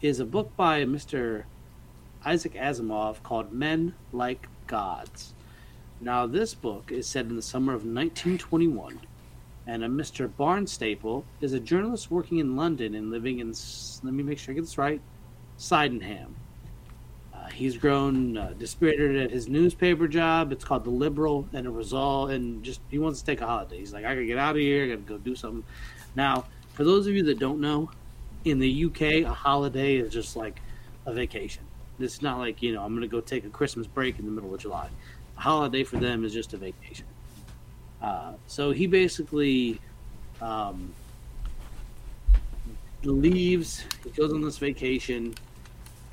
is 0.00 0.20
a 0.20 0.24
book 0.24 0.54
by 0.56 0.84
Mr. 0.84 1.44
Isaac 2.24 2.54
Asimov 2.54 3.22
called 3.22 3.52
Men 3.52 3.94
Like 4.12 4.48
Gods. 4.66 5.34
Now, 6.00 6.26
this 6.26 6.54
book 6.54 6.92
is 6.92 7.08
set 7.08 7.26
in 7.26 7.34
the 7.34 7.42
summer 7.42 7.72
of 7.72 7.80
1921, 7.80 9.00
and 9.66 9.82
a 9.82 9.88
Mr. 9.88 10.28
Barnstaple 10.28 11.24
is 11.40 11.52
a 11.52 11.58
journalist 11.58 12.10
working 12.10 12.38
in 12.38 12.56
London 12.56 12.94
and 12.94 13.10
living 13.10 13.40
in, 13.40 13.52
let 14.04 14.14
me 14.14 14.22
make 14.22 14.38
sure 14.38 14.52
I 14.52 14.54
get 14.54 14.60
this 14.60 14.78
right, 14.78 15.00
Sydenham. 15.56 16.36
Uh, 17.34 17.48
he's 17.48 17.76
grown 17.76 18.36
uh, 18.36 18.54
dispirited 18.56 19.16
at 19.16 19.32
his 19.32 19.48
newspaper 19.48 20.06
job. 20.06 20.52
It's 20.52 20.64
called 20.64 20.84
The 20.84 20.90
Liberal, 20.90 21.48
and 21.52 21.66
it 21.66 21.72
was 21.72 21.92
all, 21.92 22.28
and 22.28 22.62
just 22.62 22.80
he 22.88 22.98
wants 23.00 23.18
to 23.18 23.26
take 23.26 23.40
a 23.40 23.46
holiday. 23.46 23.78
He's 23.78 23.92
like, 23.92 24.04
I 24.04 24.14
gotta 24.14 24.26
get 24.26 24.38
out 24.38 24.54
of 24.54 24.60
here. 24.60 24.84
I 24.84 24.88
gotta 24.90 25.00
go 25.00 25.18
do 25.18 25.34
something. 25.34 25.64
Now, 26.14 26.44
for 26.74 26.84
those 26.84 27.08
of 27.08 27.14
you 27.14 27.24
that 27.24 27.40
don't 27.40 27.60
know, 27.60 27.90
in 28.44 28.58
the 28.58 28.84
UK, 28.86 29.24
a 29.24 29.32
holiday 29.32 29.96
is 29.96 30.12
just 30.12 30.36
like 30.36 30.60
a 31.06 31.12
vacation. 31.12 31.64
It's 31.98 32.22
not 32.22 32.38
like 32.38 32.62
you 32.62 32.72
know 32.72 32.84
I'm 32.84 32.94
gonna 32.94 33.08
go 33.08 33.20
take 33.20 33.44
a 33.44 33.48
Christmas 33.48 33.86
break 33.86 34.18
in 34.18 34.24
the 34.24 34.30
middle 34.30 34.54
of 34.54 34.60
July. 34.60 34.88
A 35.36 35.40
holiday 35.40 35.84
for 35.84 35.96
them 35.96 36.24
is 36.24 36.32
just 36.32 36.52
a 36.52 36.56
vacation. 36.56 37.06
Uh, 38.00 38.34
so 38.46 38.70
he 38.70 38.86
basically 38.86 39.80
um, 40.40 40.92
leaves. 43.02 43.84
He 44.04 44.10
goes 44.10 44.32
on 44.32 44.42
this 44.42 44.58
vacation, 44.58 45.34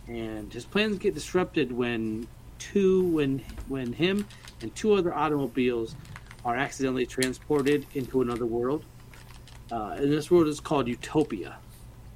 and 0.07 0.51
his 0.51 0.65
plans 0.65 0.97
get 0.97 1.13
disrupted 1.13 1.71
when 1.71 2.27
two 2.57 3.03
when 3.09 3.39
when 3.67 3.93
him 3.93 4.25
and 4.61 4.73
two 4.75 4.93
other 4.93 5.13
automobiles 5.13 5.95
are 6.43 6.55
accidentally 6.55 7.05
transported 7.05 7.85
into 7.93 8.21
another 8.21 8.45
world. 8.45 8.83
Uh, 9.71 9.95
and 9.97 10.11
this 10.11 10.29
world 10.29 10.47
is 10.47 10.59
called 10.59 10.87
Utopia, 10.87 11.57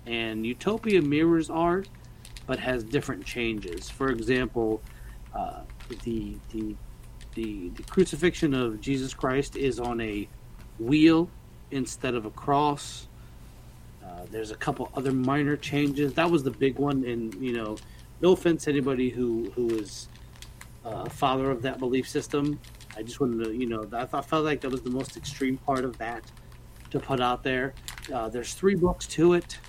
and 0.10 0.46
Utopia 0.46 1.02
mirrors 1.02 1.50
art, 1.50 1.88
but 2.48 2.60
has 2.60 2.84
different 2.84 3.24
changes. 3.24 3.90
For 3.90 4.10
example, 4.10 4.82
uh, 5.36 5.62
the 6.04 6.36
the 6.52 6.76
the 7.36 7.70
the 7.70 7.84
crucifixion 7.84 8.54
of 8.56 8.82
Jesus 8.82 9.14
Christ 9.14 9.56
is 9.56 9.80
on 9.80 10.02
a 10.02 10.28
wheel 10.80 11.30
instead 11.70 12.16
of 12.16 12.26
a 12.26 12.32
cross. 12.32 13.08
Uh, 14.04 14.26
there's 14.32 14.50
a 14.50 14.56
couple 14.56 14.92
other 14.96 15.12
minor 15.12 15.56
changes. 15.56 16.14
That 16.14 16.32
was 16.32 16.42
the 16.44 16.52
big 16.52 16.80
one, 16.80 17.06
and 17.06 17.36
you 17.36 17.54
know, 17.54 17.78
no 18.20 18.32
offense 18.32 18.64
to 18.64 18.72
anybody 18.72 19.12
who 19.12 19.52
who 19.52 19.70
is 19.76 20.10
uh, 20.84 21.04
a 21.06 21.10
father 21.10 21.52
of 21.52 21.62
that 21.62 21.78
belief 21.78 22.10
system. 22.10 22.60
I 22.98 23.04
just 23.04 23.20
wanted 23.20 23.46
to, 23.46 23.54
you 23.54 23.68
know, 23.68 23.88
I 23.94 24.06
thought 24.06 24.26
felt 24.26 24.44
like 24.44 24.62
that 24.62 24.72
was 24.72 24.82
the 24.82 24.90
most 24.90 25.16
extreme 25.16 25.58
part 25.58 25.86
of 25.86 26.00
that 26.00 26.24
to 26.90 27.00
put 27.00 27.22
out 27.22 27.44
there. 27.44 27.76
Uh, 28.12 28.28
there's 28.28 28.56
three 28.56 28.74
books 28.74 29.06
to 29.06 29.34
it. 29.34 29.60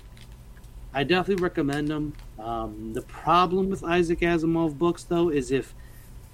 I 0.93 1.03
definitely 1.03 1.41
recommend 1.41 1.87
them. 1.87 2.13
Um, 2.37 2.93
the 2.93 3.01
problem 3.01 3.69
with 3.69 3.83
Isaac 3.83 4.19
Asimov 4.19 4.77
books, 4.77 5.03
though, 5.03 5.29
is 5.29 5.51
if 5.51 5.73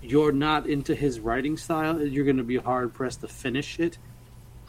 you're 0.01 0.31
not 0.31 0.67
into 0.67 0.95
his 0.95 1.19
writing 1.19 1.57
style, 1.57 2.01
you're 2.03 2.25
going 2.25 2.37
to 2.37 2.43
be 2.43 2.57
hard 2.57 2.93
pressed 2.93 3.21
to 3.21 3.27
finish 3.27 3.79
it 3.79 3.97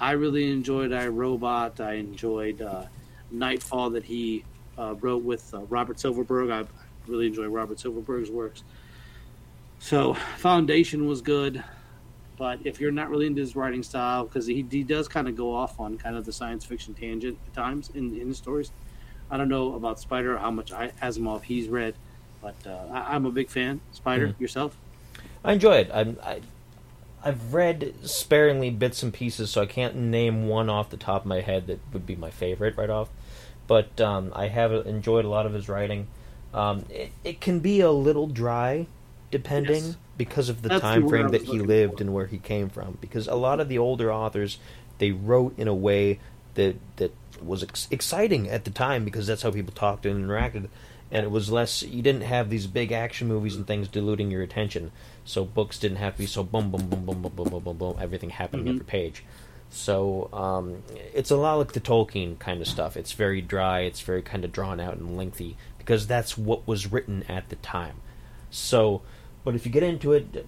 I 0.01 0.12
really 0.12 0.51
enjoyed 0.51 0.93
I 0.93 1.09
Robot. 1.09 1.80
I 1.80 1.95
enjoyed 1.95 2.62
uh, 2.62 2.84
Nightfall 3.30 3.91
that 3.91 4.05
he 4.05 4.45
uh, 4.78 4.95
wrote 5.01 5.24
with 5.24 5.53
uh, 5.53 5.62
Robert 5.62 5.99
Silverberg. 5.99 6.51
I 6.51 6.64
really 7.09 7.26
enjoy 7.26 7.47
Robert 7.47 7.80
Silverberg's 7.80 8.30
works. 8.30 8.62
So 9.80 10.14
Foundation 10.36 11.07
was 11.07 11.20
good, 11.20 11.62
but 12.36 12.61
if 12.64 12.80
you're 12.80 12.93
not 12.93 13.11
really 13.11 13.26
into 13.26 13.41
his 13.41 13.57
writing 13.57 13.82
style, 13.82 14.24
because 14.24 14.47
he, 14.47 14.64
he 14.70 14.84
does 14.84 15.09
kind 15.09 15.28
of 15.28 15.36
go 15.36 15.53
off 15.53 15.80
on 15.80 15.99
kind 15.99 16.16
of 16.16 16.24
the 16.24 16.32
science 16.32 16.64
fiction 16.64 16.95
tangent 16.95 17.39
at 17.47 17.55
times 17.55 17.91
in, 17.95 18.16
in 18.20 18.28
his 18.28 18.39
stories. 18.39 18.70
I 19.31 19.37
don't 19.37 19.49
know 19.49 19.74
about 19.74 20.01
Spider, 20.01 20.39
how 20.39 20.51
much 20.51 20.72
I, 20.72 20.93
Asimov 21.03 21.43
he's 21.43 21.68
read, 21.68 21.95
but 22.41 22.55
uh, 22.66 22.87
I, 22.91 23.16
am 23.16 23.26
a 23.26 23.31
big 23.31 23.51
fan. 23.51 23.81
Spider, 23.93 24.29
mm-hmm. 24.29 24.43
yourself? 24.43 24.76
I 25.45 25.53
enjoy 25.53 25.76
it. 25.76 25.91
I'm, 25.93 26.18
I, 26.22 26.41
I've 27.22 27.53
read 27.53 27.95
sparingly 28.05 28.70
bits 28.70 29.03
and 29.03 29.12
pieces, 29.12 29.51
so 29.51 29.61
I 29.61 29.66
can't 29.66 29.97
name 29.97 30.47
one 30.47 30.70
off 30.70 30.91
the 30.91 30.97
top 30.97 31.22
of 31.22 31.26
my 31.26 31.41
head 31.41 31.66
that 31.66 31.81
would 31.93 32.07
be 32.07 32.16
my 32.16 32.31
favorite 32.31 32.76
right 32.76 32.91
off. 32.91 33.09
But 33.66 34.01
um, 34.01 34.33
I 34.35 34.49
have 34.49 34.72
enjoyed 34.72 35.24
a 35.24 35.29
lot 35.29 35.45
of 35.45 35.53
his 35.53 35.68
writing. 35.68 36.07
Um, 36.55 36.87
it, 36.89 37.12
it, 37.24 37.41
can 37.41 37.61
be 37.61 37.81
a 37.81 37.91
little 37.91 38.26
dry, 38.26 38.87
depending 39.31 39.85
yes. 39.85 39.97
because 40.16 40.49
of 40.49 40.62
the 40.62 40.70
That's 40.70 40.81
time 40.81 41.03
the 41.03 41.09
frame 41.09 41.29
that 41.29 41.43
he 41.43 41.59
lived 41.59 41.99
for. 41.99 42.03
and 42.03 42.14
where 42.14 42.26
he 42.26 42.39
came 42.39 42.70
from. 42.70 42.97
Because 43.01 43.29
a 43.29 43.35
lot 43.35 43.61
of 43.61 43.68
the 43.68 43.76
older 43.76 44.11
authors, 44.11 44.59
they 44.97 45.11
wrote 45.11 45.59
in 45.59 45.68
a 45.68 45.74
way 45.74 46.20
that 46.55 46.76
that 46.97 47.12
was 47.43 47.62
ex- 47.62 47.89
exciting 47.91 48.49
at 48.49 48.64
the 48.64 48.70
time 48.70 49.05
because 49.05 49.26
that's 49.26 49.43
how 49.43 49.51
people 49.51 49.74
talked 49.74 50.07
and 50.07 50.24
interacted. 50.24 50.68
And 51.11 51.24
it 51.24 51.30
was 51.30 51.51
less 51.51 51.82
you 51.82 52.03
didn't 52.03 52.22
have 52.22 52.51
these 52.51 52.66
big 52.66 52.93
action 52.93 53.28
movies 53.28 53.57
and 53.57 53.66
things 53.66 53.89
diluting 53.89 54.30
your 54.30 54.43
attention. 54.43 54.93
So 55.24 55.45
books 55.45 55.78
didn't 55.78 55.99
have 55.99 56.14
to 56.14 56.18
be 56.18 56.26
so 56.26 56.43
boom 56.43 56.70
boom 56.70 56.89
boom 56.89 57.05
boom 57.05 57.22
boom 57.22 57.32
boom 57.34 57.49
boom 57.49 57.62
boom, 57.62 57.76
boom 57.76 57.97
everything 58.01 58.30
happening 58.30 58.66
mm-hmm. 58.66 58.74
every 58.74 58.86
page. 58.86 59.24
So 59.70 60.30
um, 60.32 60.82
it's 61.14 61.30
a 61.30 61.36
lot 61.36 61.57
like 61.57 61.72
the 61.72 61.80
tolkien 61.80 62.39
kind 62.39 62.61
of 62.61 62.66
stuff. 62.66 62.97
It's 62.97 63.12
very 63.12 63.41
dry 63.41 63.80
it's 63.80 64.01
very 64.01 64.22
kind 64.22 64.45
of 64.45 64.53
drawn 64.53 64.80
out 64.80 64.97
and 64.97 65.16
lengthy 65.16 65.57
because 65.78 66.07
that's 66.07 66.36
what 66.36 66.66
was 66.66 66.91
written 66.91 67.24
at 67.28 67.49
the 67.49 67.57
time. 67.57 67.97
So 68.51 69.03
but 69.45 69.55
if 69.55 69.64
you 69.64 69.72
get 69.72 69.82
into 69.82 70.12
it 70.12 70.47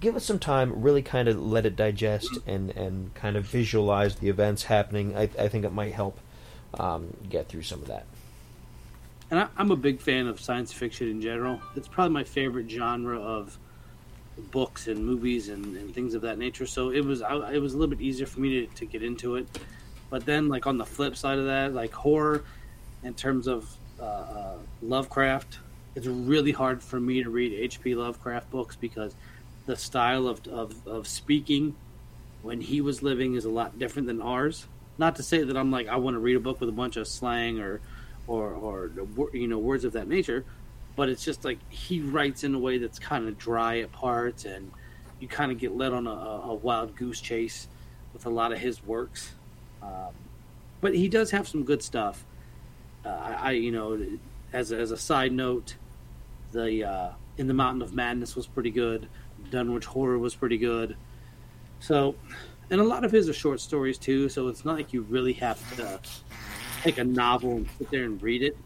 give 0.00 0.16
it 0.16 0.20
some 0.20 0.38
time 0.38 0.82
really 0.82 1.02
kind 1.02 1.28
of 1.28 1.40
let 1.40 1.64
it 1.66 1.76
digest 1.76 2.38
and 2.46 2.70
and 2.70 3.14
kind 3.14 3.36
of 3.36 3.44
visualize 3.44 4.16
the 4.16 4.28
events 4.28 4.64
happening. 4.64 5.16
I, 5.16 5.22
I 5.38 5.48
think 5.48 5.64
it 5.64 5.72
might 5.72 5.92
help 5.92 6.18
um, 6.78 7.16
get 7.28 7.48
through 7.48 7.62
some 7.62 7.80
of 7.80 7.88
that 7.88 8.04
and 9.30 9.40
I, 9.40 9.48
am 9.58 9.70
a 9.70 9.76
big 9.76 10.00
fan 10.00 10.26
of 10.26 10.40
science 10.40 10.72
fiction 10.72 11.08
in 11.08 11.20
general. 11.20 11.60
It's 11.76 11.88
probably 11.88 12.14
my 12.14 12.24
favorite 12.24 12.70
genre 12.70 13.20
of 13.20 13.58
books 14.50 14.86
and 14.86 15.04
movies 15.04 15.48
and, 15.48 15.76
and 15.76 15.94
things 15.94 16.14
of 16.14 16.22
that 16.22 16.38
nature. 16.38 16.66
So 16.66 16.90
it 16.90 17.04
was 17.04 17.22
I, 17.22 17.52
it 17.52 17.60
was 17.60 17.74
a 17.74 17.76
little 17.76 17.94
bit 17.94 18.02
easier 18.02 18.26
for 18.26 18.40
me 18.40 18.66
to, 18.66 18.74
to 18.74 18.86
get 18.86 19.02
into 19.02 19.36
it. 19.36 19.46
But 20.10 20.24
then, 20.24 20.48
like 20.48 20.66
on 20.66 20.78
the 20.78 20.86
flip 20.86 21.16
side 21.16 21.38
of 21.38 21.46
that, 21.46 21.74
like 21.74 21.92
horror, 21.92 22.44
in 23.02 23.12
terms 23.14 23.46
of 23.46 23.70
uh, 24.00 24.04
uh, 24.04 24.56
Lovecraft, 24.80 25.58
it's 25.94 26.06
really 26.06 26.52
hard 26.52 26.82
for 26.82 26.98
me 26.98 27.22
to 27.22 27.28
read 27.28 27.52
H.P. 27.52 27.94
Lovecraft 27.94 28.50
books 28.50 28.76
because 28.76 29.14
the 29.66 29.76
style 29.76 30.26
of, 30.26 30.46
of, 30.46 30.86
of 30.86 31.06
speaking 31.06 31.74
when 32.40 32.62
he 32.62 32.80
was 32.80 33.02
living 33.02 33.34
is 33.34 33.44
a 33.44 33.50
lot 33.50 33.78
different 33.78 34.08
than 34.08 34.22
ours. 34.22 34.66
Not 34.98 35.16
to 35.16 35.22
say 35.22 35.44
that 35.44 35.56
I'm 35.56 35.70
like 35.70 35.88
I 35.88 35.96
want 35.96 36.14
to 36.14 36.18
read 36.18 36.36
a 36.36 36.40
book 36.40 36.60
with 36.60 36.68
a 36.68 36.72
bunch 36.72 36.96
of 36.96 37.06
slang 37.06 37.60
or 37.60 37.80
or 38.26 38.52
or 38.52 38.90
you 39.32 39.46
know 39.48 39.58
words 39.58 39.84
of 39.84 39.92
that 39.92 40.08
nature, 40.08 40.44
but 40.96 41.08
it's 41.08 41.24
just 41.24 41.44
like 41.44 41.58
he 41.70 42.00
writes 42.00 42.44
in 42.44 42.54
a 42.54 42.58
way 42.58 42.78
that's 42.78 42.98
kind 42.98 43.28
of 43.28 43.38
dry 43.38 43.78
at 43.78 43.92
parts, 43.92 44.44
and 44.44 44.70
you 45.20 45.28
kind 45.28 45.50
of 45.52 45.58
get 45.58 45.76
led 45.76 45.92
on 45.92 46.06
a, 46.06 46.10
a, 46.10 46.54
wild 46.54 46.94
goose 46.96 47.20
chase 47.20 47.66
with 48.12 48.26
a 48.26 48.30
lot 48.30 48.52
of 48.52 48.58
his 48.58 48.84
works. 48.84 49.32
Um, 49.82 50.12
but 50.80 50.94
he 50.94 51.08
does 51.08 51.30
have 51.32 51.48
some 51.48 51.64
good 51.64 51.82
stuff. 51.82 52.24
Uh, 53.04 53.08
I, 53.08 53.32
I, 53.32 53.50
you 53.52 53.72
know, 53.72 53.98
as 54.52 54.70
a, 54.72 54.78
as 54.78 54.90
a 54.90 54.96
side 54.96 55.32
note, 55.32 55.76
the 56.52 56.84
uh, 56.84 57.10
In 57.36 57.48
the 57.48 57.54
Mountain 57.54 57.82
of 57.82 57.94
Madness 57.94 58.36
was 58.36 58.46
pretty 58.46 58.70
good. 58.70 59.08
Dunwich 59.50 59.86
Horror 59.86 60.18
was 60.18 60.34
pretty 60.34 60.58
good. 60.58 60.96
So, 61.80 62.16
and 62.70 62.80
a 62.80 62.84
lot 62.84 63.04
of 63.04 63.12
his 63.12 63.28
are 63.28 63.34
short 63.34 63.60
stories 63.60 63.98
too. 63.98 64.28
So 64.28 64.48
it's 64.48 64.64
not 64.64 64.76
like 64.76 64.92
you 64.92 65.02
really 65.02 65.32
have 65.34 65.76
to 65.76 66.00
take 66.82 66.98
a 66.98 67.04
novel 67.04 67.52
and 67.52 67.68
sit 67.78 67.90
there 67.90 68.04
and 68.04 68.22
read 68.22 68.42
it. 68.42 68.56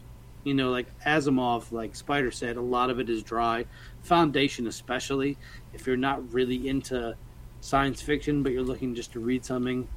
You 0.43 0.53
know, 0.53 0.71
like 0.71 0.87
Asimov, 1.05 1.71
like 1.71 1.95
Spider 1.95 2.31
said, 2.31 2.57
a 2.57 2.61
lot 2.61 2.89
of 2.89 2.99
it 2.99 3.09
is 3.09 3.23
dry. 3.23 3.65
Foundation, 4.01 4.67
especially, 4.67 5.37
if 5.73 5.87
you're 5.87 5.95
not 5.95 6.33
really 6.33 6.67
into 6.67 7.15
science 7.61 8.01
fiction, 8.01 8.43
but 8.43 8.51
you're 8.51 8.61
looking 8.61 8.93
just 8.93 9.13
to 9.13 9.21
read 9.21 9.45
something 9.45 9.87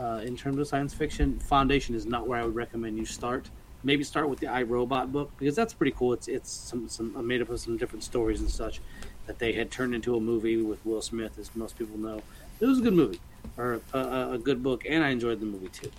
uh, 0.00 0.20
in 0.24 0.36
terms 0.36 0.58
of 0.58 0.66
science 0.66 0.92
fiction, 0.92 1.38
Foundation 1.38 1.94
is 1.94 2.06
not 2.06 2.26
where 2.26 2.40
I 2.40 2.44
would 2.44 2.56
recommend 2.56 2.98
you 2.98 3.04
start. 3.04 3.50
Maybe 3.84 4.02
start 4.02 4.28
with 4.28 4.40
the 4.40 4.48
I 4.48 4.62
Robot 4.62 5.12
book 5.12 5.30
because 5.38 5.54
that's 5.54 5.72
pretty 5.72 5.92
cool. 5.96 6.12
It's 6.12 6.26
it's 6.26 6.50
some, 6.50 6.88
some 6.88 7.24
made 7.24 7.40
up 7.40 7.48
of 7.48 7.60
some 7.60 7.76
different 7.76 8.02
stories 8.02 8.40
and 8.40 8.50
such 8.50 8.80
that 9.26 9.38
they 9.38 9.52
had 9.52 9.70
turned 9.70 9.94
into 9.94 10.16
a 10.16 10.20
movie 10.20 10.56
with 10.56 10.84
Will 10.84 11.00
Smith, 11.00 11.38
as 11.38 11.54
most 11.54 11.78
people 11.78 11.96
know. 11.96 12.20
It 12.58 12.66
was 12.66 12.80
a 12.80 12.82
good 12.82 12.94
movie 12.94 13.20
or 13.56 13.80
a, 13.92 14.32
a 14.32 14.38
good 14.38 14.62
book, 14.62 14.84
and 14.88 15.02
I 15.02 15.10
enjoyed 15.10 15.40
the 15.40 15.46
movie 15.46 15.68
too. 15.68 15.90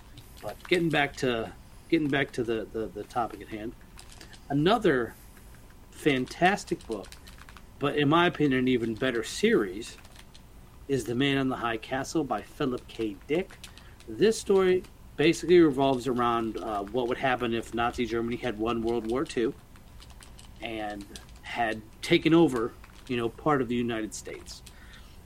But 0.42 0.56
getting 0.68 0.88
back 0.88 1.16
to 1.16 1.52
getting 1.88 2.08
back 2.08 2.30
to 2.32 2.44
the, 2.44 2.66
the, 2.72 2.86
the 2.86 3.02
topic 3.04 3.40
at 3.40 3.48
hand, 3.48 3.72
another 4.48 5.14
fantastic 5.90 6.86
book, 6.86 7.08
but 7.78 7.96
in 7.96 8.08
my 8.08 8.26
opinion, 8.26 8.60
an 8.60 8.68
even 8.68 8.94
better 8.94 9.24
series, 9.24 9.96
is 10.86 11.04
The 11.04 11.14
Man 11.14 11.38
in 11.38 11.48
the 11.48 11.56
High 11.56 11.76
Castle 11.76 12.24
by 12.24 12.42
Philip 12.42 12.86
K. 12.88 13.16
Dick. 13.26 13.58
This 14.08 14.38
story 14.38 14.82
basically 15.16 15.60
revolves 15.60 16.06
around 16.08 16.56
uh, 16.58 16.82
what 16.84 17.06
would 17.08 17.18
happen 17.18 17.54
if 17.54 17.74
Nazi 17.74 18.06
Germany 18.06 18.36
had 18.36 18.58
won 18.58 18.82
World 18.82 19.10
War 19.10 19.24
II 19.36 19.52
and 20.62 21.04
had 21.42 21.82
taken 22.02 22.34
over, 22.34 22.72
you 23.06 23.16
know, 23.16 23.28
part 23.28 23.60
of 23.60 23.68
the 23.68 23.74
United 23.74 24.14
States. 24.14 24.62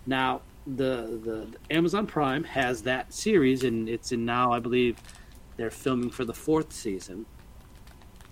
Now, 0.07 0.43
the, 0.67 1.21
the, 1.23 1.49
the 1.51 1.59
Amazon 1.71 2.07
Prime 2.07 2.45
has 2.45 2.83
that 2.83 3.13
series, 3.13 3.65
and 3.65 3.89
it's 3.89 4.13
in 4.13 4.25
now, 4.25 4.53
I 4.53 4.61
believe, 4.61 4.97
they're 5.57 5.71
filming 5.71 6.11
for 6.11 6.25
the 6.25 6.35
fourth 6.35 6.73
season. 6.73 7.27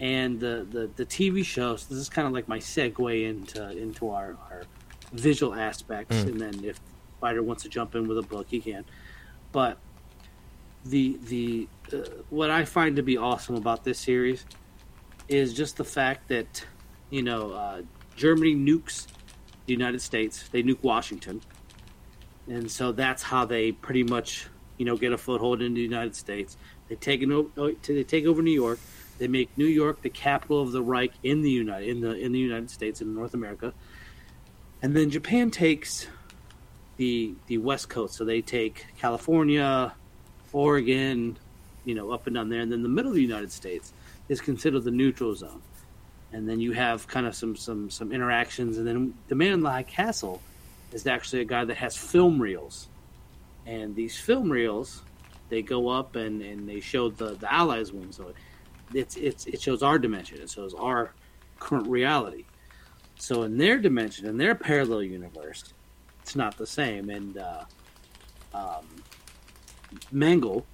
And 0.01 0.41
the, 0.41 0.67
the, 0.69 0.91
the 0.97 1.07
TV 1.07 1.45
show, 1.45 1.77
so 1.77 1.87
this 1.89 1.99
is 1.99 2.09
kind 2.09 2.27
of 2.27 2.33
like 2.33 2.49
my 2.49 2.59
segue 2.59 3.29
into 3.29 3.71
into 3.71 4.11
our, 4.11 4.37
our 4.51 4.65
visual 5.13 5.55
aspects, 5.55 6.17
mm. 6.17 6.27
and 6.27 6.41
then 6.41 6.65
if 6.65 6.81
Spider 7.19 7.43
wants 7.43 7.63
to 7.63 7.69
jump 7.69 7.95
in 7.95 8.09
with 8.09 8.19
a 8.19 8.23
book, 8.23 8.47
he 8.49 8.61
can. 8.61 8.85
But 9.53 9.79
the 10.85 11.21
the 11.29 11.69
uh, 11.93 11.99
what 12.31 12.51
I 12.51 12.65
find 12.65 12.97
to 12.97 13.03
be 13.05 13.17
awesome 13.17 13.55
about 13.55 13.85
this 13.85 14.01
series 14.01 14.45
is 15.29 15.55
just 15.55 15.77
the 15.77 15.85
fact 15.85 16.27
that 16.29 16.65
you 17.11 17.23
know 17.23 17.53
uh, 17.53 17.83
Germany 18.17 18.57
nukes 18.57 19.07
the 19.67 19.73
United 19.73 20.03
States, 20.03 20.49
they 20.49 20.63
nuke 20.63 20.83
Washington, 20.83 21.41
and 22.49 22.71
so 22.71 22.93
that's 22.93 23.23
how 23.23 23.45
they 23.45 23.73
pretty 23.73 24.03
much 24.03 24.47
you 24.79 24.85
know 24.85 24.97
get 24.97 25.13
a 25.13 25.19
foothold 25.19 25.63
in 25.63 25.75
the 25.75 25.81
United 25.81 26.17
States. 26.17 26.57
They 26.89 26.97
take 26.97 27.23
over, 27.23 27.73
they 27.83 28.03
take 28.05 28.27
over 28.27 28.43
New 28.43 28.51
York. 28.53 28.79
They 29.19 29.29
make 29.29 29.57
New 29.57 29.67
York 29.67 30.03
the 30.03 30.11
capital 30.11 30.61
of 30.61 30.73
the 30.73 30.83
Reich 30.83 31.13
in 31.23 31.43
the 31.43 31.51
United 31.51 31.89
in 31.89 32.01
the 32.01 32.13
in 32.13 32.33
the 32.33 32.39
United 32.39 32.71
States 32.71 33.01
in 33.01 33.15
North 33.15 33.35
America, 33.35 33.73
and 34.83 34.97
then 34.97 35.11
Japan 35.11 35.51
takes 35.51 36.09
the 36.97 37.35
the 37.47 37.59
West 37.59 37.89
Coast. 37.89 38.15
So 38.15 38.25
they 38.25 38.41
take 38.41 38.87
California, 38.99 39.93
Oregon, 40.53 41.39
you 41.85 41.95
know, 41.95 42.11
up 42.11 42.27
and 42.27 42.35
down 42.35 42.49
there, 42.49 42.61
and 42.61 42.73
then 42.73 42.83
the 42.83 42.89
middle 42.89 43.11
of 43.11 43.17
the 43.17 43.23
United 43.23 43.53
States 43.53 43.93
is 44.29 44.41
considered 44.41 44.85
the 44.85 44.91
neutral 44.91 45.35
zone. 45.35 45.63
And 46.33 46.49
then 46.49 46.61
you 46.61 46.73
have 46.73 47.07
kind 47.07 47.27
of 47.27 47.35
some 47.35 47.55
some 47.57 47.91
some 47.91 48.11
interactions, 48.13 48.79
and 48.79 48.87
then 48.87 49.15
the 49.29 49.35
man 49.35 49.53
in 49.53 49.61
the 49.61 49.71
high 49.71 49.83
castle 49.83 50.41
is 50.93 51.07
actually 51.07 51.43
a 51.43 51.45
guy 51.45 51.65
that 51.65 51.77
has 51.77 51.97
film 51.97 52.41
reels, 52.41 52.89
and 53.67 53.95
these 53.95 54.19
film 54.19 54.51
reels 54.51 55.03
they 55.53 55.61
go 55.61 55.89
up 55.89 56.17
and, 56.17 56.41
and 56.41 56.67
they 56.67 56.81
show 56.81 57.11
the, 57.11 57.35
the 57.35 57.53
Allies 57.53 57.93
wing. 57.93 58.11
So 58.11 58.33
it's 58.95 59.17
it's 59.17 59.45
it 59.47 59.61
shows 59.61 59.83
our 59.83 59.99
dimension. 59.99 60.41
It 60.41 60.49
shows 60.49 60.73
our 60.73 61.13
current 61.61 61.87
reality. 61.89 62.47
So 63.19 63.43
in 63.43 63.59
their 63.59 63.79
dimension, 63.79 64.27
in 64.27 64.39
their 64.39 64.55
parallel 64.55 65.03
universe, 65.03 65.75
it's 66.23 66.35
not 66.35 66.57
the 66.57 66.67
same. 66.67 67.11
And 67.11 67.37
uh, 67.37 67.65
um, 68.55 68.87
Mengele, 70.11 70.65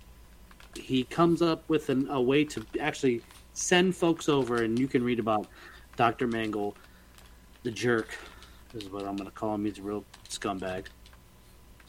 he 0.76 1.02
comes 1.02 1.42
up 1.42 1.68
with 1.68 1.88
an, 1.88 2.08
a 2.08 2.22
way 2.22 2.44
to 2.44 2.64
actually 2.80 3.20
send 3.54 3.96
folks 3.96 4.28
over, 4.28 4.62
and 4.62 4.78
you 4.78 4.86
can 4.86 5.02
read 5.02 5.18
about 5.18 5.48
Doctor 5.96 6.28
Mengele, 6.28 6.74
the 7.64 7.72
jerk, 7.72 8.16
is 8.74 8.88
what 8.90 9.06
I'm 9.06 9.16
going 9.16 9.28
to 9.28 9.34
call 9.34 9.54
him. 9.54 9.64
He's 9.64 9.78
a 9.78 9.82
real 9.82 10.04
scumbag. 10.28 10.86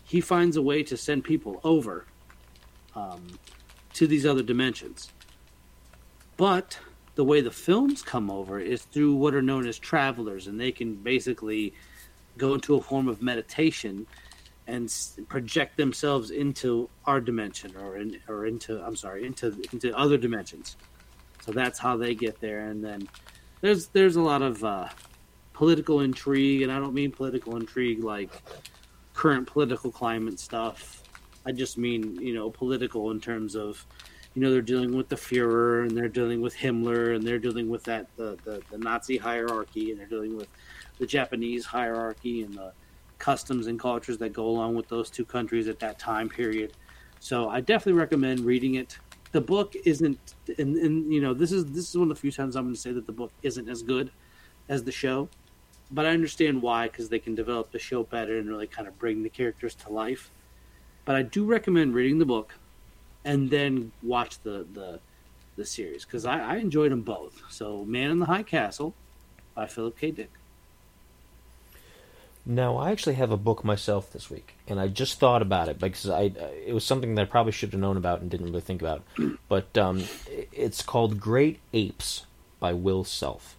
He 0.06 0.22
finds 0.22 0.58
a 0.58 0.62
way 0.62 0.84
to 0.84 0.98
send 0.98 1.24
people 1.24 1.60
over 1.64 2.06
um, 2.96 3.28
to 3.94 4.08
these 4.08 4.26
other 4.26 4.44
dimensions. 4.44 5.12
But 6.38 6.80
the 7.16 7.24
way 7.24 7.42
the 7.42 7.52
films 7.52 8.02
come 8.02 8.32
over 8.32 8.60
is 8.60 8.84
through 8.84 9.16
what 9.16 9.36
are 9.36 9.42
known 9.42 9.68
as 9.68 9.78
travelers, 9.78 10.48
and 10.48 10.60
they 10.60 10.72
can 10.72 10.96
basically 10.96 11.74
go 12.38 12.54
into 12.54 12.76
a 12.76 12.82
form 12.82 13.08
of 13.08 13.22
meditation 13.22 14.08
and 14.66 14.94
project 15.28 15.78
themselves 15.78 16.32
into 16.32 16.90
our 17.06 17.20
dimension 17.20 17.76
or 17.76 17.98
in, 17.98 18.20
or 18.28 18.46
into 18.46 18.82
I'm 18.82 18.96
sorry 18.96 19.26
into 19.26 19.62
into 19.74 19.96
other 19.98 20.18
dimensions. 20.18 20.78
So 21.42 21.52
that's 21.52 21.80
how 21.80 21.98
they 21.98 22.16
get 22.16 22.40
there, 22.40 22.68
and 22.70 22.84
then 22.84 23.10
there's 23.62 23.88
there's 23.88 24.16
a 24.16 24.22
lot 24.22 24.42
of 24.42 24.64
uh, 24.64 24.88
political 25.60 26.00
intrigue, 26.00 26.62
and 26.62 26.72
I 26.72 26.80
don't 26.80 26.94
mean 26.94 27.12
political 27.12 27.58
intrigue 27.58 28.02
like 28.02 28.30
current 29.14 29.46
political 29.46 29.92
climate 29.92 30.40
stuff. 30.40 31.04
I 31.46 31.52
just 31.52 31.78
mean 31.78 32.16
you 32.22 32.34
know 32.34 32.50
political 32.50 33.12
in 33.12 33.20
terms 33.20 33.58
of 33.58 33.86
you 34.34 34.42
know 34.42 34.52
they're 34.52 34.62
dealing 34.62 34.96
with 34.96 35.10
the 35.10 35.18
Führer 35.18 35.86
and 35.86 35.98
they're 35.98 36.08
dealing 36.08 36.40
with 36.40 36.56
Himmler 36.56 37.14
and 37.14 37.28
they're 37.28 37.40
dealing 37.40 37.68
with 37.68 37.84
that 37.84 38.08
the, 38.16 38.38
the, 38.46 38.62
the 38.72 38.78
Nazi 38.78 39.18
hierarchy 39.18 39.92
and 39.92 40.00
they're 40.00 40.08
dealing 40.08 40.38
with 40.38 40.48
the 40.98 41.06
Japanese 41.06 41.66
hierarchy 41.66 42.44
and 42.44 42.54
the 42.54 42.72
customs 43.18 43.68
and 43.68 43.78
cultures 43.78 44.18
that 44.20 44.32
go 44.32 44.46
along 44.46 44.76
with 44.76 44.88
those 44.88 45.10
two 45.10 45.26
countries 45.26 45.68
at 45.68 45.78
that 45.80 46.00
time 46.00 46.30
period. 46.30 46.72
So 47.20 47.50
I 47.50 47.60
definitely 47.60 48.00
recommend 48.00 48.40
reading 48.46 48.76
it. 48.76 48.98
The 49.34 49.42
book 49.42 49.76
isn't, 49.84 50.36
and, 50.58 50.78
and 50.78 51.14
you 51.14 51.20
know 51.20 51.34
this 51.34 51.52
is 51.52 51.66
this 51.66 51.90
is 51.90 51.98
one 51.98 52.10
of 52.10 52.16
the 52.16 52.22
few 52.22 52.32
times 52.32 52.56
I'm 52.56 52.64
going 52.64 52.76
to 52.76 52.80
say 52.80 52.94
that 52.94 53.06
the 53.06 53.12
book 53.12 53.34
isn't 53.44 53.68
as 53.68 53.84
good 53.84 54.10
as 54.70 54.84
the 54.84 54.92
show, 54.92 55.28
but 55.92 56.06
I 56.06 56.10
understand 56.10 56.62
why 56.62 56.88
because 56.88 57.10
they 57.10 57.20
can 57.20 57.36
develop 57.36 57.72
the 57.72 57.80
show 57.80 58.04
better 58.04 58.38
and 58.38 58.48
really 58.48 58.68
kind 58.68 58.88
of 58.88 59.00
bring 59.00 59.24
the 59.24 59.30
characters 59.30 59.76
to 59.76 59.92
life. 59.92 60.30
But 61.06 61.16
I 61.16 61.24
do 61.24 61.46
recommend 61.46 61.96
reading 61.96 62.20
the 62.20 62.26
book 62.26 62.56
and 63.26 63.50
then 63.50 63.92
watch 64.02 64.42
the 64.44 64.66
the, 64.72 65.00
the 65.56 65.66
series 65.66 66.06
because 66.06 66.26
I, 66.26 66.40
I 66.40 66.56
enjoyed 66.58 66.92
them 66.92 67.02
both. 67.02 67.42
So, 67.50 67.84
Man 67.86 68.12
in 68.12 68.20
the 68.20 68.26
High 68.26 68.44
Castle 68.44 68.94
by 69.56 69.68
Philip 69.68 69.98
K. 69.98 70.12
Dick. 70.12 70.32
Now, 72.46 72.78
I 72.78 72.92
actually 72.92 73.16
have 73.16 73.32
a 73.32 73.38
book 73.38 73.64
myself 73.64 74.12
this 74.12 74.30
week, 74.30 74.56
and 74.68 74.80
I 74.80 74.88
just 74.88 75.20
thought 75.20 75.42
about 75.42 75.70
it 75.70 75.78
because 75.78 76.10
I 76.10 76.32
it 76.66 76.74
was 76.74 76.84
something 76.84 77.16
that 77.16 77.22
I 77.22 77.26
probably 77.26 77.52
should 77.52 77.72
have 77.74 77.82
known 77.82 77.98
about 77.98 78.22
and 78.22 78.30
didn't 78.30 78.48
really 78.48 78.62
think 78.62 78.82
about. 78.82 79.04
But 79.48 79.78
um, 79.78 80.06
it's 80.52 80.82
called 80.82 81.20
Great 81.20 81.60
Apes 81.74 82.26
by 82.60 82.74
Will 82.74 83.04
Self, 83.04 83.56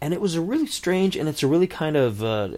and 0.00 0.14
it 0.14 0.20
was 0.20 0.34
a 0.34 0.40
really 0.40 0.66
strange 0.66 1.16
and 1.16 1.28
it's 1.28 1.42
a 1.42 1.46
really 1.46 1.66
kind 1.66 1.96
of 1.96 2.22
uh, 2.22 2.50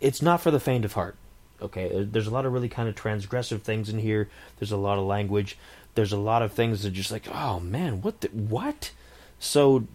it's 0.00 0.22
not 0.22 0.40
for 0.40 0.50
the 0.50 0.60
faint 0.60 0.84
of 0.84 0.92
heart. 0.94 1.16
Okay, 1.62 2.04
there's 2.04 2.26
a 2.26 2.30
lot 2.30 2.46
of 2.46 2.52
really 2.52 2.70
kind 2.70 2.88
of 2.88 2.94
transgressive 2.94 3.60
things 3.62 3.88
in 3.88 3.98
here. 3.98 4.28
There's 4.58 4.72
a 4.72 4.78
lot 4.78 4.98
of 4.98 5.04
language. 5.04 5.58
There's 5.94 6.12
a 6.12 6.18
lot 6.18 6.42
of 6.42 6.52
things 6.52 6.82
that 6.82 6.88
are 6.88 6.94
just 6.94 7.10
like, 7.10 7.28
oh 7.34 7.60
man, 7.60 8.00
what 8.00 8.22
the 8.22 8.28
what? 8.28 8.92
So 9.38 9.86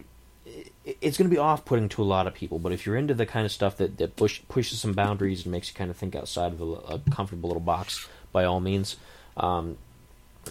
it's 0.84 1.18
going 1.18 1.28
to 1.28 1.34
be 1.34 1.38
off-putting 1.38 1.88
to 1.90 2.02
a 2.02 2.04
lot 2.04 2.26
of 2.28 2.34
people. 2.34 2.58
But 2.60 2.72
if 2.72 2.86
you're 2.86 2.96
into 2.96 3.14
the 3.14 3.26
kind 3.26 3.44
of 3.44 3.50
stuff 3.50 3.76
that 3.78 3.98
that 3.98 4.16
push, 4.16 4.40
pushes 4.48 4.80
some 4.80 4.92
boundaries 4.92 5.44
and 5.44 5.52
makes 5.52 5.68
you 5.68 5.74
kind 5.74 5.90
of 5.90 5.96
think 5.96 6.14
outside 6.14 6.52
of 6.52 6.60
a, 6.60 6.64
a 6.64 7.00
comfortable 7.10 7.48
little 7.48 7.60
box, 7.60 8.08
by 8.32 8.44
all 8.44 8.60
means, 8.60 8.96
um, 9.36 9.76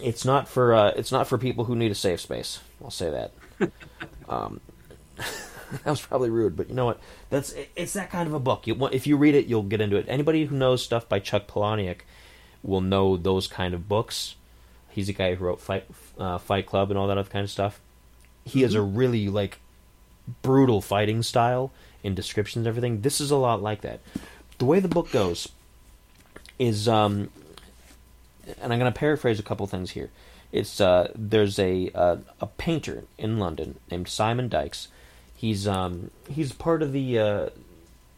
it's 0.01 0.25
not 0.25 0.49
for 0.49 0.73
uh, 0.73 0.91
it's 0.97 1.11
not 1.11 1.27
for 1.27 1.37
people 1.37 1.65
who 1.65 1.75
need 1.75 1.91
a 1.91 1.95
safe 1.95 2.19
space. 2.19 2.59
I'll 2.83 2.91
say 2.91 3.09
that. 3.09 3.71
um, 4.29 4.59
that 5.71 5.85
was 5.85 6.01
probably 6.01 6.29
rude, 6.29 6.55
but 6.55 6.69
you 6.69 6.75
know 6.75 6.85
what? 6.85 6.99
That's 7.29 7.53
it's 7.75 7.93
that 7.93 8.09
kind 8.09 8.27
of 8.27 8.33
a 8.33 8.39
book. 8.39 8.67
You, 8.67 8.87
if 8.87 9.07
you 9.07 9.17
read 9.17 9.35
it, 9.35 9.45
you'll 9.47 9.63
get 9.63 9.81
into 9.81 9.97
it. 9.97 10.05
Anybody 10.07 10.45
who 10.45 10.55
knows 10.55 10.83
stuff 10.83 11.07
by 11.09 11.19
Chuck 11.19 11.47
Palahniuk 11.47 11.99
will 12.63 12.81
know 12.81 13.17
those 13.17 13.47
kind 13.47 13.73
of 13.73 13.87
books. 13.87 14.35
He's 14.89 15.09
a 15.09 15.13
guy 15.13 15.35
who 15.35 15.45
wrote 15.45 15.59
Fight 15.59 15.85
uh, 16.17 16.37
Fight 16.37 16.65
Club 16.65 16.91
and 16.91 16.97
all 16.97 17.07
that 17.07 17.17
other 17.17 17.29
kind 17.29 17.43
of 17.43 17.49
stuff. 17.49 17.79
He 18.43 18.61
has 18.61 18.73
a 18.73 18.81
really 18.81 19.27
like 19.27 19.59
brutal 20.41 20.81
fighting 20.81 21.23
style 21.23 21.71
in 22.03 22.15
descriptions 22.15 22.65
and 22.65 22.67
everything. 22.67 23.01
This 23.01 23.19
is 23.19 23.31
a 23.31 23.35
lot 23.35 23.61
like 23.61 23.81
that. 23.81 23.99
The 24.57 24.65
way 24.65 24.79
the 24.79 24.87
book 24.87 25.11
goes 25.11 25.49
is, 26.59 26.87
um, 26.87 27.29
and 28.61 28.71
I'm 28.71 28.79
going 28.79 28.91
to 28.91 28.97
paraphrase 28.97 29.39
a 29.39 29.43
couple 29.43 29.65
things 29.67 29.91
here. 29.91 30.11
It's 30.51 30.79
uh, 30.79 31.11
there's 31.15 31.59
a 31.59 31.89
uh, 31.93 32.17
a 32.39 32.47
painter 32.47 33.03
in 33.17 33.39
London 33.39 33.79
named 33.91 34.07
Simon 34.07 34.47
Dykes. 34.47 34.87
He's 35.35 35.67
um, 35.67 36.11
he's 36.29 36.53
part 36.53 36.81
of 36.81 36.93
the 36.93 37.19
uh, 37.19 37.49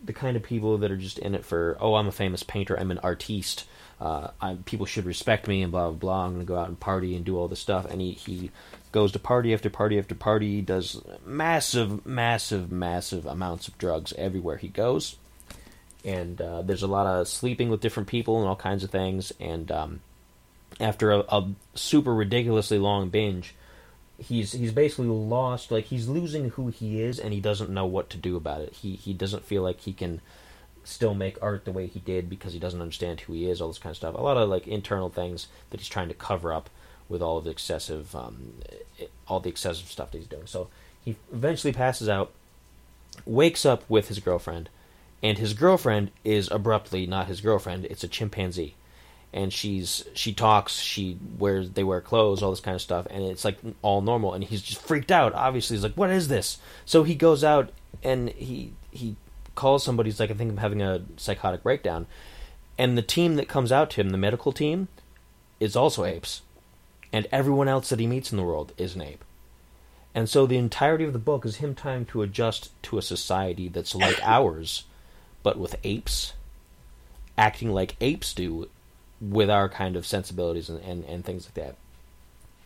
the 0.03 0.13
kind 0.13 0.37
of 0.37 0.43
people 0.43 0.77
that 0.77 0.91
are 0.91 0.97
just 0.97 1.19
in 1.19 1.35
it 1.35 1.43
for 1.43 1.77
oh 1.79 1.95
I'm 1.95 2.07
a 2.07 2.11
famous 2.11 2.43
painter 2.43 2.79
I'm 2.79 2.91
an 2.91 2.99
artiste 2.99 3.65
uh, 3.99 4.29
people 4.65 4.85
should 4.85 5.05
respect 5.05 5.47
me 5.47 5.63
and 5.63 5.71
blah 5.71 5.89
blah 5.89 5.97
blah 5.97 6.25
I'm 6.25 6.33
gonna 6.33 6.43
go 6.45 6.57
out 6.57 6.67
and 6.67 6.79
party 6.79 7.15
and 7.15 7.25
do 7.25 7.37
all 7.37 7.47
this 7.47 7.59
stuff. 7.59 7.85
And 7.85 7.99
he, 7.99 8.11
he 8.11 8.51
goes 8.91 9.11
to 9.13 9.19
party 9.19 9.53
after 9.53 9.69
party 9.69 9.97
after 9.97 10.13
party 10.13 10.61
does 10.61 11.01
massive 11.25 12.05
massive 12.05 12.71
massive 12.71 13.25
amounts 13.25 13.67
of 13.67 13.77
drugs 13.77 14.13
everywhere 14.17 14.57
he 14.57 14.67
goes. 14.67 15.17
And 16.05 16.39
uh, 16.39 16.61
there's 16.61 16.83
a 16.83 16.87
lot 16.87 17.07
of 17.07 17.27
sleeping 17.27 17.69
with 17.69 17.81
different 17.81 18.07
people 18.07 18.39
and 18.39 18.47
all 18.47 18.55
kinds 18.55 18.83
of 18.83 18.91
things. 18.91 19.33
And 19.39 19.71
um, 19.71 20.01
after 20.79 21.11
a, 21.11 21.19
a 21.19 21.49
super 21.73 22.13
ridiculously 22.13 22.77
long 22.77 23.09
binge 23.09 23.55
he's 24.17 24.53
he's 24.53 24.71
basically 24.71 25.07
lost 25.07 25.71
like 25.71 25.85
he's 25.85 26.07
losing 26.07 26.51
who 26.51 26.67
he 26.67 27.01
is 27.01 27.19
and 27.19 27.33
he 27.33 27.39
doesn't 27.39 27.69
know 27.69 27.85
what 27.85 28.09
to 28.09 28.17
do 28.17 28.35
about 28.35 28.61
it. 28.61 28.73
He 28.73 28.95
he 28.95 29.13
doesn't 29.13 29.45
feel 29.45 29.61
like 29.61 29.81
he 29.81 29.93
can 29.93 30.21
still 30.83 31.13
make 31.13 31.41
art 31.41 31.65
the 31.65 31.71
way 31.71 31.85
he 31.85 31.99
did 31.99 32.29
because 32.29 32.53
he 32.53 32.59
doesn't 32.59 32.81
understand 32.81 33.21
who 33.21 33.33
he 33.33 33.49
is 33.49 33.61
all 33.61 33.67
this 33.67 33.77
kind 33.77 33.91
of 33.91 33.97
stuff. 33.97 34.15
A 34.15 34.21
lot 34.21 34.37
of 34.37 34.49
like 34.49 34.67
internal 34.67 35.09
things 35.09 35.47
that 35.69 35.79
he's 35.79 35.89
trying 35.89 36.07
to 36.07 36.13
cover 36.13 36.53
up 36.53 36.69
with 37.09 37.21
all 37.21 37.37
of 37.37 37.43
the 37.43 37.51
excessive 37.51 38.15
um, 38.15 38.53
all 39.27 39.39
the 39.39 39.49
excessive 39.49 39.87
stuff 39.87 40.11
that 40.11 40.17
he's 40.17 40.27
doing. 40.27 40.47
So 40.47 40.69
he 41.03 41.15
eventually 41.31 41.73
passes 41.73 42.09
out 42.09 42.31
wakes 43.25 43.65
up 43.65 43.83
with 43.89 44.07
his 44.09 44.19
girlfriend 44.19 44.69
and 45.23 45.37
his 45.37 45.53
girlfriend 45.53 46.11
is 46.23 46.49
abruptly 46.51 47.07
not 47.07 47.27
his 47.27 47.41
girlfriend 47.41 47.85
it's 47.85 48.03
a 48.03 48.07
chimpanzee 48.07 48.75
and 49.33 49.51
she's 49.51 50.05
she 50.13 50.33
talks 50.33 50.79
she 50.79 51.17
wears 51.37 51.71
they 51.71 51.83
wear 51.83 52.01
clothes 52.01 52.41
all 52.41 52.49
this 52.49 52.59
kind 52.59 52.75
of 52.75 52.81
stuff 52.81 53.05
and 53.09 53.23
it's 53.23 53.43
like 53.43 53.57
all 53.81 54.01
normal 54.01 54.33
and 54.33 54.43
he's 54.45 54.61
just 54.61 54.81
freaked 54.81 55.11
out 55.11 55.33
obviously. 55.33 55.75
He's 55.75 55.83
like 55.83 55.95
what 55.95 56.09
is 56.09 56.27
this? 56.27 56.57
So 56.85 57.03
he 57.03 57.15
goes 57.15 57.43
out 57.43 57.69
and 58.03 58.29
he 58.29 58.73
he 58.91 59.15
calls 59.55 59.83
somebody 59.83 60.09
he's 60.09 60.19
like 60.19 60.29
i 60.29 60.35
think 60.35 60.51
i'm 60.51 60.57
having 60.57 60.83
a 60.83 61.01
psychotic 61.15 61.63
breakdown 61.63 62.05
and 62.77 62.95
the 62.95 63.01
team 63.01 63.37
that 63.37 63.47
comes 63.47 63.71
out 63.71 63.89
to 63.89 63.99
him 63.99 64.11
the 64.11 64.17
medical 64.17 64.51
team 64.51 64.87
is 65.59 65.75
also 65.75 66.05
apes 66.05 66.43
and 67.13 67.27
everyone 67.31 67.67
else 67.67 67.89
that 67.89 67.99
he 67.99 68.07
meets 68.07 68.31
in 68.31 68.37
the 68.37 68.43
world 68.43 68.73
is 68.77 68.95
an 68.95 69.01
ape. 69.01 69.23
And 70.13 70.27
so 70.27 70.45
the 70.45 70.57
entirety 70.57 71.03
of 71.03 71.13
the 71.13 71.19
book 71.19 71.45
is 71.45 71.57
him 71.57 71.75
trying 71.75 72.05
to 72.07 72.21
adjust 72.21 72.71
to 72.83 72.97
a 72.97 73.03
society 73.03 73.67
that's 73.67 73.95
like 73.95 74.19
ours 74.23 74.83
but 75.43 75.57
with 75.57 75.75
apes 75.83 76.33
acting 77.37 77.71
like 77.71 77.95
apes 78.01 78.33
do 78.33 78.67
with 79.19 79.49
our 79.49 79.67
kind 79.69 79.95
of 79.95 80.05
sensibilities 80.05 80.69
and, 80.69 80.79
and, 80.83 81.03
and 81.05 81.25
things 81.25 81.45
like 81.47 81.53
that. 81.65 81.75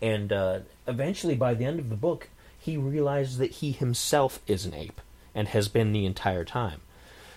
And 0.01 0.33
uh, 0.33 0.59
eventually, 0.87 1.35
by 1.35 1.53
the 1.53 1.65
end 1.65 1.79
of 1.79 1.89
the 1.89 1.95
book, 1.95 2.29
he 2.59 2.77
realizes 2.77 3.37
that 3.37 3.51
he 3.51 3.71
himself 3.71 4.39
is 4.47 4.65
an 4.65 4.73
ape 4.73 4.99
and 5.33 5.47
has 5.49 5.67
been 5.67 5.93
the 5.93 6.05
entire 6.05 6.43
time. 6.43 6.81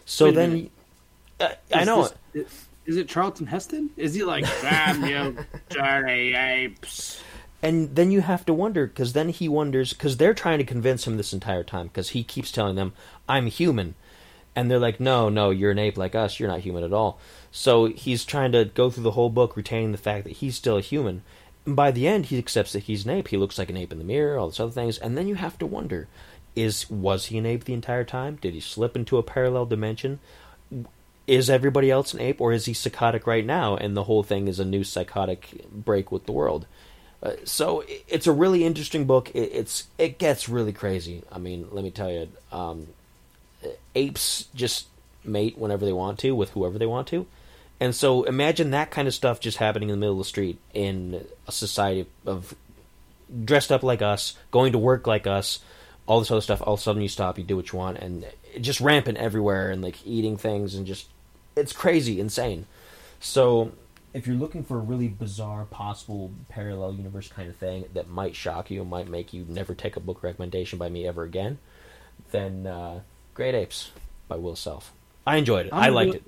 So 0.04 0.30
then, 0.30 0.70
uh, 1.40 1.50
I 1.72 1.84
know 1.84 2.08
this- 2.32 2.66
Is 2.86 2.96
it 2.96 3.08
Charlton 3.08 3.46
Heston? 3.46 3.90
Is 3.96 4.14
he 4.14 4.24
like, 4.24 4.44
damn 4.62 5.04
you 5.04 5.38
dirty 5.70 6.34
apes? 6.34 7.22
and 7.62 7.96
then 7.96 8.10
you 8.10 8.20
have 8.20 8.44
to 8.44 8.52
wonder 8.52 8.86
because 8.86 9.14
then 9.14 9.30
he 9.30 9.48
wonders 9.48 9.94
because 9.94 10.18
they're 10.18 10.34
trying 10.34 10.58
to 10.58 10.64
convince 10.64 11.06
him 11.06 11.16
this 11.16 11.32
entire 11.32 11.64
time 11.64 11.86
because 11.86 12.10
he 12.10 12.22
keeps 12.22 12.52
telling 12.52 12.74
them 12.76 12.92
i'm 13.26 13.46
human 13.46 13.94
and 14.56 14.70
they're 14.70 14.78
like 14.78 15.00
no 15.00 15.28
no 15.28 15.50
you're 15.50 15.72
an 15.72 15.78
ape 15.78 15.98
like 15.98 16.14
us. 16.14 16.38
You're 16.38 16.48
not 16.48 16.60
human 16.60 16.84
at 16.84 16.92
all. 16.92 17.18
So 17.50 17.86
he's 17.86 18.24
trying 18.24 18.52
to 18.52 18.64
go 18.64 18.90
through 18.90 19.04
the 19.04 19.12
whole 19.12 19.30
book 19.30 19.56
retaining 19.56 19.92
the 19.92 19.98
fact 19.98 20.24
that 20.24 20.34
he's 20.34 20.56
still 20.56 20.76
a 20.76 20.82
human. 20.82 21.22
And 21.66 21.76
by 21.76 21.90
the 21.90 22.06
end 22.06 22.26
he 22.26 22.38
accepts 22.38 22.72
that 22.72 22.84
he's 22.84 23.04
an 23.04 23.12
ape. 23.12 23.28
He 23.28 23.36
looks 23.36 23.58
like 23.58 23.70
an 23.70 23.76
ape 23.76 23.92
in 23.92 23.98
the 23.98 24.04
mirror 24.04 24.38
all 24.38 24.48
this 24.48 24.60
other 24.60 24.72
things. 24.72 24.98
And 24.98 25.16
then 25.16 25.28
you 25.28 25.36
have 25.36 25.58
to 25.58 25.66
wonder 25.66 26.08
is 26.56 26.88
was 26.90 27.26
he 27.26 27.38
an 27.38 27.46
ape 27.46 27.64
the 27.64 27.74
entire 27.74 28.04
time? 28.04 28.36
Did 28.40 28.54
he 28.54 28.60
slip 28.60 28.96
into 28.96 29.18
a 29.18 29.22
parallel 29.22 29.66
dimension? 29.66 30.20
Is 31.26 31.48
everybody 31.48 31.90
else 31.90 32.12
an 32.12 32.20
ape 32.20 32.40
or 32.40 32.52
is 32.52 32.66
he 32.66 32.74
psychotic 32.74 33.26
right 33.26 33.44
now? 33.44 33.76
And 33.76 33.96
the 33.96 34.04
whole 34.04 34.22
thing 34.22 34.46
is 34.46 34.60
a 34.60 34.64
new 34.64 34.84
psychotic 34.84 35.64
break 35.72 36.12
with 36.12 36.26
the 36.26 36.32
world. 36.32 36.66
Uh, 37.22 37.32
so 37.44 37.82
it's 38.06 38.26
a 38.26 38.32
really 38.32 38.64
interesting 38.64 39.06
book. 39.06 39.30
It, 39.34 39.50
it's 39.52 39.84
it 39.96 40.18
gets 40.18 40.48
really 40.48 40.72
crazy. 40.72 41.22
I 41.32 41.38
mean 41.38 41.68
let 41.70 41.82
me 41.82 41.90
tell 41.90 42.10
you 42.10 42.28
um, 42.52 42.88
apes 43.94 44.46
just 44.54 44.86
mate 45.24 45.58
whenever 45.58 45.84
they 45.84 45.92
want 45.92 46.18
to 46.20 46.34
with 46.34 46.50
whoever 46.50 46.78
they 46.78 46.86
want 46.86 47.06
to. 47.08 47.26
And 47.80 47.94
so 47.94 48.22
imagine 48.24 48.70
that 48.70 48.90
kind 48.90 49.08
of 49.08 49.14
stuff 49.14 49.40
just 49.40 49.58
happening 49.58 49.88
in 49.88 49.94
the 49.94 50.00
middle 50.00 50.14
of 50.14 50.18
the 50.18 50.28
street 50.28 50.58
in 50.72 51.24
a 51.46 51.52
society 51.52 52.06
of 52.24 52.54
dressed 53.44 53.72
up 53.72 53.82
like 53.82 54.02
us 54.02 54.36
going 54.50 54.72
to 54.72 54.78
work 54.78 55.06
like 55.06 55.26
us 55.26 55.60
all 56.06 56.20
this 56.20 56.30
other 56.30 56.40
stuff. 56.40 56.62
All 56.62 56.74
of 56.74 56.80
a 56.80 56.82
sudden 56.82 57.02
you 57.02 57.08
stop 57.08 57.38
you 57.38 57.44
do 57.44 57.56
what 57.56 57.72
you 57.72 57.78
want 57.78 57.98
and 57.98 58.26
just 58.60 58.80
rampant 58.80 59.18
everywhere 59.18 59.70
and 59.70 59.82
like 59.82 60.06
eating 60.06 60.36
things 60.36 60.74
and 60.74 60.86
just 60.86 61.08
it's 61.56 61.72
crazy 61.72 62.20
insane. 62.20 62.66
So 63.20 63.72
if 64.12 64.28
you're 64.28 64.36
looking 64.36 64.62
for 64.62 64.76
a 64.76 64.80
really 64.80 65.08
bizarre 65.08 65.64
possible 65.64 66.30
parallel 66.48 66.94
universe 66.94 67.28
kind 67.28 67.48
of 67.48 67.56
thing 67.56 67.84
that 67.94 68.08
might 68.08 68.36
shock 68.36 68.70
you 68.70 68.84
might 68.84 69.08
make 69.08 69.32
you 69.32 69.44
never 69.48 69.74
take 69.74 69.96
a 69.96 70.00
book 70.00 70.22
recommendation 70.22 70.78
by 70.78 70.88
me 70.88 71.06
ever 71.06 71.24
again 71.24 71.58
then 72.30 72.66
uh, 72.66 73.00
great 73.34 73.54
apes 73.54 73.90
by 74.28 74.36
will 74.36 74.56
self 74.56 74.92
i 75.26 75.36
enjoyed 75.36 75.66
it 75.66 75.72
I'm 75.72 75.82
i 75.84 75.88
liked 75.88 76.12
do 76.12 76.18
it 76.18 76.24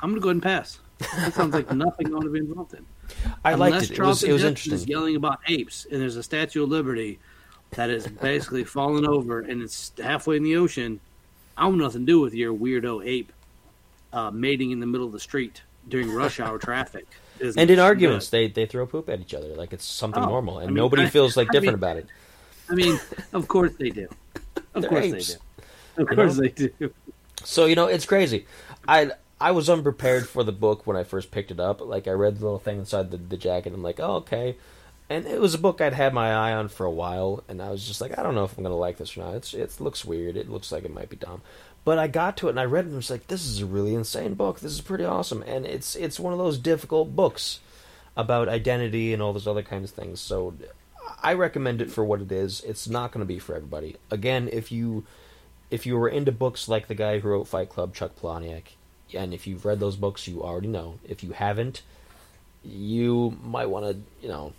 I'm 0.00 0.10
gonna 0.10 0.20
go 0.20 0.28
ahead 0.28 0.36
and 0.36 0.42
pass. 0.44 0.78
That 1.16 1.34
sounds 1.34 1.52
like 1.52 1.72
nothing 1.74 2.06
I 2.06 2.10
want 2.10 2.22
to 2.22 2.30
be 2.30 2.38
involved 2.38 2.72
in. 2.72 2.86
I 3.44 3.54
Unless 3.54 3.70
liked 3.72 3.90
it. 3.90 3.98
It 3.98 4.00
was, 4.00 4.22
it 4.22 4.30
was 4.30 4.42
Heston 4.42 4.72
is 4.74 4.86
yelling 4.86 5.16
about 5.16 5.40
apes, 5.48 5.88
and 5.90 6.00
there's 6.00 6.14
a 6.14 6.22
Statue 6.22 6.62
of 6.62 6.68
Liberty 6.68 7.18
that 7.70 7.90
is 7.90 8.06
basically 8.06 8.62
fallen 8.76 9.04
over, 9.04 9.40
and 9.40 9.60
it's 9.60 9.90
halfway 10.00 10.36
in 10.36 10.44
the 10.44 10.54
ocean. 10.54 11.00
I 11.56 11.64
want 11.66 11.78
nothing 11.78 12.02
to 12.02 12.06
do 12.06 12.20
with 12.20 12.32
your 12.32 12.54
weirdo 12.54 13.04
ape 13.04 13.32
uh, 14.12 14.30
mating 14.30 14.70
in 14.70 14.78
the 14.78 14.86
middle 14.86 15.04
of 15.06 15.12
the 15.12 15.18
street 15.18 15.62
during 15.88 16.12
rush 16.12 16.38
hour 16.38 16.58
traffic. 16.60 17.08
And 17.40 17.56
in 17.58 17.66
good. 17.66 17.78
arguments, 17.80 18.30
they, 18.30 18.46
they 18.46 18.66
throw 18.66 18.86
poop 18.86 19.08
at 19.08 19.18
each 19.20 19.34
other 19.34 19.48
like 19.56 19.72
it's 19.72 19.84
something 19.84 20.22
Oh, 20.22 20.26
normal, 20.28 20.58
and 20.58 20.64
I 20.64 20.66
mean, 20.68 20.76
nobody 20.76 21.02
I- 21.02 21.10
feels 21.10 21.36
like 21.36 21.48
I 21.48 21.52
different 21.54 21.80
mean- 21.80 21.90
about 21.90 21.96
it. 21.96 22.06
I 22.70 22.74
mean, 22.76 23.00
of 23.32 23.48
course 23.48 23.72
they 23.76 23.90
do. 23.90 24.08
Of 24.74 24.82
They're 24.82 24.90
course 24.90 25.04
apes. 25.06 25.26
they 25.26 25.34
do. 25.34 25.40
Of 26.08 26.08
course 26.08 26.36
know? 26.36 26.42
they 26.42 26.48
do. 26.48 26.94
So 27.44 27.66
you 27.66 27.74
know, 27.74 27.86
it's 27.86 28.06
crazy. 28.06 28.46
I 28.86 29.10
I 29.40 29.52
was 29.52 29.68
unprepared 29.68 30.28
for 30.28 30.42
the 30.44 30.52
book 30.52 30.86
when 30.86 30.96
I 30.96 31.04
first 31.04 31.30
picked 31.30 31.50
it 31.50 31.60
up. 31.60 31.80
Like 31.80 32.08
I 32.08 32.12
read 32.12 32.38
the 32.38 32.44
little 32.44 32.58
thing 32.58 32.78
inside 32.78 33.10
the, 33.10 33.16
the 33.16 33.36
jacket. 33.36 33.72
I'm 33.72 33.82
like, 33.82 34.00
oh 34.00 34.16
okay. 34.16 34.56
And 35.10 35.26
it 35.26 35.40
was 35.40 35.54
a 35.54 35.58
book 35.58 35.80
I'd 35.80 35.94
had 35.94 36.12
my 36.12 36.32
eye 36.32 36.52
on 36.52 36.68
for 36.68 36.84
a 36.84 36.90
while, 36.90 37.42
and 37.48 37.62
I 37.62 37.70
was 37.70 37.86
just 37.86 38.02
like, 38.02 38.18
I 38.18 38.22
don't 38.22 38.34
know 38.34 38.44
if 38.44 38.58
I'm 38.58 38.62
gonna 38.62 38.76
like 38.76 38.98
this 38.98 39.16
or 39.16 39.20
not. 39.20 39.34
It's 39.34 39.54
it 39.54 39.80
looks 39.80 40.04
weird. 40.04 40.36
It 40.36 40.50
looks 40.50 40.70
like 40.70 40.84
it 40.84 40.92
might 40.92 41.08
be 41.08 41.16
dumb. 41.16 41.42
But 41.84 41.98
I 41.98 42.06
got 42.06 42.36
to 42.38 42.48
it 42.48 42.50
and 42.50 42.60
I 42.60 42.64
read 42.64 42.84
it 42.84 42.88
and 42.88 42.96
I 42.96 42.98
was 42.98 43.10
like, 43.10 43.28
this 43.28 43.46
is 43.46 43.62
a 43.62 43.66
really 43.66 43.94
insane 43.94 44.34
book. 44.34 44.60
This 44.60 44.72
is 44.72 44.82
pretty 44.82 45.04
awesome. 45.04 45.42
And 45.42 45.64
it's 45.64 45.96
it's 45.96 46.20
one 46.20 46.34
of 46.34 46.38
those 46.38 46.58
difficult 46.58 47.16
books 47.16 47.60
about 48.14 48.48
identity 48.48 49.14
and 49.14 49.22
all 49.22 49.32
those 49.32 49.46
other 49.46 49.62
kinds 49.62 49.90
of 49.90 49.96
things. 49.96 50.20
So 50.20 50.54
I 51.22 51.32
recommend 51.32 51.80
it 51.80 51.90
for 51.90 52.04
what 52.04 52.20
it 52.20 52.30
is. 52.30 52.60
It's 52.60 52.88
not 52.88 53.12
going 53.12 53.20
to 53.22 53.26
be 53.26 53.38
for 53.38 53.54
everybody. 53.54 53.96
Again, 54.10 54.50
if 54.52 54.70
you 54.70 55.06
if 55.70 55.86
you 55.86 55.96
were 55.96 56.08
into 56.08 56.32
books 56.32 56.68
like 56.68 56.88
the 56.88 56.94
guy 56.94 57.18
who 57.18 57.28
wrote 57.28 57.48
Fight 57.48 57.68
Club, 57.68 57.94
Chuck 57.94 58.12
Palahniuk, 58.20 58.64
and 59.14 59.32
if 59.32 59.46
you've 59.46 59.64
read 59.64 59.80
those 59.80 59.96
books, 59.96 60.26
you 60.28 60.42
already 60.42 60.68
know. 60.68 60.98
If 61.06 61.22
you 61.22 61.32
haven't, 61.32 61.82
you 62.64 63.36
might 63.42 63.66
want 63.66 63.86
to, 63.86 63.96
you 64.22 64.28
know, 64.28 64.52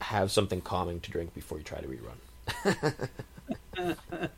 have 0.00 0.30
something 0.30 0.60
calming 0.60 1.00
to 1.00 1.10
drink 1.10 1.34
before 1.34 1.58
you 1.58 1.64
try 1.64 1.80
to 1.80 1.88
rerun. 1.88 2.18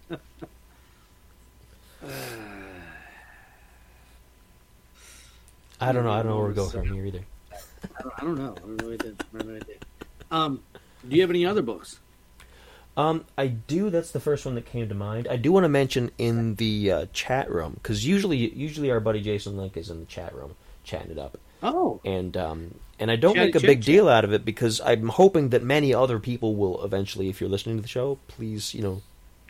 I 5.80 5.92
don't 5.92 6.04
know. 6.04 6.10
I 6.10 6.22
don't 6.22 6.32
know 6.32 6.38
where 6.38 6.48
to 6.48 6.54
go 6.54 6.66
from 6.68 6.92
here 6.92 7.06
either. 7.06 7.24
I 7.82 8.02
don't, 8.02 8.12
I 8.18 8.20
don't 8.22 8.38
know. 8.38 8.54
I 8.56 8.60
don't 8.60 8.82
know 8.82 8.92
I 8.92 8.96
don't 9.38 9.46
know. 9.48 9.60
Um, 10.30 10.62
do 11.08 11.16
you 11.16 11.22
have 11.22 11.30
any 11.30 11.46
other 11.46 11.62
books? 11.62 11.98
Um, 12.96 13.24
I 13.38 13.46
do. 13.46 13.88
That's 13.90 14.10
the 14.10 14.20
first 14.20 14.44
one 14.44 14.54
that 14.56 14.66
came 14.66 14.88
to 14.88 14.94
mind. 14.94 15.28
I 15.28 15.36
do 15.36 15.52
want 15.52 15.64
to 15.64 15.68
mention 15.68 16.10
in 16.18 16.56
the 16.56 16.90
uh, 16.92 17.06
chat 17.12 17.50
room 17.50 17.74
because 17.74 18.06
usually, 18.06 18.36
usually 18.54 18.90
our 18.90 19.00
buddy 19.00 19.20
Jason 19.20 19.56
Link 19.56 19.76
is 19.76 19.90
in 19.90 20.00
the 20.00 20.06
chat 20.06 20.34
room 20.34 20.54
chatting 20.84 21.10
it 21.12 21.18
up, 21.18 21.38
Oh, 21.62 22.00
and 22.04 22.36
um, 22.36 22.74
and 22.98 23.10
I 23.10 23.16
don't 23.16 23.34
Chatty 23.34 23.46
make 23.46 23.54
a 23.54 23.60
big 23.60 23.82
chat. 23.82 23.86
deal 23.86 24.08
out 24.08 24.24
of 24.24 24.32
it 24.32 24.44
because 24.44 24.80
I'm 24.82 25.08
hoping 25.08 25.50
that 25.50 25.62
many 25.62 25.94
other 25.94 26.18
people 26.18 26.56
will 26.56 26.84
eventually, 26.84 27.28
if 27.28 27.40
you're 27.40 27.50
listening 27.50 27.76
to 27.76 27.82
the 27.82 27.88
show, 27.88 28.18
please, 28.28 28.74
you 28.74 28.82
know, 28.82 29.02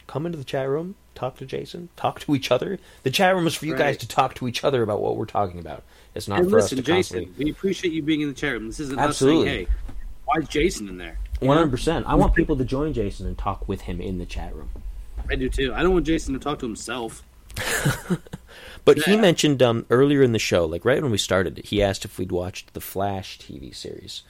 come 0.06 0.26
into 0.26 0.38
the 0.38 0.44
chat 0.44 0.68
room, 0.68 0.96
talk 1.14 1.36
to 1.38 1.46
Jason, 1.46 1.88
talk 1.96 2.20
to 2.20 2.34
each 2.34 2.50
other. 2.50 2.78
The 3.04 3.10
chat 3.10 3.34
room 3.34 3.46
is 3.46 3.54
for 3.54 3.66
you 3.66 3.74
guys 3.74 3.96
to 3.98 4.08
talk 4.08 4.34
to 4.36 4.46
each 4.48 4.64
other 4.64 4.82
about 4.82 5.00
what 5.00 5.16
we're 5.16 5.24
talking 5.26 5.58
about. 5.60 5.82
It's 6.14 6.28
not 6.28 6.40
and 6.40 6.50
for 6.50 6.56
listen, 6.56 6.78
us 6.78 6.78
to 6.78 6.82
Jason, 6.82 7.20
constantly. 7.20 7.44
we 7.44 7.50
appreciate 7.50 7.92
you 7.92 8.02
being 8.02 8.20
in 8.20 8.28
the 8.28 8.34
chat 8.34 8.52
room. 8.52 8.66
This 8.68 8.80
isn't 8.80 8.98
Absolutely. 8.98 9.48
us 9.48 9.52
saying, 9.52 9.66
"Hey, 9.66 9.72
why 10.24 10.40
is 10.42 10.48
Jason 10.48 10.88
in 10.88 10.98
there?" 10.98 11.18
One 11.40 11.56
hundred 11.56 11.70
percent. 11.70 12.06
I 12.06 12.14
want 12.14 12.34
people 12.34 12.56
to 12.56 12.64
join 12.64 12.92
Jason 12.92 13.26
and 13.26 13.36
talk 13.36 13.68
with 13.68 13.82
him 13.82 14.00
in 14.00 14.18
the 14.18 14.26
chat 14.26 14.54
room. 14.54 14.70
I 15.28 15.36
do 15.36 15.48
too. 15.48 15.72
I 15.74 15.82
don't 15.82 15.92
want 15.94 16.06
Jason 16.06 16.34
to 16.34 16.40
talk 16.40 16.58
to 16.60 16.66
himself. 16.66 17.22
But 18.84 18.98
he 19.02 19.16
mentioned 19.16 19.62
um, 19.62 19.86
earlier 19.90 20.22
in 20.22 20.32
the 20.32 20.38
show, 20.38 20.64
like 20.64 20.84
right 20.84 21.02
when 21.02 21.10
we 21.12 21.18
started, 21.18 21.58
he 21.66 21.82
asked 21.82 22.04
if 22.04 22.18
we'd 22.18 22.32
watched 22.32 22.72
the 22.74 22.80
Flash 22.80 23.38
TV 23.38 23.74
series. 23.74 24.22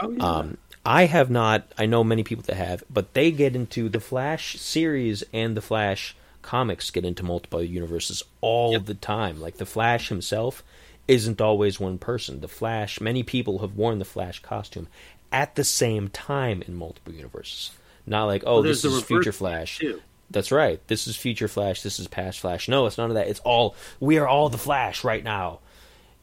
Oh, 0.00 0.10
yeah. 0.10 0.24
Um, 0.24 0.58
I 0.86 1.06
have 1.06 1.30
not. 1.30 1.70
I 1.76 1.86
know 1.86 2.04
many 2.04 2.22
people 2.22 2.44
that 2.44 2.56
have, 2.56 2.84
but 2.88 3.14
they 3.14 3.30
get 3.30 3.56
into 3.56 3.88
the 3.88 4.00
Flash 4.00 4.56
series 4.56 5.24
and 5.32 5.56
the 5.56 5.60
Flash 5.60 6.16
comics 6.42 6.90
get 6.90 7.04
into 7.04 7.24
multiple 7.24 7.62
universes 7.62 8.22
all 8.40 8.72
Yep. 8.72 8.86
the 8.86 8.94
time. 8.94 9.40
Like 9.40 9.56
the 9.56 9.66
Flash 9.66 10.08
himself 10.08 10.62
isn't 11.08 11.40
always 11.40 11.80
one 11.80 11.98
person. 11.98 12.40
The 12.40 12.48
Flash, 12.48 13.00
many 13.00 13.22
people 13.22 13.58
have 13.58 13.74
worn 13.74 13.98
the 13.98 14.04
Flash 14.04 14.40
costume 14.40 14.88
at 15.32 15.54
the 15.54 15.64
same 15.64 16.08
time 16.08 16.62
in 16.66 16.74
multiple 16.74 17.12
universes. 17.12 17.70
Not 18.06 18.24
like, 18.24 18.42
oh, 18.46 18.54
Well, 18.54 18.62
this 18.62 18.84
is 18.84 19.02
future 19.02 19.32
Flash. 19.32 19.78
too. 19.78 20.00
That's 20.30 20.52
right. 20.52 20.80
This 20.88 21.06
is 21.06 21.16
future 21.16 21.48
Flash. 21.48 21.82
This 21.82 21.98
is 21.98 22.06
past 22.08 22.40
Flash. 22.40 22.68
No, 22.68 22.86
it's 22.86 22.98
none 22.98 23.10
of 23.10 23.14
that. 23.14 23.28
It's 23.28 23.40
all 23.40 23.74
we 24.00 24.18
are 24.18 24.28
all 24.28 24.48
the 24.48 24.58
Flash 24.58 25.02
right 25.04 25.24
now, 25.24 25.60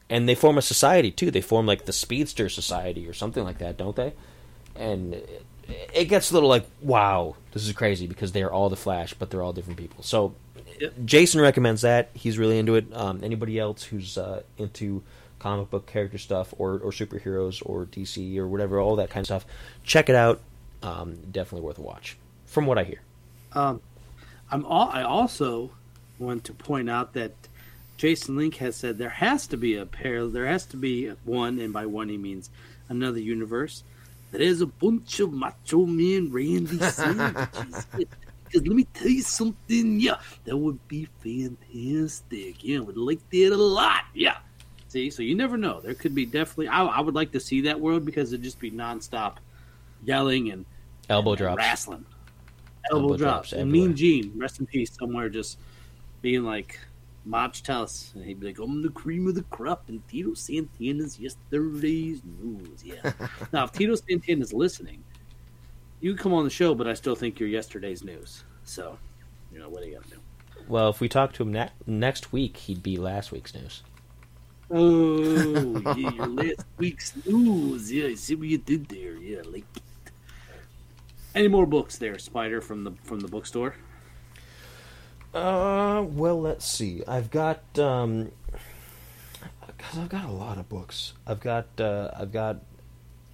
and 0.08 0.28
they 0.28 0.34
form 0.34 0.58
a 0.58 0.62
society 0.62 1.10
too. 1.10 1.30
They 1.30 1.40
form 1.40 1.66
like 1.66 1.86
the 1.86 1.92
Speedster 1.92 2.48
Society 2.48 3.08
or 3.08 3.12
something 3.12 3.42
like 3.42 3.58
that, 3.58 3.76
don't 3.76 3.96
they? 3.96 4.12
And 4.76 5.14
it, 5.14 5.44
it 5.92 6.04
gets 6.04 6.30
a 6.30 6.34
little 6.34 6.48
like, 6.48 6.66
wow, 6.80 7.34
this 7.52 7.66
is 7.66 7.72
crazy 7.72 8.06
because 8.06 8.30
they 8.32 8.42
are 8.42 8.52
all 8.52 8.68
the 8.68 8.76
Flash, 8.76 9.14
but 9.14 9.30
they're 9.30 9.42
all 9.42 9.52
different 9.52 9.78
people. 9.78 10.02
So. 10.02 10.34
Jason 11.06 11.40
recommends 11.40 11.82
that. 11.82 12.10
He's 12.12 12.36
really 12.36 12.58
into 12.58 12.74
it. 12.74 12.84
Um, 12.92 13.20
anybody 13.22 13.58
else 13.58 13.82
who's 13.82 14.18
uh, 14.18 14.42
into 14.58 15.02
comic 15.38 15.70
book 15.70 15.86
character 15.86 16.18
stuff 16.18 16.54
or, 16.58 16.74
or 16.74 16.90
superheroes 16.90 17.62
or 17.64 17.86
DC 17.86 18.36
or 18.38 18.46
whatever, 18.46 18.80
all 18.80 18.96
that 18.96 19.10
kind 19.10 19.22
of 19.22 19.26
stuff, 19.26 19.46
check 19.84 20.08
it 20.08 20.14
out. 20.14 20.40
Um, 20.82 21.16
definitely 21.30 21.66
worth 21.66 21.78
a 21.78 21.82
watch, 21.82 22.16
from 22.44 22.66
what 22.66 22.78
I 22.78 22.84
hear. 22.84 23.00
Um, 23.52 23.80
I'm 24.50 24.64
all, 24.64 24.88
I 24.90 25.02
also 25.02 25.70
want 26.18 26.44
to 26.44 26.52
point 26.52 26.88
out 26.88 27.14
that 27.14 27.32
Jason 27.96 28.36
Link 28.36 28.56
has 28.56 28.76
said 28.76 28.98
there 28.98 29.08
has 29.08 29.46
to 29.48 29.56
be 29.56 29.76
a 29.76 29.86
pair. 29.86 30.26
There 30.26 30.46
has 30.46 30.66
to 30.66 30.76
be 30.76 31.08
one, 31.24 31.58
and 31.58 31.72
by 31.72 31.86
one 31.86 32.08
he 32.08 32.18
means 32.18 32.50
another 32.88 33.18
universe. 33.18 33.82
That 34.32 34.40
is 34.40 34.60
a 34.60 34.66
bunch 34.66 35.20
of 35.20 35.32
macho 35.32 35.86
men, 35.86 36.30
Randy. 36.30 36.78
Because 38.46 38.68
let 38.68 38.76
me 38.76 38.86
tell 38.94 39.08
you 39.08 39.22
something, 39.22 39.98
yeah, 39.98 40.18
that 40.44 40.56
would 40.56 40.86
be 40.86 41.08
fantastic. 41.20 42.62
Yeah, 42.62 42.78
I 42.78 42.80
would 42.80 42.96
like 42.96 43.28
that 43.30 43.52
a 43.52 43.56
lot. 43.56 44.04
Yeah. 44.14 44.36
See, 44.96 45.10
so 45.10 45.22
you 45.22 45.34
never 45.34 45.58
know. 45.58 45.78
There 45.78 45.92
could 45.92 46.14
be 46.14 46.24
definitely. 46.24 46.68
I, 46.68 46.82
I 46.82 47.00
would 47.02 47.14
like 47.14 47.30
to 47.32 47.38
see 47.38 47.60
that 47.60 47.78
world 47.78 48.06
because 48.06 48.32
it'd 48.32 48.42
just 48.42 48.58
be 48.58 48.70
nonstop 48.70 49.34
yelling 50.02 50.50
and 50.50 50.64
Elbow 51.10 51.32
and 51.32 51.38
drops. 51.38 51.58
wrestling, 51.58 52.06
elbow, 52.90 53.02
Elbow 53.02 53.16
drops, 53.18 53.18
drops 53.18 53.52
and 53.52 53.68
everywhere. 53.68 53.88
Mean 53.88 53.94
Gene, 53.94 54.32
rest 54.36 54.58
in 54.58 54.64
peace, 54.64 54.90
somewhere 54.98 55.28
just 55.28 55.58
being 56.22 56.44
like, 56.44 56.80
"Mobs 57.26 57.60
tell 57.60 57.86
and 58.14 58.24
he'd 58.24 58.40
be 58.40 58.46
like, 58.46 58.58
"I'm 58.58 58.80
the 58.80 58.88
cream 58.88 59.28
of 59.28 59.34
the 59.34 59.42
crop," 59.42 59.86
and 59.90 60.00
Tito 60.08 60.32
Santana's 60.32 61.20
yesterday's 61.20 62.22
news. 62.40 62.82
Yeah. 62.82 63.12
now, 63.52 63.64
if 63.64 63.72
Tito 63.72 63.96
Santana's 63.96 64.54
listening, 64.54 65.04
you 66.00 66.16
come 66.16 66.32
on 66.32 66.44
the 66.44 66.48
show, 66.48 66.74
but 66.74 66.88
I 66.88 66.94
still 66.94 67.14
think 67.14 67.38
you're 67.38 67.50
yesterday's 67.50 68.02
news. 68.02 68.44
So, 68.64 68.96
you 69.52 69.58
know, 69.58 69.68
what 69.68 69.82
are 69.82 69.86
you 69.88 69.96
gonna 69.96 70.06
do? 70.06 70.20
Well, 70.68 70.88
if 70.88 71.02
we 71.02 71.08
talk 71.10 71.34
to 71.34 71.42
him 71.42 71.52
ne- 71.52 71.72
next 71.86 72.32
week, 72.32 72.56
he'd 72.56 72.82
be 72.82 72.96
last 72.96 73.30
week's 73.30 73.54
news. 73.54 73.82
Oh, 74.70 75.80
yeah, 75.96 76.10
your 76.10 76.26
last 76.26 76.66
week's 76.76 77.14
news. 77.24 77.92
Yeah, 77.92 78.08
I 78.08 78.14
see 78.14 78.34
what 78.34 78.48
you 78.48 78.58
did 78.58 78.88
there. 78.88 79.16
Yeah, 79.16 79.42
like. 79.44 79.64
Any 81.34 81.48
more 81.48 81.66
books 81.66 81.98
there, 81.98 82.18
Spider, 82.18 82.60
from 82.60 82.84
the 82.84 82.92
from 83.04 83.20
the 83.20 83.28
bookstore? 83.28 83.74
Uh, 85.34 86.02
well, 86.08 86.40
let's 86.40 86.66
see. 86.66 87.02
I've 87.06 87.30
got 87.30 87.60
um, 87.78 88.32
cause 89.78 89.98
I've 89.98 90.08
got 90.08 90.24
a 90.24 90.32
lot 90.32 90.58
of 90.58 90.68
books. 90.68 91.12
I've 91.26 91.40
got 91.40 91.66
uh, 91.78 92.10
I've 92.18 92.32
got 92.32 92.60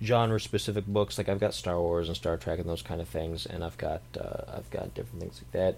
genre 0.03 0.41
specific 0.41 0.85
books 0.87 1.17
like 1.17 1.29
I've 1.29 1.39
got 1.39 1.55
Star 1.55 1.81
Wars 1.81 2.09
and 2.09 2.17
Star 2.17 2.37
Trek 2.37 2.59
and 2.59 2.69
those 2.69 2.83
kind 2.83 3.01
of 3.01 3.09
things, 3.09 3.47
and 3.47 3.63
I've 3.65 3.79
got 3.79 4.03
uh, 4.21 4.57
I've 4.57 4.69
got 4.71 4.95
different 4.95 5.21
things 5.21 5.41
like 5.43 5.77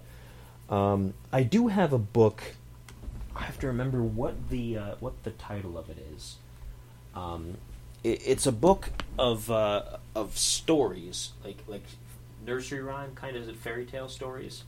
that. 0.70 0.74
Um, 0.74 1.14
I 1.32 1.42
do 1.42 1.68
have 1.68 1.92
a 1.92 1.98
book. 1.98 2.42
I 3.36 3.42
have 3.42 3.58
to 3.60 3.66
remember 3.66 4.02
what 4.02 4.48
the 4.48 4.78
uh, 4.78 4.94
what 5.00 5.22
the 5.24 5.30
title 5.30 5.76
of 5.76 5.90
it 5.90 5.98
is. 6.14 6.36
Um, 7.14 7.58
it, 8.02 8.22
it's 8.24 8.46
a 8.46 8.52
book 8.52 8.90
of 9.18 9.50
uh, 9.50 9.98
of 10.14 10.38
stories, 10.38 11.32
like 11.44 11.58
like 11.66 11.82
nursery 12.46 12.80
rhyme 12.80 13.14
kind 13.14 13.36
of 13.36 13.56
fairy 13.56 13.86
tale 13.86 14.08
stories, 14.08 14.64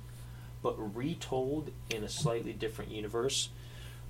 but 0.62 0.96
retold 0.96 1.70
in 1.90 2.02
a 2.02 2.08
slightly 2.08 2.52
different 2.52 2.90
universe. 2.90 3.50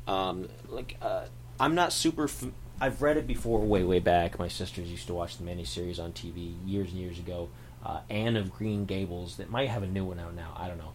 Um, 0.06 0.48
like 0.68 0.96
uh, 1.02 1.26
I'm 1.60 1.74
not 1.74 1.92
super. 1.92 2.24
F- 2.24 2.44
I've 2.80 3.00
read 3.00 3.16
it 3.16 3.26
before, 3.26 3.60
way 3.60 3.84
way 3.84 3.98
back. 3.98 4.38
My 4.38 4.48
sisters 4.48 4.90
used 4.90 5.06
to 5.08 5.14
watch 5.14 5.36
the 5.38 5.44
miniseries 5.44 5.98
on 5.98 6.12
TV 6.12 6.54
years 6.64 6.90
and 6.90 7.00
years 7.00 7.18
ago. 7.18 7.48
Uh, 7.84 8.00
Anne 8.10 8.36
of 8.36 8.52
Green 8.52 8.84
Gables. 8.84 9.36
That 9.36 9.50
might 9.50 9.68
have 9.68 9.82
a 9.82 9.86
new 9.86 10.04
one 10.04 10.18
out 10.18 10.34
now. 10.34 10.54
I 10.56 10.66
don't 10.68 10.78
know. 10.78 10.92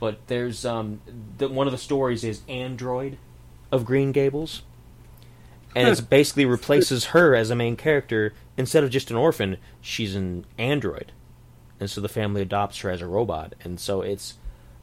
But 0.00 0.26
there's 0.26 0.64
um, 0.64 1.00
the, 1.38 1.48
one 1.48 1.66
of 1.66 1.72
the 1.72 1.78
stories 1.78 2.24
is 2.24 2.42
Android 2.48 3.18
of 3.70 3.84
Green 3.84 4.12
Gables, 4.12 4.62
and 5.74 5.88
it 5.88 6.10
basically 6.10 6.44
replaces 6.44 7.06
her 7.06 7.34
as 7.34 7.50
a 7.50 7.56
main 7.56 7.76
character 7.76 8.34
instead 8.56 8.84
of 8.84 8.90
just 8.90 9.10
an 9.10 9.16
orphan. 9.16 9.56
She's 9.80 10.14
an 10.14 10.46
android, 10.58 11.12
and 11.80 11.88
so 11.88 12.00
the 12.00 12.08
family 12.08 12.42
adopts 12.42 12.80
her 12.80 12.90
as 12.90 13.00
a 13.00 13.06
robot, 13.06 13.54
and 13.62 13.78
so 13.80 14.02
it's 14.02 14.34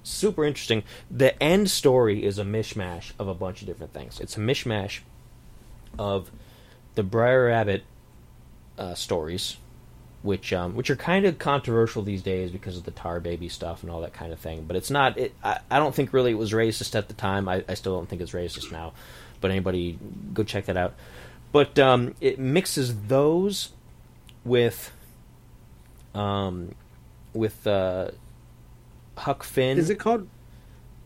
super 0.04 0.44
interesting. 0.46 0.84
The 1.10 1.42
end 1.42 1.70
story 1.70 2.26
is 2.26 2.40
a 2.40 2.44
mishmash 2.44 3.12
of 3.20 3.28
a 3.28 3.34
bunch 3.34 3.62
of 3.62 3.68
different 3.68 3.94
things. 3.94 4.20
It's 4.20 4.38
a 4.38 4.40
mishmash 4.40 5.00
of 6.00 6.32
the 6.96 7.04
Brer 7.04 7.48
Rabbit 7.48 7.84
uh, 8.78 8.96
stories, 8.96 9.58
which 10.24 10.54
um, 10.54 10.76
which 10.76 10.90
are 10.90 10.96
kind 10.96 11.26
of 11.26 11.40
controversial 11.40 12.04
these 12.04 12.22
days 12.22 12.52
because 12.52 12.78
of 12.78 12.84
the 12.84 12.92
Tar 12.92 13.20
Baby 13.20 13.50
stuff 13.50 13.84
and 13.84 13.92
all 13.92 14.02
that 14.02 14.14
kind 14.14 14.32
of 14.32 14.40
thing. 14.40 14.66
But 14.68 14.76
it's 14.76 14.90
not. 14.90 15.18
It, 15.18 15.34
I, 15.44 15.60
I 15.70 15.80
don't 15.80 15.96
think 15.96 16.14
really 16.14 16.32
it 16.32 16.38
was 16.38 16.52
racist 16.52 16.96
at 16.96 17.08
the 17.08 17.14
time. 17.14 17.50
I, 17.50 17.64
I 17.68 17.74
still 17.74 17.96
don't 17.96 18.08
think 18.08 18.22
it's 18.22 18.32
racist 18.32 18.72
now. 18.72 18.94
But 19.40 19.52
anybody 19.52 19.98
go 20.34 20.44
check 20.44 20.66
that 20.66 20.78
out. 20.78 20.94
But 21.52 21.78
um, 21.80 22.16
it 22.22 22.40
mixes 22.40 22.96
those 23.08 23.70
with 24.46 24.92
um, 26.14 26.76
with 27.34 27.66
uh, 27.66 28.12
Huck 29.18 29.44
Finn. 29.44 29.78
Is 29.78 29.90
it 29.90 30.00
called? 30.00 30.28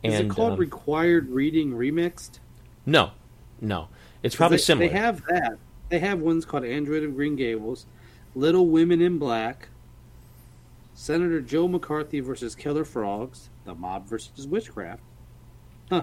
Is 0.03 0.19
it 0.19 0.29
called 0.29 0.53
um, 0.53 0.59
Required 0.59 1.29
Reading 1.29 1.71
Remixed? 1.71 2.39
No, 2.85 3.11
no. 3.59 3.87
It's 4.21 4.35
probably 4.35 4.57
they, 4.57 4.63
similar. 4.63 4.87
They 4.87 4.97
have 4.97 5.23
that. 5.25 5.57
They 5.89 5.99
have 5.99 6.19
ones 6.19 6.45
called 6.45 6.63
Android 6.63 7.03
of 7.03 7.15
Green 7.15 7.35
Gables, 7.35 7.85
Little 8.35 8.67
Women 8.67 9.01
in 9.01 9.17
Black, 9.17 9.69
Senator 10.93 11.41
Joe 11.41 11.67
McCarthy 11.67 12.19
versus 12.19 12.53
Killer 12.53 12.85
Frogs, 12.85 13.49
The 13.63 13.73
Mob 13.73 14.07
versus 14.07 14.45
Witchcraft. 14.45 15.01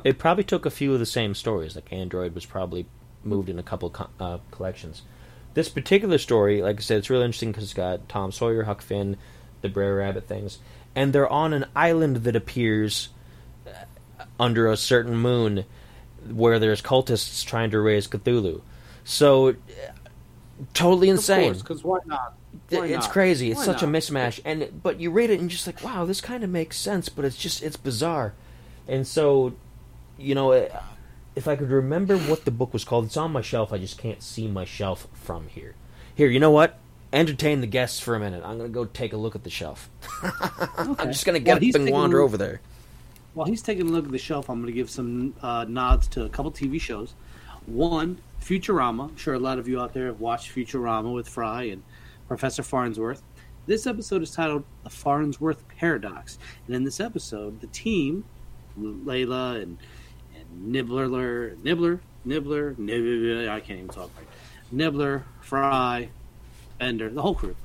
It 0.04 0.18
probably 0.18 0.44
took 0.44 0.64
a 0.64 0.70
few 0.70 0.92
of 0.94 1.00
the 1.00 1.06
same 1.06 1.34
stories. 1.34 1.74
Like 1.74 1.92
Android 1.92 2.34
was 2.34 2.46
probably 2.46 2.86
moved 3.24 3.48
in 3.48 3.58
a 3.58 3.62
couple 3.62 3.90
co- 3.90 4.10
uh, 4.18 4.38
collections. 4.50 5.02
This 5.54 5.68
particular 5.68 6.18
story, 6.18 6.62
like 6.62 6.78
I 6.78 6.80
said, 6.80 6.98
it's 6.98 7.10
really 7.10 7.24
interesting 7.24 7.50
because 7.50 7.64
it's 7.64 7.74
got 7.74 8.08
Tom 8.08 8.32
Sawyer, 8.32 8.62
Huck 8.64 8.80
Finn, 8.80 9.16
the 9.60 9.68
Brer 9.68 9.96
Rabbit 9.96 10.26
things, 10.26 10.58
and 10.94 11.12
they're 11.12 11.28
on 11.28 11.52
an 11.52 11.66
island 11.74 12.18
that 12.18 12.36
appears 12.36 13.10
uh, 13.66 14.24
under 14.40 14.68
a 14.68 14.76
certain 14.76 15.16
moon 15.16 15.64
where 16.30 16.58
there's 16.58 16.80
cultists 16.80 17.44
trying 17.44 17.70
to 17.70 17.80
raise 17.80 18.06
Cthulhu. 18.06 18.62
So, 19.04 19.56
totally 20.74 21.08
insane. 21.08 21.52
because 21.54 21.82
why 21.84 21.98
not? 22.06 22.34
Why 22.68 22.86
it's 22.86 23.06
not? 23.06 23.10
crazy. 23.10 23.50
It's 23.50 23.60
Why 23.60 23.66
such 23.66 23.82
a 23.82 23.86
not? 23.86 23.94
mismatch, 23.94 24.40
and 24.44 24.82
but 24.82 25.00
you 25.00 25.10
read 25.10 25.30
it 25.30 25.34
and 25.40 25.42
you're 25.42 25.56
just 25.56 25.66
like, 25.66 25.82
wow, 25.82 26.04
this 26.04 26.20
kind 26.20 26.42
of 26.44 26.50
makes 26.50 26.76
sense, 26.76 27.08
but 27.08 27.24
it's 27.24 27.36
just 27.36 27.62
it's 27.62 27.76
bizarre. 27.76 28.34
And 28.88 29.06
so, 29.06 29.54
you 30.18 30.34
know, 30.34 30.52
uh, 30.52 30.80
if 31.36 31.46
I 31.48 31.56
could 31.56 31.70
remember 31.70 32.16
what 32.18 32.44
the 32.44 32.50
book 32.50 32.72
was 32.72 32.84
called, 32.84 33.06
it's 33.06 33.16
on 33.16 33.32
my 33.32 33.42
shelf. 33.42 33.72
I 33.72 33.78
just 33.78 33.98
can't 33.98 34.22
see 34.22 34.48
my 34.48 34.64
shelf 34.64 35.06
from 35.12 35.48
here. 35.48 35.74
Here, 36.14 36.28
you 36.28 36.40
know 36.40 36.50
what? 36.50 36.78
Entertain 37.12 37.60
the 37.60 37.66
guests 37.66 38.00
for 38.00 38.14
a 38.14 38.20
minute. 38.20 38.42
I'm 38.44 38.56
gonna 38.56 38.68
go 38.68 38.84
take 38.84 39.12
a 39.12 39.16
look 39.18 39.34
at 39.34 39.44
the 39.44 39.50
shelf. 39.50 39.90
I'm 40.78 40.96
just 41.12 41.24
gonna 41.24 41.38
get 41.40 41.54
Well, 41.54 41.60
he's 41.60 41.74
up 41.74 41.82
and 41.82 41.90
wander 41.90 42.20
over 42.20 42.36
there. 42.36 42.60
While 43.34 43.46
he's 43.46 43.62
taking 43.62 43.88
a 43.88 43.90
look 43.90 44.04
at 44.04 44.12
the 44.12 44.18
shelf, 44.18 44.50
I'm 44.50 44.60
going 44.60 44.66
to 44.66 44.72
give 44.76 44.90
some 44.90 45.34
uh, 45.40 45.64
nods 45.66 46.06
to 46.08 46.24
a 46.24 46.28
couple 46.28 46.52
TV 46.52 46.78
shows. 46.78 47.14
One, 47.64 48.18
Futurama. 48.42 49.10
I'm 49.10 49.16
sure 49.16 49.34
a 49.34 49.38
lot 49.38 49.58
of 49.58 49.68
you 49.68 49.80
out 49.80 49.92
there 49.92 50.06
have 50.06 50.20
watched 50.20 50.54
Futurama 50.54 51.12
with 51.14 51.28
Fry 51.28 51.64
and 51.64 51.82
Professor 52.28 52.62
Farnsworth. 52.62 53.22
This 53.66 53.86
episode 53.86 54.22
is 54.22 54.32
titled 54.32 54.64
The 54.84 54.90
Farnsworth 54.90 55.66
Paradox. 55.68 56.38
And 56.66 56.74
in 56.74 56.84
this 56.84 57.00
episode, 57.00 57.60
the 57.60 57.68
team, 57.68 58.24
Layla 58.78 59.62
and, 59.62 59.78
and 60.34 60.72
Nibbler, 60.72 61.56
Nibbler, 61.62 62.00
Nibbler, 62.24 62.74
Nibbler, 62.78 63.50
I 63.50 63.60
can't 63.60 63.78
even 63.78 63.88
talk 63.88 64.10
right. 64.16 64.26
Nibbler, 64.72 65.24
Fry, 65.40 66.08
Bender, 66.78 67.10
the 67.10 67.22
whole 67.22 67.34
crew, 67.34 67.56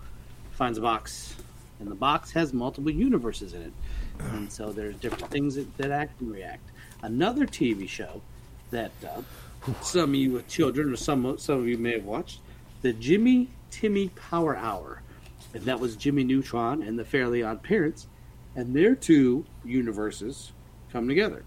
finds 0.52 0.78
a 0.78 0.82
box. 0.82 1.36
And 1.80 1.90
the 1.90 1.96
box 1.96 2.32
has 2.32 2.54
multiple 2.54 2.92
universes 2.92 3.54
in 3.54 3.62
it 3.62 3.74
and 4.20 4.52
so 4.52 4.72
there's 4.72 4.96
different 4.98 5.30
things 5.32 5.56
that, 5.56 5.78
that 5.78 5.92
act 5.92 6.22
and 6.22 6.32
react. 6.32 6.70
Another 7.02 7.46
TV 7.46 7.88
show 7.88 8.22
that 8.72 8.92
uh, 9.06 9.22
some 9.82 10.12
of 10.12 10.16
you 10.16 10.32
with 10.32 10.48
children 10.48 10.92
or 10.92 10.96
some 10.96 11.38
some 11.38 11.60
of 11.60 11.68
you 11.68 11.78
may 11.78 11.94
have 11.94 12.06
watched, 12.06 12.40
the 12.82 12.94
Jimmy 12.94 13.50
Timmy 13.72 14.10
Power 14.10 14.56
Hour, 14.56 15.02
and 15.54 15.64
that 15.64 15.80
was 15.80 15.96
Jimmy 15.96 16.24
Neutron 16.24 16.82
and 16.84 16.98
the 16.98 17.06
Fairly 17.06 17.44
Odd 17.44 17.64
Parents, 17.64 18.08
and 18.56 18.76
their 18.76 18.96
two 18.96 19.46
universes 19.66 20.52
come 20.92 21.08
together. 21.08 21.44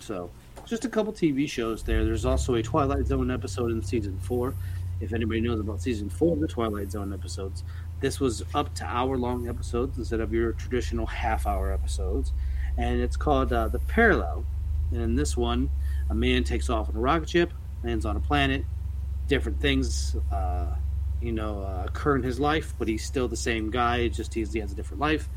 So 0.00 0.30
just 0.66 0.84
a 0.84 0.88
couple 0.88 1.12
TV 1.12 1.48
shows 1.48 1.82
there. 1.82 2.04
There's 2.04 2.24
also 2.24 2.54
a 2.54 2.62
Twilight 2.62 3.06
Zone 3.06 3.30
episode 3.30 3.70
in 3.70 3.82
season 3.82 4.18
four. 4.18 4.54
If 5.00 5.12
anybody 5.12 5.40
knows 5.40 5.58
about 5.58 5.80
season 5.80 6.08
four 6.08 6.34
of 6.34 6.40
the 6.40 6.46
Twilight 6.46 6.92
Zone 6.92 7.12
episodes, 7.12 7.64
this 8.00 8.20
was 8.20 8.44
up 8.54 8.74
to 8.76 8.84
hour 8.84 9.16
long 9.16 9.48
episodes 9.48 9.98
instead 9.98 10.20
of 10.20 10.32
your 10.32 10.52
traditional 10.52 11.06
half 11.06 11.46
hour 11.46 11.72
episodes. 11.72 12.32
And 12.76 13.00
it's 13.00 13.16
called 13.16 13.52
uh, 13.52 13.68
The 13.68 13.80
Parallel. 13.80 14.44
And 14.92 15.00
in 15.00 15.14
this 15.16 15.36
one, 15.36 15.70
a 16.10 16.14
man 16.14 16.44
takes 16.44 16.70
off 16.70 16.88
on 16.88 16.96
a 16.96 17.00
rocket 17.00 17.30
ship, 17.30 17.52
lands 17.84 18.04
on 18.06 18.16
a 18.16 18.20
planet, 18.20 18.64
different 19.28 19.60
things, 19.60 20.16
uh, 20.32 20.66
you 21.20 21.32
know, 21.32 21.62
uh, 21.62 21.84
occur 21.86 22.16
in 22.16 22.22
his 22.22 22.40
life, 22.40 22.74
but 22.78 22.88
he's 22.88 23.04
still 23.04 23.28
the 23.28 23.36
same 23.36 23.70
guy, 23.70 24.08
just 24.08 24.34
he's, 24.34 24.52
he 24.52 24.60
has 24.60 24.72
a 24.72 24.74
different 24.74 25.00
life. 25.00 25.28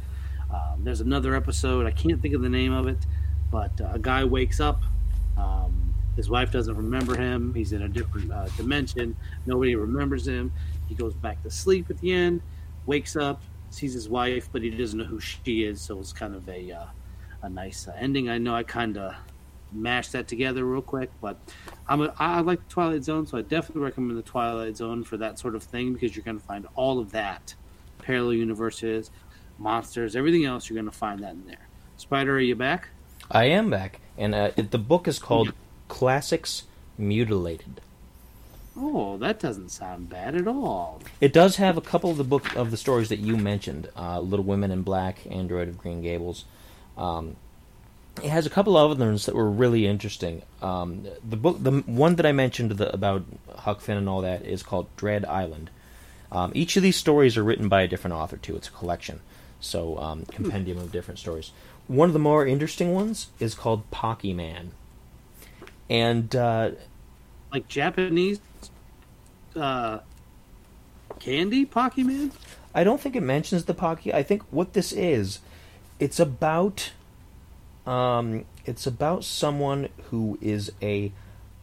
Um, 0.54 0.84
there's 0.84 1.02
another 1.02 1.36
episode, 1.36 1.86
I 1.86 1.92
can't 1.92 2.22
think 2.22 2.34
of 2.34 2.42
the 2.42 2.50
name 2.50 2.74
of 2.74 2.88
it, 2.88 3.00
but 3.52 3.80
uh, 3.82 3.90
a 3.94 4.00
guy 4.00 4.24
wakes 4.24 4.60
up. 4.60 4.82
Um, 5.38 5.94
his 6.16 6.30
wife 6.30 6.52
doesn't 6.52 6.76
remember 6.76 7.18
him. 7.18 7.54
He's 7.54 7.74
in 7.74 7.82
a 7.82 7.90
different 7.90 8.32
uh, 8.32 8.46
dimension. 8.56 9.18
Nobody 9.46 9.76
remembers 9.76 10.28
him. 10.28 10.54
He 10.88 10.96
goes 10.96 11.14
back 11.14 11.44
to 11.44 11.50
sleep 11.50 11.90
at 11.90 12.00
the 12.00 12.14
end, 12.14 12.42
wakes 12.86 13.16
up, 13.16 13.42
sees 13.70 13.94
his 13.94 14.08
wife, 14.08 14.48
but 14.52 14.62
he 14.62 14.70
doesn't 14.70 14.98
know 14.98 15.06
who 15.06 15.20
she 15.20 15.64
is. 15.64 15.82
So 15.82 16.00
it's 16.00 16.14
kind 16.14 16.34
of 16.34 16.48
a 16.48 16.72
uh, 16.72 16.86
a 17.42 17.50
nice 17.50 17.88
uh, 17.88 17.96
ending. 17.98 18.30
I 18.30 18.38
know 18.38 18.56
I 18.56 18.64
kind 18.64 18.98
of 18.98 19.14
mashed 19.72 20.14
that 20.14 20.28
together 20.28 20.66
real 20.66 20.82
quick, 20.82 21.12
but 21.22 21.38
I'm 21.88 22.02
a, 22.02 22.14
I 22.18 22.42
like 22.42 22.60
the 22.68 22.74
Twilight 22.74 23.04
Zone, 23.04 23.28
so 23.28 23.38
I 23.38 23.42
definitely 23.42 23.84
recommend 23.84 24.18
the 24.18 24.24
Twilight 24.24 24.78
Zone 24.78 25.04
for 25.04 25.18
that 25.18 25.40
sort 25.40 25.56
of 25.56 25.64
thing 25.64 25.94
because 25.94 26.16
you're 26.16 26.26
going 26.26 26.40
to 26.40 26.46
find 26.46 26.68
all 26.76 27.00
of 27.00 27.12
that, 27.12 27.56
parallel 28.00 28.34
universes, 28.34 29.12
monsters, 29.58 30.16
everything 30.16 30.46
else. 30.46 30.70
You're 30.70 30.76
going 30.76 30.92
to 30.92 30.98
find 30.98 31.22
that 31.24 31.32
in 31.32 31.46
there. 31.46 31.68
Spider, 31.98 32.36
are 32.36 32.40
you 32.40 32.56
back? 32.56 32.90
I 33.32 33.46
am 33.46 33.70
back, 33.70 34.00
and 34.18 34.36
uh, 34.36 34.52
the 34.56 34.78
book 34.78 35.08
is 35.08 35.20
called 35.20 35.54
Classics 35.88 36.64
Mutilated. 36.98 37.82
Oh, 38.78 39.18
that 39.18 39.40
doesn't 39.40 39.70
sound 39.70 40.10
bad 40.10 40.36
at 40.36 40.48
all. 40.48 41.02
It 41.22 41.32
does 41.32 41.56
have 41.56 41.78
a 41.78 41.82
couple 41.82 42.12
of 42.12 42.18
the 42.18 42.26
book 42.26 42.56
of 42.56 42.72
the 42.72 42.78
stories 42.78 43.08
that 43.10 43.20
you 43.20 43.38
mentioned, 43.38 43.90
uh, 43.96 44.20
Little 44.20 44.44
Women 44.44 44.70
in 44.70 44.82
Black, 44.82 45.26
Android 45.30 45.70
of 45.70 45.78
Green 45.78 46.02
Gables. 46.02 46.44
Um, 46.98 47.38
it 48.24 48.30
has 48.30 48.46
a 48.46 48.50
couple 48.50 48.78
of 48.78 48.92
others 48.92 49.26
that 49.26 49.36
were 49.36 49.50
really 49.50 49.86
interesting. 49.88 50.42
Um, 50.62 51.06
the 51.28 51.36
book, 51.36 51.58
the 51.62 51.72
one 51.72 52.16
that 52.16 52.26
I 52.26 52.32
mentioned 52.32 52.72
the, 52.72 52.94
about 52.94 53.24
Huck 53.56 53.82
Finn 53.82 53.98
and 53.98 54.08
all 54.08 54.22
that, 54.22 54.46
is 54.46 54.64
called 54.64 54.88
Dread 54.96 55.26
Island. 55.26 55.70
Um, 56.32 56.52
each 56.56 56.76
of 56.78 56.84
these 56.84 56.96
stories 56.96 57.38
are 57.38 57.44
written 57.44 57.70
by 57.70 57.82
a 57.82 57.88
different 57.88 58.16
author 58.16 58.38
too. 58.38 58.56
It's 58.56 58.68
a 58.68 58.72
collection, 58.72 59.22
so 59.60 59.98
um, 60.00 60.26
compendium 60.26 60.78
of 60.78 60.92
different 60.92 61.20
stories. 61.20 61.52
One 61.88 62.10
of 62.10 62.14
the 62.14 62.20
more 62.20 62.48
interesting 62.48 62.94
ones 62.94 63.28
is 63.40 63.54
called 63.54 63.90
Pocky 63.92 64.34
Man, 64.34 64.72
and 65.90 66.36
uh, 66.36 66.72
Like 67.54 67.68
Japanese 67.68 68.40
uh, 69.56 70.00
candy, 71.20 71.66
Pocky 71.66 72.04
Man? 72.04 72.32
I 72.74 72.84
don't 72.84 73.00
think 73.00 73.16
it 73.16 73.22
mentions 73.22 73.66
the 73.66 73.74
Pocky. 73.74 74.14
I 74.14 74.24
think 74.24 74.44
what 74.52 74.74
this 74.74 74.92
is, 74.92 75.40
it's 76.00 76.20
about, 76.20 76.92
um, 77.86 78.46
it's 78.66 78.88
about 78.88 79.24
someone 79.24 79.90
who 80.10 80.38
is 80.42 80.72
a 80.82 81.12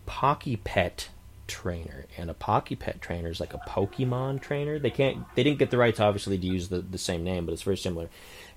Pocky 0.07 0.57
pet 0.57 1.09
trainer, 1.47 2.07
and 2.17 2.31
a 2.31 2.35
Pocky 2.35 2.77
pet 2.77 3.01
trainer 3.01 3.31
is 3.31 3.41
like 3.41 3.55
a 3.55 3.59
Pokemon 3.59 4.41
trainer. 4.41 4.79
They 4.79 4.91
can't, 4.91 5.25
they 5.35 5.43
didn't 5.43 5.59
get 5.59 5.71
the 5.71 5.79
rights 5.79 6.01
obviously 6.01 6.39
to 6.39 6.47
use 6.47 6.69
the 6.69 6.81
the 6.81 6.99
same 6.99 7.25
name, 7.25 7.47
but 7.47 7.53
it's 7.53 7.63
very 7.63 7.77
similar. 7.77 8.09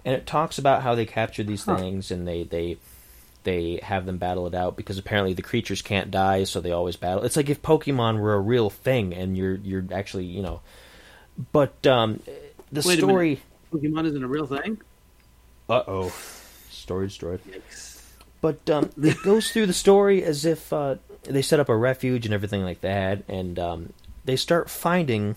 And 0.03 0.15
it 0.15 0.25
talks 0.25 0.57
about 0.57 0.83
how 0.83 0.95
they 0.95 1.05
capture 1.05 1.43
these 1.43 1.63
things, 1.63 2.11
and 2.11 2.27
they 2.27 2.43
they 2.43 2.77
they 3.43 3.79
have 3.83 4.05
them 4.05 4.17
battle 4.17 4.47
it 4.47 4.53
out 4.53 4.75
because 4.75 4.97
apparently 4.97 5.33
the 5.33 5.41
creatures 5.41 5.81
can't 5.81 6.11
die, 6.11 6.43
so 6.43 6.59
they 6.59 6.71
always 6.71 6.95
battle. 6.95 7.23
It's 7.23 7.37
like 7.37 7.49
if 7.49 7.61
Pokemon 7.61 8.19
were 8.19 8.33
a 8.33 8.39
real 8.39 8.69
thing, 8.69 9.13
and 9.13 9.37
you're 9.37 9.55
you're 9.55 9.85
actually 9.91 10.25
you 10.25 10.41
know. 10.41 10.61
But 11.51 11.85
um, 11.87 12.21
the 12.71 12.83
Wait 12.85 12.97
story. 12.97 13.41
Pokemon 13.71 14.05
isn't 14.05 14.23
a 14.23 14.27
real 14.27 14.47
thing? 14.47 14.79
Uh 15.69 15.83
oh, 15.87 16.13
story 16.85 17.07
destroyed. 17.07 17.41
Yikes. 17.43 18.01
But 18.41 18.69
um, 18.69 18.91
it 19.01 19.21
goes 19.23 19.51
through 19.51 19.65
the 19.65 19.73
story 19.73 20.23
as 20.23 20.45
if 20.45 20.71
uh, 20.71 20.95
they 21.23 21.41
set 21.41 21.59
up 21.59 21.67
a 21.67 21.75
refuge 21.75 22.25
and 22.25 22.33
everything 22.33 22.63
like 22.63 22.81
that, 22.81 23.23
and 23.27 23.57
um, 23.57 23.93
they 24.23 24.35
start 24.35 24.69
finding 24.69 25.35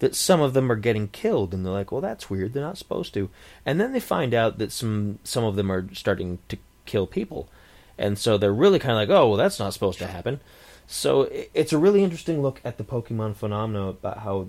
that 0.00 0.14
some 0.14 0.40
of 0.40 0.52
them 0.52 0.70
are 0.70 0.76
getting 0.76 1.08
killed, 1.08 1.54
and 1.54 1.64
they're 1.64 1.72
like, 1.72 1.92
"Well, 1.92 2.00
that's 2.00 2.28
weird. 2.28 2.52
They're 2.52 2.62
not 2.62 2.76
supposed 2.78 3.14
to." 3.14 3.30
And 3.64 3.80
then 3.80 3.92
they 3.92 4.00
find 4.00 4.34
out 4.34 4.58
that 4.58 4.72
some 4.72 5.20
some 5.22 5.44
of 5.44 5.54
them 5.54 5.70
are 5.70 5.86
starting 5.94 6.40
to 6.48 6.58
kill 6.86 7.06
people, 7.06 7.48
and 7.96 8.18
so 8.18 8.36
they're 8.36 8.52
really 8.52 8.80
kind 8.80 8.92
of 8.92 8.98
like, 8.98 9.16
"Oh, 9.16 9.28
well, 9.28 9.38
that's 9.38 9.60
not 9.60 9.72
supposed 9.72 10.00
to 10.00 10.08
happen." 10.08 10.40
So 10.88 11.28
it's 11.54 11.72
a 11.72 11.78
really 11.78 12.04
interesting 12.04 12.42
look 12.42 12.60
at 12.64 12.78
the 12.78 12.84
Pokemon 12.84 13.36
phenomena 13.36 13.88
about 13.88 14.18
how 14.18 14.48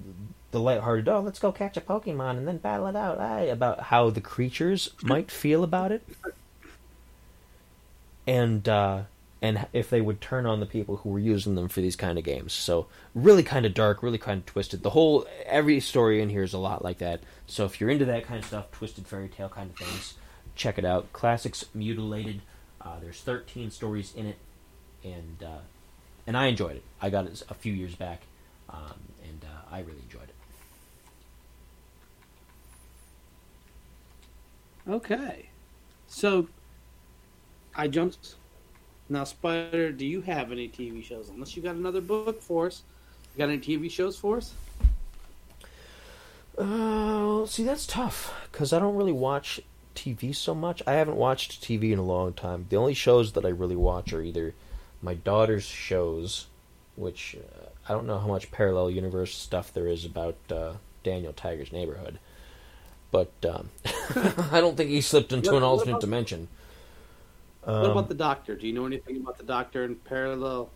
the 0.51 0.59
lighthearted, 0.59 1.07
"Oh, 1.07 1.21
let's 1.21 1.39
go 1.39 1.51
catch 1.51 1.77
a 1.77 1.81
Pokemon 1.81 2.37
and 2.37 2.47
then 2.47 2.57
battle 2.57 2.87
it 2.87 2.95
out," 2.95 3.19
aye, 3.19 3.41
about 3.41 3.81
how 3.81 4.09
the 4.09 4.21
creatures 4.21 4.89
might 5.03 5.31
feel 5.31 5.63
about 5.63 5.91
it 5.91 6.03
and 8.27 8.67
uh, 8.67 9.03
and 9.41 9.65
if 9.71 9.89
they 9.89 10.01
would 10.01 10.19
turn 10.19 10.45
on 10.45 10.59
the 10.59 10.65
people 10.65 10.97
who 10.97 11.09
were 11.09 11.19
using 11.19 11.55
them 11.55 11.69
for 11.69 11.81
these 11.81 11.95
kind 11.95 12.17
of 12.17 12.23
games. 12.23 12.53
So 12.53 12.87
really 13.15 13.43
kind 13.43 13.65
of 13.65 13.73
dark, 13.73 14.03
really 14.03 14.17
kind 14.17 14.39
of 14.39 14.45
twisted. 14.45 14.83
The 14.83 14.91
whole 14.91 15.25
every 15.45 15.79
story 15.79 16.21
in 16.21 16.29
here 16.29 16.43
is 16.43 16.53
a 16.53 16.59
lot 16.59 16.83
like 16.83 16.97
that. 16.99 17.21
So 17.47 17.65
if 17.65 17.79
you're 17.79 17.89
into 17.89 18.05
that 18.05 18.25
kind 18.25 18.39
of 18.39 18.45
stuff, 18.45 18.71
twisted 18.71 19.07
fairy 19.07 19.29
tale 19.29 19.49
kind 19.49 19.71
of 19.71 19.77
things, 19.77 20.15
check 20.55 20.77
it 20.77 20.85
out. 20.85 21.11
Classics 21.13 21.65
Mutilated. 21.73 22.41
Uh, 22.81 22.99
there's 22.99 23.21
13 23.21 23.71
stories 23.71 24.13
in 24.15 24.27
it, 24.27 24.37
and 25.03 25.43
uh, 25.43 25.59
and 26.27 26.35
I 26.37 26.47
enjoyed 26.47 26.75
it. 26.75 26.83
I 27.01 27.09
got 27.09 27.25
it 27.25 27.43
a 27.49 27.53
few 27.53 27.73
years 27.73 27.95
back, 27.95 28.23
um, 28.69 28.99
and 29.23 29.43
uh, 29.43 29.73
I 29.75 29.79
really 29.79 30.01
enjoyed 30.03 30.23
it. 30.23 30.35
Okay. 34.87 35.49
So 36.07 36.47
I 37.75 37.87
jumped. 37.87 38.35
Now, 39.09 39.23
Spider, 39.23 39.91
do 39.91 40.05
you 40.05 40.21
have 40.21 40.51
any 40.51 40.67
TV 40.67 41.03
shows? 41.03 41.29
Unless 41.29 41.55
you 41.55 41.63
got 41.63 41.75
another 41.75 42.01
book 42.01 42.41
for 42.41 42.67
us. 42.67 42.83
You 43.35 43.39
got 43.39 43.49
any 43.49 43.59
TV 43.59 43.89
shows 43.89 44.17
for 44.17 44.37
us? 44.37 44.53
Uh, 46.57 47.45
see, 47.45 47.63
that's 47.63 47.85
tough 47.85 48.33
because 48.51 48.73
I 48.73 48.79
don't 48.79 48.95
really 48.95 49.11
watch 49.11 49.61
TV 49.95 50.35
so 50.35 50.55
much. 50.55 50.81
I 50.87 50.93
haven't 50.93 51.15
watched 51.15 51.61
TV 51.61 51.91
in 51.91 51.99
a 51.99 52.03
long 52.03 52.33
time. 52.33 52.65
The 52.69 52.77
only 52.77 52.93
shows 52.93 53.33
that 53.33 53.45
I 53.45 53.49
really 53.49 53.75
watch 53.75 54.11
are 54.11 54.21
either 54.21 54.55
my 55.01 55.13
daughter's 55.13 55.65
shows, 55.65 56.47
which 56.95 57.35
uh, 57.35 57.67
I 57.87 57.93
don't 57.93 58.07
know 58.07 58.17
how 58.17 58.27
much 58.27 58.51
parallel 58.51 58.89
universe 58.89 59.35
stuff 59.35 59.71
there 59.71 59.87
is 59.87 60.03
about 60.03 60.35
uh, 60.49 60.73
Daniel 61.03 61.33
Tiger's 61.33 61.71
Neighborhood, 61.71 62.19
but 63.11 63.31
um, 63.49 63.69
I 64.51 64.59
don't 64.59 64.75
think 64.77 64.89
he 64.89 65.01
slipped 65.01 65.31
into 65.33 65.51
What- 65.51 65.57
an 65.57 65.63
alternate 65.63 65.91
about- 65.93 66.01
dimension. 66.01 66.47
what 67.63 67.73
Um, 67.75 67.91
about 67.91 68.07
the 68.09 68.15
Doctor? 68.15 68.55
Do 68.55 68.67
you 68.67 68.73
know 68.73 68.85
anything 68.85 69.17
about 69.17 69.37
the 69.37 69.43
Doctor 69.43 69.83
in 69.83 69.95
parallel? 69.95 70.69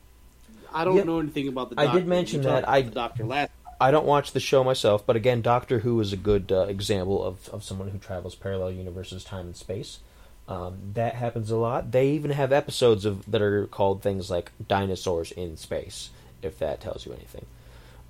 I 0.73 0.83
don't 0.85 0.95
Yeah, 0.97 1.03
know 1.03 1.19
anything 1.19 1.47
about 1.47 1.69
the 1.69 1.75
Doctor. 1.75 1.89
I 1.91 1.93
did 1.93 2.07
mention 2.07 2.43
You 2.43 2.49
that. 2.49 2.67
I- 2.67 2.81
the 2.81 2.91
Doctor 2.91 3.25
last. 3.25 3.51
I 3.79 3.89
don't 3.89 4.05
watch 4.05 4.33
the 4.33 4.39
show 4.39 4.63
myself, 4.63 5.05
but 5.07 5.15
again, 5.15 5.41
Doctor 5.41 5.79
Who 5.79 5.99
is 6.01 6.13
a 6.13 6.17
good 6.17 6.51
uh, 6.51 6.61
example 6.67 7.23
of, 7.23 7.49
of 7.49 7.63
someone 7.63 7.89
who 7.89 7.97
travels 7.97 8.35
parallel 8.35 8.71
universes, 8.71 9.23
time 9.23 9.47
and 9.47 9.55
space. 9.55 9.99
Um, 10.47 10.77
that 10.93 11.15
happens 11.15 11.49
a 11.49 11.55
lot. 11.55 11.91
They 11.91 12.09
even 12.09 12.31
have 12.31 12.51
episodes 12.53 13.05
of 13.05 13.29
that 13.31 13.41
are 13.41 13.65
called 13.67 14.03
things 14.03 14.29
like 14.29 14.51
dinosaurs 14.67 15.31
in 15.31 15.57
space, 15.57 16.09
if 16.43 16.59
that 16.59 16.79
tells 16.81 17.05
you 17.07 17.13
anything. 17.13 17.45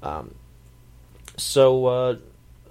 Um, 0.03 0.34
so, 1.38 1.85
uh, 1.85 2.15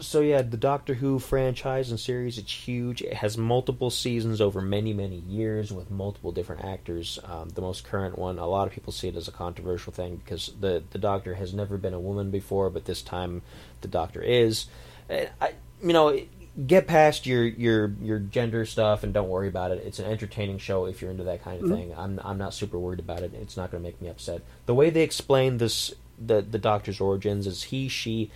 so 0.01 0.21
yeah, 0.21 0.43
the 0.43 0.57
Doctor 0.57 0.95
Who 0.95 1.19
franchise 1.19 1.91
and 1.91 2.01
series 2.01 2.39
it's 2.39 2.53
huge. 2.53 3.03
It 3.03 3.15
has 3.15 3.39
multiple 3.39 3.91
seasons 3.91 4.41
over 4.41 4.61
many 4.61 4.93
many 4.93 5.17
years 5.17 5.73
with 5.73 5.91
multiple 5.91 6.33
different 6.33 6.65
actors. 6.65 7.19
Um, 7.25 7.51
the 7.51 7.61
most 7.61 7.85
current 7.85 8.19
one, 8.19 8.39
a 8.39 8.47
lot 8.47 8.67
of 8.67 8.73
people 8.73 8.93
see 8.93 9.09
it 9.09 9.17
as 9.17 9.29
a 9.29 9.33
controversial 9.33 9.93
thing 9.93 10.17
because 10.17 10.53
the 10.59 10.83
the 10.91 10.99
Doctor 10.99 11.35
has 11.35 11.55
never 11.55 11.77
been 11.79 11.95
a 11.95 12.01
woman 12.01 12.31
before, 12.31 12.71
but 12.71 12.85
this 12.85 13.03
time 13.03 13.43
the 13.81 13.89
Doctor 13.89 14.23
is. 14.23 14.67
I, 15.11 15.55
you 15.83 15.93
know, 15.93 16.19
get 16.67 16.87
past 16.87 17.27
your 17.27 17.45
your 17.45 17.93
your 18.01 18.19
gender 18.19 18.65
stuff 18.65 19.03
and 19.03 19.13
don't 19.15 19.29
worry 19.29 19.49
about 19.49 19.71
it. 19.71 19.83
It's 19.85 19.99
an 19.99 20.07
entertaining 20.07 20.59
show 20.59 20.85
if 20.87 21.01
you're 21.01 21.11
into 21.11 21.25
that 21.25 21.43
kind 21.43 21.63
of 21.63 21.69
Mhm. 21.69 21.75
thing. 21.75 21.95
I'm 21.97 22.21
I'm 22.23 22.39
not 22.39 22.55
super 22.55 22.79
worried 22.79 23.01
about 23.01 23.23
it. 23.23 23.33
It's 23.35 23.57
not 23.57 23.71
going 23.71 23.83
to 23.83 23.89
make 23.89 24.01
me 24.01 24.09
upset. 24.09 24.43
The 24.67 24.75
way 24.75 24.91
they 24.91 25.03
explain 25.03 25.59
this 25.59 25.95
the 26.19 26.43
the 26.43 26.59
Doctor's 26.59 27.01
origins 27.01 27.47
is 27.47 27.65
he 27.65 27.89
she 27.89 28.31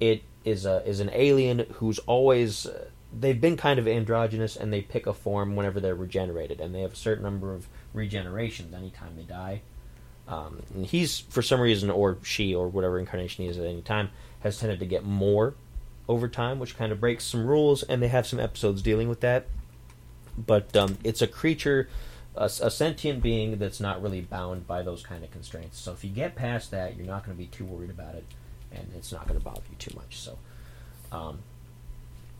it 0.00 0.22
is 0.44 0.66
a 0.66 0.86
is 0.86 1.00
an 1.00 1.10
alien 1.12 1.66
who's 1.74 1.98
always 2.00 2.66
uh, 2.66 2.86
they've 3.18 3.40
been 3.40 3.56
kind 3.56 3.78
of 3.78 3.86
androgynous 3.86 4.56
and 4.56 4.72
they 4.72 4.80
pick 4.80 5.06
a 5.06 5.12
form 5.12 5.56
whenever 5.56 5.80
they're 5.80 5.94
regenerated 5.94 6.60
and 6.60 6.74
they 6.74 6.80
have 6.80 6.92
a 6.92 6.96
certain 6.96 7.24
number 7.24 7.54
of 7.54 7.66
regenerations 7.94 8.72
anytime 8.72 9.16
they 9.16 9.22
die. 9.22 9.62
Um, 10.28 10.62
and 10.74 10.86
he's 10.86 11.18
for 11.18 11.42
some 11.42 11.60
reason 11.60 11.90
or 11.90 12.18
she 12.22 12.54
or 12.54 12.68
whatever 12.68 12.98
incarnation 12.98 13.44
he 13.44 13.50
is 13.50 13.58
at 13.58 13.66
any 13.66 13.82
time 13.82 14.10
has 14.40 14.58
tended 14.58 14.78
to 14.78 14.86
get 14.86 15.04
more 15.04 15.54
over 16.08 16.28
time, 16.28 16.58
which 16.58 16.76
kind 16.76 16.92
of 16.92 17.00
breaks 17.00 17.24
some 17.24 17.46
rules, 17.46 17.82
and 17.84 18.02
they 18.02 18.08
have 18.08 18.26
some 18.26 18.40
episodes 18.40 18.82
dealing 18.82 19.08
with 19.08 19.20
that. 19.20 19.46
But 20.36 20.74
um, 20.76 20.98
it's 21.04 21.22
a 21.22 21.26
creature, 21.26 21.88
a, 22.34 22.44
a 22.44 22.70
sentient 22.70 23.22
being 23.22 23.58
that's 23.58 23.80
not 23.80 24.02
really 24.02 24.20
bound 24.20 24.66
by 24.66 24.82
those 24.82 25.02
kind 25.04 25.22
of 25.22 25.30
constraints. 25.30 25.78
So 25.78 25.92
if 25.92 26.02
you 26.02 26.10
get 26.10 26.34
past 26.34 26.72
that, 26.72 26.96
you're 26.96 27.06
not 27.06 27.24
going 27.24 27.36
to 27.36 27.38
be 27.38 27.46
too 27.46 27.64
worried 27.64 27.90
about 27.90 28.16
it, 28.16 28.24
and 28.72 28.90
it's 28.96 29.12
not 29.12 29.26
going 29.26 29.38
to 29.38 29.44
bother 29.44 29.62
you 29.70 29.76
too 29.78 29.94
much. 29.96 30.18
So, 30.18 30.38
um, 31.12 31.38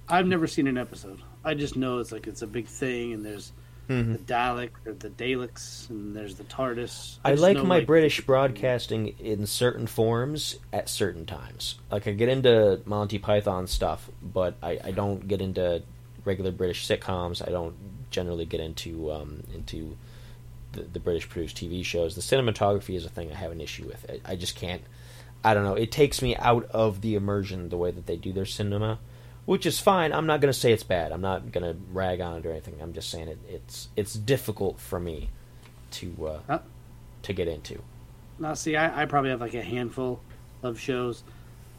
I've 0.08 0.26
never 0.26 0.46
seen 0.46 0.66
an 0.66 0.78
episode. 0.78 1.20
I 1.44 1.54
just 1.54 1.76
know 1.76 1.98
it's 1.98 2.12
like 2.12 2.26
it's 2.26 2.42
a 2.42 2.46
big 2.46 2.66
thing, 2.66 3.12
and 3.12 3.24
there's 3.24 3.52
Mm-hmm. 3.90 4.12
the 4.12 4.18
Dalek 4.20 4.70
or 4.86 4.92
the 4.92 5.08
Daleks, 5.10 5.90
and 5.90 6.14
there's 6.14 6.36
the 6.36 6.44
TARDIS. 6.44 7.16
I 7.24 7.32
just 7.32 7.42
like 7.42 7.56
know, 7.56 7.64
my 7.64 7.80
British 7.80 8.20
broadcasting 8.20 9.16
in 9.18 9.46
certain 9.46 9.88
forms 9.88 10.60
at 10.72 10.88
certain 10.88 11.26
times. 11.26 11.74
Like 11.90 12.06
I 12.06 12.12
get 12.12 12.28
into 12.28 12.80
Monty 12.84 13.18
Python 13.18 13.66
stuff, 13.66 14.08
but 14.22 14.54
I, 14.62 14.78
I 14.84 14.90
don't 14.92 15.26
get 15.26 15.40
into 15.40 15.82
regular 16.24 16.52
British 16.52 16.86
sitcoms. 16.86 17.44
I 17.44 17.50
don't 17.50 17.74
generally 18.12 18.44
get 18.44 18.60
into 18.60 19.10
um, 19.10 19.42
into 19.52 19.96
the, 20.70 20.82
the 20.82 21.00
British 21.00 21.28
produced 21.28 21.56
TV 21.56 21.84
shows. 21.84 22.14
The 22.14 22.20
cinematography 22.20 22.94
is 22.94 23.04
a 23.04 23.08
thing 23.10 23.32
I 23.32 23.34
have 23.34 23.50
an 23.50 23.60
issue 23.60 23.88
with. 23.88 24.06
I, 24.08 24.32
I 24.32 24.36
just 24.36 24.54
can't. 24.54 24.82
I 25.42 25.54
don't 25.54 25.64
know. 25.64 25.74
It 25.74 25.90
takes 25.90 26.20
me 26.22 26.36
out 26.36 26.64
of 26.70 27.00
the 27.00 27.14
immersion 27.14 27.68
the 27.70 27.76
way 27.76 27.90
that 27.90 28.06
they 28.06 28.16
do 28.16 28.32
their 28.32 28.44
cinema, 28.44 28.98
which 29.46 29.64
is 29.64 29.78
fine. 29.80 30.12
I'm 30.12 30.26
not 30.26 30.40
going 30.40 30.52
to 30.52 30.58
say 30.58 30.72
it's 30.72 30.82
bad. 30.82 31.12
I'm 31.12 31.22
not 31.22 31.50
going 31.52 31.64
to 31.64 31.80
rag 31.92 32.20
on 32.20 32.38
it 32.38 32.46
or 32.46 32.50
anything. 32.50 32.76
I'm 32.80 32.92
just 32.92 33.10
saying 33.10 33.28
it, 33.28 33.38
it's 33.48 33.88
it's 33.96 34.14
difficult 34.14 34.78
for 34.78 35.00
me 35.00 35.30
to 35.92 36.26
uh, 36.26 36.40
Huh? 36.46 36.58
to 37.22 37.32
get 37.32 37.48
into. 37.48 37.82
Now, 38.38 38.54
see, 38.54 38.76
I, 38.76 39.02
I 39.02 39.04
probably 39.06 39.30
have 39.30 39.40
like 39.40 39.54
a 39.54 39.62
handful 39.62 40.20
of 40.62 40.78
shows. 40.78 41.22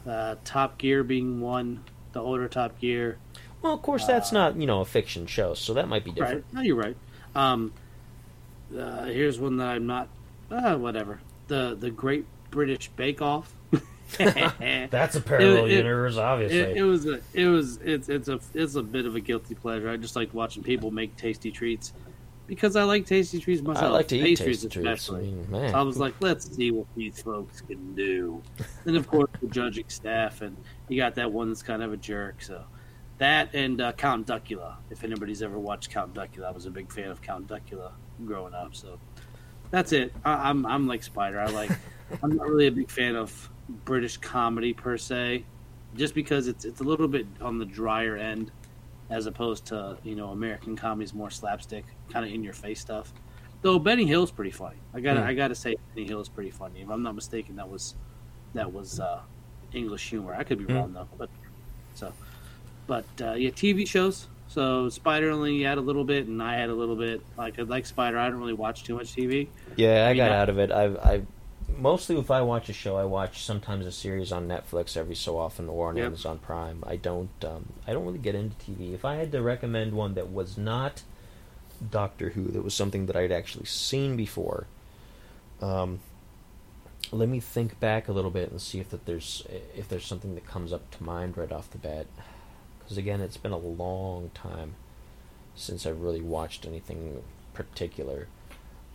Uh, 0.06 0.34
Top 0.44 0.78
Gear 0.78 1.04
being 1.04 1.40
one, 1.40 1.84
the 2.12 2.20
older 2.20 2.48
Top 2.48 2.80
Gear. 2.80 3.18
Well, 3.62 3.74
of 3.74 3.82
course, 3.82 4.06
that's 4.06 4.32
not 4.32 4.56
you 4.56 4.66
know 4.66 4.80
a 4.80 4.84
fiction 4.84 5.26
show, 5.26 5.54
so 5.54 5.74
that 5.74 5.88
might 5.88 6.04
be 6.04 6.10
different. 6.10 6.44
Right? 6.46 6.54
No, 6.54 6.60
you're 6.62 6.76
right. 6.76 6.96
Um, 7.36 7.72
uh, 8.76 9.04
here's 9.04 9.38
one 9.38 9.58
that 9.58 9.68
I'm 9.68 9.86
not. 9.86 10.08
Uh, 10.50 10.76
whatever. 10.76 11.20
The 11.46 11.76
the 11.78 11.90
Great 11.90 12.26
British 12.52 12.88
Bake 12.90 13.20
Off. 13.20 13.52
That's 14.18 15.16
a 15.16 15.20
parallel 15.20 15.64
It- 15.64 15.72
it- 15.72 15.76
universe, 15.78 16.16
obviously. 16.16 16.58
It, 16.58 16.76
it 16.76 16.82
was 16.84 17.06
a, 17.06 17.20
it 17.34 17.46
was 17.46 17.78
it's 17.78 18.08
it's 18.08 18.28
a 18.28 18.38
it's 18.54 18.76
a 18.76 18.82
bit 18.82 19.06
of 19.06 19.16
a 19.16 19.20
guilty 19.20 19.54
pleasure. 19.56 19.90
I 19.90 19.96
just 19.96 20.14
like 20.14 20.32
watching 20.32 20.62
people 20.62 20.90
make 20.90 21.16
tasty 21.16 21.50
treats 21.50 21.92
because 22.46 22.76
I 22.76 22.82
like 22.84 23.06
tasty 23.06 23.40
treats 23.40 23.62
myself. 23.62 23.86
I 23.86 23.88
like 23.88 24.08
to 24.08 24.16
eat 24.18 24.36
tasty 24.36 24.68
treats. 24.68 24.86
I 24.86 24.92
especially. 24.92 25.34
I 25.72 25.82
was 25.82 25.96
like, 25.96 26.14
let's 26.20 26.54
see 26.54 26.70
what 26.70 26.86
these 26.94 27.20
folks 27.22 27.60
can 27.62 27.94
do. 27.94 28.42
And 28.84 28.96
of 28.96 29.08
course, 29.08 29.30
the 29.40 29.46
judging 29.46 29.88
staff, 29.88 30.42
and 30.42 30.56
you 30.88 30.96
got 30.98 31.14
that 31.14 31.30
one 31.32 31.48
that's 31.48 31.62
kind 31.62 31.82
of 31.82 31.92
a 31.92 31.96
jerk. 31.96 32.42
So 32.42 32.62
that 33.18 33.54
and 33.54 33.80
uh, 33.80 33.92
Count 33.92 34.26
Duckula. 34.26 34.74
If 34.90 35.04
anybody's 35.04 35.40
ever 35.42 35.58
watched 35.58 35.90
Count 35.90 36.12
Duckula, 36.12 36.44
I 36.46 36.50
was 36.50 36.66
a 36.66 36.70
big 36.70 36.92
fan 36.92 37.10
of 37.10 37.22
Count 37.22 37.46
Duckula 37.48 37.92
growing 38.26 38.52
up. 38.52 38.74
So 38.76 38.98
that's 39.70 39.92
it. 39.92 40.12
I, 40.24 40.50
I'm 40.50 40.66
I'm 40.66 40.86
like 40.86 41.02
Spider. 41.02 41.40
I 41.40 41.46
like. 41.46 41.70
I'm 42.22 42.36
not 42.36 42.48
really 42.48 42.66
a 42.66 42.72
big 42.72 42.90
fan 42.90 43.16
of 43.16 43.48
British 43.84 44.16
comedy 44.16 44.72
per 44.72 44.96
se, 44.98 45.44
just 45.96 46.14
because 46.14 46.48
it's 46.48 46.64
it's 46.64 46.80
a 46.80 46.84
little 46.84 47.08
bit 47.08 47.26
on 47.40 47.58
the 47.58 47.64
drier 47.64 48.16
end, 48.16 48.50
as 49.10 49.26
opposed 49.26 49.66
to 49.66 49.96
you 50.04 50.14
know 50.16 50.28
American 50.30 50.76
comedies 50.76 51.14
more 51.14 51.30
slapstick, 51.30 51.84
kind 52.10 52.24
of 52.26 52.32
in 52.32 52.42
your 52.44 52.52
face 52.54 52.80
stuff. 52.80 53.12
Though 53.62 53.78
Benny 53.78 54.06
Hill's 54.06 54.30
pretty 54.32 54.50
funny. 54.50 54.76
I 54.92 55.00
got 55.00 55.16
Hmm. 55.16 55.22
I 55.24 55.34
got 55.34 55.48
to 55.48 55.54
say 55.54 55.76
Benny 55.94 56.06
Hill's 56.08 56.28
pretty 56.28 56.50
funny. 56.50 56.80
If 56.82 56.90
I'm 56.90 57.02
not 57.02 57.14
mistaken, 57.14 57.56
that 57.56 57.68
was 57.68 57.94
that 58.54 58.72
was 58.72 58.98
uh, 59.00 59.20
English 59.72 60.10
humor. 60.10 60.34
I 60.34 60.42
could 60.44 60.58
be 60.58 60.64
Hmm. 60.64 60.74
wrong 60.74 60.92
though. 60.92 61.08
But 61.16 61.30
so, 61.94 62.12
but 62.86 63.04
uh, 63.20 63.32
yeah, 63.34 63.50
TV 63.50 63.86
shows. 63.86 64.26
So 64.48 64.88
Spider 64.90 65.30
only 65.30 65.62
had 65.62 65.78
a 65.78 65.80
little 65.80 66.04
bit, 66.04 66.26
and 66.26 66.42
I 66.42 66.56
had 66.56 66.68
a 66.68 66.74
little 66.74 66.96
bit. 66.96 67.22
Like 67.38 67.58
I 67.58 67.62
like 67.62 67.86
Spider. 67.86 68.18
I 68.18 68.28
don't 68.28 68.38
really 68.40 68.52
watch 68.52 68.84
too 68.84 68.96
much 68.96 69.14
TV. 69.14 69.46
yeah, 69.76 70.04
I, 70.06 70.08
mean, 70.08 70.16
got 70.18 70.32
I- 70.32 70.36
out 70.36 70.48
of 70.50 70.58
it. 70.58 70.70
I've, 70.72 70.96
I 70.98 71.22
mostly 71.78 72.18
if 72.18 72.30
I 72.30 72.42
watch 72.42 72.68
a 72.68 72.72
show, 72.72 72.96
I 72.96 73.04
watch 73.04 73.42
sometimes 73.44 73.86
a 73.86 73.92
series 73.92 74.32
on 74.32 74.48
Netflix 74.48 74.96
every 74.96 75.14
so 75.14 75.38
often 75.38 75.68
or 75.68 75.88
on 75.88 75.96
Yep. 75.96 76.06
Amazon 76.06 76.38
Prime. 76.38 76.82
I 76.86 76.96
don't, 76.96 77.30
um, 77.44 77.72
I 77.86 77.92
don't 77.92 78.04
really 78.04 78.18
get 78.18 78.34
into 78.34 78.56
TV. 78.56 78.94
If 78.94 79.04
I 79.04 79.16
had 79.16 79.32
to 79.32 79.42
recommend 79.42 79.92
one 79.94 80.14
that 80.14 80.30
was 80.32 80.56
not 80.58 81.02
Doctor 81.90 82.30
Who, 82.30 82.44
that 82.48 82.62
was 82.62 82.74
something 82.74 83.06
that 83.06 83.16
I'd 83.16 83.32
actually 83.32 83.66
seen 83.66 84.16
before. 84.16 84.66
Um, 85.60 86.00
let 87.10 87.28
me 87.28 87.40
think 87.40 87.78
back 87.80 88.08
a 88.08 88.12
little 88.12 88.30
bit 88.30 88.50
and 88.50 88.60
see 88.60 88.78
if 88.80 88.90
that 88.90 89.04
there's 89.06 89.44
if 89.76 89.88
there's 89.88 90.06
something 90.06 90.34
that 90.34 90.46
comes 90.46 90.72
up 90.72 90.90
to 90.92 91.02
mind 91.02 91.36
right 91.36 91.52
off 91.52 91.70
the 91.70 91.78
bat. 91.78 92.06
Because 92.78 92.96
again, 92.96 93.20
it's 93.20 93.36
been 93.36 93.52
a 93.52 93.58
long 93.58 94.30
time 94.34 94.74
since 95.54 95.84
I've 95.86 96.00
really 96.00 96.22
watched 96.22 96.64
anything 96.66 97.22
particular. 97.54 98.28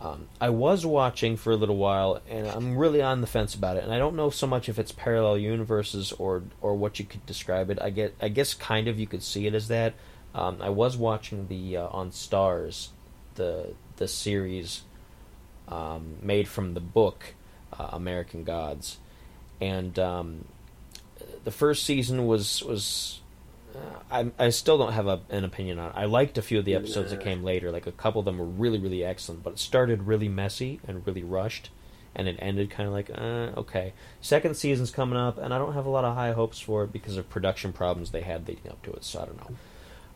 Um, 0.00 0.28
I 0.40 0.50
was 0.50 0.86
watching 0.86 1.36
for 1.36 1.52
a 1.52 1.56
little 1.56 1.76
while, 1.76 2.22
and 2.28 2.46
I'm 2.46 2.78
really 2.78 3.02
on 3.02 3.20
the 3.20 3.26
fence 3.26 3.54
about 3.54 3.76
it. 3.76 3.82
And 3.82 3.92
I 3.92 3.98
don't 3.98 4.14
know 4.14 4.30
so 4.30 4.46
much 4.46 4.68
if 4.68 4.78
it's 4.78 4.92
parallel 4.92 5.38
universes 5.38 6.12
or 6.12 6.44
or 6.60 6.76
what 6.76 7.00
you 7.00 7.04
could 7.04 7.26
describe 7.26 7.68
it. 7.70 7.78
I 7.82 7.90
get, 7.90 8.14
I 8.20 8.28
guess, 8.28 8.54
kind 8.54 8.86
of 8.86 9.00
you 9.00 9.08
could 9.08 9.24
see 9.24 9.46
it 9.46 9.54
as 9.54 9.68
that. 9.68 9.94
Um, 10.34 10.58
I 10.60 10.68
was 10.68 10.96
watching 10.96 11.48
the 11.48 11.78
uh, 11.78 11.88
on 11.88 12.10
Starz, 12.12 12.88
the 13.34 13.74
the 13.96 14.06
series 14.06 14.82
um, 15.66 16.18
made 16.22 16.46
from 16.46 16.74
the 16.74 16.80
book 16.80 17.34
uh, 17.76 17.88
American 17.92 18.44
Gods, 18.44 18.98
and 19.60 19.98
um, 19.98 20.44
the 21.42 21.50
first 21.50 21.84
season 21.84 22.26
was 22.26 22.62
was. 22.62 23.20
Uh, 23.78 24.30
I, 24.38 24.46
I 24.46 24.48
still 24.50 24.78
don't 24.78 24.92
have 24.92 25.06
a, 25.06 25.20
an 25.30 25.44
opinion 25.44 25.78
on 25.78 25.90
it. 25.90 25.92
I 25.96 26.04
liked 26.06 26.38
a 26.38 26.42
few 26.42 26.58
of 26.58 26.64
the 26.64 26.74
episodes 26.74 27.10
that 27.10 27.20
came 27.20 27.42
later. 27.42 27.70
Like 27.70 27.86
a 27.86 27.92
couple 27.92 28.18
of 28.20 28.24
them 28.24 28.38
were 28.38 28.44
really, 28.46 28.78
really 28.78 29.04
excellent, 29.04 29.42
but 29.42 29.54
it 29.54 29.58
started 29.58 30.04
really 30.04 30.28
messy 30.28 30.80
and 30.86 31.06
really 31.06 31.22
rushed, 31.22 31.70
and 32.14 32.26
it 32.28 32.36
ended 32.40 32.70
kind 32.70 32.86
of 32.86 32.92
like, 32.92 33.10
uh, 33.14 33.58
okay. 33.60 33.92
Second 34.20 34.56
season's 34.56 34.90
coming 34.90 35.18
up, 35.18 35.38
and 35.38 35.52
I 35.52 35.58
don't 35.58 35.74
have 35.74 35.86
a 35.86 35.90
lot 35.90 36.04
of 36.04 36.14
high 36.14 36.32
hopes 36.32 36.58
for 36.58 36.84
it 36.84 36.92
because 36.92 37.16
of 37.16 37.28
production 37.28 37.72
problems 37.72 38.10
they 38.10 38.22
had 38.22 38.48
leading 38.48 38.70
up 38.70 38.82
to 38.82 38.92
it. 38.92 39.04
So 39.04 39.20
I 39.20 39.24
don't 39.26 39.36
know. 39.38 39.56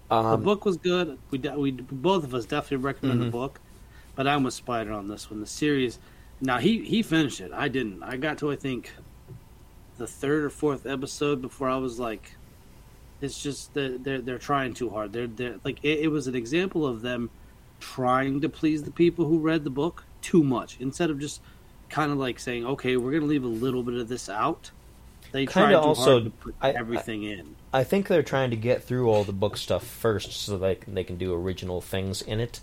the 0.09 0.17
Um, 0.35 0.43
book 0.43 0.65
was 0.65 0.77
good. 0.79 1.19
We 1.31 1.39
de- 1.39 1.59
we 1.59 1.71
both 1.71 2.25
of 2.25 2.35
us 2.35 2.45
definitely 2.47 2.85
recommend 2.85 3.21
Mhm. 3.21 3.25
the 3.27 3.31
book, 3.31 3.61
but 4.17 4.27
I'm 4.27 4.43
with 4.43 4.55
Spider 4.55 4.93
on 4.93 5.09
this 5.09 5.31
one. 5.31 5.41
The 5.41 5.47
series. 5.47 5.99
Now 6.41 6.59
he 6.59 6.83
he 6.85 7.03
finished 7.03 7.41
it. 7.41 7.53
I 7.55 7.69
didn't. 7.69 8.03
I 8.03 8.17
got 8.17 8.39
to 8.39 8.51
I 8.51 8.57
think 8.57 8.93
the 9.99 10.07
third 10.07 10.45
or 10.45 10.51
fourth 10.51 10.87
episode 10.87 11.41
before 11.41 11.69
I 11.69 11.77
was 11.77 11.99
like, 12.01 12.33
it's 13.23 13.43
just 13.43 13.73
that 13.75 14.03
they're 14.05 14.21
they're 14.21 14.39
trying 14.39 14.75
too 14.75 14.91
hard. 14.91 15.13
They're 15.13 15.27
they're 15.27 15.57
like 15.65 15.79
it, 15.83 16.01
it 16.01 16.09
was 16.09 16.27
an 16.27 16.35
example 16.35 16.87
of 16.87 17.03
them 17.03 17.31
trying 17.81 18.41
to 18.41 18.49
please 18.49 18.83
the 18.83 18.91
people 18.91 19.25
who 19.25 19.39
read 19.39 19.65
the 19.65 19.71
book 19.71 20.05
too 20.21 20.43
much 20.45 20.77
instead 20.81 21.11
of 21.11 21.19
just 21.19 21.41
kind 21.89 22.13
of 22.13 22.19
like 22.19 22.39
saying, 22.39 22.65
okay, 22.67 22.97
we're 22.97 23.13
gonna 23.13 23.27
leave 23.27 23.45
a 23.45 23.49
little 23.49 23.83
bit 23.83 23.95
of 23.95 24.09
this 24.09 24.29
out. 24.29 24.71
They 25.33 25.47
Kinda 25.47 25.53
tried 25.71 25.75
also- 25.75 26.11
hard 26.21 26.25
to 26.25 26.31
put 26.31 26.55
I- 26.61 26.71
I- 26.71 26.75
everything 26.75 27.23
in. 27.23 27.57
I 27.73 27.85
think 27.85 28.07
they're 28.09 28.23
trying 28.23 28.51
to 28.51 28.57
get 28.57 28.85
through 28.85 29.09
all 29.09 29.25
the 29.25 29.33
book 29.33 29.57
stuff 29.57 29.83
first, 29.87 30.33
so 30.33 30.59
they 30.59 30.75
can, 30.75 30.95
they 30.95 31.05
can 31.05 31.17
do 31.17 31.33
original 31.33 31.81
things 31.81 32.21
in 32.21 32.39
it, 32.39 32.61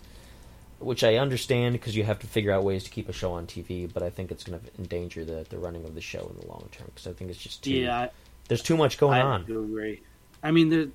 which 0.78 1.04
I 1.04 1.16
understand 1.16 1.74
because 1.74 1.96
you 1.96 2.04
have 2.04 2.20
to 2.20 2.28
figure 2.28 2.52
out 2.52 2.64
ways 2.64 2.84
to 2.84 2.92
keep 2.92 3.10
a 3.10 3.14
show 3.14 3.32
on 3.34 3.48
TV. 3.48 3.92
But 3.92 4.04
I 4.04 4.12
think 4.12 4.30
it's 4.32 4.44
going 4.44 4.60
to 4.60 4.66
endanger 4.78 5.26
the, 5.26 5.48
the 5.50 5.58
running 5.58 5.84
of 5.86 5.96
the 5.96 6.02
show 6.02 6.32
in 6.32 6.40
the 6.40 6.46
long 6.48 6.70
term 6.72 6.86
because 6.94 7.08
I 7.08 7.14
think 7.14 7.32
it's 7.32 7.40
just 7.40 7.64
too. 7.64 7.72
Yeah, 7.72 7.98
I, 8.02 8.10
there's 8.50 8.62
too 8.62 8.78
much 8.78 9.00
going 9.00 9.20
I 9.20 9.22
on. 9.22 9.42
agree. 9.42 10.02
I 10.44 10.52
mean, 10.52 10.70
there, 10.70 10.88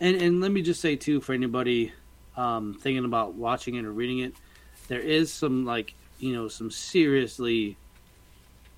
and 0.00 0.16
and 0.16 0.40
let 0.40 0.50
me 0.50 0.62
just 0.62 0.80
say 0.80 0.96
too, 0.96 1.20
for 1.20 1.32
anybody 1.32 1.92
um, 2.36 2.74
thinking 2.74 3.04
about 3.04 3.34
watching 3.34 3.76
it 3.76 3.84
or 3.84 3.92
reading 3.92 4.20
it, 4.20 4.34
there 4.88 5.00
is 5.00 5.32
some 5.32 5.64
like 5.64 5.94
you 6.18 6.32
know 6.32 6.48
some 6.48 6.70
seriously 6.70 7.76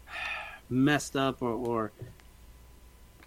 messed 0.70 1.16
up 1.16 1.42
or, 1.42 1.52
or 1.52 1.92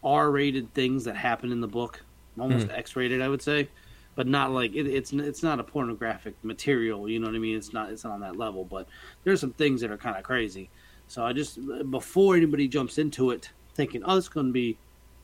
R-rated 0.04 0.74
things 0.74 1.04
that 1.06 1.16
happen 1.16 1.52
in 1.52 1.62
the 1.62 1.68
book, 1.68 2.02
almost 2.40 2.68
Hmm. 2.68 2.72
X-rated, 2.72 3.22
I 3.22 3.28
would 3.28 3.42
say, 3.42 3.68
but 4.16 4.28
not 4.28 4.52
like 4.52 4.74
it, 4.74 4.88
it's 4.88 5.12
it's 5.12 5.44
not 5.44 5.60
a 5.60 5.64
pornographic 5.64 6.36
material. 6.44 7.10
You 7.10 7.20
know 7.20 7.28
what 7.28 7.36
I 7.36 7.40
mean? 7.40 7.58
It's 7.58 7.74
not 7.74 7.92
it's 7.92 8.04
not 8.04 8.14
on 8.14 8.22
that 8.22 8.38
level, 8.38 8.64
but 8.64 8.88
there's 9.24 9.42
some 9.42 9.54
things 9.54 9.82
that 9.82 9.92
are 9.92 9.98
kind 9.98 10.18
of 10.18 10.24
crazy. 10.24 10.70
So 11.08 11.26
I 11.26 11.34
just 11.34 11.60
before 11.90 12.36
anybody 12.36 12.68
jumps 12.68 12.98
into 12.98 13.32
it 13.32 13.50
thinking, 13.74 14.04
oh, 14.06 14.18
it's 14.18 14.30
going 14.30 14.48
to 14.48 14.54
be 14.54 14.78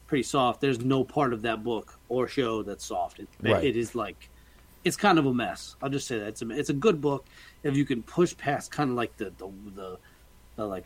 pretty 0.07 0.23
soft. 0.23 0.61
There's 0.61 0.79
no 0.79 1.03
part 1.03 1.33
of 1.33 1.41
that 1.43 1.63
book 1.63 1.99
or 2.09 2.27
show 2.27 2.63
that's 2.63 2.85
soft. 2.85 3.19
It, 3.19 3.27
Right. 3.41 3.63
it 3.63 3.75
is 3.75 3.95
like 3.95 4.29
it's 4.83 4.95
kind 4.95 5.17
of 5.17 5.25
a 5.25 5.33
mess. 5.33 5.75
I'll 5.81 5.89
just 5.89 6.07
say 6.07 6.19
that 6.19 6.27
it's 6.27 6.41
a 6.41 6.49
it's 6.51 6.69
a 6.69 6.73
good 6.73 7.01
book 7.01 7.25
if 7.63 7.75
you 7.75 7.85
can 7.85 8.03
push 8.03 8.37
past 8.37 8.71
kind 8.71 8.91
of 8.91 8.95
like 8.95 9.17
the 9.17 9.31
the 9.37 9.49
the, 9.75 9.97
the 10.55 10.65
like 10.65 10.85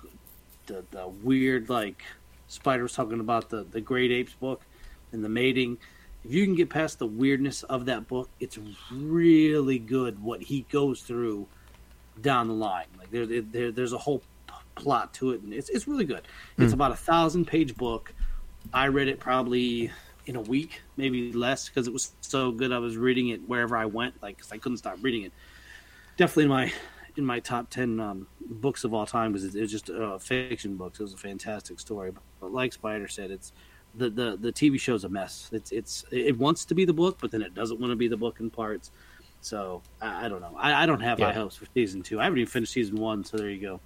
the 0.67 0.85
the 0.91 1.07
weird 1.07 1.69
like 1.69 2.03
Spider 2.47 2.83
was 2.83 2.93
talking 2.93 3.19
about 3.19 3.49
the 3.49 3.65
the 3.69 3.81
Great 3.81 4.11
Apes 4.11 4.33
book 4.33 4.61
and 5.11 5.23
the 5.23 5.29
mating. 5.29 5.77
If 6.23 6.33
you 6.33 6.45
can 6.45 6.55
get 6.55 6.69
past 6.69 6.99
the 6.99 7.07
weirdness 7.07 7.63
of 7.63 7.85
that 7.85 8.07
book, 8.07 8.29
it's 8.39 8.59
really 8.91 9.79
good 9.79 10.21
what 10.21 10.41
he 10.41 10.65
goes 10.69 11.01
through 11.01 11.47
down 12.21 12.47
the 12.47 12.53
line. 12.53 12.87
Like 12.97 13.11
there, 13.11 13.25
there 13.25 13.71
there's 13.71 13.93
a 13.93 13.97
whole 13.97 14.19
p- 14.47 14.53
plot 14.75 15.13
to 15.15 15.31
it, 15.31 15.41
and 15.41 15.53
it's 15.53 15.69
it's 15.69 15.87
really 15.87 16.05
good. 16.05 16.23
It's 16.57 16.71
hmm. 16.71 16.73
about 16.73 16.91
a 16.91 16.97
thousand 16.97 17.45
page 17.45 17.75
book. 17.75 18.13
I 18.73 18.87
read 18.87 19.07
it 19.07 19.19
probably 19.19 19.91
in 20.25 20.35
a 20.35 20.41
week, 20.41 20.81
maybe 20.97 21.31
less, 21.33 21.67
because 21.69 21.87
it 21.87 21.93
was 21.93 22.13
so 22.21 22.51
good. 22.51 22.71
I 22.71 22.77
was 22.79 22.97
reading 22.97 23.29
it 23.29 23.47
wherever 23.47 23.75
I 23.75 23.85
went, 23.85 24.21
like 24.21 24.37
'cause 24.37 24.51
I 24.51 24.57
couldn't 24.57 24.77
stop 24.77 24.97
reading 25.01 25.23
it. 25.23 25.33
Definitely 26.17 26.43
in 26.43 26.49
my 26.49 26.73
in 27.17 27.25
my 27.25 27.39
top 27.39 27.69
ten 27.69 27.99
um, 27.99 28.27
books 28.49 28.83
of 28.83 28.93
all 28.93 29.05
time 29.05 29.31
because 29.33 29.43
it, 29.43 29.55
it 29.57 29.61
was 29.61 29.71
just 29.71 29.89
uh, 29.89 30.17
fiction 30.19 30.77
books. 30.77 30.99
It 30.99 31.03
was 31.03 31.13
a 31.13 31.17
fantastic 31.17 31.79
story, 31.79 32.11
but, 32.11 32.23
but 32.39 32.51
like 32.53 32.73
Spider 32.73 33.07
said, 33.07 33.31
it's 33.31 33.51
the, 33.95 34.09
the 34.09 34.37
the 34.39 34.51
TV 34.53 34.79
show's 34.79 35.03
a 35.03 35.09
mess. 35.09 35.49
It's 35.51 35.71
it's 35.71 36.05
it 36.11 36.37
wants 36.37 36.65
to 36.65 36.75
be 36.75 36.85
the 36.85 36.93
book, 36.93 37.17
but 37.19 37.31
then 37.31 37.41
it 37.41 37.53
doesn't 37.55 37.79
want 37.79 37.91
to 37.91 37.95
be 37.95 38.07
the 38.07 38.17
book 38.17 38.39
in 38.39 38.49
parts. 38.51 38.91
So 39.41 39.81
I, 40.01 40.25
I 40.25 40.29
don't 40.29 40.41
know. 40.41 40.55
I, 40.57 40.83
I 40.83 40.85
don't 40.85 40.99
have 40.99 41.17
high 41.19 41.29
Yeah. 41.29 41.33
hopes 41.33 41.55
for 41.55 41.65
season 41.73 42.03
two. 42.03 42.19
I 42.19 42.25
haven't 42.25 42.39
even 42.39 42.51
finished 42.51 42.73
season 42.73 42.97
one, 42.97 43.23
so 43.23 43.37
there 43.37 43.49
you 43.49 43.61
go. 43.61 43.81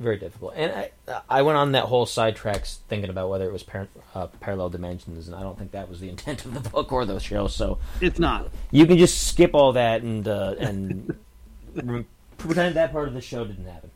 Very 0.00 0.16
difficult. 0.18 0.54
And 0.56 0.72
I 0.72 0.90
I 1.28 1.42
went 1.42 1.56
on 1.56 1.72
that 1.72 1.84
whole 1.84 2.04
sidetracks 2.06 2.78
thinking 2.88 3.10
about 3.10 3.28
whether 3.28 3.44
it 3.48 3.52
was 3.52 3.62
par- 3.62 3.88
uh, 4.14 4.26
parallel 4.40 4.68
dimensions, 4.70 5.28
and 5.28 5.36
I 5.36 5.42
don't 5.42 5.56
think 5.58 5.70
that 5.72 5.88
was 5.88 6.00
the 6.00 6.08
intent 6.08 6.44
of 6.44 6.54
the 6.54 6.68
book 6.68 6.92
or 6.92 7.04
the 7.04 7.20
show. 7.20 7.46
So 7.46 7.78
It's 8.00 8.18
not. 8.18 8.50
you 8.72 8.86
can 8.86 8.98
just 8.98 9.28
skip 9.28 9.54
all 9.54 9.72
that 9.74 10.02
and 10.02 10.26
uh, 10.26 10.54
and 10.58 11.16
re- 11.74 12.04
pretend 12.38 12.74
that 12.76 12.90
part 12.92 13.06
of 13.08 13.14
the 13.14 13.20
show 13.20 13.44
didn't 13.44 13.66
happen. 13.66 13.90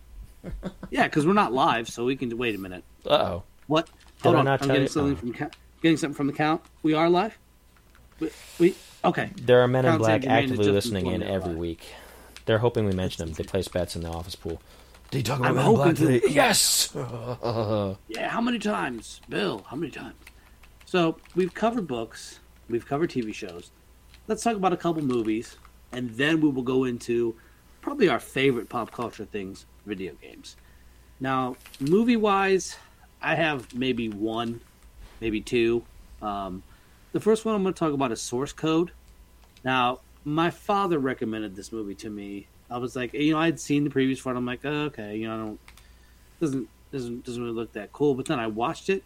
Yeah, 0.90 1.04
because 1.04 1.26
we're 1.26 1.32
not 1.34 1.52
live, 1.52 1.88
so 1.88 2.04
we 2.04 2.16
can 2.16 2.36
wait 2.38 2.54
a 2.54 2.58
minute. 2.58 2.84
Uh 3.04 3.10
oh. 3.10 3.42
What? 3.66 3.86
Did 3.86 3.94
Hold 4.22 4.36
I 4.36 4.38
on, 4.38 4.44
not 4.46 4.62
I'm 4.62 4.68
getting 4.68 4.82
you? 4.82 4.88
something 4.88 5.12
Oh. 5.14 5.16
from 5.16 5.32
count. 5.34 5.56
Getting 5.82 5.96
something 5.96 6.14
from 6.16 6.26
the 6.28 6.32
count. 6.32 6.62
We 6.82 6.94
are 6.94 7.10
live. 7.10 7.36
We, 8.20 8.30
we 8.58 8.74
okay. 9.04 9.30
There 9.42 9.60
are 9.62 9.68
men 9.68 9.84
in 9.84 9.98
black 9.98 10.22
Sagan 10.22 10.28
Maine 10.30 10.44
is 10.44 10.50
actively 10.52 10.72
listening 10.72 11.06
in 11.06 11.22
every 11.22 11.34
everybody. 11.34 11.54
week. 11.58 11.86
They're 12.46 12.58
hoping 12.58 12.86
we 12.86 12.92
mention 12.92 13.26
them. 13.26 13.34
They 13.34 13.44
place 13.44 13.68
bets 13.68 13.94
in 13.96 14.02
the 14.02 14.08
office 14.08 14.34
pool. 14.36 14.62
Did 15.10 15.18
you 15.18 15.22
talk 15.34 15.40
I'm 15.40 15.52
about 15.56 15.60
in 15.60 15.64
hoping 15.64 15.94
Black 16.06 16.22
to- 16.22 16.30
Yes. 16.30 16.94
Yeah, 18.08 18.28
how 18.28 18.40
many 18.40 18.58
times, 18.58 19.20
Bill? 19.28 19.64
How 19.68 19.76
many 19.76 19.90
times? 19.90 20.14
So 20.84 21.16
we've 21.34 21.52
covered 21.54 21.86
books, 21.86 22.40
we've 22.68 22.86
covered 22.86 23.10
TV 23.10 23.34
shows. 23.34 23.70
Let's 24.26 24.42
talk 24.42 24.56
about 24.56 24.72
a 24.72 24.76
couple 24.76 25.02
movies, 25.02 25.56
and 25.92 26.10
then 26.10 26.40
we 26.40 26.48
will 26.50 26.62
go 26.62 26.84
into 26.84 27.34
probably 27.80 28.08
our 28.08 28.20
favorite 28.20 28.68
pop 28.68 28.90
culture 28.90 29.24
things: 29.24 29.64
video 29.86 30.12
games. 30.20 30.56
Now, 31.20 31.56
movie-wise, 31.80 32.76
I 33.22 33.34
have 33.34 33.74
maybe 33.74 34.08
one, 34.08 34.60
maybe 35.20 35.40
two. 35.40 35.84
Um, 36.20 36.62
the 37.12 37.20
first 37.20 37.44
one 37.44 37.54
I'm 37.54 37.62
going 37.62 37.74
to 37.74 37.78
talk 37.78 37.92
about 37.94 38.12
is 38.12 38.20
Source 38.20 38.52
Code. 38.52 38.92
Now, 39.64 40.00
my 40.24 40.50
father 40.50 40.98
recommended 40.98 41.56
this 41.56 41.72
movie 41.72 41.94
to 41.96 42.10
me. 42.10 42.46
I 42.70 42.78
was 42.78 42.94
like, 42.94 43.14
you 43.14 43.32
know, 43.32 43.38
I'd 43.38 43.58
seen 43.58 43.84
the 43.84 43.90
previous 43.90 44.24
one. 44.24 44.36
I'm 44.36 44.46
like, 44.46 44.60
oh, 44.64 44.84
okay, 44.84 45.16
you 45.16 45.26
know, 45.26 45.34
I 45.34 45.38
don't 45.38 45.60
doesn't 46.40 46.68
doesn't 46.92 47.24
doesn't 47.24 47.42
really 47.42 47.54
look 47.54 47.72
that 47.72 47.92
cool. 47.92 48.14
But 48.14 48.26
then 48.26 48.38
I 48.38 48.46
watched 48.46 48.88
it, 48.90 49.02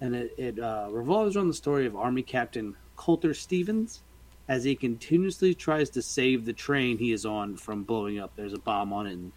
and 0.00 0.14
it, 0.14 0.34
it 0.36 0.58
uh, 0.58 0.88
revolves 0.90 1.36
around 1.36 1.48
the 1.48 1.54
story 1.54 1.86
of 1.86 1.96
Army 1.96 2.22
Captain 2.22 2.76
Colter 2.96 3.34
Stevens 3.34 4.02
as 4.48 4.64
he 4.64 4.74
continuously 4.74 5.54
tries 5.54 5.90
to 5.90 6.02
save 6.02 6.44
the 6.44 6.52
train 6.52 6.98
he 6.98 7.12
is 7.12 7.24
on 7.24 7.56
from 7.56 7.84
blowing 7.84 8.18
up. 8.18 8.32
There's 8.36 8.52
a 8.52 8.58
bomb 8.58 8.92
on 8.92 9.06
it, 9.06 9.12
and 9.12 9.32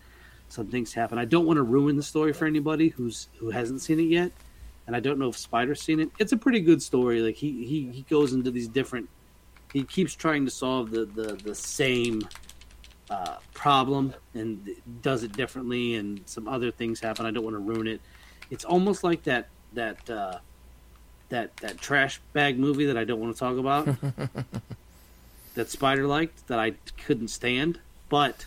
some 0.50 0.68
things 0.68 0.94
happen. 0.94 1.18
I 1.18 1.26
don't 1.26 1.46
want 1.46 1.58
to 1.58 1.64
ruin 1.64 1.96
the 1.96 2.04
story 2.04 2.34
for 2.34 2.46
anybody 2.46 2.90
who's 2.90 3.28
who 3.38 3.50
hasn't 3.50 3.82
seen 3.82 4.00
it 4.00 4.04
yet, 4.04 4.32
and 4.88 4.96
I 4.96 5.00
don't 5.00 5.20
know 5.20 5.30
if 5.30 5.38
Spider's 5.38 5.82
seen 5.82 6.00
it. 6.00 6.10
It's 6.20 6.32
a 6.32 6.38
pretty 6.38 6.62
good 6.62 6.82
story. 6.82 7.22
Like 7.22 7.36
he 7.36 7.66
he, 7.66 7.90
he 7.92 8.02
goes 8.10 8.34
into 8.34 8.52
these 8.52 8.68
different. 8.68 9.10
He 9.74 9.84
keeps 9.84 10.16
trying 10.16 10.46
to 10.46 10.52
solve 10.52 10.92
the 10.92 11.06
the, 11.06 11.34
the 11.36 11.56
same 11.56 12.22
uh, 13.10 13.36
problem 13.54 14.14
and 14.34 14.68
does 15.02 15.24
it 15.24 15.34
differently, 15.34 15.96
and 15.96 16.22
some 16.26 16.48
other 16.48 16.72
things 16.72 17.00
happen. 17.00 17.26
I 17.26 17.32
don't 17.32 17.44
want 17.44 17.56
to 17.56 17.60
ruin 17.60 17.88
it. 17.88 18.02
It's 18.50 18.66
almost 18.66 19.04
like 19.04 19.24
that 19.24 19.48
that 19.74 20.10
uh, 20.10 20.40
that 21.30 21.56
that 21.58 21.78
trash 21.80 22.20
bag 22.34 22.58
movie 22.60 22.86
that 22.86 22.98
I 22.98 23.04
don't 23.04 23.20
want 23.20 23.36
to 23.36 23.40
talk 23.40 23.58
about. 23.58 23.88
that 25.56 25.70
Spider 25.70 26.08
liked 26.08 26.48
that 26.48 26.60
I 26.60 26.74
couldn't 27.06 27.30
stand, 27.30 27.80
but 28.10 28.46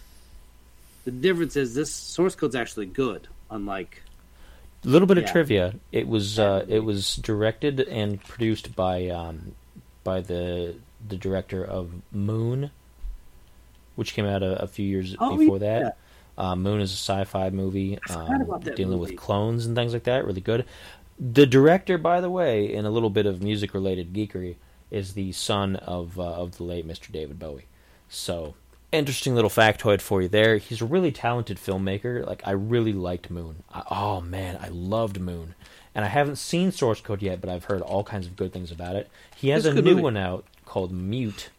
the 1.04 1.10
difference 1.10 1.56
is 1.56 1.74
this 1.74 1.92
source 1.92 2.34
code's 2.34 2.54
actually 2.54 2.86
good, 2.86 3.28
unlike 3.50 4.02
A 4.84 4.88
little 4.88 5.08
bit 5.08 5.18
of 5.18 5.26
trivia. 5.26 5.74
It 5.90 6.06
was 6.06 6.38
uh, 6.38 6.64
it 6.68 6.80
was 6.80 7.16
directed 7.16 7.80
and 7.80 8.22
produced 8.22 8.76
by 8.76 9.08
um, 9.08 9.54
by 10.04 10.20
the 10.20 10.76
the 11.06 11.16
director 11.16 11.64
of 11.64 11.90
Moon, 12.12 12.70
which 13.98 14.14
came 14.14 14.24
out 14.26 14.42
a, 14.42 14.62
a 14.62 14.66
few 14.66 14.86
years 14.86 15.16
Oh, 15.18 15.36
before 15.36 15.58
yeah. 15.58 15.78
that. 15.80 15.98
Uh, 16.36 16.54
Moon 16.54 16.80
is 16.80 16.92
a 16.92 16.96
sci-fi 16.96 17.50
movie 17.50 17.98
um, 18.10 18.60
dealing 18.76 18.96
movie. 18.98 19.12
with 19.12 19.16
clones 19.16 19.66
and 19.66 19.74
things 19.74 19.92
like 19.92 20.04
that. 20.04 20.24
Really 20.24 20.40
good. 20.40 20.64
The 21.18 21.46
director, 21.46 21.98
by 21.98 22.20
the 22.20 22.30
way, 22.30 22.72
in 22.72 22.84
a 22.86 22.90
little 22.90 23.10
bit 23.10 23.26
of 23.26 23.42
music-related 23.42 24.12
geekery, 24.12 24.54
is 24.90 25.14
the 25.14 25.32
son 25.32 25.74
of 25.76 26.18
uh, 26.18 26.22
of 26.22 26.56
the 26.56 26.62
late 26.62 26.86
Mr. 26.86 27.10
David 27.10 27.38
Bowie. 27.40 27.66
So 28.08 28.54
interesting 28.92 29.34
little 29.34 29.50
factoid 29.50 30.00
for 30.00 30.22
you 30.22 30.28
there. 30.28 30.56
He's 30.58 30.80
a 30.80 30.86
really 30.86 31.10
talented 31.12 31.58
filmmaker. 31.58 32.24
Like 32.24 32.42
I 32.46 32.52
really 32.52 32.92
liked 32.92 33.30
Moon. 33.30 33.64
I, 33.74 33.82
oh 33.90 34.20
man, 34.20 34.58
I 34.62 34.68
loved 34.68 35.20
Moon. 35.20 35.54
And 35.94 36.04
I 36.04 36.08
haven't 36.08 36.36
seen 36.36 36.70
Source 36.70 37.00
Code 37.00 37.20
yet, 37.22 37.40
but 37.40 37.50
I've 37.50 37.64
heard 37.64 37.82
all 37.82 38.04
kinds 38.04 38.26
of 38.28 38.36
good 38.36 38.52
things 38.52 38.70
about 38.70 38.94
it. 38.94 39.10
He 39.34 39.48
has 39.48 39.66
It's 39.66 39.76
a 39.76 39.82
new 39.82 39.90
movie. 39.90 40.02
one 40.02 40.16
out 40.16 40.44
called 40.64 40.92
Mute 40.92 41.50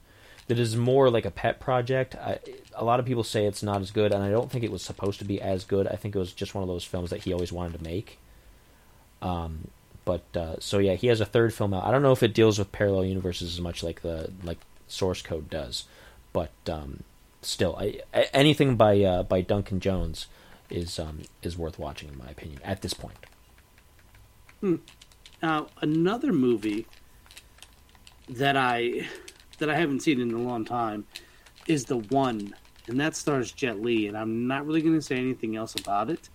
that 0.49 0.57
is 0.57 0.76
more 0.76 1.11
like 1.11 1.26
a 1.26 1.31
pet 1.31 1.59
project. 1.59 2.15
I, 2.15 2.39
a 2.73 2.84
lot 2.84 2.99
of 2.99 3.05
people 3.05 3.23
say 3.23 3.45
it's 3.45 3.61
not 3.61 3.81
as 3.81 3.91
good, 3.91 4.11
and 4.11 4.23
I 4.23 4.31
don't 4.31 4.51
think 4.51 4.63
it 4.63 4.71
was 4.71 4.81
supposed 4.81 5.19
to 5.19 5.26
be 5.26 5.39
as 5.39 5.63
good. 5.63 5.88
I 5.88 5.95
think 5.95 6.15
it 6.15 6.19
was 6.19 6.34
just 6.34 6.55
one 6.55 6.63
of 6.63 6.67
those 6.67 6.84
films 6.84 7.11
that 7.11 7.23
he 7.23 7.31
always 7.31 7.51
wanted 7.51 7.77
to 7.77 7.84
make. 7.84 8.17
Um, 9.21 9.67
but 10.05 10.23
uh, 10.35 10.55
so 10.59 10.80
yeah, 10.80 10.95
he 10.95 11.05
has 11.05 11.21
a 11.21 11.26
third 11.26 11.53
film 11.53 11.71
out. 11.71 11.84
I 11.85 11.91
don't 11.91 12.01
know 12.01 12.13
if 12.13 12.23
it 12.23 12.34
deals 12.34 12.57
with 12.57 12.71
parallel 12.71 13.05
universes 13.05 13.53
as 13.53 13.61
much 13.61 13.84
like 13.84 14.01
the 14.01 14.31
like 14.43 14.57
source 14.88 15.21
code 15.21 15.51
does, 15.51 15.85
but 16.34 16.51
um, 16.67 17.03
still, 17.43 17.76
I, 17.80 18.01
anything 18.34 18.76
by 18.76 18.99
uh, 19.03 19.21
by 19.21 19.41
Duncan 19.41 19.80
Jones 19.80 20.26
is 20.71 20.97
um, 20.97 21.21
is 21.43 21.59
worth 21.59 21.77
watching 21.77 22.09
in 22.09 22.17
my 22.17 22.30
opinion 22.30 22.59
at 22.63 22.81
this 22.81 22.95
point. 22.95 23.17
Hmm. 24.61 24.77
Now 25.43 25.67
another 25.80 26.34
movie 26.34 26.88
that 28.27 28.57
I 28.57 29.07
that 29.60 29.69
I 29.69 29.76
haven't 29.76 30.02
seen 30.02 30.19
in 30.19 30.31
a 30.31 30.38
long 30.38 30.65
time 30.65 31.06
is 31.68 31.86
the 31.86 31.98
one, 31.98 32.56
and 32.88 32.99
that 32.99 33.15
stars 33.15 33.52
Jet 33.52 33.81
Li, 33.81 34.07
and 34.07 34.18
I'm 34.18 34.48
not 34.48 34.65
really 34.65 34.81
going 34.81 34.95
to 34.95 35.02
say 35.02 35.18
anything 35.18 35.56
else 35.56 35.76
about 35.76 36.10
it 36.10 36.30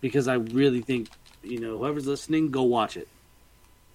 because 0.00 0.28
I 0.28 0.34
really 0.34 0.82
think 0.82 1.08
you 1.42 1.60
know 1.60 1.78
whoever's 1.78 2.06
listening, 2.06 2.50
go 2.50 2.62
watch 2.62 2.96
it. 2.96 3.08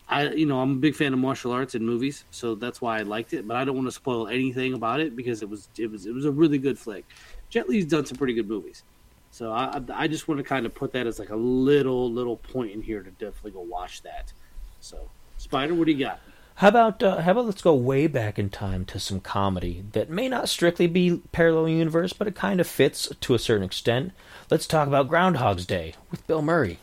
I 0.08 0.30
you 0.30 0.46
know 0.46 0.60
I'm 0.60 0.72
a 0.72 0.76
big 0.76 0.96
fan 0.96 1.14
of 1.14 1.20
martial 1.20 1.52
arts 1.52 1.76
and 1.76 1.86
movies, 1.86 2.26
so 2.32 2.56
that's 2.56 2.82
why 2.82 3.00
I 3.00 3.04
liked 3.04 3.34
it. 3.34 3.48
But 3.48 3.58
I 3.58 3.64
don't 3.64 3.76
want 3.76 3.88
to 3.88 3.92
spoil 3.92 4.28
anything 4.28 4.74
about 4.74 5.00
it 5.00 5.16
because 5.16 5.42
it 5.42 5.50
was 5.50 5.70
it 5.78 5.92
was 5.92 6.06
it 6.06 6.14
was 6.14 6.26
a 6.26 6.32
really 6.32 6.58
good 6.58 6.80
flick. 6.80 7.06
Jet 7.50 7.70
Li's 7.70 7.86
done 7.86 8.06
some 8.06 8.18
pretty 8.18 8.34
good 8.34 8.48
movies, 8.48 8.84
so 9.32 9.52
I 9.52 9.82
I 9.94 10.08
just 10.08 10.28
want 10.28 10.40
to 10.40 10.44
kind 10.44 10.66
of 10.66 10.74
put 10.74 10.94
that 10.94 11.06
as 11.06 11.20
like 11.20 11.30
a 11.30 11.36
little 11.36 12.12
little 12.12 12.38
point 12.38 12.72
in 12.72 12.82
here 12.82 13.04
to 13.04 13.12
definitely 13.12 13.52
go 13.52 13.62
watch 13.62 14.02
that. 14.02 14.34
So 14.80 15.10
Spider, 15.38 15.74
what 15.74 15.86
do 15.86 15.94
you 15.94 16.00
got? 16.06 16.20
How 16.60 16.68
about 16.68 17.02
uh, 17.02 17.22
how 17.22 17.32
about 17.32 17.46
let's 17.46 17.62
go 17.62 17.74
way 17.74 18.06
back 18.08 18.38
in 18.38 18.50
time 18.50 18.84
to 18.88 19.00
some 19.00 19.22
comedy 19.22 19.86
that 19.94 20.10
may 20.10 20.28
not 20.28 20.50
strictly 20.50 20.88
be 20.88 21.22
parallel 21.32 21.70
universe, 21.70 22.12
but 22.12 22.28
it 22.28 22.36
kind 22.36 22.60
of 22.60 22.68
fits 22.68 23.10
to 23.22 23.34
a 23.34 23.40
certain 23.40 23.64
extent. 23.64 24.12
Let's 24.52 24.68
talk 24.68 24.86
about 24.86 25.08
Groundhog's 25.08 25.66
Day 25.66 25.94
with 26.12 26.28
Bill 26.28 26.42
Murray. 26.42 26.80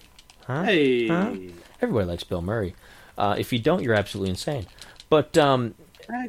Huh? 0.47 0.63
Hey, 0.63 1.09
Huh? 1.09 1.35
Everybody 1.83 2.07
likes 2.07 2.25
Bill 2.25 2.41
Murray. 2.41 2.75
Uh, 3.19 3.37
if 3.39 3.53
you 3.53 3.59
don't, 3.59 3.83
you're 3.83 3.93
absolutely 3.93 4.31
insane. 4.31 4.65
But 5.11 5.37
um, 5.37 5.75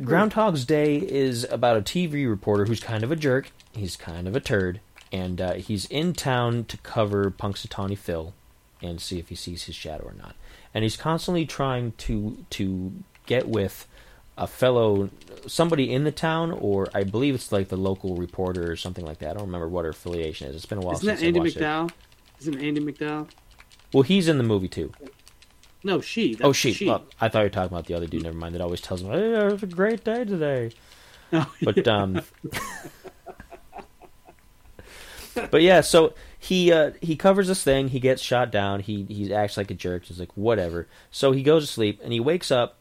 Groundhog's 0.04 0.66
Day 0.66 0.98
is 0.98 1.46
about 1.46 1.78
a 1.78 1.82
TV 1.82 2.30
reporter 2.30 2.66
who's 2.66 2.82
kind 2.82 3.06
of 3.06 3.14
a 3.14 3.16
jerk. 3.16 3.52
He's 3.72 3.96
kind 3.96 4.28
of 4.28 4.36
a 4.36 4.42
turd, 4.42 4.82
and 5.10 5.40
uh, 5.40 5.54
he's 5.54 5.86
in 5.86 6.12
town 6.12 6.66
to 6.66 6.76
cover 6.80 7.32
Punxsutawney 7.32 7.98
Phil 7.98 8.34
and 8.82 9.00
see 9.00 9.20
if 9.20 9.30
he 9.30 9.36
sees 9.36 9.64
his 9.64 9.76
shadow 9.76 10.04
or 10.04 10.16
not. 10.16 10.36
And 10.74 10.84
he's 10.84 10.98
constantly 10.98 11.46
trying 11.46 11.94
to 12.00 12.44
to 12.50 12.92
get 13.28 13.48
with 13.48 13.86
a 14.38 14.48
fellow 14.48 15.10
somebody 15.48 15.94
in 15.94 16.04
the 16.04 16.12
town, 16.12 16.52
or 16.52 16.88
I 16.94 17.04
believe 17.04 17.36
it's 17.36 17.52
like 17.52 17.70
the 17.70 17.78
local 17.78 18.16
reporter 18.16 18.72
or 18.72 18.76
something 18.76 19.06
like 19.06 19.20
that. 19.20 19.32
I 19.32 19.34
don't 19.34 19.46
remember 19.48 19.68
what 19.68 19.86
her 19.86 19.92
affiliation 19.92 20.48
is. 20.50 20.56
It's 20.56 20.66
been 20.66 20.78
a 20.80 20.82
while 20.82 20.96
Isn't 20.96 21.06
that 21.08 21.20
since 21.20 21.28
Andy 21.28 21.40
I 21.40 21.44
watched. 21.44 21.58
McDowell? 21.58 21.92
Isn't 22.42 22.56
Andie 22.62 22.82
MacDowell? 22.82 23.28
Well, 23.94 24.04
he's 24.04 24.28
in 24.28 24.38
the 24.38 24.44
movie 24.44 24.68
too. 24.68 24.92
No, 25.84 26.02
she. 26.02 26.34
That's 26.34 26.46
Oh, 26.46 26.52
she. 26.54 26.86
Well, 26.88 27.04
I 27.22 27.30
thought 27.30 27.40
you 27.40 27.46
were 27.46 27.50
talking 27.50 27.74
about 27.74 27.86
the 27.86 27.94
other 27.94 28.08
dude. 28.08 28.24
Never 28.24 28.36
mind. 28.38 28.56
That 28.56 28.62
always 28.62 28.82
tells 28.82 29.02
him, 29.02 29.12
"Hey, 29.12 29.34
it 29.34 29.52
was 29.54 29.64
a 29.64 29.68
great 29.68 30.04
day 30.04 30.26
today." 30.26 30.72
Oh, 31.34 31.52
But 31.64 31.88
um, 31.88 32.22
but 35.52 35.62
yeah. 35.62 35.82
So 35.82 36.14
he 36.40 36.72
uh, 36.72 36.92
he 37.02 37.16
covers 37.16 37.48
this 37.48 37.64
thing. 37.64 37.90
He 37.90 38.00
gets 38.00 38.22
shot 38.22 38.52
down. 38.52 38.82
He 38.82 39.04
he 39.04 39.34
acts 39.34 39.58
like 39.58 39.72
a 39.72 39.76
jerk. 39.76 40.06
He's 40.06 40.20
like 40.20 40.32
whatever. 40.36 40.88
So 41.12 41.32
he 41.32 41.44
goes 41.44 41.66
to 41.66 41.72
sleep 41.72 42.00
and 42.04 42.12
he 42.12 42.20
wakes 42.20 42.52
up, 42.52 42.78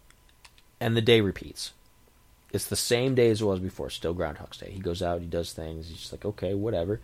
and 0.81 0.97
the 0.97 1.03
day 1.03 1.21
repeats. 1.21 1.73
It's 2.53 2.67
the 2.67 2.77
same 2.77 3.15
day 3.15 3.31
as 3.31 3.41
it 3.41 3.45
was 3.45 3.61
before. 3.61 3.91
Still 3.91 4.15
Groundhog's 4.15 4.59
Day. 4.59 4.71
He 4.71 4.81
goes 4.81 5.03
out. 5.03 5.21
He 5.21 5.27
does 5.27 5.53
things. 5.53 5.89
He's 5.89 5.99
just 5.99 6.13
like 6.13 6.25
okay, 6.25 6.55
whatever. 6.55 7.01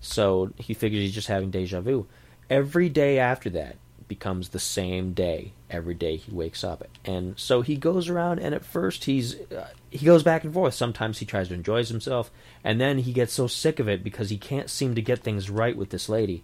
So 0.00 0.52
he 0.56 0.74
figures 0.74 1.02
he's 1.02 1.14
just 1.14 1.28
having 1.28 1.50
deja 1.50 1.80
vu. 1.80 2.06
Every 2.48 2.88
day 2.88 3.18
after 3.18 3.50
that 3.50 3.76
becomes 4.08 4.48
the 4.48 4.58
same 4.58 5.12
day. 5.12 5.52
Every 5.70 5.94
day 5.94 6.16
he 6.16 6.32
wakes 6.32 6.64
up, 6.64 6.84
and 7.04 7.38
so 7.38 7.60
he 7.60 7.76
goes 7.76 8.08
around. 8.08 8.38
And 8.38 8.54
at 8.54 8.64
first 8.64 9.04
he's 9.04 9.34
uh, 9.52 9.68
he 9.90 10.06
goes 10.06 10.22
back 10.22 10.44
and 10.44 10.52
forth. 10.52 10.74
Sometimes 10.74 11.18
he 11.18 11.26
tries 11.26 11.48
to 11.48 11.54
enjoy 11.54 11.84
himself, 11.84 12.30
and 12.64 12.80
then 12.80 12.98
he 12.98 13.12
gets 13.12 13.34
so 13.34 13.46
sick 13.46 13.78
of 13.78 13.88
it 13.88 14.02
because 14.02 14.30
he 14.30 14.38
can't 14.38 14.70
seem 14.70 14.94
to 14.94 15.02
get 15.02 15.20
things 15.20 15.50
right 15.50 15.76
with 15.76 15.90
this 15.90 16.08
lady, 16.08 16.42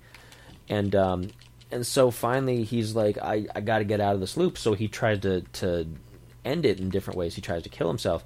and 0.69 0.95
um, 0.95 1.29
and 1.71 1.87
so 1.87 2.11
finally 2.11 2.65
he's 2.65 2.95
like, 2.95 3.19
I 3.19 3.47
I 3.55 3.63
got 3.63 3.79
to 3.79 3.85
get 3.85 4.01
out 4.01 4.15
of 4.15 4.21
this 4.21 4.37
loop. 4.37 4.59
So 4.59 4.75
he 4.75 4.87
tries 4.87 5.21
to 5.21 5.41
to 5.41 5.89
end 6.45 6.66
it 6.66 6.81
in 6.81 6.91
different 6.91 7.19
ways. 7.19 7.35
He 7.35 7.41
tries 7.41 7.62
to 7.62 7.69
kill 7.69 7.89
himself, 7.89 8.25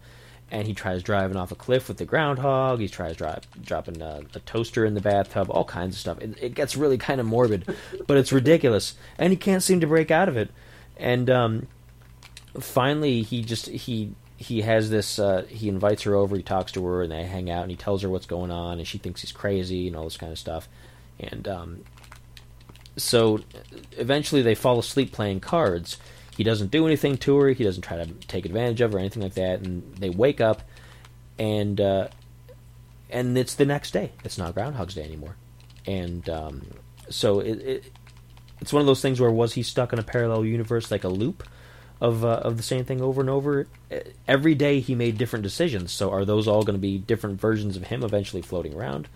and 0.51 0.66
he 0.66 0.74
tries 0.74 1.03
driving 1.03 1.36
off 1.36 1.53
a 1.53 1.55
cliff 1.55 1.89
with 1.89 1.99
the 1.99 2.05
groundhog. 2.05 2.81
He 2.81 2.89
tries 2.89 3.16
dropping 3.16 4.03
a, 4.03 4.23
a 4.35 4.40
toaster 4.40 4.85
in 4.85 4.95
the 4.95 5.01
bathtub, 5.01 5.51
all 5.51 5.65
kinds 5.65 5.95
of 5.95 6.01
stuff. 6.01 6.19
It, 6.20 6.36
it 6.40 6.55
gets 6.55 6.77
really 6.77 6.99
kind 6.99 7.20
of 7.20 7.27
morbid, 7.27 7.74
but 8.07 8.16
it's 8.16 8.32
ridiculous, 8.32 8.95
and 9.19 9.31
he 9.32 9.36
can't 9.36 9.62
seem 9.62 9.81
to 9.81 9.86
break 9.86 10.11
out 10.11 10.28
of 10.28 10.36
it. 10.36 10.51
And 10.97 11.31
um, 11.31 11.66
finally, 12.59 13.23
he 13.23 13.43
just 13.43 13.66
he 13.69 14.15
he 14.36 14.62
has 14.62 14.90
this. 14.90 15.19
Uh, 15.19 15.45
he 15.49 15.69
invites 15.69 16.03
her 16.05 16.15
over. 16.15 16.36
He 16.36 16.43
talks 16.43 16.73
to 16.73 16.85
her, 16.86 17.03
and 17.03 17.12
they 17.12 17.24
hang 17.24 17.51
out. 17.51 17.62
And 17.62 17.70
he 17.70 17.77
tells 17.77 18.03
her 18.03 18.09
what's 18.09 18.27
going 18.27 18.51
on, 18.51 18.78
and 18.78 18.86
she 18.86 18.99
thinks 18.99 19.20
he's 19.20 19.32
crazy 19.32 19.86
and 19.86 19.97
all 19.97 20.05
this 20.05 20.16
kind 20.16 20.32
of 20.32 20.39
stuff. 20.39 20.69
And 21.20 21.47
um, 21.47 21.85
so 22.97 23.40
eventually, 23.97 24.43
they 24.43 24.55
fall 24.55 24.78
asleep 24.78 25.12
playing 25.12 25.40
cards. 25.40 25.99
He 26.39 26.44
doesn't 26.44 26.70
do 26.70 26.86
anything 26.86 27.16
to 27.19 27.36
her. 27.39 27.48
He 27.48 27.65
doesn't 27.65 27.82
try 27.82 27.97
to 27.97 28.06
take 28.28 28.47
advantage 28.47 28.81
of 28.81 28.93
her 28.93 28.98
or 28.98 29.01
anything 29.01 29.24
like 29.24 29.35
that. 29.35 29.59
And 29.59 29.97
they 29.97 30.09
wake 30.09 30.40
up, 30.40 30.62
and 31.36 31.81
uh, 31.81 32.09
and 33.10 33.36
it's 33.36 33.56
the 33.56 33.66
next 33.66 33.90
day. 33.90 34.12
It's 34.23 34.39
not 34.39 34.55
Groundhog's 34.55 34.94
Day 34.94 35.02
anymore. 35.02 35.35
And 35.85 36.28
um, 36.31 36.62
so 37.10 37.40
it, 37.40 37.59
it 37.59 37.93
it's 38.60 38.73
one 38.73 38.78
of 38.81 38.86
those 38.86 39.02
things 39.02 39.20
where 39.20 39.32
was 39.32 39.55
he 39.55 39.65
stuck 39.65 39.93
in 39.93 39.98
a 39.98 40.05
parallel 40.05 40.44
universe, 40.44 40.93
like 40.93 41.02
a 41.02 41.09
loop 41.09 41.43
of 42.01 42.24
uh, 42.24 42.28
of 42.28 42.56
the 42.56 42.62
same 42.62 42.85
thing 42.85 43.01
over 43.01 43.20
and 43.20 43.28
over? 43.28 43.66
Every 44.28 44.55
day 44.55 44.78
he 44.78 44.94
made 44.94 45.19
different 45.19 45.43
decisions. 45.43 45.90
So 45.90 46.12
are 46.12 46.24
those 46.24 46.47
all 46.47 46.62
going 46.62 46.77
to 46.77 46.81
be 46.81 46.98
different 46.98 47.40
versions 47.40 47.77
of 47.77 47.89
him 47.89 48.05
eventually 48.05 48.43
floating 48.43 48.74
around? 48.74 49.09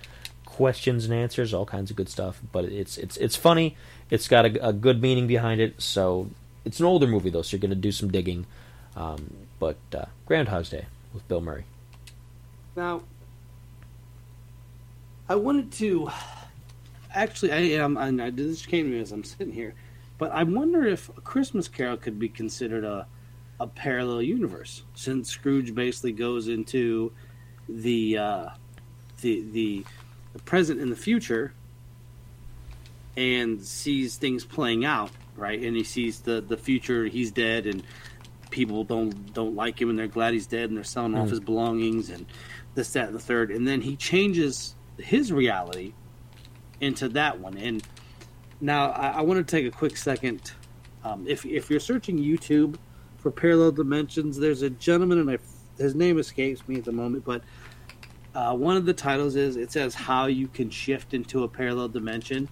Questions 0.44 1.04
and 1.04 1.14
answers, 1.14 1.54
all 1.54 1.66
kinds 1.66 1.88
of 1.92 1.96
good 1.96 2.08
stuff. 2.08 2.40
But 2.50 2.64
it's 2.64 2.98
it's 2.98 3.16
it's 3.18 3.36
funny. 3.36 3.76
It's 4.10 4.26
got 4.26 4.44
a, 4.44 4.70
a 4.70 4.72
good 4.72 5.00
meaning 5.00 5.28
behind 5.28 5.60
it. 5.60 5.80
So 5.80 6.30
it's 6.64 6.80
an 6.80 6.86
older 6.86 7.06
movie 7.06 7.30
though, 7.30 7.42
so 7.42 7.56
you're 7.56 7.60
to 7.70 7.76
do 7.76 7.92
some 7.92 8.10
digging. 8.10 8.46
Um, 8.96 9.34
but 9.58 9.78
uh, 9.94 10.06
Groundhog's 10.26 10.70
Day 10.70 10.86
with 11.14 11.26
Bill 11.28 11.40
Murray. 11.40 11.64
Now, 12.76 13.02
I 15.28 15.36
wanted 15.36 15.72
to 15.72 16.10
actually. 17.14 17.52
I 17.52 17.82
am. 17.82 17.96
I, 17.96 18.08
I 18.08 18.30
this 18.30 18.66
came 18.66 18.86
to 18.86 18.90
me 18.92 19.00
as 19.00 19.12
I'm 19.12 19.24
sitting 19.24 19.52
here, 19.52 19.74
but 20.18 20.30
I 20.32 20.42
wonder 20.42 20.84
if 20.84 21.08
a 21.16 21.20
Christmas 21.20 21.68
Carol 21.68 21.96
could 21.96 22.18
be 22.18 22.28
considered 22.28 22.84
a 22.84 23.06
a 23.60 23.66
parallel 23.66 24.22
universe, 24.22 24.82
since 24.94 25.30
Scrooge 25.30 25.74
basically 25.74 26.12
goes 26.12 26.48
into 26.48 27.12
the 27.68 28.18
uh, 28.18 28.48
the 29.20 29.44
the 29.52 29.84
the 30.32 30.38
present 30.40 30.80
and 30.80 30.90
the 30.90 30.96
future 30.96 31.52
and 33.16 33.62
sees 33.62 34.16
things 34.16 34.44
playing 34.44 34.84
out 34.84 35.10
right? 35.36 35.60
And 35.62 35.76
he 35.76 35.84
sees 35.84 36.20
the 36.20 36.40
the 36.40 36.56
future 36.56 37.04
he's 37.06 37.30
dead 37.30 37.66
and 37.66 37.82
people 38.50 38.84
don't 38.84 39.32
don't 39.34 39.54
like 39.54 39.80
him 39.80 39.88
and 39.90 39.98
they're 39.98 40.06
glad 40.06 40.32
he's 40.34 40.46
dead 40.46 40.68
and 40.68 40.76
they're 40.76 40.84
selling 40.84 41.14
off 41.14 41.26
Mm. 41.28 41.30
his 41.30 41.40
belongings 41.40 42.10
and 42.10 42.26
this 42.74 42.92
that 42.92 43.06
and 43.06 43.14
the 43.14 43.20
third. 43.20 43.50
And 43.50 43.66
then 43.66 43.80
he 43.80 43.96
changes 43.96 44.74
his 44.98 45.32
reality 45.32 45.94
into 46.80 47.08
that 47.10 47.38
one. 47.40 47.56
And 47.56 47.82
now 48.60 48.90
i, 48.90 49.08
I 49.08 49.20
want 49.22 49.46
to 49.46 49.50
take 49.56 49.66
a 49.66 49.74
quick 49.76 49.96
second. 49.96 50.52
Um, 51.04 51.26
if, 51.26 51.44
if 51.44 51.68
you're 51.68 51.80
searching 51.80 52.16
youtube 52.16 52.76
for 53.18 53.32
parallel 53.32 53.72
dimensions 53.72 54.36
there's 54.38 54.62
a 54.62 54.70
gentleman 54.70 55.18
and 55.18 55.30
I, 55.32 55.38
his 55.76 55.96
name 55.96 56.16
escapes 56.18 56.66
me 56.68 56.76
at 56.76 56.84
the 56.84 56.92
moment 56.92 57.24
but 57.24 57.42
uh, 58.36 58.54
one 58.54 58.76
of 58.76 58.86
the 58.86 58.92
titles 58.94 59.34
is 59.34 59.56
it 59.56 59.72
says 59.72 59.94
how 59.96 60.26
you 60.26 60.46
can 60.46 60.70
shift 60.70 61.12
into 61.12 61.42
a 61.42 61.48
parallel 61.48 61.88
dimension 61.88 62.48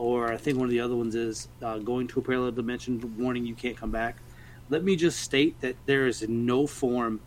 or 0.00 0.32
I 0.32 0.38
think 0.38 0.56
one 0.56 0.64
of 0.64 0.70
the 0.70 0.80
other 0.80 0.96
ones 0.96 1.14
is 1.14 1.48
uh, 1.62 1.76
going 1.78 2.08
to 2.08 2.20
a 2.20 2.22
parallel 2.22 2.52
dimension, 2.52 3.14
warning 3.18 3.44
you 3.44 3.54
can't 3.54 3.76
come 3.76 3.90
back. 3.90 4.16
Let 4.70 4.82
me 4.82 4.96
just 4.96 5.20
state 5.20 5.60
that 5.60 5.76
there 5.84 6.06
is 6.06 6.26
no 6.26 6.66
form 6.66 7.20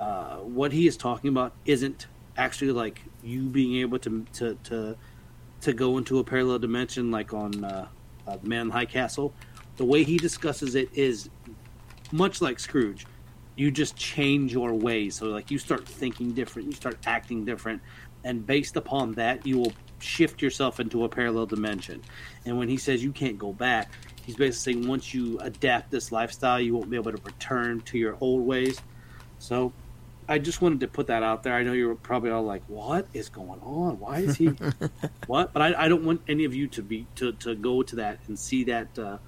uh, 0.00 0.38
what 0.38 0.72
he 0.72 0.88
is 0.88 0.96
talking 0.96 1.30
about 1.30 1.52
isn't 1.64 2.08
actually 2.36 2.72
like 2.72 3.02
you 3.22 3.42
being 3.42 3.76
able 3.76 4.00
to 4.00 4.26
to 4.32 4.58
to, 4.64 4.96
to 5.60 5.72
go 5.72 5.96
into 5.96 6.18
a 6.18 6.24
parallel 6.24 6.58
dimension, 6.58 7.12
like 7.12 7.32
on 7.32 7.64
uh, 7.64 7.86
uh, 8.26 8.36
Man 8.42 8.62
in 8.62 8.66
the 8.68 8.72
High 8.72 8.84
Castle. 8.84 9.32
The 9.76 9.84
way 9.84 10.02
he 10.02 10.18
discusses 10.18 10.74
it 10.74 10.88
is 10.92 11.30
much 12.10 12.42
like 12.42 12.58
Scrooge. 12.58 13.06
You 13.54 13.70
just 13.70 13.94
change 13.96 14.52
your 14.52 14.74
ways, 14.74 15.14
so 15.14 15.26
like 15.26 15.52
you 15.52 15.58
start 15.58 15.86
thinking 15.86 16.32
different, 16.32 16.66
you 16.66 16.74
start 16.74 16.98
acting 17.06 17.44
different, 17.44 17.80
and 18.24 18.44
based 18.44 18.76
upon 18.76 19.12
that, 19.12 19.46
you 19.46 19.58
will 19.58 19.72
shift 20.02 20.42
yourself 20.42 20.80
into 20.80 21.04
a 21.04 21.08
parallel 21.08 21.46
dimension. 21.46 22.02
And 22.44 22.58
when 22.58 22.68
he 22.68 22.76
says 22.76 23.02
you 23.02 23.12
can't 23.12 23.38
go 23.38 23.52
back, 23.52 23.90
he's 24.24 24.36
basically 24.36 24.74
saying 24.74 24.88
once 24.88 25.14
you 25.14 25.38
adapt 25.40 25.90
this 25.90 26.12
lifestyle, 26.12 26.60
you 26.60 26.74
won't 26.74 26.90
be 26.90 26.96
able 26.96 27.12
to 27.12 27.22
return 27.22 27.80
to 27.82 27.98
your 27.98 28.16
old 28.20 28.46
ways. 28.46 28.80
So 29.38 29.72
I 30.28 30.38
just 30.38 30.62
wanted 30.62 30.80
to 30.80 30.88
put 30.88 31.08
that 31.08 31.22
out 31.22 31.42
there. 31.42 31.54
I 31.54 31.62
know 31.62 31.72
you're 31.72 31.94
probably 31.94 32.30
all 32.30 32.44
like, 32.44 32.62
"What 32.68 33.06
is 33.12 33.28
going 33.28 33.60
on? 33.60 33.98
Why 33.98 34.18
is 34.18 34.36
he 34.36 34.46
what?" 35.26 35.52
But 35.52 35.62
I, 35.62 35.84
I 35.84 35.88
don't 35.88 36.04
want 36.04 36.22
any 36.28 36.44
of 36.44 36.54
you 36.54 36.68
to 36.68 36.82
be 36.82 37.06
to, 37.16 37.32
to 37.32 37.54
go 37.54 37.82
to 37.82 37.96
that 37.96 38.20
and 38.28 38.38
see 38.38 38.64
that 38.64 38.98
uh, 38.98 39.18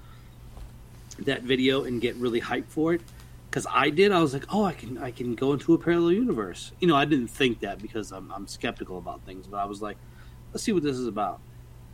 that 1.19 1.43
video 1.43 1.83
and 1.83 1.99
get 2.01 2.15
really 2.15 2.41
hyped 2.41 2.67
for 2.69 2.93
it. 2.93 3.01
Because 3.49 3.67
I 3.71 3.89
did, 3.89 4.11
I 4.11 4.19
was 4.19 4.33
like, 4.33 4.45
"Oh, 4.53 4.63
I 4.63 4.73
can 4.73 4.97
I 4.97 5.11
can 5.11 5.35
go 5.35 5.53
into 5.53 5.73
a 5.73 5.77
parallel 5.77 6.13
universe." 6.13 6.71
You 6.79 6.87
know, 6.87 6.95
I 6.95 7.05
didn't 7.05 7.27
think 7.27 7.59
that 7.59 7.81
because 7.81 8.11
I'm 8.11 8.31
I'm 8.31 8.47
skeptical 8.47 8.97
about 8.97 9.21
things, 9.25 9.47
but 9.47 9.57
I 9.57 9.65
was 9.65 9.81
like, 9.81 9.97
"Let's 10.55 10.63
see 10.63 10.71
what 10.71 10.81
this 10.83 10.97
is 10.97 11.05
about." 11.07 11.39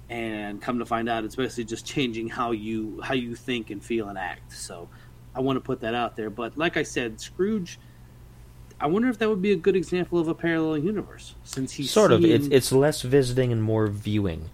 And 0.09 0.61
come 0.61 0.79
to 0.79 0.85
find 0.85 1.09
out, 1.09 1.23
it's 1.25 1.35
basically 1.35 1.65
just 1.65 1.85
changing 1.85 2.29
how 2.29 2.51
you 2.51 3.01
how 3.03 3.15
you 3.15 3.35
think 3.35 3.71
and 3.71 3.83
feel 3.83 4.07
and 4.07 4.17
act. 4.17 4.53
So, 4.53 4.87
I 5.35 5.41
want 5.41 5.57
to 5.57 5.61
put 5.61 5.81
that 5.81 5.95
out 5.95 6.15
there. 6.15 6.29
But 6.29 6.57
like 6.57 6.77
I 6.77 6.83
said, 6.83 7.19
Scrooge 7.19 7.79
I 8.79 8.87
wonder 8.87 9.09
if 9.09 9.19
that 9.19 9.29
would 9.29 9.43
be 9.43 9.51
a 9.51 9.55
good 9.55 9.75
example 9.75 10.17
of 10.17 10.27
a 10.27 10.33
parallel 10.33 10.79
universe, 10.79 11.35
since 11.43 11.73
he's 11.73 11.91
sort 11.91 12.11
of. 12.11 12.25
It's 12.25 12.47
it's 12.47 12.71
less 12.71 13.03
visiting 13.03 13.51
and 13.51 13.61
more 13.61 13.85
viewing, 13.87 14.49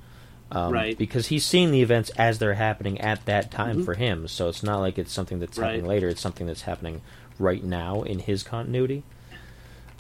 um, 0.51 0.73
Right. 0.73 0.97
Because 0.97 1.27
he's 1.27 1.45
seeing 1.45 1.71
the 1.71 1.81
events 1.81 2.09
as 2.17 2.37
they're 2.37 2.55
happening 2.55 2.99
at 2.99 3.25
that 3.25 3.51
time 3.51 3.77
Mhm. 3.79 3.85
for 3.85 3.93
him. 3.93 4.27
So 4.27 4.49
it's 4.49 4.63
not 4.63 4.79
like 4.79 4.97
it's 4.97 5.13
something 5.13 5.39
that's 5.39 5.57
happening 5.57 5.83
Right. 5.83 5.89
later. 5.89 6.09
It's 6.09 6.19
something 6.19 6.45
that's 6.45 6.63
happening 6.63 7.01
right 7.39 7.63
now 7.63 8.01
in 8.03 8.19
his 8.19 8.43
continuity. 8.43 9.03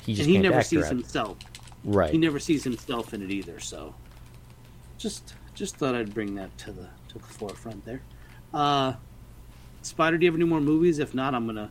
He 0.05 0.13
just 0.13 0.27
and 0.27 0.35
he 0.35 0.41
never 0.41 0.61
sees 0.61 0.87
himself. 0.89 1.37
Right. 1.83 2.11
He 2.11 2.17
never 2.17 2.39
sees 2.39 2.63
himself 2.63 3.13
in 3.13 3.21
it 3.21 3.31
either. 3.31 3.59
So, 3.59 3.95
just 4.97 5.33
just 5.53 5.77
thought 5.77 5.95
I'd 5.95 6.13
bring 6.13 6.35
that 6.35 6.55
to 6.59 6.71
the 6.71 6.87
to 7.09 7.13
the 7.13 7.19
forefront 7.19 7.85
there. 7.85 8.01
Uh, 8.53 8.93
Spider, 9.81 10.17
do 10.17 10.25
you 10.25 10.31
have 10.31 10.39
any 10.39 10.47
more 10.49 10.61
movies? 10.61 10.99
If 10.99 11.13
not, 11.13 11.33
I'm 11.33 11.45
gonna 11.45 11.69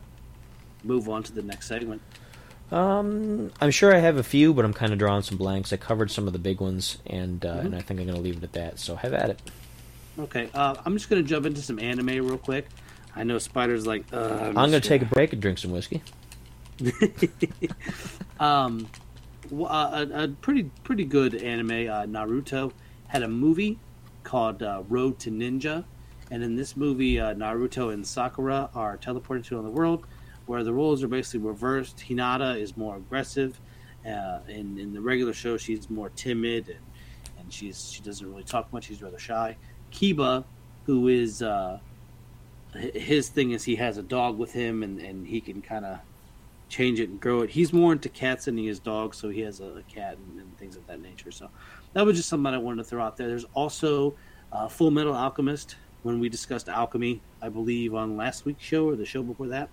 move 0.83 1.07
on 1.09 1.23
to 1.23 1.31
the 1.31 1.41
next 1.41 1.67
segment. 1.67 2.01
Um, 2.71 3.51
I'm 3.61 3.71
sure 3.71 3.95
I 3.95 3.99
have 3.99 4.17
a 4.17 4.23
few, 4.23 4.53
but 4.53 4.65
I'm 4.65 4.73
kind 4.73 4.91
of 4.91 4.99
drawing 4.99 5.21
some 5.21 5.37
blanks. 5.37 5.71
I 5.71 5.77
covered 5.77 6.11
some 6.11 6.27
of 6.27 6.33
the 6.33 6.39
big 6.39 6.59
ones, 6.59 6.97
and 7.05 7.45
uh, 7.45 7.55
Mhm. 7.57 7.65
and 7.65 7.75
I 7.75 7.81
think 7.81 7.99
I'm 7.99 8.05
going 8.07 8.17
to 8.17 8.21
leave 8.21 8.37
it 8.37 8.43
at 8.43 8.53
that. 8.53 8.79
So 8.79 8.95
have 8.95 9.13
at 9.13 9.29
it. 9.29 9.41
Okay, 10.19 10.49
uh, 10.53 10.75
I'm 10.85 10.93
just 10.93 11.09
gonna 11.09 11.21
jump 11.23 11.45
into 11.45 11.61
some 11.61 11.79
anime 11.79 12.07
real 12.07 12.37
quick. 12.37 12.67
I 13.15 13.23
know 13.23 13.37
Spider's 13.39 13.87
like, 13.87 14.03
uh, 14.13 14.17
I'm, 14.41 14.57
I'm 14.57 14.69
going 14.69 14.81
to 14.81 14.87
take 14.87 15.01
a 15.01 15.05
break 15.05 15.33
and 15.33 15.41
drink 15.41 15.57
some 15.57 15.71
whiskey. 15.71 16.03
um, 18.39 18.87
uh, 19.51 20.05
a, 20.11 20.23
a 20.23 20.27
pretty 20.27 20.69
pretty 20.83 21.05
good 21.05 21.35
anime, 21.35 21.71
uh, 21.71 22.05
Naruto, 22.05 22.71
had 23.07 23.23
a 23.23 23.27
movie 23.27 23.79
called 24.23 24.63
uh, 24.63 24.83
Road 24.89 25.19
to 25.19 25.31
Ninja, 25.31 25.83
and 26.31 26.43
in 26.43 26.55
this 26.55 26.75
movie, 26.75 27.19
uh, 27.19 27.33
Naruto 27.33 27.93
and 27.93 28.05
Sakura 28.05 28.69
are 28.75 28.97
teleported 28.97 29.45
to 29.45 29.59
another 29.59 29.73
world, 29.73 30.05
where 30.45 30.63
the 30.63 30.73
roles 30.73 31.03
are 31.03 31.07
basically 31.07 31.47
reversed. 31.47 31.97
Hinata 31.97 32.59
is 32.59 32.75
more 32.77 32.95
aggressive, 32.95 33.59
uh, 34.05 34.39
in 34.47 34.77
in 34.77 34.93
the 34.93 35.01
regular 35.01 35.33
show 35.33 35.57
she's 35.57 35.89
more 35.89 36.09
timid 36.09 36.69
and 36.69 36.79
and 37.47 37.53
she's 37.53 37.89
she 37.91 38.01
doesn't 38.01 38.29
really 38.29 38.43
talk 38.43 38.71
much. 38.73 38.85
She's 38.85 39.01
rather 39.01 39.19
shy. 39.19 39.55
Kiba, 39.91 40.43
who 40.85 41.07
is 41.07 41.41
uh, 41.41 41.79
his 42.73 43.29
thing 43.29 43.51
is 43.51 43.63
he 43.63 43.75
has 43.77 43.97
a 43.97 44.03
dog 44.03 44.37
with 44.37 44.51
him 44.51 44.83
and 44.83 44.99
and 44.99 45.25
he 45.27 45.39
can 45.41 45.61
kind 45.61 45.85
of 45.85 45.99
change 46.69 46.99
it 46.99 47.09
and 47.09 47.19
grow 47.19 47.41
it. 47.41 47.49
He's 47.49 47.71
more 47.71 47.93
into 47.93 48.09
cats 48.09 48.45
than 48.45 48.57
he 48.57 48.67
is 48.67 48.79
dogs, 48.79 49.17
so 49.17 49.29
he 49.29 49.41
has 49.41 49.59
a, 49.59 49.65
a 49.65 49.83
cat 49.83 50.17
and, 50.17 50.39
and 50.39 50.57
things 50.57 50.75
of 50.75 50.85
that 50.87 51.01
nature. 51.01 51.31
So 51.31 51.49
that 51.93 52.05
was 52.05 52.17
just 52.17 52.29
something 52.29 52.53
I 52.53 52.57
wanted 52.57 52.83
to 52.83 52.83
throw 52.83 53.03
out 53.03 53.17
there. 53.17 53.27
There's 53.27 53.45
also 53.53 54.15
uh, 54.51 54.67
Full 54.67 54.91
Metal 54.91 55.13
Alchemist. 55.13 55.75
When 56.03 56.19
we 56.19 56.29
discussed 56.29 56.69
alchemy, 56.69 57.21
I 57.41 57.49
believe 57.49 57.93
on 57.93 58.15
last 58.15 58.45
week's 58.45 58.63
show 58.63 58.87
or 58.87 58.95
the 58.95 59.05
show 59.05 59.23
before 59.23 59.47
that, 59.47 59.69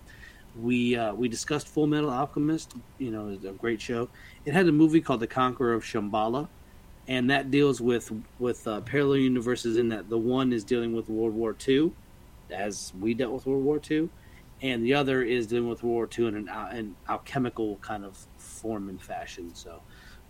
we 0.59 0.95
uh, 0.95 1.13
we 1.13 1.27
discussed 1.27 1.67
Full 1.67 1.87
Metal 1.87 2.09
Alchemist. 2.09 2.73
You 2.97 3.11
know, 3.11 3.37
a 3.47 3.53
great 3.53 3.81
show. 3.81 4.09
It 4.45 4.53
had 4.53 4.67
a 4.67 4.71
movie 4.71 5.01
called 5.01 5.19
The 5.19 5.27
Conqueror 5.27 5.73
of 5.73 5.83
Shambhala, 5.83 6.47
and 7.07 7.29
that 7.29 7.51
deals 7.51 7.79
with 7.79 8.11
with 8.39 8.67
uh, 8.67 8.81
parallel 8.81 9.17
universes. 9.17 9.77
In 9.77 9.89
that 9.89 10.09
the 10.09 10.17
one 10.17 10.51
is 10.51 10.63
dealing 10.63 10.93
with 10.93 11.09
World 11.09 11.33
War 11.33 11.55
II, 11.67 11.93
as 12.49 12.93
we 12.99 13.13
dealt 13.13 13.33
with 13.33 13.45
World 13.45 13.63
War 13.63 13.79
II, 13.89 14.09
and 14.61 14.83
the 14.83 14.93
other 14.93 15.21
is 15.21 15.47
dealing 15.47 15.69
with 15.69 15.83
World 15.83 15.95
War 15.95 16.09
II 16.17 16.27
in 16.27 16.35
an, 16.35 16.49
an 16.49 16.95
alchemical 17.09 17.77
kind 17.77 18.05
of 18.05 18.17
form 18.37 18.89
and 18.89 19.01
fashion. 19.01 19.53
So, 19.53 19.81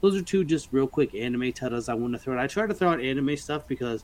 those 0.01 0.15
are 0.15 0.21
two 0.21 0.43
just 0.43 0.69
real 0.71 0.87
quick 0.87 1.15
anime 1.15 1.51
titles 1.53 1.89
I 1.89 1.93
want 1.93 2.13
to 2.13 2.19
throw 2.19 2.35
out. 2.35 2.39
I 2.39 2.47
try 2.47 2.67
to 2.67 2.73
throw 2.73 2.91
out 2.91 3.01
anime 3.01 3.37
stuff 3.37 3.67
because 3.67 4.03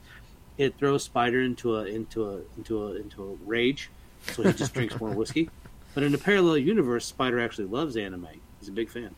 it 0.58 0.78
throws 0.78 1.04
Spider 1.04 1.42
into 1.42 1.76
a 1.78 1.86
into 1.86 2.30
a 2.30 2.42
into 2.58 2.84
a 2.84 2.96
into 2.96 3.24
a 3.24 3.48
rage, 3.48 3.90
so 4.32 4.44
he 4.44 4.54
just 4.54 4.74
drinks 4.74 5.00
more 5.00 5.12
whiskey. 5.12 5.50
But 5.94 6.04
in 6.04 6.16
a 6.16 6.18
parallel 6.18 6.58
universe, 6.58 7.06
Spider 7.06 7.42
actually 7.42 7.66
loves 7.66 7.98
anime. 7.98 8.30
He's 8.62 8.70
a 8.70 8.72
big 8.72 8.90
fan. 8.90 9.14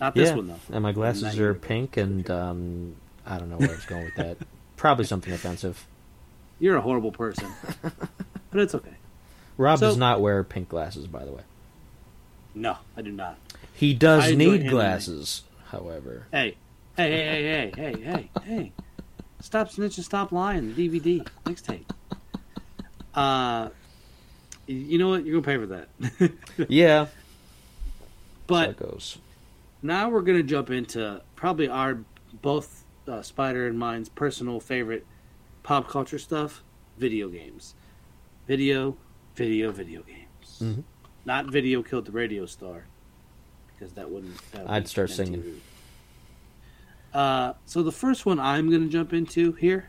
Not 0.00 0.16
this 0.16 0.30
yeah, 0.30 0.34
one 0.34 0.48
though. 0.48 0.58
and 0.72 0.82
my 0.82 0.90
glasses 0.90 1.38
are 1.38 1.54
pink, 1.54 1.96
and 1.96 2.28
um, 2.30 2.96
I 3.24 3.38
don't 3.38 3.48
know 3.48 3.58
where 3.58 3.70
I 3.70 3.74
was 3.74 3.86
going 3.86 4.04
with 4.06 4.16
that. 4.16 4.38
Probably 4.76 5.04
something 5.04 5.32
offensive. 5.32 5.86
You're 6.58 6.76
a 6.76 6.80
horrible 6.80 7.12
person, 7.12 7.48
but 7.82 8.60
it's 8.60 8.74
okay. 8.74 8.96
Rob 9.56 9.78
So- 9.78 9.88
does 9.88 9.96
not 9.96 10.20
wear 10.20 10.42
pink 10.44 10.68
glasses, 10.68 11.06
by 11.06 11.24
the 11.24 11.32
way. 11.32 11.42
No, 12.54 12.76
I 12.96 13.02
do 13.02 13.10
not. 13.10 13.38
He 13.74 13.94
does 13.94 14.24
I 14.24 14.28
enjoy 14.28 14.44
need 14.52 14.60
anime. 14.60 14.70
glasses, 14.70 15.42
however. 15.66 16.26
Hey, 16.30 16.56
hey, 16.96 17.10
hey, 17.10 17.42
hey, 17.42 17.72
hey, 17.76 17.92
hey, 17.94 18.02
hey, 18.02 18.30
hey! 18.44 18.72
Stop 19.40 19.70
snitching, 19.70 20.04
stop 20.04 20.30
lying. 20.32 20.72
The 20.74 20.88
DVD 20.88 21.26
mixtape. 21.44 21.84
Uh, 23.14 23.68
you 24.66 24.98
know 24.98 25.08
what? 25.10 25.24
You're 25.24 25.40
gonna 25.40 25.58
pay 25.58 25.58
for 25.58 25.66
that. 26.18 26.32
Yeah, 26.68 27.06
but 28.46 28.64
so 28.64 28.70
it 28.70 28.76
goes. 28.76 29.18
now 29.82 30.08
we're 30.08 30.22
gonna 30.22 30.42
jump 30.42 30.70
into 30.70 31.20
probably 31.36 31.68
our 31.68 31.98
both 32.42 32.84
uh, 33.08 33.22
Spider 33.22 33.66
and 33.66 33.78
mine's 33.78 34.08
personal 34.08 34.60
favorite 34.60 35.04
pop 35.64 35.88
culture 35.88 36.18
stuff: 36.18 36.62
video 36.98 37.28
games. 37.28 37.74
Video, 38.46 38.96
video, 39.34 39.70
video 39.72 40.02
games. 40.02 40.58
Mhm. 40.60 40.84
Not 41.24 41.46
video 41.46 41.82
killed 41.82 42.06
the 42.06 42.12
radio 42.12 42.46
star, 42.46 42.86
because 43.68 43.92
that 43.94 44.10
wouldn't. 44.10 44.36
That 44.52 44.62
would 44.62 44.70
I'd 44.70 44.88
start 44.88 45.10
MTV. 45.10 45.16
singing. 45.16 45.60
Uh, 47.12 47.54
so 47.64 47.82
the 47.82 47.92
first 47.92 48.26
one 48.26 48.40
I'm 48.40 48.68
going 48.70 48.82
to 48.82 48.88
jump 48.88 49.12
into 49.12 49.52
here 49.52 49.88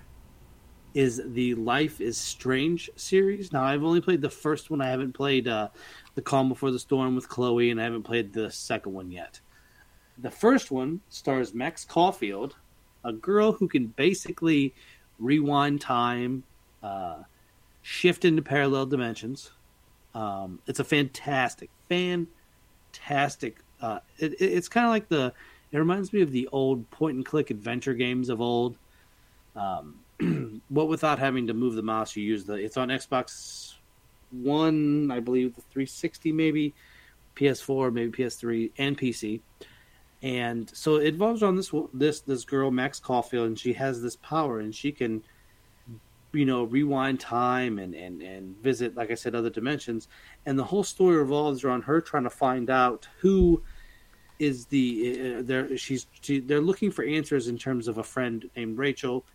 is 0.93 1.21
the 1.25 1.55
Life 1.55 1.99
is 1.99 2.17
Strange 2.17 2.89
series. 2.95 3.51
Now 3.51 3.63
I've 3.63 3.83
only 3.83 3.99
played 3.99 4.21
the 4.21 4.29
first 4.29 4.69
one. 4.69 4.79
I 4.79 4.87
haven't 4.89 5.13
played 5.13 5.47
uh, 5.47 5.69
the 6.13 6.21
Calm 6.21 6.47
Before 6.49 6.71
the 6.71 6.79
Storm 6.79 7.15
with 7.15 7.27
Chloe, 7.27 7.71
and 7.71 7.81
I 7.81 7.83
haven't 7.83 8.03
played 8.03 8.31
the 8.31 8.49
second 8.51 8.93
one 8.93 9.11
yet. 9.11 9.39
The 10.19 10.31
first 10.31 10.71
one 10.71 11.01
stars 11.09 11.53
Max 11.53 11.83
Caulfield, 11.83 12.55
a 13.03 13.11
girl 13.11 13.51
who 13.51 13.67
can 13.67 13.87
basically 13.87 14.73
rewind 15.19 15.81
time, 15.81 16.43
uh, 16.81 17.23
shift 17.85 18.25
into 18.25 18.41
parallel 18.41 18.87
dimensions. 18.87 19.51
Um, 20.15 20.59
it's 20.65 20.79
a 20.79 20.83
fantastic, 20.83 21.69
fantastic. 21.87 23.59
Uh, 23.79 23.99
it, 24.17 24.33
it- 24.33 24.53
it's 24.53 24.67
kind 24.67 24.85
of 24.85 24.89
like 24.89 25.07
the. 25.07 25.31
It 25.71 25.77
reminds 25.77 26.13
me 26.13 26.21
of 26.21 26.31
the 26.31 26.47
old 26.51 26.89
point 26.89 27.15
and 27.17 27.25
click 27.25 27.51
adventure 27.51 27.93
games 27.93 28.29
of 28.29 28.41
old. 28.41 28.77
Um, 29.55 29.99
what 30.69 30.87
without 30.87 31.19
having 31.19 31.47
to 31.47 31.53
move 31.53 31.75
the 31.75 31.83
mouse, 31.83 32.15
you 32.15 32.23
use 32.23 32.43
the. 32.45 32.53
It's 32.53 32.77
on 32.77 32.87
Xbox 32.89 33.75
One, 34.31 35.11
I 35.11 35.19
believe, 35.19 35.55
the 35.55 35.61
360 35.61 36.31
maybe, 36.31 36.73
PS4, 37.35 37.93
maybe 37.93 38.11
PS3, 38.23 38.71
and 38.77 38.97
PC. 38.97 39.41
And 40.23 40.69
so 40.75 40.95
it 40.95 41.07
involves 41.07 41.43
on 41.43 41.55
this 41.55 41.71
this 41.93 42.21
this 42.21 42.45
girl 42.45 42.71
Max 42.71 42.99
Caulfield, 42.99 43.47
and 43.47 43.59
she 43.59 43.73
has 43.73 44.01
this 44.01 44.15
power, 44.15 44.59
and 44.59 44.73
she 44.73 44.91
can, 44.91 45.21
you 46.35 46.45
know, 46.45 46.63
rewind 46.63 47.19
time 47.19 47.79
and 47.79 47.95
and 47.95 48.21
and 48.21 48.57
visit, 48.61 48.95
like 48.95 49.11
I 49.11 49.15
said, 49.15 49.35
other 49.35 49.49
dimensions. 49.49 50.07
And 50.45 50.57
the 50.57 50.63
whole 50.63 50.83
story 50.83 51.17
revolves 51.17 51.63
around 51.63 51.83
her 51.83 52.01
trying 52.01 52.23
to 52.23 52.29
find 52.29 52.69
out 52.69 53.07
who 53.19 53.63
is 54.39 54.65
the 54.65 55.37
uh, 55.37 55.41
they're 55.43 55.77
she's 55.77 56.07
she, 56.21 56.39
they're 56.39 56.61
looking 56.61 56.91
for 56.91 57.03
answers 57.05 57.47
in 57.47 57.57
terms 57.57 57.87
of 57.87 57.97
a 57.97 58.03
friend 58.03 58.49
named 58.55 58.77
Rachel, 58.77 59.25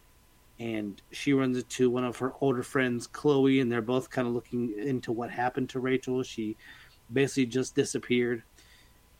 and 0.59 1.01
she 1.11 1.33
runs 1.33 1.57
into 1.57 1.91
one 1.91 2.05
of 2.05 2.19
her 2.19 2.35
older 2.41 2.63
friends, 2.63 3.07
Chloe, 3.07 3.61
and 3.61 3.73
they're 3.73 3.83
both 3.83 4.11
kind 4.11 4.29
of 4.29 4.35
looking 4.35 4.75
into 4.79 5.13
what 5.13 5.31
happened 5.31 5.71
to 5.71 5.81
Rachel. 5.81 6.23
She 6.23 6.57
basically 7.13 7.47
just 7.47 7.75
disappeared. 7.75 8.43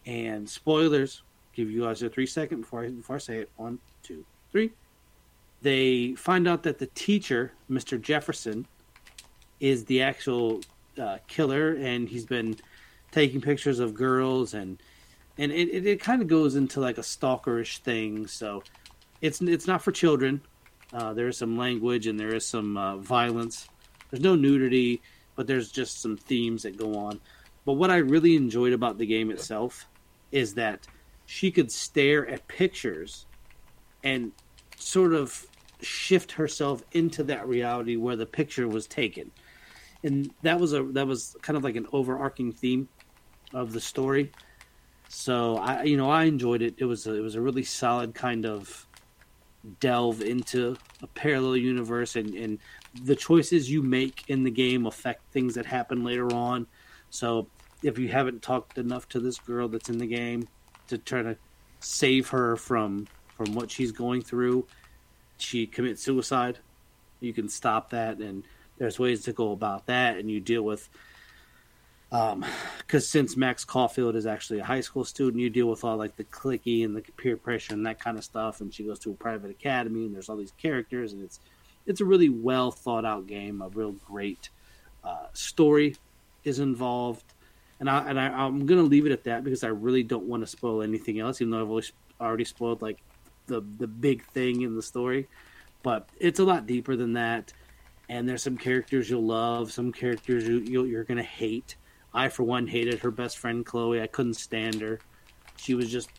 And 0.07 0.49
spoilers, 0.49 1.23
give 1.55 1.71
you 1.71 1.83
guys 1.83 2.03
a 2.03 2.09
three 2.09 2.27
second 2.27 2.63
before 2.63 2.85
I 2.85 2.89
before 2.89 3.17
I 3.17 3.19
say 3.19 3.39
it. 3.39 3.51
One, 3.57 3.79
two, 4.03 4.25
three. 4.53 4.73
They 5.63 6.15
find 6.15 6.49
out 6.49 6.63
that 6.63 6.79
the 6.79 6.87
teacher, 6.87 7.53
Mr. 7.71 8.01
Jefferson, 8.01 8.67
is 9.59 9.85
the 9.85 10.03
actual 10.03 10.61
uh, 10.99 11.19
killer, 11.29 11.75
and 11.75 12.09
he's 12.09 12.25
been 12.25 12.57
taking 13.11 13.41
pictures 13.41 13.79
of 13.79 13.95
girls 13.95 14.55
and 14.55 14.81
and 15.39 15.53
it, 15.53 15.69
it, 15.69 15.87
it 15.87 16.01
kind 16.01 16.21
of 16.21 16.29
goes 16.29 16.55
into 16.55 16.81
like 16.81 16.99
a 16.99 17.03
stalkerish 17.03 17.79
thing. 17.79 18.27
So 18.27 18.63
it's 19.21 19.41
it's 19.41 19.67
not 19.67 19.83
for 19.83 19.91
children. 19.91 20.43
Uh, 20.93 21.15
there 21.15 21.29
is 21.29 21.39
some 21.39 21.57
language 21.57 22.07
and 22.07 22.19
there 22.19 22.35
is 22.35 22.47
some 22.47 22.77
uh, 22.77 22.97
violence. 22.97 23.69
There's 24.11 24.23
no 24.23 24.35
nudity, 24.35 25.01
but 25.37 25.47
there's 25.47 25.71
just 25.71 26.03
some 26.03 26.17
themes 26.17 26.65
that 26.65 26.77
go 26.77 26.95
on. 26.95 27.21
But 27.65 27.75
what 27.75 27.91
I 27.91 27.99
really 27.99 28.37
enjoyed 28.37 28.73
about 28.73 28.99
the 28.99 29.07
game 29.07 29.31
itself 29.31 29.89
is 30.33 30.55
that 30.55 30.87
she 31.27 31.51
could 31.51 31.71
stare 31.71 32.27
at 32.27 32.47
pictures 32.49 33.27
and 34.03 34.33
sort 34.77 35.15
of 35.15 35.47
shift 35.83 36.33
herself 36.33 36.83
into 36.93 37.25
that 37.25 37.47
reality 37.47 37.97
where 37.97 38.17
the 38.17 38.27
picture 38.27 38.69
was 38.69 38.87
taken. 38.87 39.31
And 40.03 40.33
that 40.43 40.59
was 40.59 40.73
a 40.73 40.83
that 40.83 41.07
was 41.07 41.37
kind 41.43 41.57
of 41.57 41.65
like 41.65 41.77
an 41.77 41.87
overarching 41.93 42.53
theme 42.53 42.89
of 43.53 43.73
the 43.73 43.81
story. 43.81 44.33
So 45.09 45.57
i 45.57 45.83
you 45.83 45.97
know 45.97 46.11
i 46.11 46.25
enjoyed 46.25 46.63
it. 46.63 46.75
It 46.79 46.85
was 46.85 47.07
a, 47.07 47.15
it 47.15 47.21
was 47.21 47.35
a 47.35 47.41
really 47.41 47.65
solid 47.65 48.15
kind 48.15 48.47
of 48.47 48.87
delve 49.79 50.23
into 50.23 50.77
a 51.03 51.07
parallel 51.07 51.57
universe 51.57 52.17
and, 52.17 52.35
and 52.35 52.59
the 53.05 53.15
choices 53.15 53.71
you 53.71 53.83
make 53.83 54.25
in 54.29 54.43
the 54.43 54.51
game 54.51 54.87
affect 54.87 55.23
things 55.33 55.55
that 55.55 55.67
happen 55.67 56.03
later 56.03 56.33
on. 56.33 56.67
So 57.11 57.47
if 57.83 57.99
you 57.99 58.09
haven't 58.09 58.43
talked 58.43 58.79
enough 58.79 59.09
to 59.11 59.21
this 59.21 59.39
girl 59.39 59.69
that's 59.69 59.89
in 59.89 59.99
the 59.99 60.07
game 60.07 60.49
to 60.89 60.99
try 60.99 61.23
to 61.23 61.37
save 61.81 62.29
her 62.29 62.57
from 62.57 63.07
from 63.37 63.55
what 63.55 63.71
she's 63.71 63.91
going 63.91 64.21
through, 64.21 64.67
she 65.41 65.67
commits 65.67 66.03
suicide. 66.03 66.59
You 67.21 67.33
can 67.33 67.49
stop 67.49 67.91
that, 67.91 68.19
and 68.19 68.45
there's 68.79 68.99
ways 68.99 69.25
to 69.25 69.33
go 69.33 69.53
about 69.53 69.87
that, 69.87 70.17
and 70.17 70.31
you 70.31 70.41
deal 70.41 70.63
with. 70.63 70.89
Um, 72.13 72.45
because 72.79 73.09
since 73.09 73.37
Max 73.37 73.65
Caulfield 73.65 74.17
is 74.17 74.27
actually 74.27 74.59
a 74.59 74.65
high 74.65 74.81
school 74.81 75.05
student, 75.05 75.41
you 75.41 75.49
deal 75.49 75.67
with 75.67 75.85
all 75.85 75.97
like 75.97 76.17
the 76.17 76.25
clicky 76.25 76.85
and 76.85 76.97
the 76.97 77.03
peer 77.03 77.37
pressure 77.37 77.73
and 77.73 77.87
that 77.87 78.01
kind 78.01 78.19
of 78.19 78.25
stuff. 78.25 78.61
And 78.61 78.75
she 78.75 78.83
goes 78.83 78.99
to 79.01 79.13
a 79.13 79.15
private 79.15 79.51
academy, 79.51 80.07
and 80.07 80.15
there's 80.15 80.29
all 80.29 80.37
these 80.37 80.53
characters, 80.61 81.13
and 81.13 81.23
it's 81.23 81.41
it's 81.87 82.01
a 82.01 82.05
really 82.05 82.29
well 82.29 82.71
thought 82.71 83.05
out 83.05 83.27
game. 83.27 83.63
A 83.63 83.69
real 83.69 83.93
great 83.93 84.49
uh, 85.05 85.27
story 85.33 85.97
is 86.43 86.59
involved 86.59 87.25
and 87.81 87.89
I 87.89 88.09
and 88.09 88.21
I, 88.21 88.47
am 88.47 88.67
gonna 88.67 88.83
leave 88.83 89.07
it 89.07 89.13
at 89.13 89.25
that 89.25 89.43
because 89.43 89.65
I 89.65 89.69
really 89.69 90.03
don't 90.03 90.25
want 90.25 90.43
to 90.43 90.47
spoil 90.47 90.83
anything 90.83 91.19
else, 91.19 91.41
even 91.41 91.51
though 91.51 91.79
I've 91.79 91.93
already 92.21 92.45
spoiled 92.45 92.83
like 92.83 93.03
the 93.51 93.63
the 93.79 93.87
big 93.87 94.25
thing 94.27 94.63
in 94.63 94.75
the 94.75 94.83
story. 94.83 95.29
But 95.83 96.09
it's 96.19 96.39
a 96.39 96.45
lot 96.45 96.67
deeper 96.67 96.97
than 96.97 97.15
that, 97.15 97.53
and 98.09 98.29
there's 98.29 98.43
some 98.43 98.57
characters 98.57 99.09
you'll 99.09 99.25
love, 99.25 99.73
some 99.73 99.93
characters 99.93 100.47
you, 100.47 100.59
you 100.59 100.85
you're 100.85 101.05
gonna 101.05 101.23
hate. 101.23 101.77
I, 102.13 102.29
for 102.29 102.43
one, 102.43 102.67
hated 102.67 103.01
her 103.01 103.11
best 103.11 103.39
friend 103.39 103.65
Chloe. 103.65 104.03
I 104.03 104.07
couldn't 104.07 104.35
stand 104.35 104.81
her. 104.81 104.99
She 105.57 105.75
was 105.75 105.91
just 105.91 106.11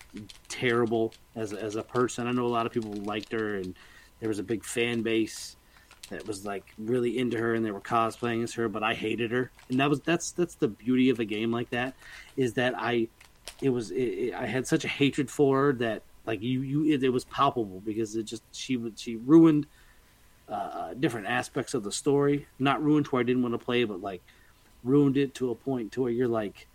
terrible 0.47 1.13
as 1.35 1.53
as 1.53 1.75
a 1.75 1.83
person. 1.83 2.27
I 2.27 2.31
know 2.31 2.45
a 2.45 2.47
lot 2.47 2.65
of 2.65 2.71
people 2.71 2.93
liked 2.93 3.31
her, 3.31 3.55
and 3.55 3.75
there 4.19 4.29
was 4.29 4.39
a 4.39 4.43
big 4.43 4.63
fan 4.63 5.01
base 5.01 5.57
that 6.11 6.27
was 6.27 6.45
like 6.45 6.73
really 6.77 7.17
into 7.17 7.37
her 7.37 7.55
and 7.55 7.65
they 7.65 7.71
were 7.71 7.81
cosplaying 7.81 8.43
as 8.43 8.53
her, 8.53 8.69
but 8.69 8.83
I 8.83 8.93
hated 8.93 9.31
her. 9.31 9.49
And 9.69 9.79
that 9.79 9.89
was 9.89 10.01
that's 10.01 10.31
that's 10.31 10.55
the 10.55 10.67
beauty 10.67 11.09
of 11.09 11.19
a 11.19 11.25
game 11.25 11.51
like 11.51 11.71
that 11.71 11.95
is 12.37 12.53
that 12.53 12.75
I 12.77 13.07
it 13.61 13.69
was 13.69 13.91
it, 13.91 13.95
it, 13.95 14.33
I 14.33 14.45
had 14.45 14.67
such 14.67 14.85
a 14.85 14.87
hatred 14.87 15.31
for 15.31 15.65
her 15.65 15.73
that 15.73 16.03
like 16.25 16.41
you 16.41 16.61
you 16.61 16.85
it, 16.93 17.03
it 17.03 17.09
was 17.09 17.25
palpable 17.25 17.81
because 17.81 18.15
it 18.15 18.23
just 18.23 18.43
she 18.51 18.77
would 18.77 18.97
she 18.97 19.15
ruined 19.15 19.65
uh, 20.49 20.53
uh, 20.53 20.93
different 20.95 21.27
aspects 21.27 21.73
of 21.73 21.83
the 21.83 21.91
story. 21.91 22.47
Not 22.59 22.83
ruined 22.83 23.05
to 23.05 23.11
where 23.11 23.21
I 23.21 23.23
didn't 23.23 23.41
want 23.41 23.53
to 23.53 23.63
play, 23.63 23.83
but 23.83 24.01
like 24.01 24.21
ruined 24.83 25.17
it 25.17 25.33
to 25.35 25.51
a 25.51 25.55
point 25.55 25.91
to 25.93 26.01
where 26.01 26.11
you're 26.11 26.27
like, 26.27 26.67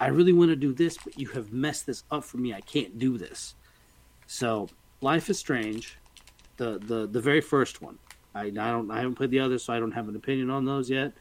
I 0.00 0.08
really 0.08 0.32
want 0.32 0.50
to 0.50 0.56
do 0.56 0.72
this, 0.72 0.98
but 0.98 1.18
you 1.18 1.28
have 1.28 1.52
messed 1.52 1.86
this 1.86 2.04
up 2.10 2.24
for 2.24 2.36
me. 2.36 2.52
I 2.52 2.60
can't 2.60 2.98
do 2.98 3.16
this. 3.18 3.54
So 4.26 4.68
Life 5.00 5.30
is 5.30 5.38
Strange, 5.38 5.98
the 6.56 6.78
the 6.78 7.06
the 7.06 7.20
very 7.20 7.40
first 7.40 7.82
one. 7.82 7.98
I, 8.34 8.44
I 8.44 8.50
don't 8.50 8.90
I 8.90 8.98
haven't 8.98 9.14
played 9.14 9.30
the 9.30 9.40
others, 9.40 9.64
so 9.64 9.72
I 9.72 9.80
don't 9.80 9.92
have 9.92 10.08
an 10.08 10.16
opinion 10.16 10.50
on 10.50 10.64
those 10.64 10.88
yet. 10.90 11.12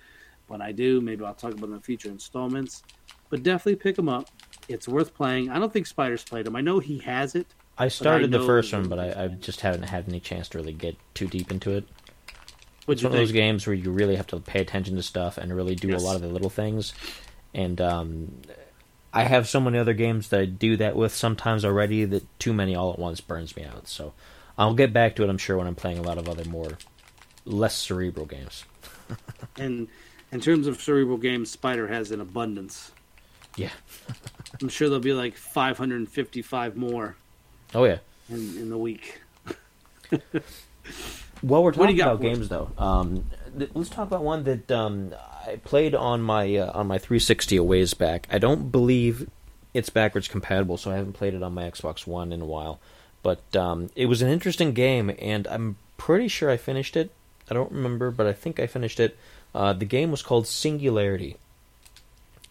When 0.48 0.62
I 0.62 0.72
do, 0.72 1.00
maybe 1.00 1.24
I'll 1.24 1.34
talk 1.34 1.52
about 1.52 1.62
them 1.62 1.74
in 1.74 1.80
future 1.80 2.10
installments. 2.10 2.84
But 3.30 3.44
definitely 3.44 3.78
pick 3.78 3.96
them 3.96 4.10
up. 4.10 4.30
It's 4.68 4.88
worth 4.88 5.14
playing. 5.14 5.50
I 5.50 5.60
don't 5.60 5.72
think 5.72 5.88
Spider's 5.88 6.24
played 6.24 6.46
them. 6.46 6.58
I 6.58 6.62
know 6.62 6.80
he 6.80 7.00
has 7.00 7.36
it. 7.36 7.48
I 7.82 7.88
started 7.88 8.36
I 8.36 8.38
the 8.38 8.46
first 8.46 8.72
one, 8.72 8.88
but 8.88 9.00
I, 9.00 9.24
I, 9.24 9.28
just 9.28 9.62
haven't 9.62 9.82
had 9.82 10.08
any 10.08 10.20
chance 10.20 10.50
to 10.50 10.60
really 10.60 10.72
get 10.72 10.96
too 11.16 11.26
deep 11.26 11.50
into 11.50 11.72
it. 11.72 11.84
What'd 12.86 13.00
it's 13.00 13.04
one 13.04 13.12
of 13.12 13.18
those 13.18 13.32
games 13.32 13.66
where 13.66 13.74
you 13.74 13.90
really 13.90 14.18
have 14.18 14.28
to 14.28 14.40
pay 14.40 14.62
attention 14.62 14.96
to 14.98 15.02
stuff 15.02 15.40
and 15.40 15.52
really 15.56 15.74
do 15.74 15.88
yes. 15.88 16.00
a 16.00 16.06
lot 16.06 16.16
of 16.16 16.22
the 16.22 16.28
little 16.28 16.52
things. 16.52 16.94
And 17.56 17.82
um, 17.82 18.34
I 19.12 19.24
have 19.24 19.50
so 19.50 19.60
many 19.60 19.80
other 19.80 19.96
games 19.96 20.30
that 20.30 20.40
I 20.42 20.46
do 20.46 20.78
that 20.78 20.96
with 20.96 21.12
sometimes 21.12 21.66
already 21.66 22.06
that 22.06 22.24
too 22.38 22.54
many 22.54 22.76
all 22.76 22.94
at 22.94 23.00
once 23.00 23.20
burns 23.20 23.56
me 23.56 23.64
out. 23.64 23.88
So 23.88 24.14
I'll 24.60 24.76
get 24.76 24.94
back 24.94 25.16
to 25.16 25.24
it, 25.24 25.30
I'm 25.32 25.40
sure, 25.40 25.58
when 25.58 25.66
I'm 25.66 25.74
playing 25.74 25.98
a 25.98 26.04
lot 26.04 26.20
of 26.20 26.30
other 26.30 26.46
more 26.46 26.78
less 27.46 27.76
cerebral 27.76 28.28
games. 28.28 28.64
and 29.58 29.88
in 30.32 30.40
terms 30.40 30.68
of 30.68 30.80
cerebral 30.80 31.18
games, 31.18 31.50
Spider 31.50 31.88
has 31.88 32.12
an 32.12 32.22
abundance. 32.22 32.92
Yeah. 33.58 33.72
I'm 34.62 34.70
sure 34.70 34.88
there'll 34.88 35.02
be 35.02 35.14
like 35.14 35.36
555 35.36 36.78
more. 36.78 37.16
Oh 37.74 37.84
yeah. 37.86 38.00
In, 38.30 38.58
in 38.58 38.70
the 38.70 38.78
week. 38.78 39.22
While 41.42 41.64
we're 41.64 41.72
talking 41.72 42.00
about 42.00 42.22
games, 42.22 42.50
though, 42.50 42.70
um, 42.78 43.26
th- 43.58 43.72
let's 43.74 43.90
talk 43.90 44.08
about 44.08 44.24
one 44.24 44.44
that 44.44 44.70
um, 44.72 45.16
I 45.48 45.56
played 45.56 45.96
on 45.96 46.22
my 46.22 46.56
uh, 46.56 46.72
on 46.74 46.88
my 46.88 46.98
360 46.98 47.58
a 47.58 47.64
ways 47.64 47.94
back. 47.94 48.28
I 48.32 48.38
don't 48.38 48.72
believe 48.72 49.30
it's 49.74 49.90
backwards 49.90 50.28
compatible, 50.28 50.78
so 50.78 50.92
I 50.92 50.98
haven't 50.98 51.14
played 51.14 51.34
it 51.34 51.42
on 51.42 51.54
my 51.54 51.64
Xbox 51.64 52.06
One 52.06 52.32
in 52.32 52.42
a 52.42 52.46
while. 52.46 52.80
But 53.24 53.56
um, 53.56 53.90
it 53.96 54.06
was 54.06 54.22
an 54.22 54.30
interesting 54.30 54.74
game, 54.74 55.12
and 55.20 55.48
I'm 55.48 55.78
pretty 55.98 56.28
sure 56.28 56.50
I 56.50 56.58
finished 56.58 56.96
it. 56.96 57.12
I 57.50 57.54
don't 57.54 57.72
remember, 57.72 58.12
but 58.12 58.28
I 58.28 58.34
think 58.34 58.60
I 58.60 58.68
finished 58.68 59.00
it. 59.00 59.18
Uh, 59.54 59.74
the 59.74 59.86
game 59.86 60.12
was 60.12 60.22
called 60.22 60.48
Singularity, 60.48 61.38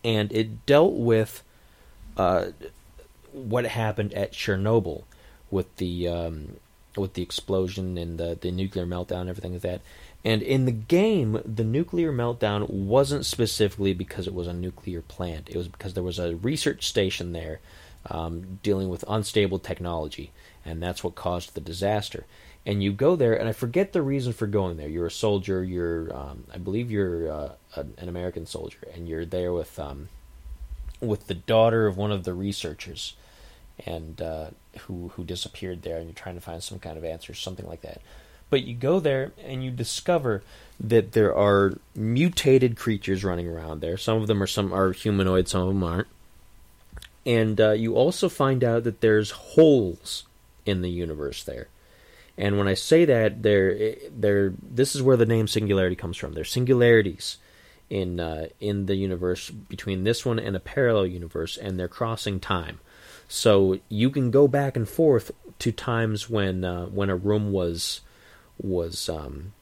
and 0.05 0.33
it 0.33 0.67
dealt 0.67 0.95
with 0.95 1.43
uh, 2.17 2.47
what 3.33 3.67
happened 3.67 4.15
at 4.15 4.33
Chernobyl 4.33 5.05
with 5.51 5.75
the 5.77 6.09
um, 6.09 6.57
with 6.97 7.15
the 7.15 7.23
explosion 7.23 7.97
and 7.99 8.19
the 8.19 8.39
the 8.41 8.51
nuclear 8.51 8.87
meltdown, 8.87 9.23
and 9.23 9.31
everything 9.31 9.53
like 9.53 9.63
that. 9.63 9.81
And 10.25 10.43
in 10.43 10.67
the 10.67 10.73
game, 10.73 11.41
the 11.47 11.65
nuclear 11.65 12.13
meltdown 12.13 12.69
wasn't 12.69 13.25
specifically 13.25 13.95
because 13.95 14.27
it 14.27 14.35
was 14.35 14.47
a 14.47 14.53
nuclear 14.53 15.01
plant. 15.01 15.49
It 15.49 15.57
was 15.57 15.69
because 15.69 15.95
there 15.95 16.03
was 16.03 16.19
a 16.19 16.37
research 16.37 16.87
station 16.87 17.33
there 17.33 17.61
um, 18.11 18.59
dealing 18.63 18.91
with 18.91 19.03
unstable 19.09 19.59
technology, 19.59 20.31
and 20.65 20.83
that's 20.83 21.03
what 21.03 21.15
caused 21.15 21.55
the 21.55 21.61
disaster 21.61 22.27
and 22.67 22.83
you 22.83 22.93
go 22.93 23.17
there, 23.17 23.35
and 23.35 23.49
I 23.49 23.53
forget 23.53 23.93
the 23.93 24.03
reason 24.03 24.33
for 24.33 24.47
going 24.47 24.77
there. 24.77 24.89
You're 24.89 25.07
a 25.07 25.11
soldier. 25.11 25.65
You're, 25.65 26.15
um, 26.15 26.45
I 26.53 26.59
believe, 26.59 26.91
you're 26.91 27.31
uh, 27.31 27.53
an 27.75 28.09
American 28.09 28.47
soldier, 28.47 28.79
and 28.95 29.09
you're 29.09 29.25
there 29.25 29.53
with 29.53 29.79
um, 29.79 30.09
with 31.01 31.27
the 31.27 31.35
daughter 31.35 31.87
of 31.87 31.97
one 31.97 32.13
of 32.13 32.25
the 32.25 32.35
researchers, 32.35 33.17
and 33.87 34.21
uh, 34.21 34.51
who 34.81 35.09
who 35.15 35.25
disappeared 35.25 35.83
there, 35.83 35.99
and 35.99 36.07
you're 36.07 36.15
trying 36.15 36.35
to 36.37 36.41
find 36.41 36.63
some 36.63 36.79
kind 36.79 36.97
of 36.97 37.05
answer, 37.05 37.35
something 37.35 37.67
like 37.67 37.83
that. 37.83 38.01
But 38.49 38.65
you 38.65 38.75
go 38.75 39.01
there, 39.01 39.33
and 39.45 39.63
you 39.65 39.71
discover 39.71 40.43
that 40.81 41.13
there 41.13 41.35
are 41.35 41.79
mutated 41.95 42.77
creatures 42.77 43.23
running 43.25 43.49
around 43.49 43.81
there. 43.81 43.97
Some 43.97 44.21
of 44.21 44.27
them 44.27 44.43
are 44.43 44.47
some 44.47 44.73
are 44.73 44.93
humanoid, 44.93 45.49
some 45.49 45.63
of 45.63 45.69
them 45.69 45.83
aren't. 45.83 46.09
And 47.27 47.61
uh, 47.61 47.73
you 47.73 47.95
also 47.95 48.29
find 48.29 48.65
out 48.65 48.85
that 48.85 49.03
there's 49.03 49.31
holes 49.31 50.25
in 50.65 50.81
the 50.83 50.91
universe 50.91 51.45
there 51.45 51.69
and 52.41 52.57
when 52.57 52.69
I 52.69 52.75
say 52.75 53.05
that, 53.05 53.43
there, 53.43 53.97
there, 54.11 54.55
this 54.63 54.97
is 54.97 55.03
where 55.03 55.19
the 55.19 55.27
name 55.27 55.47
singularity 55.47 55.95
comes 55.95 56.17
from. 56.17 56.33
There's 56.33 56.51
singularities 56.51 57.37
in 57.91 58.19
uh, 58.19 58.47
in 58.61 58.87
the 58.87 58.95
universe 58.95 59.51
between 59.51 60.05
this 60.05 60.25
one 60.25 60.39
and 60.39 60.57
a 60.57 60.61
parallel 60.61 61.07
universe, 61.07 61.59
and 61.59 61.79
they're 61.79 61.87
crossing 61.87 62.41
time. 62.41 62.81
So 63.33 63.79
you 63.89 64.11
can 64.11 64.33
go 64.33 64.49
back 64.49 64.77
and 64.77 64.89
forth 64.89 65.31
to 65.61 65.71
times 65.71 66.29
when 66.29 66.65
uh, 66.65 66.87
when 66.87 67.09
a 67.09 67.15
room 67.15 67.53
was 67.53 68.01
was 68.61 69.09
um, 69.09 69.53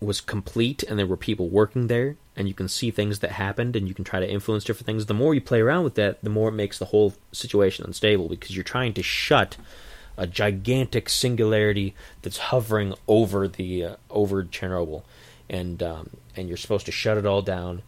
was 0.00 0.22
complete 0.22 0.82
and 0.82 0.98
there 0.98 1.06
were 1.06 1.18
people 1.18 1.50
working 1.50 1.88
there, 1.88 2.16
and 2.34 2.48
you 2.48 2.54
can 2.54 2.66
see 2.66 2.90
things 2.90 3.18
that 3.18 3.32
happened, 3.32 3.76
and 3.76 3.86
you 3.86 3.92
can 3.92 4.04
try 4.04 4.18
to 4.18 4.28
influence 4.28 4.64
different 4.64 4.86
things. 4.86 5.04
The 5.04 5.12
more 5.12 5.34
you 5.34 5.42
play 5.42 5.60
around 5.60 5.84
with 5.84 5.94
that, 5.96 6.24
the 6.24 6.30
more 6.30 6.48
it 6.48 6.52
makes 6.52 6.78
the 6.78 6.86
whole 6.86 7.12
situation 7.32 7.84
unstable 7.84 8.30
because 8.30 8.56
you're 8.56 8.64
trying 8.64 8.94
to 8.94 9.02
shut 9.02 9.58
a 10.16 10.26
gigantic 10.26 11.10
singularity 11.10 11.94
that's 12.22 12.38
hovering 12.38 12.94
over 13.06 13.46
the 13.46 13.84
uh, 13.84 13.96
over 14.08 14.42
Chernobyl, 14.42 15.02
and 15.50 15.82
um, 15.82 16.10
and 16.34 16.48
you're 16.48 16.56
supposed 16.56 16.86
to 16.86 16.92
shut 16.92 17.18
it 17.18 17.26
all 17.26 17.42
down, 17.42 17.82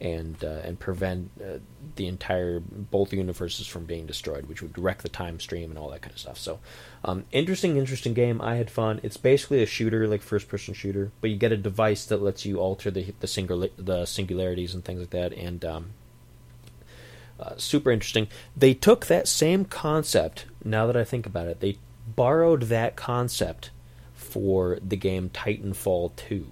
and 0.00 0.44
uh, 0.44 0.60
and 0.62 0.78
prevent 0.78 1.30
uh, 1.42 1.58
the 1.96 2.06
entire 2.06 2.60
both 2.60 3.12
universes 3.12 3.66
from 3.66 3.84
being 3.84 4.06
destroyed, 4.06 4.46
which 4.46 4.62
would 4.62 4.78
wreck 4.78 5.02
the 5.02 5.08
time 5.08 5.40
stream 5.40 5.70
and 5.70 5.78
all 5.78 5.90
that 5.90 6.02
kind 6.02 6.12
of 6.12 6.18
stuff. 6.18 6.38
So, 6.38 6.58
um, 7.04 7.24
interesting, 7.32 7.76
interesting 7.76 8.12
game. 8.12 8.40
I 8.40 8.56
had 8.56 8.70
fun. 8.70 9.00
It's 9.02 9.16
basically 9.16 9.62
a 9.62 9.66
shooter, 9.66 10.06
like 10.06 10.22
first 10.22 10.48
person 10.48 10.74
shooter, 10.74 11.12
but 11.20 11.30
you 11.30 11.36
get 11.36 11.52
a 11.52 11.56
device 11.56 12.04
that 12.06 12.22
lets 12.22 12.44
you 12.44 12.58
alter 12.58 12.90
the 12.90 13.14
the 13.20 13.26
singular 13.26 13.68
the 13.76 14.04
singularities 14.04 14.74
and 14.74 14.84
things 14.84 15.00
like 15.00 15.10
that, 15.10 15.32
and 15.32 15.64
um, 15.64 15.90
uh, 17.40 17.54
super 17.56 17.90
interesting. 17.90 18.28
They 18.56 18.74
took 18.74 19.06
that 19.06 19.28
same 19.28 19.64
concept. 19.64 20.46
Now 20.64 20.86
that 20.86 20.96
I 20.96 21.04
think 21.04 21.26
about 21.26 21.48
it, 21.48 21.60
they 21.60 21.78
borrowed 22.06 22.64
that 22.64 22.96
concept 22.96 23.70
for 24.14 24.78
the 24.86 24.96
game 24.96 25.30
Titanfall 25.30 26.16
2. 26.16 26.50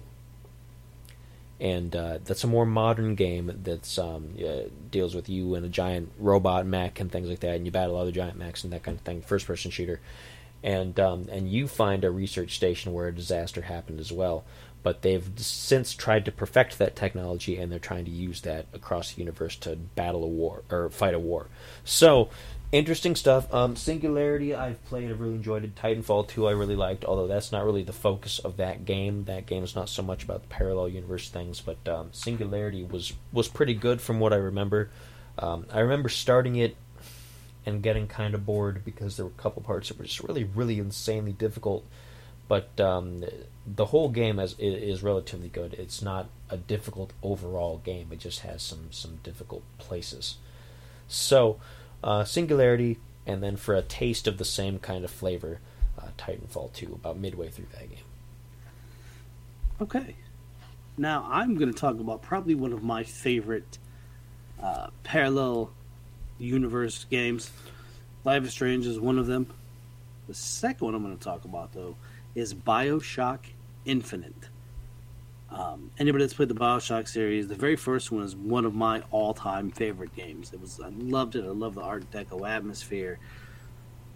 And 1.59 1.95
uh, 1.95 2.19
that's 2.23 2.43
a 2.43 2.47
more 2.47 2.65
modern 2.65 3.15
game 3.15 3.59
that's 3.63 3.97
um, 3.97 4.35
uh, 4.45 4.69
deals 4.91 5.15
with 5.15 5.29
you 5.29 5.55
and 5.55 5.65
a 5.65 5.69
giant 5.69 6.11
robot 6.17 6.65
mech 6.65 6.99
and 6.99 7.11
things 7.11 7.29
like 7.29 7.39
that, 7.39 7.55
and 7.55 7.65
you 7.65 7.71
battle 7.71 7.97
other 7.97 8.11
giant 8.11 8.37
mechs 8.37 8.63
and 8.63 8.73
that 8.73 8.83
kind 8.83 8.97
of 8.97 9.03
thing. 9.03 9.21
First 9.21 9.47
person 9.47 9.71
shooter, 9.71 10.01
and 10.63 10.99
um, 10.99 11.27
and 11.31 11.49
you 11.49 11.67
find 11.67 12.03
a 12.03 12.11
research 12.11 12.55
station 12.55 12.93
where 12.93 13.07
a 13.07 13.15
disaster 13.15 13.61
happened 13.61 13.99
as 13.99 14.11
well. 14.11 14.43
But 14.83 15.01
they've 15.01 15.27
since 15.37 15.95
tried 15.95 16.25
to 16.25 16.31
perfect 16.31 16.77
that 16.77 16.95
technology, 16.95 17.57
and 17.57 17.71
they're 17.71 17.79
trying 17.79 18.05
to 18.05 18.11
use 18.11 18.41
that 18.41 18.67
across 18.71 19.13
the 19.13 19.21
universe 19.21 19.55
to 19.57 19.75
battle 19.75 20.23
a 20.23 20.27
war 20.27 20.63
or 20.69 20.89
fight 20.89 21.15
a 21.15 21.19
war. 21.19 21.47
So 21.83 22.29
interesting 22.75 23.15
stuff. 23.15 23.51
Um, 23.53 23.75
Singularity, 23.75 24.53
I've 24.53 24.83
played, 24.85 25.09
I've 25.09 25.19
really 25.19 25.35
enjoyed 25.35 25.63
it. 25.63 25.75
Titanfall 25.75 26.27
2, 26.27 26.47
I 26.47 26.51
really 26.51 26.75
liked, 26.75 27.05
although 27.05 27.27
that's 27.27 27.51
not 27.51 27.65
really 27.65 27.83
the 27.83 27.93
focus 27.93 28.39
of 28.39 28.57
that 28.57 28.85
game. 28.85 29.25
That 29.25 29.45
game 29.45 29.63
is 29.63 29.75
not 29.75 29.89
so 29.89 30.01
much 30.01 30.23
about 30.23 30.41
the 30.41 30.47
parallel 30.47 30.89
universe 30.89 31.29
things, 31.29 31.61
but 31.61 31.77
um, 31.87 32.09
Singularity 32.11 32.83
was 32.83 33.13
was 33.31 33.47
pretty 33.47 33.73
good 33.73 34.01
from 34.01 34.19
what 34.19 34.33
I 34.33 34.37
remember. 34.37 34.89
Um, 35.37 35.65
I 35.71 35.79
remember 35.79 36.09
starting 36.09 36.55
it 36.55 36.75
and 37.65 37.81
getting 37.81 38.07
kind 38.07 38.33
of 38.33 38.45
bored 38.45 38.85
because 38.85 39.17
there 39.17 39.25
were 39.25 39.31
a 39.31 39.41
couple 39.41 39.61
parts 39.61 39.89
that 39.89 39.97
were 39.97 40.05
just 40.05 40.21
really, 40.21 40.43
really 40.43 40.79
insanely 40.79 41.33
difficult. 41.33 41.85
But 42.47 42.79
um, 42.79 43.23
the 43.65 43.85
whole 43.85 44.09
game 44.09 44.39
is, 44.39 44.55
is 44.59 45.01
relatively 45.01 45.49
good. 45.49 45.73
It's 45.73 46.01
not 46.01 46.29
a 46.49 46.57
difficult 46.57 47.11
overall 47.23 47.79
game. 47.79 48.09
It 48.11 48.19
just 48.19 48.41
has 48.41 48.61
some 48.61 48.87
some 48.91 49.17
difficult 49.23 49.63
places. 49.79 50.37
So 51.07 51.59
uh, 52.05 52.23
Singularity, 52.23 52.99
and 53.25 53.41
then 53.43 53.57
for 53.57 53.73
a 53.75 53.81
taste 53.81 54.27
of 54.27 54.37
the 54.37 54.45
same 54.45 54.77
kind 54.79 55.03
of 55.03 55.09
flavor, 55.09 55.59
uh, 55.99 56.09
Titanfall 56.17 56.71
2, 56.73 56.93
about 56.93 57.17
midway 57.17 57.49
through 57.49 57.65
that 57.73 57.89
game. 57.89 58.05
Okay. 59.81 60.15
Now 60.97 61.27
I'm 61.29 61.55
going 61.55 61.73
to 61.73 61.77
talk 61.77 61.99
about 61.99 62.21
probably 62.21 62.55
one 62.55 62.71
of 62.71 62.83
my 62.83 63.03
favorite 63.03 63.79
uh, 64.61 64.87
parallel 65.03 65.71
universe 66.37 67.05
games. 67.09 67.51
Life 68.23 68.45
is 68.45 68.51
Strange 68.51 68.85
is 68.85 68.99
one 68.99 69.17
of 69.17 69.25
them. 69.25 69.47
The 70.27 70.33
second 70.33 70.85
one 70.85 70.95
I'm 70.95 71.03
going 71.03 71.17
to 71.17 71.23
talk 71.23 71.43
about, 71.43 71.73
though, 71.73 71.95
is 72.35 72.53
Bioshock 72.53 73.39
Infinite. 73.83 74.49
Um, 75.55 75.89
anybody 75.97 76.25
that's 76.25 76.33
played 76.33 76.49
the 76.49 76.55
Bioshock 76.55 77.07
series, 77.07 77.47
the 77.47 77.55
very 77.55 77.77
first 77.77 78.11
one 78.11 78.23
is 78.23 78.35
one 78.35 78.65
of 78.65 78.75
my 78.75 79.01
all-time 79.09 79.71
favorite 79.71 80.13
games. 80.13 80.51
It 80.51 80.59
was 80.59 80.81
I 80.83 80.89
loved 80.89 81.37
it. 81.37 81.45
I 81.45 81.49
love 81.49 81.75
the 81.75 81.81
Art 81.81 82.11
Deco 82.11 82.47
atmosphere. 82.47 83.19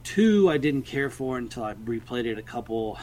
Two, 0.03 0.49
I 0.49 0.57
didn't 0.57 0.81
care 0.81 1.09
for 1.09 1.37
until 1.37 1.63
I 1.63 1.75
replayed 1.75 2.25
it 2.25 2.37
a 2.37 2.41
couple, 2.41 2.99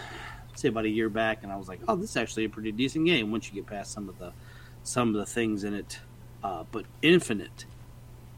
say 0.54 0.68
about 0.68 0.84
a 0.84 0.90
year 0.90 1.08
back, 1.08 1.44
and 1.44 1.52
I 1.52 1.56
was 1.56 1.66
like, 1.66 1.80
"Oh, 1.88 1.96
this 1.96 2.10
is 2.10 2.16
actually 2.18 2.44
a 2.44 2.50
pretty 2.50 2.72
decent 2.72 3.06
game." 3.06 3.30
Once 3.30 3.48
you 3.48 3.54
get 3.54 3.66
past 3.66 3.92
some 3.92 4.06
of 4.06 4.18
the 4.18 4.34
some 4.82 5.08
of 5.08 5.14
the 5.14 5.26
things 5.26 5.64
in 5.64 5.72
it, 5.72 6.00
uh, 6.44 6.64
but 6.70 6.84
Infinite, 7.00 7.64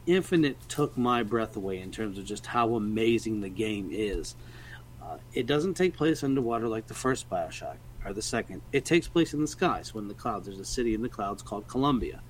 Infinite 0.05 0.57
took 0.69 0.97
my 0.97 1.23
breath 1.23 1.57
away 1.57 1.77
in 1.81 1.91
terms 1.91 2.17
of 2.17 2.23
just 2.23 2.45
how 2.45 2.75
amazing 2.75 3.41
the 3.41 3.49
game 3.49 3.89
is. 3.91 4.35
Uh, 5.03 5.17
it 5.33 5.45
doesn't 5.45 5.73
take 5.73 5.97
place 5.97 6.23
underwater 6.23 6.69
like 6.69 6.87
the 6.87 6.93
first 6.93 7.29
Bioshock 7.29 7.77
or 8.05 8.13
the 8.13 8.21
second. 8.21 8.61
It 8.71 8.85
takes 8.85 9.07
place 9.07 9.33
in 9.33 9.41
the 9.41 9.47
skies 9.47 9.93
when 9.93 10.07
the 10.07 10.13
clouds. 10.13 10.47
There's 10.47 10.59
a 10.59 10.65
city 10.65 10.93
in 10.93 11.01
the 11.01 11.09
clouds 11.09 11.41
called 11.41 11.67
Columbia, 11.67 12.21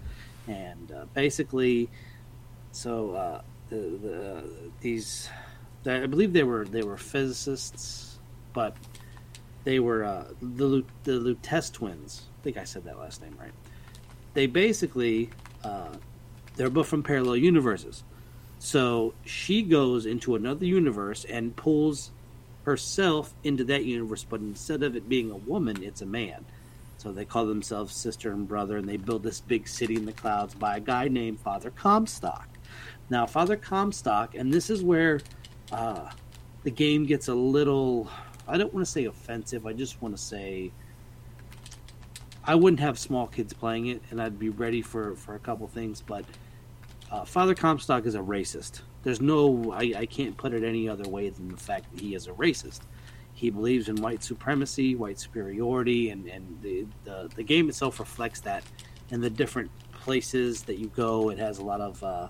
and 0.47 0.91
uh, 0.91 1.05
basically, 1.13 1.89
so 2.71 3.11
uh, 3.11 3.41
the, 3.69 3.75
the, 3.75 4.43
these, 4.81 5.29
I 5.85 6.05
believe 6.05 6.33
they 6.33 6.43
were 6.43 6.65
they 6.65 6.83
were 6.83 6.97
physicists, 6.97 8.19
but 8.53 8.75
they 9.63 9.79
were 9.79 10.03
uh, 10.03 10.25
the 10.41 10.83
the 11.03 11.11
Lutece 11.13 11.71
twins. 11.71 12.23
I 12.39 12.43
think 12.43 12.57
I 12.57 12.63
said 12.63 12.85
that 12.85 12.97
last 12.97 13.21
name 13.21 13.35
right. 13.39 13.51
They 14.33 14.47
basically 14.47 15.29
uh, 15.63 15.95
they're 16.55 16.69
both 16.69 16.87
from 16.87 17.03
parallel 17.03 17.37
universes. 17.37 18.03
So 18.59 19.13
she 19.23 19.61
goes 19.61 20.05
into 20.05 20.35
another 20.35 20.65
universe 20.65 21.25
and 21.25 21.55
pulls 21.55 22.11
herself 22.69 23.33
into 23.43 23.63
that 23.63 23.83
universe, 23.83 24.23
but 24.23 24.41
instead 24.41 24.83
of 24.83 24.95
it 24.95 25.09
being 25.09 25.31
a 25.31 25.35
woman, 25.35 25.83
it's 25.83 26.03
a 26.03 26.05
man. 26.05 26.45
So 26.97 27.11
they 27.11 27.25
call 27.25 27.47
themselves 27.47 27.95
sister 27.95 28.31
and 28.31 28.47
brother, 28.47 28.77
and 28.77 28.87
they 28.87 28.97
build 28.97 29.23
this 29.23 29.41
big 29.41 29.67
city 29.67 29.95
in 29.95 30.05
the 30.05 30.13
clouds 30.13 30.53
by 30.53 30.77
a 30.77 30.79
guy 30.79 31.07
named 31.07 31.39
Father 31.39 31.71
Comstock. 31.71 32.47
Now, 33.09 33.25
Father 33.25 33.55
Comstock, 33.55 34.35
and 34.35 34.53
this 34.53 34.69
is 34.69 34.83
where 34.83 35.19
uh, 35.71 36.11
the 36.61 36.69
game 36.69 37.07
gets 37.07 37.27
a 37.27 37.33
little, 37.33 38.07
I 38.47 38.59
don't 38.59 38.71
want 38.71 38.85
to 38.85 38.91
say 38.91 39.05
offensive, 39.05 39.65
I 39.65 39.73
just 39.73 39.99
want 39.99 40.15
to 40.15 40.21
say 40.21 40.71
I 42.43 42.53
wouldn't 42.53 42.81
have 42.81 42.99
small 42.99 43.25
kids 43.25 43.51
playing 43.51 43.87
it, 43.87 44.03
and 44.11 44.21
I'd 44.21 44.37
be 44.37 44.49
ready 44.49 44.83
for, 44.83 45.15
for 45.15 45.33
a 45.33 45.39
couple 45.39 45.67
things, 45.67 46.01
but 46.01 46.23
uh, 47.09 47.25
Father 47.25 47.55
Comstock 47.55 48.05
is 48.05 48.13
a 48.13 48.19
racist. 48.19 48.81
There's 49.03 49.21
no, 49.21 49.71
I, 49.73 49.93
I 49.95 50.05
can't 50.05 50.35
put 50.35 50.53
it 50.53 50.63
any 50.63 50.89
other 50.89 51.07
way 51.07 51.29
than 51.29 51.49
the 51.49 51.57
fact 51.57 51.91
that 51.91 52.01
he 52.01 52.15
is 52.15 52.27
a 52.27 52.31
racist. 52.31 52.81
He 53.33 53.49
believes 53.49 53.87
in 53.87 53.95
white 53.97 54.23
supremacy, 54.23 54.95
white 54.95 55.19
superiority, 55.19 56.09
and, 56.09 56.27
and 56.27 56.59
the, 56.61 56.85
the, 57.05 57.29
the 57.35 57.43
game 57.43 57.69
itself 57.69 57.99
reflects 57.99 58.41
that. 58.41 58.63
In 59.11 59.21
the 59.21 59.29
different 59.29 59.71
places 59.91 60.63
that 60.63 60.77
you 60.77 60.87
go, 60.87 61.29
it 61.29 61.39
has 61.39 61.57
a 61.57 61.63
lot 61.63 61.81
of 61.81 62.03
uh, 62.03 62.27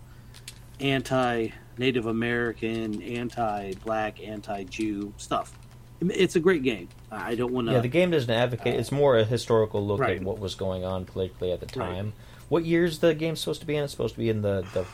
anti 0.80 1.50
Native 1.78 2.06
American, 2.06 3.02
anti 3.02 3.74
black, 3.84 4.22
anti 4.22 4.64
Jew 4.66 5.14
stuff. 5.18 5.58
It's 6.02 6.36
a 6.36 6.40
great 6.40 6.64
game. 6.64 6.88
I 7.12 7.36
don't 7.36 7.52
want 7.52 7.68
to. 7.68 7.74
Yeah, 7.74 7.80
the 7.80 7.90
game 7.90 8.12
doesn't 8.12 8.30
advocate. 8.30 8.76
Uh, 8.76 8.80
it's 8.80 8.92
more 8.92 9.18
a 9.18 9.26
historical 9.26 9.86
look 9.86 10.00
right. 10.00 10.18
at 10.18 10.24
what 10.24 10.40
was 10.40 10.56
going 10.56 10.86
on 10.86 11.06
politically 11.06 11.52
at 11.52 11.60
the 11.60 11.80
Right. 11.80 11.96
time. 11.96 12.14
What 12.48 12.66
year 12.66 12.86
is 12.86 13.00
the 13.00 13.14
game 13.14 13.36
supposed 13.36 13.62
to 13.62 13.68
be 13.68 13.76
in? 13.76 13.84
It's 13.84 13.92
supposed 13.92 14.14
to 14.14 14.20
be 14.20 14.30
in 14.30 14.42
the 14.42 14.66
the 14.74 14.86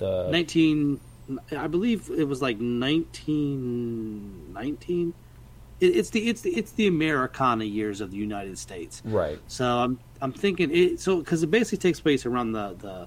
the 0.00 0.28
19 0.30 0.98
i 1.56 1.68
believe 1.68 2.10
it 2.10 2.24
was 2.24 2.42
like 2.42 2.56
1919 2.56 5.14
it, 5.80 5.86
it's 5.86 6.10
the 6.10 6.28
it's 6.28 6.40
the 6.40 6.50
it's 6.50 6.72
the 6.72 6.88
americana 6.88 7.64
years 7.64 8.00
of 8.00 8.10
the 8.10 8.16
united 8.16 8.58
states 8.58 9.00
right. 9.04 9.38
so 9.46 9.78
i'm 9.78 10.00
i'm 10.20 10.32
thinking 10.32 10.74
it 10.74 10.98
so 10.98 11.18
because 11.18 11.44
it 11.44 11.50
basically 11.50 11.78
takes 11.78 12.00
place 12.00 12.26
around 12.26 12.50
the 12.52 12.74
the 12.80 13.06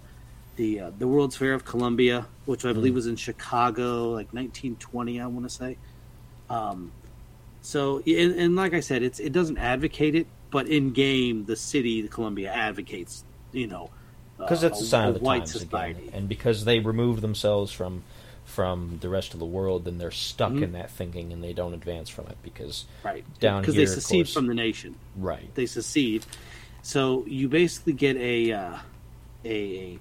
the, 0.55 0.79
uh, 0.79 0.91
the 0.99 1.07
World's 1.07 1.35
Fair 1.35 1.53
of 1.53 1.65
Columbia, 1.65 2.27
which 2.45 2.65
I 2.65 2.73
believe 2.73 2.93
was 2.93 3.07
in 3.07 3.15
Chicago, 3.15 4.09
like 4.09 4.33
1920, 4.33 5.19
I 5.19 5.25
want 5.25 5.45
to 5.45 5.49
say. 5.49 5.77
Um, 6.49 6.91
so, 7.61 7.99
and, 8.05 8.35
and 8.35 8.55
like 8.55 8.73
I 8.73 8.79
said, 8.79 9.03
it's 9.03 9.19
it 9.19 9.31
doesn't 9.31 9.57
advocate 9.57 10.15
it, 10.15 10.27
but 10.51 10.67
in 10.67 10.91
game, 10.91 11.45
the 11.45 11.55
city, 11.55 12.01
the 12.01 12.07
Columbia, 12.07 12.51
advocates, 12.51 13.23
you 13.51 13.67
know, 13.67 13.89
because 14.37 14.63
uh, 14.63 14.67
it's 14.67 14.81
a 14.81 14.85
sign 14.85 15.07
of 15.09 15.13
the 15.15 15.19
white 15.21 15.39
times 15.39 15.51
society. 15.51 15.99
again, 16.07 16.13
and 16.13 16.29
because 16.29 16.65
they 16.65 16.79
remove 16.79 17.21
themselves 17.21 17.71
from 17.71 18.03
from 18.45 18.97
the 19.01 19.07
rest 19.09 19.33
of 19.33 19.39
the 19.39 19.45
world, 19.45 19.85
then 19.85 19.97
they're 19.97 20.11
stuck 20.11 20.51
Mhm. 20.51 20.63
in 20.63 20.71
that 20.73 20.91
thinking 20.91 21.31
and 21.31 21.41
they 21.43 21.53
don't 21.53 21.73
advance 21.73 22.09
from 22.09 22.27
it 22.27 22.37
because 22.43 22.85
right 23.03 23.23
down 23.39 23.61
because 23.61 23.75
they 23.75 23.85
secede 23.85 24.25
course- 24.25 24.33
from 24.33 24.47
the 24.47 24.53
nation. 24.53 24.95
right, 25.15 25.53
They 25.55 25.65
secede, 25.65 26.25
so 26.81 27.23
you 27.25 27.47
basically 27.47 27.93
get 27.93 28.17
a 28.17 28.51
uh, 28.51 28.77
a, 29.45 29.49
a 29.49 29.99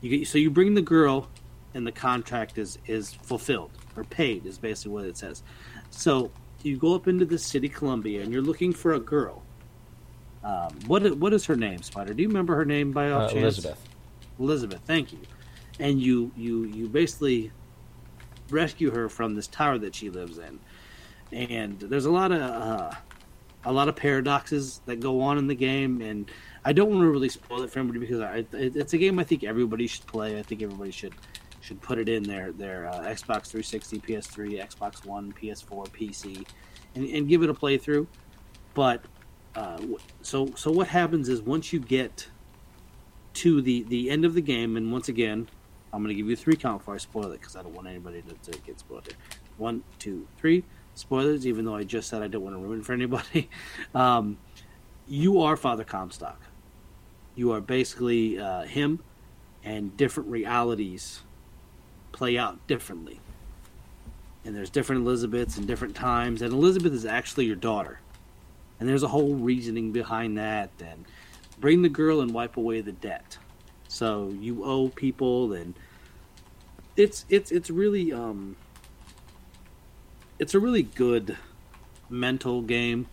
you 0.00 0.18
get 0.18 0.26
so 0.28 0.38
you 0.38 0.50
bring 0.50 0.74
the 0.74 0.82
girl, 0.82 1.28
and 1.74 1.86
the 1.86 1.92
contract 1.92 2.56
is 2.58 2.78
is 2.86 3.12
fulfilled 3.22 3.70
or 3.94 4.04
paid 4.04 4.46
is 4.46 4.58
basically 4.58 4.92
what 4.92 5.04
it 5.04 5.16
says. 5.18 5.42
So 5.90 6.30
you 6.62 6.78
go 6.78 6.94
up 6.94 7.06
into 7.08 7.24
the 7.26 7.38
city, 7.38 7.68
Columbia, 7.68 8.22
and 8.22 8.32
you're 8.32 8.40
looking 8.42 8.72
for 8.72 8.94
a 8.94 9.00
girl. 9.00 9.42
Um, 10.44 10.76
what 10.86 11.16
what 11.18 11.32
is 11.32 11.44
her 11.46 11.56
name, 11.56 11.82
Spider? 11.82 12.14
Do 12.14 12.22
you 12.22 12.28
remember 12.28 12.56
her 12.56 12.64
name 12.64 12.92
by 12.92 13.10
off 13.10 13.30
uh, 13.30 13.34
chance? 13.34 13.42
Elizabeth. 13.42 13.88
Elizabeth, 14.38 14.80
thank 14.86 15.12
you. 15.12 15.20
And 15.78 16.00
you 16.00 16.32
you 16.36 16.64
you 16.64 16.88
basically 16.88 17.52
rescue 18.50 18.90
her 18.90 19.08
from 19.08 19.34
this 19.34 19.46
tower 19.46 19.78
that 19.78 19.94
she 19.94 20.10
lives 20.10 20.38
in. 20.38 20.60
And 21.32 21.78
there's 21.78 22.04
a 22.04 22.10
lot 22.10 22.32
of 22.32 22.40
uh, 22.40 22.92
a 23.64 23.72
lot 23.72 23.88
of 23.88 23.96
paradoxes 23.96 24.80
that 24.86 25.00
go 25.00 25.20
on 25.20 25.38
in 25.38 25.46
the 25.46 25.54
game, 25.54 26.00
and 26.00 26.30
I 26.64 26.72
don't 26.72 26.90
want 26.90 27.02
to 27.02 27.10
really 27.10 27.28
spoil 27.28 27.62
it 27.62 27.70
for 27.70 27.78
everybody 27.78 28.00
because 28.00 28.20
I, 28.20 28.44
it, 28.56 28.76
it's 28.76 28.92
a 28.92 28.98
game 28.98 29.18
I 29.18 29.24
think 29.24 29.44
everybody 29.44 29.86
should 29.86 30.06
play. 30.06 30.38
I 30.38 30.42
think 30.42 30.62
everybody 30.62 30.90
should 30.90 31.14
should 31.60 31.80
put 31.80 31.98
it 31.98 32.08
in 32.08 32.24
their 32.24 32.52
their 32.52 32.88
uh, 32.88 33.00
Xbox 33.00 33.46
360, 33.48 34.00
PS3, 34.00 34.66
Xbox 34.68 35.06
One, 35.06 35.32
PS4, 35.32 35.88
PC, 35.88 36.46
and, 36.94 37.06
and 37.08 37.28
give 37.28 37.42
it 37.42 37.50
a 37.50 37.54
playthrough. 37.54 38.06
But 38.74 39.04
uh, 39.54 39.78
so 40.22 40.50
so 40.54 40.70
what 40.70 40.88
happens 40.88 41.28
is 41.28 41.42
once 41.42 41.72
you 41.72 41.80
get 41.80 42.28
to 43.34 43.60
the 43.60 43.82
the 43.84 44.10
end 44.10 44.24
of 44.24 44.34
the 44.34 44.40
game, 44.40 44.76
and 44.76 44.92
once 44.92 45.08
again, 45.08 45.48
I'm 45.92 46.02
going 46.02 46.14
to 46.14 46.20
give 46.20 46.28
you 46.28 46.36
three 46.36 46.56
count 46.56 46.78
before 46.78 46.94
I 46.94 46.98
spoil 46.98 47.32
it 47.32 47.40
because 47.40 47.56
I 47.56 47.62
don't 47.62 47.74
want 47.74 47.86
anybody 47.86 48.22
to, 48.22 48.50
to 48.52 48.58
get 48.60 48.80
spoiled 48.80 49.06
here. 49.06 49.16
One, 49.58 49.84
two, 49.98 50.26
three. 50.38 50.64
Spoilers, 50.94 51.46
even 51.46 51.64
though 51.64 51.74
I 51.74 51.84
just 51.84 52.08
said 52.08 52.22
I 52.22 52.28
don't 52.28 52.42
want 52.42 52.54
to 52.54 52.60
ruin 52.60 52.82
for 52.82 52.92
anybody. 52.92 53.48
Um, 53.94 54.38
you 55.06 55.42
are 55.42 55.56
Father 55.56 55.84
Comstock. 55.84 56.40
You 57.34 57.52
are 57.52 57.60
basically 57.60 58.38
uh, 58.38 58.62
him, 58.62 59.00
and 59.64 59.94
different 59.96 60.30
realities 60.30 61.22
play 62.12 62.38
out 62.38 62.66
differently. 62.66 63.20
And 64.44 64.56
there's 64.56 64.70
different 64.70 65.02
Elizabeths 65.02 65.58
and 65.58 65.66
different 65.66 65.94
times, 65.94 66.40
and 66.40 66.52
Elizabeth 66.52 66.92
is 66.92 67.04
actually 67.04 67.46
your 67.46 67.56
daughter. 67.56 68.00
And 68.82 68.88
there's 68.88 69.04
a 69.04 69.08
whole 69.08 69.36
reasoning 69.36 69.92
behind 69.92 70.38
that, 70.38 70.70
and 70.80 71.04
bring 71.60 71.82
the 71.82 71.88
girl 71.88 72.20
and 72.20 72.34
wipe 72.34 72.56
away 72.56 72.80
the 72.80 72.90
debt. 72.90 73.38
So 73.86 74.34
you 74.40 74.64
owe 74.64 74.88
people, 74.88 75.52
and 75.52 75.74
it's 76.96 77.24
it's 77.28 77.52
it's 77.52 77.70
really 77.70 78.12
um, 78.12 78.56
it's 80.40 80.54
a 80.54 80.58
really 80.58 80.82
good 80.82 81.36
mental 82.10 82.60
game, 82.60 83.06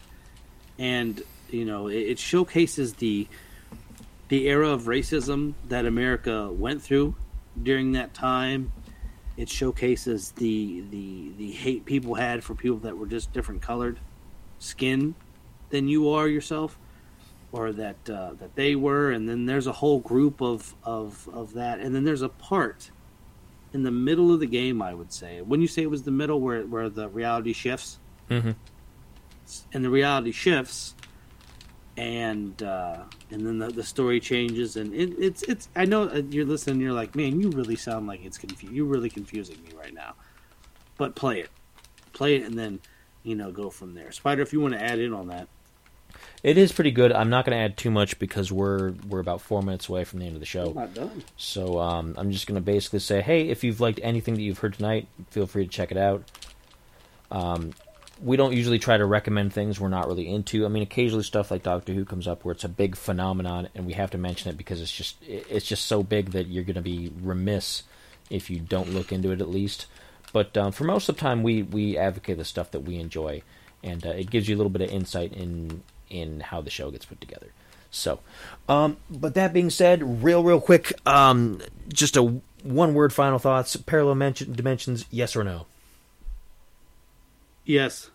and 0.80 1.22
you 1.52 1.66
know 1.66 1.88
it, 1.88 1.98
it 2.00 2.18
showcases 2.18 2.96
the 2.96 3.28
the 4.30 4.48
era 4.48 4.70
of 4.70 4.86
racism 4.86 5.54
that 5.68 5.86
America 5.86 6.52
went 6.52 6.82
through 6.82 7.16
during 7.62 7.92
that 7.92 8.16
time. 8.16 8.72
It 9.38 9.50
showcases 9.50 10.32
the 10.32 10.84
the 10.90 11.32
the 11.38 11.52
hate 11.52 11.86
people 11.86 12.16
had 12.16 12.44
for 12.44 12.56
people 12.56 12.80
that 12.80 12.98
were 12.98 13.06
just 13.06 13.32
different 13.34 13.62
colored 13.62 14.00
skin 14.58 15.14
than 15.70 15.88
you 15.88 16.10
are 16.10 16.28
yourself, 16.28 16.78
or 17.52 17.72
that 17.74 18.10
uh, 18.10 18.34
that 18.40 18.56
they 18.56 18.76
were. 18.76 19.12
And 19.12 19.28
then 19.28 19.46
there's 19.46 19.68
a 19.68 19.74
whole 19.74 20.00
group 20.00 20.42
of 20.42 20.76
of 20.84 21.28
of 21.34 21.54
that. 21.54 21.80
And 21.80 21.94
then 21.96 22.04
there's 22.04 22.22
a 22.22 22.30
part 22.30 22.92
in 23.74 23.84
the 23.84 23.92
middle 23.92 24.34
of 24.34 24.40
the 24.40 24.48
game. 24.48 24.82
I 24.82 24.94
would 24.94 25.12
say 25.14 25.42
when 25.42 25.62
you 25.62 25.68
say 25.68 25.82
it 25.84 25.90
was 25.90 26.04
the 26.04 26.12
middle 26.12 26.40
where 26.42 26.64
where 26.64 26.90
the 26.90 27.10
reality 27.10 27.54
shifts, 27.54 28.00
Mm-hmm. 28.30 28.52
and 29.74 29.84
the 29.86 29.90
reality 29.90 30.32
shifts 30.32 30.94
and 31.98 32.62
uh, 32.64 33.04
and 33.32 33.46
then 33.46 33.58
the, 33.58 33.68
the 33.70 33.84
story 33.84 34.20
changes 34.20 34.78
and 34.78 34.94
it, 34.94 35.14
it's 35.20 35.42
it's 35.44 35.68
I 35.76 35.86
know 35.86 36.14
you're 36.30 36.46
listening 36.46 36.80
you're 36.80 36.94
like 36.94 37.16
man 37.16 37.42
you 37.42 37.50
really 37.50 37.76
sound 37.76 38.08
like 38.08 38.24
it's 38.24 38.38
confu- 38.38 38.72
you're 38.72 38.86
really 38.86 39.10
confusing 39.10 39.58
me 39.64 39.72
right 39.78 39.94
now 39.94 40.14
but 40.98 41.16
play 41.16 41.42
it 41.42 41.50
play 42.14 42.36
it 42.36 42.44
and 42.44 42.58
then 42.58 42.80
you 43.24 43.36
know 43.36 43.52
go 43.52 43.70
from 43.70 43.96
there 43.96 44.12
spider 44.12 44.42
if 44.42 44.54
you 44.54 44.62
want 44.62 44.76
to 44.76 44.82
add 44.82 45.00
in 45.00 45.14
on 45.14 45.28
that 45.28 45.48
It 46.42 46.58
is 46.58 46.72
pretty 46.72 46.92
good. 46.92 47.12
I'm 47.12 47.30
not 47.30 47.46
going 47.46 47.58
to 47.58 47.62
add 47.62 47.76
too 47.76 47.92
much 47.92 48.18
because 48.18 48.52
we're 48.52 48.92
we're 49.08 49.20
about 49.20 49.42
four 49.42 49.62
minutes 49.62 49.90
away 49.90 50.04
from 50.04 50.20
the 50.20 50.26
end 50.26 50.36
of 50.36 50.40
the 50.40 50.46
show. 50.46 50.72
not 50.72 50.94
done 50.94 51.24
So 51.38 51.80
um, 51.80 52.16
I'm 52.18 52.32
just 52.32 52.48
going 52.48 52.56
to 52.56 52.62
basically 52.62 53.00
say, 53.00 53.22
hey, 53.22 53.50
if 53.50 53.64
you've 53.64 53.82
liked 53.82 54.00
anything 54.04 54.36
that 54.36 54.42
you've 54.42 54.60
heard 54.60 54.76
tonight, 54.76 55.08
feel 55.32 55.48
free 55.48 55.66
to 55.66 55.70
check 55.70 55.92
it 55.92 55.98
out. 55.98 56.24
Um, 57.32 57.74
we 58.22 58.38
don't 58.38 58.54
usually 58.54 58.80
try 58.80 58.98
to 58.98 59.06
recommend 59.06 59.54
things 59.54 59.80
we're 59.80 59.90
not 59.90 60.08
really 60.08 60.28
into. 60.28 60.66
I 60.66 60.70
mean, 60.70 60.84
occasionally 60.84 61.24
stuff 61.24 61.52
like 61.52 61.64
Doctor 61.64 61.94
Who 61.94 62.06
comes 62.06 62.28
up 62.28 62.44
where 62.44 62.54
it's 62.54 62.64
a 62.64 62.70
big 62.70 62.96
phenomenon, 62.96 63.70
and 63.76 63.86
we 63.86 63.94
have 63.94 64.12
to 64.12 64.18
mention 64.18 64.50
it 64.50 64.58
because 64.58 64.82
it's 64.82 64.92
just 64.92 65.18
it's 65.26 65.66
just 65.66 65.86
so 65.86 66.04
big 66.04 66.32
that 66.32 66.48
you're 66.48 66.64
going 66.64 66.76
to 66.76 66.82
be 66.82 67.12
remiss 67.22 67.84
if 68.30 68.50
you 68.50 68.60
don't 68.60 68.94
look 68.94 69.12
into 69.12 69.32
it 69.32 69.42
at 69.42 69.50
least. 69.50 69.86
But 70.32 70.56
um, 70.58 70.72
for 70.72 70.84
most 70.84 71.10
of 71.10 71.16
the 71.16 71.22
time, 71.22 71.44
we 71.44 71.64
we 71.64 71.98
advocate 71.98 72.38
the 72.38 72.46
stuff 72.46 72.72
that 72.72 72.82
we 72.82 72.98
enjoy, 72.98 73.42
and 73.84 74.06
uh, 74.06 74.10
it 74.10 74.30
gives 74.30 74.48
you 74.48 74.56
a 74.56 74.58
little 74.58 74.70
bit 74.70 74.82
of 74.82 74.90
insight 74.90 75.34
in 75.34 75.82
in 76.10 76.40
how 76.42 76.62
the 76.62 76.70
show 76.70 76.92
gets 76.92 77.06
put 77.06 77.22
together. 77.22 77.52
So, 77.92 78.20
um, 78.68 78.98
but 79.10 79.34
that 79.34 79.54
being 79.54 79.70
said, 79.70 80.24
real 80.24 80.44
real 80.44 80.62
quick, 80.62 80.94
um, 81.08 81.62
just 81.88 82.18
a 82.18 82.42
one 82.64 82.94
word 82.94 83.14
final 83.14 83.40
thoughts. 83.40 83.76
Parallel 83.76 84.16
mention, 84.16 84.54
dimensions, 84.54 85.06
yes 85.10 85.36
or 85.36 85.44
no? 85.44 85.66
yes 87.66 88.10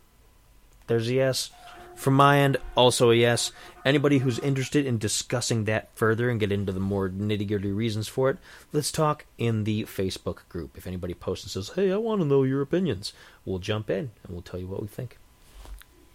There's 0.89 1.09
a 1.09 1.15
yes. 1.15 1.51
From 1.95 2.15
my 2.15 2.41
end, 2.41 2.57
also 2.77 3.11
a 3.11 3.15
yes. 3.15 3.53
Anybody 3.85 4.19
who's 4.19 4.41
interested 4.41 4.85
in 4.85 4.99
discussing 4.99 5.65
that 5.65 5.91
further 5.95 6.29
and 6.29 6.41
get 6.41 6.51
into 6.51 6.73
the 6.73 6.81
more 6.81 7.09
nitty 7.09 7.47
gritty 7.47 7.71
reasons 7.71 8.09
for 8.09 8.31
it, 8.31 8.39
let's 8.73 8.91
talk 8.91 9.27
in 9.39 9.63
the 9.63 9.85
Facebook 9.85 10.49
group. 10.49 10.77
If 10.77 10.89
anybody 10.89 11.15
posts 11.15 11.45
and 11.45 11.53
says, 11.53 11.77
hey, 11.77 11.93
I 11.93 11.97
want 11.97 12.21
to 12.21 12.27
know 12.27 12.43
your 12.43 12.63
opinions, 12.63 13.13
we'll 13.45 13.61
jump 13.61 13.91
in 13.91 14.11
and 14.25 14.33
we'll 14.33 14.43
tell 14.43 14.59
you 14.59 14.67
what 14.67 14.83
we 14.83 14.89
think. 14.89 15.19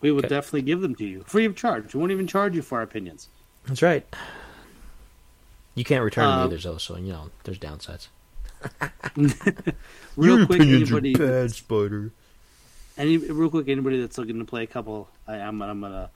We 0.01 0.11
will 0.11 0.19
Okay. 0.19 0.29
definitely 0.29 0.61
give 0.63 0.81
them 0.81 0.95
to 0.95 1.05
you 1.05 1.23
free 1.27 1.45
of 1.45 1.55
charge 1.55 1.93
we 1.93 1.99
won't 1.99 2.11
even 2.11 2.27
charge 2.27 2.55
you 2.55 2.61
for 2.61 2.77
our 2.77 2.83
opinions 2.83 3.27
That's 3.67 3.81
right. 3.81 4.05
You 5.75 5.83
can't 5.85 6.03
return 6.03 6.25
Uh, 6.25 6.37
them 6.37 6.45
either, 6.47 6.57
though, 6.57 6.77
so, 6.77 6.97
you 6.97 7.13
know, 7.13 7.29
there's 7.43 7.59
downsides. 7.59 8.07
real 9.15 10.37
Your 10.37 10.45
quick 10.45 10.61
anybody 10.61 11.13
bad, 11.15 11.51
Spider. 11.51 12.11
Any 12.97 13.17
real 13.17 13.49
quick, 13.49 13.69
anybody 13.69 14.01
that's 14.01 14.17
looking 14.17 14.39
to 14.39 14.45
play 14.45 14.63
a 14.63 14.67
couple, 14.67 15.09
I, 15.27 15.35
I'm 15.35 15.61
I'm 15.61 15.79
gonna 15.81 16.09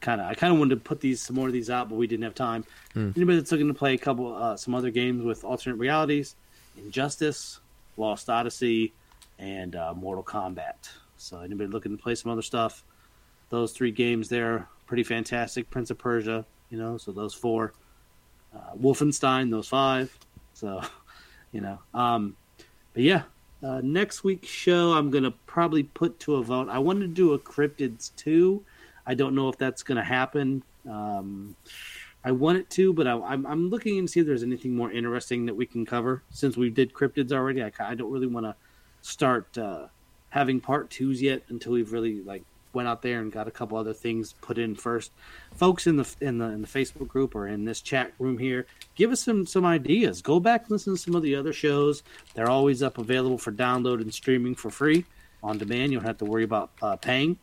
kind 0.00 0.20
of 0.20 0.26
I 0.28 0.34
kind 0.34 0.52
of 0.52 0.58
wanted 0.58 0.76
to 0.76 0.80
put 0.80 1.00
these 1.00 1.20
some 1.22 1.36
more 1.36 1.46
of 1.46 1.52
these 1.52 1.70
out, 1.70 1.88
but 1.88 1.94
we 1.96 2.06
didn't 2.08 2.24
have 2.24 2.34
time. 2.34 2.64
Anybody 2.96 3.36
that's 3.38 3.52
looking 3.52 3.68
to 3.68 3.74
play 3.74 3.94
a 3.94 3.98
couple 3.98 4.34
uh, 4.34 4.56
some 4.56 4.74
other 4.74 4.90
games 4.90 5.22
with 5.22 5.44
alternate 5.44 5.76
realities, 5.76 6.34
Injustice, 6.76 7.60
Lost 7.96 8.28
Odyssey, 8.28 8.92
and 9.38 9.76
uh, 9.76 9.94
Mortal 9.94 10.24
Kombat. 10.24 10.90
So 11.18 11.40
anybody 11.40 11.70
looking 11.70 11.96
to 11.96 12.02
play 12.02 12.16
some 12.16 12.32
other 12.32 12.42
stuff, 12.42 12.82
those 13.54 13.72
three 13.72 13.90
games 13.90 14.28
there 14.28 14.68
pretty 14.86 15.02
fantastic. 15.02 15.70
Prince 15.70 15.90
of 15.90 15.98
Persia, 15.98 16.44
you 16.70 16.78
know, 16.78 16.96
so 16.96 17.12
those 17.12 17.34
four. 17.34 17.72
Uh, 18.54 18.74
Wolfenstein, 18.80 19.50
those 19.50 19.68
five. 19.68 20.16
So, 20.52 20.82
you 21.52 21.60
know, 21.60 21.78
um, 21.92 22.36
but 22.92 23.02
yeah, 23.02 23.22
uh, 23.62 23.80
next 23.82 24.22
week's 24.22 24.48
show, 24.48 24.92
I'm 24.92 25.10
gonna 25.10 25.32
probably 25.46 25.82
put 25.82 26.20
to 26.20 26.36
a 26.36 26.42
vote. 26.42 26.68
I 26.68 26.78
wanted 26.78 27.00
to 27.00 27.08
do 27.08 27.32
a 27.32 27.38
cryptids 27.38 28.14
two. 28.16 28.64
I 29.06 29.14
don't 29.14 29.34
know 29.34 29.48
if 29.48 29.58
that's 29.58 29.82
gonna 29.82 30.04
happen. 30.04 30.62
Um, 30.88 31.56
I 32.24 32.32
want 32.32 32.58
it 32.58 32.70
to, 32.70 32.92
but 32.92 33.06
I, 33.06 33.18
I'm 33.20 33.46
I'm 33.46 33.70
looking 33.70 33.98
and 33.98 34.08
see 34.08 34.20
if 34.20 34.26
there's 34.26 34.42
anything 34.42 34.76
more 34.76 34.92
interesting 34.92 35.46
that 35.46 35.54
we 35.54 35.66
can 35.66 35.84
cover 35.84 36.22
since 36.30 36.56
we 36.56 36.70
did 36.70 36.92
cryptids 36.92 37.32
already. 37.32 37.62
I, 37.62 37.72
I 37.80 37.94
don't 37.94 38.12
really 38.12 38.26
want 38.26 38.46
to 38.46 38.54
start 39.02 39.58
uh, 39.58 39.88
having 40.30 40.60
part 40.60 40.90
twos 40.90 41.20
yet 41.20 41.42
until 41.48 41.72
we've 41.72 41.92
really 41.92 42.22
like 42.22 42.44
went 42.74 42.88
out 42.88 43.02
there 43.02 43.20
and 43.20 43.32
got 43.32 43.48
a 43.48 43.50
couple 43.50 43.78
other 43.78 43.92
things 43.92 44.34
put 44.40 44.58
in 44.58 44.74
first. 44.74 45.12
Folks 45.54 45.86
in 45.86 45.96
the 45.96 46.14
in 46.20 46.38
the 46.38 46.46
in 46.46 46.62
the 46.62 46.68
Facebook 46.68 47.08
group 47.08 47.34
or 47.34 47.48
in 47.48 47.64
this 47.64 47.80
chat 47.80 48.12
room 48.18 48.38
here, 48.38 48.66
give 48.94 49.10
us 49.10 49.22
some 49.22 49.46
some 49.46 49.64
ideas. 49.64 50.22
Go 50.22 50.40
back 50.40 50.68
listen 50.70 50.94
to 50.94 51.00
some 51.00 51.14
of 51.14 51.22
the 51.22 51.34
other 51.34 51.52
shows. 51.52 52.02
They're 52.34 52.50
always 52.50 52.82
up 52.82 52.98
available 52.98 53.38
for 53.38 53.52
download 53.52 54.00
and 54.00 54.12
streaming 54.12 54.54
for 54.54 54.70
free 54.70 55.04
on 55.42 55.58
demand. 55.58 55.92
You 55.92 55.98
don't 55.98 56.06
have 56.06 56.18
to 56.18 56.24
worry 56.24 56.44
about 56.44 56.70
uh, 56.82 56.96
paying. 56.96 57.38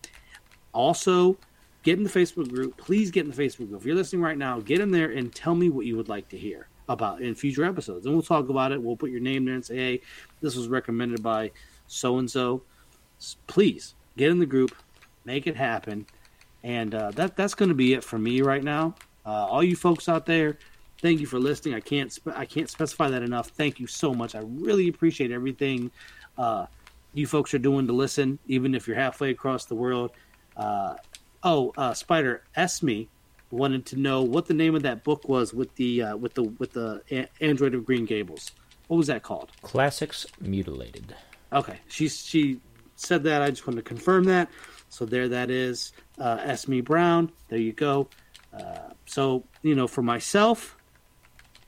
Also, 0.74 1.38
get 1.84 1.98
in 1.98 2.04
the 2.04 2.10
Facebook 2.10 2.50
group. 2.50 2.78
Please 2.78 3.12
get 3.12 3.26
in 3.26 3.32
the 3.32 3.42
Facebook 3.42 3.70
group. 3.70 3.82
If 3.82 3.86
you're 3.86 3.96
listening 3.96 4.22
right 4.22 4.38
now, 4.38 4.60
get 4.60 4.80
in 4.80 4.92
there 4.92 5.12
and 5.12 5.34
tell 5.34 5.56
me 5.56 5.70
what 5.70 5.86
you 5.86 5.98
would 5.98 6.10
like 6.10 6.28
to 6.30 6.38
hear 6.38 6.68
about 6.90 7.22
in 7.22 7.36
future 7.36 7.64
episodes. 7.64 8.06
And 8.06 8.14
we'll 8.14 8.24
talk 8.24 8.50
about 8.50 8.72
it. 8.72 8.82
We'll 8.82 8.98
put 8.98 9.12
your 9.12 9.22
name 9.22 9.46
there 9.46 9.56
and 9.56 9.66
say, 9.66 9.76
hey, 9.76 10.02
this 10.42 10.56
was 10.56 10.68
recommended 10.68 11.24
by 11.24 11.52
so 11.88 12.18
and 12.18 12.30
so. 12.30 12.64
Please 13.48 13.96
get 14.18 14.32
in 14.32 14.40
the 14.40 14.46
group, 14.46 14.76
make 15.26 15.48
it 15.48 15.56
happen. 15.56 16.06
And 16.64 16.94
uh, 16.94 17.12
that 17.12 17.36
that's 17.36 17.56
going 17.56 17.70
to 17.70 17.76
be 17.76 17.94
it 17.94 18.04
for 18.04 18.20
me 18.20 18.42
right 18.42 18.64
now. 18.64 18.96
Uh, 19.26 19.30
all 19.30 19.64
you 19.64 19.76
folks 19.76 20.08
out 20.08 20.26
there, 20.26 20.58
thank 21.02 21.20
you 21.20 21.26
for 21.26 21.40
listening. 21.40 21.74
I 21.76 21.80
can't 21.80 22.12
spe- 22.12 22.36
I 22.36 22.46
can't 22.46 22.70
specify 22.70 23.10
that 23.10 23.24
enough. 23.24 23.50
Thank 23.50 23.80
you 23.80 23.88
so 23.88 24.14
much. 24.14 24.36
I 24.36 24.42
really 24.44 24.88
appreciate 24.88 25.32
everything 25.32 25.92
uh, 26.38 26.68
you 27.14 27.28
folks 27.28 27.54
are 27.54 27.60
doing 27.60 27.88
to 27.88 27.94
listen, 27.94 28.40
even 28.48 28.74
if 28.76 28.88
you're 28.88 28.96
halfway 28.98 29.32
across 29.32 29.66
the 29.66 29.76
world. 29.76 30.12
Uh, 30.56 30.96
oh, 31.44 31.74
uh, 31.78 31.94
Spider 31.94 32.44
Esme 32.56 33.02
wanted 33.50 33.86
to 33.88 33.98
know 33.98 34.22
what 34.22 34.46
the 34.46 34.54
name 34.54 34.76
of 34.76 34.84
that 34.84 35.04
book 35.04 35.28
was 35.28 35.54
with 35.54 35.74
the 35.76 36.04
uh, 36.04 36.16
with 36.16 36.34
the 36.36 36.44
with 36.44 36.72
the 36.74 37.02
a- 37.12 37.28
Android 37.42 37.74
of 37.74 37.86
Green 37.86 38.06
Gables. 38.06 38.52
What 38.88 38.98
was 38.98 39.08
that 39.08 39.24
called? 39.24 39.52
Classics 39.62 40.26
Mutilated. 40.40 41.16
Okay, 41.54 41.80
she 41.88 42.08
she 42.08 42.60
said 42.96 43.24
that. 43.24 43.42
I 43.42 43.50
just 43.50 43.66
wanted 43.66 43.78
to 43.78 43.88
confirm 43.88 44.26
that. 44.26 44.50
So 44.92 45.06
there, 45.06 45.30
that 45.30 45.50
is 45.50 45.94
uh, 46.20 46.38
Esme 46.42 46.82
Brown. 46.82 47.32
There 47.48 47.58
you 47.58 47.72
go. 47.72 48.10
Uh, 48.54 48.92
so 49.06 49.46
you 49.64 49.74
know, 49.74 49.88
for 49.88 50.02
myself, 50.02 50.78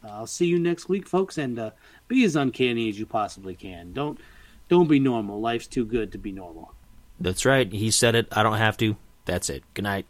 I'll 0.03 0.27
see 0.27 0.45
you 0.45 0.59
next 0.59 0.89
week, 0.89 1.07
folks, 1.07 1.37
and 1.37 1.57
uh, 1.57 1.71
be 2.09 2.25
as 2.25 2.35
uncanny 2.35 2.89
as 2.89 2.99
you 2.99 3.05
possibly 3.05 3.55
can. 3.55 3.93
Don't 3.93 4.19
don't 4.67 4.89
be 4.89 4.99
normal. 4.99 5.39
Life's 5.39 5.67
too 5.67 5.85
good 5.85 6.11
to 6.11 6.17
be 6.17 6.33
normal. 6.33 6.73
That's 7.19 7.45
right. 7.45 7.71
He 7.71 7.91
said 7.91 8.13
it. 8.13 8.27
I 8.31 8.43
don't 8.43 8.57
have 8.57 8.75
to. 8.77 8.97
That's 9.23 9.49
it. 9.49 9.63
Good 9.73 9.83
night. 9.83 10.05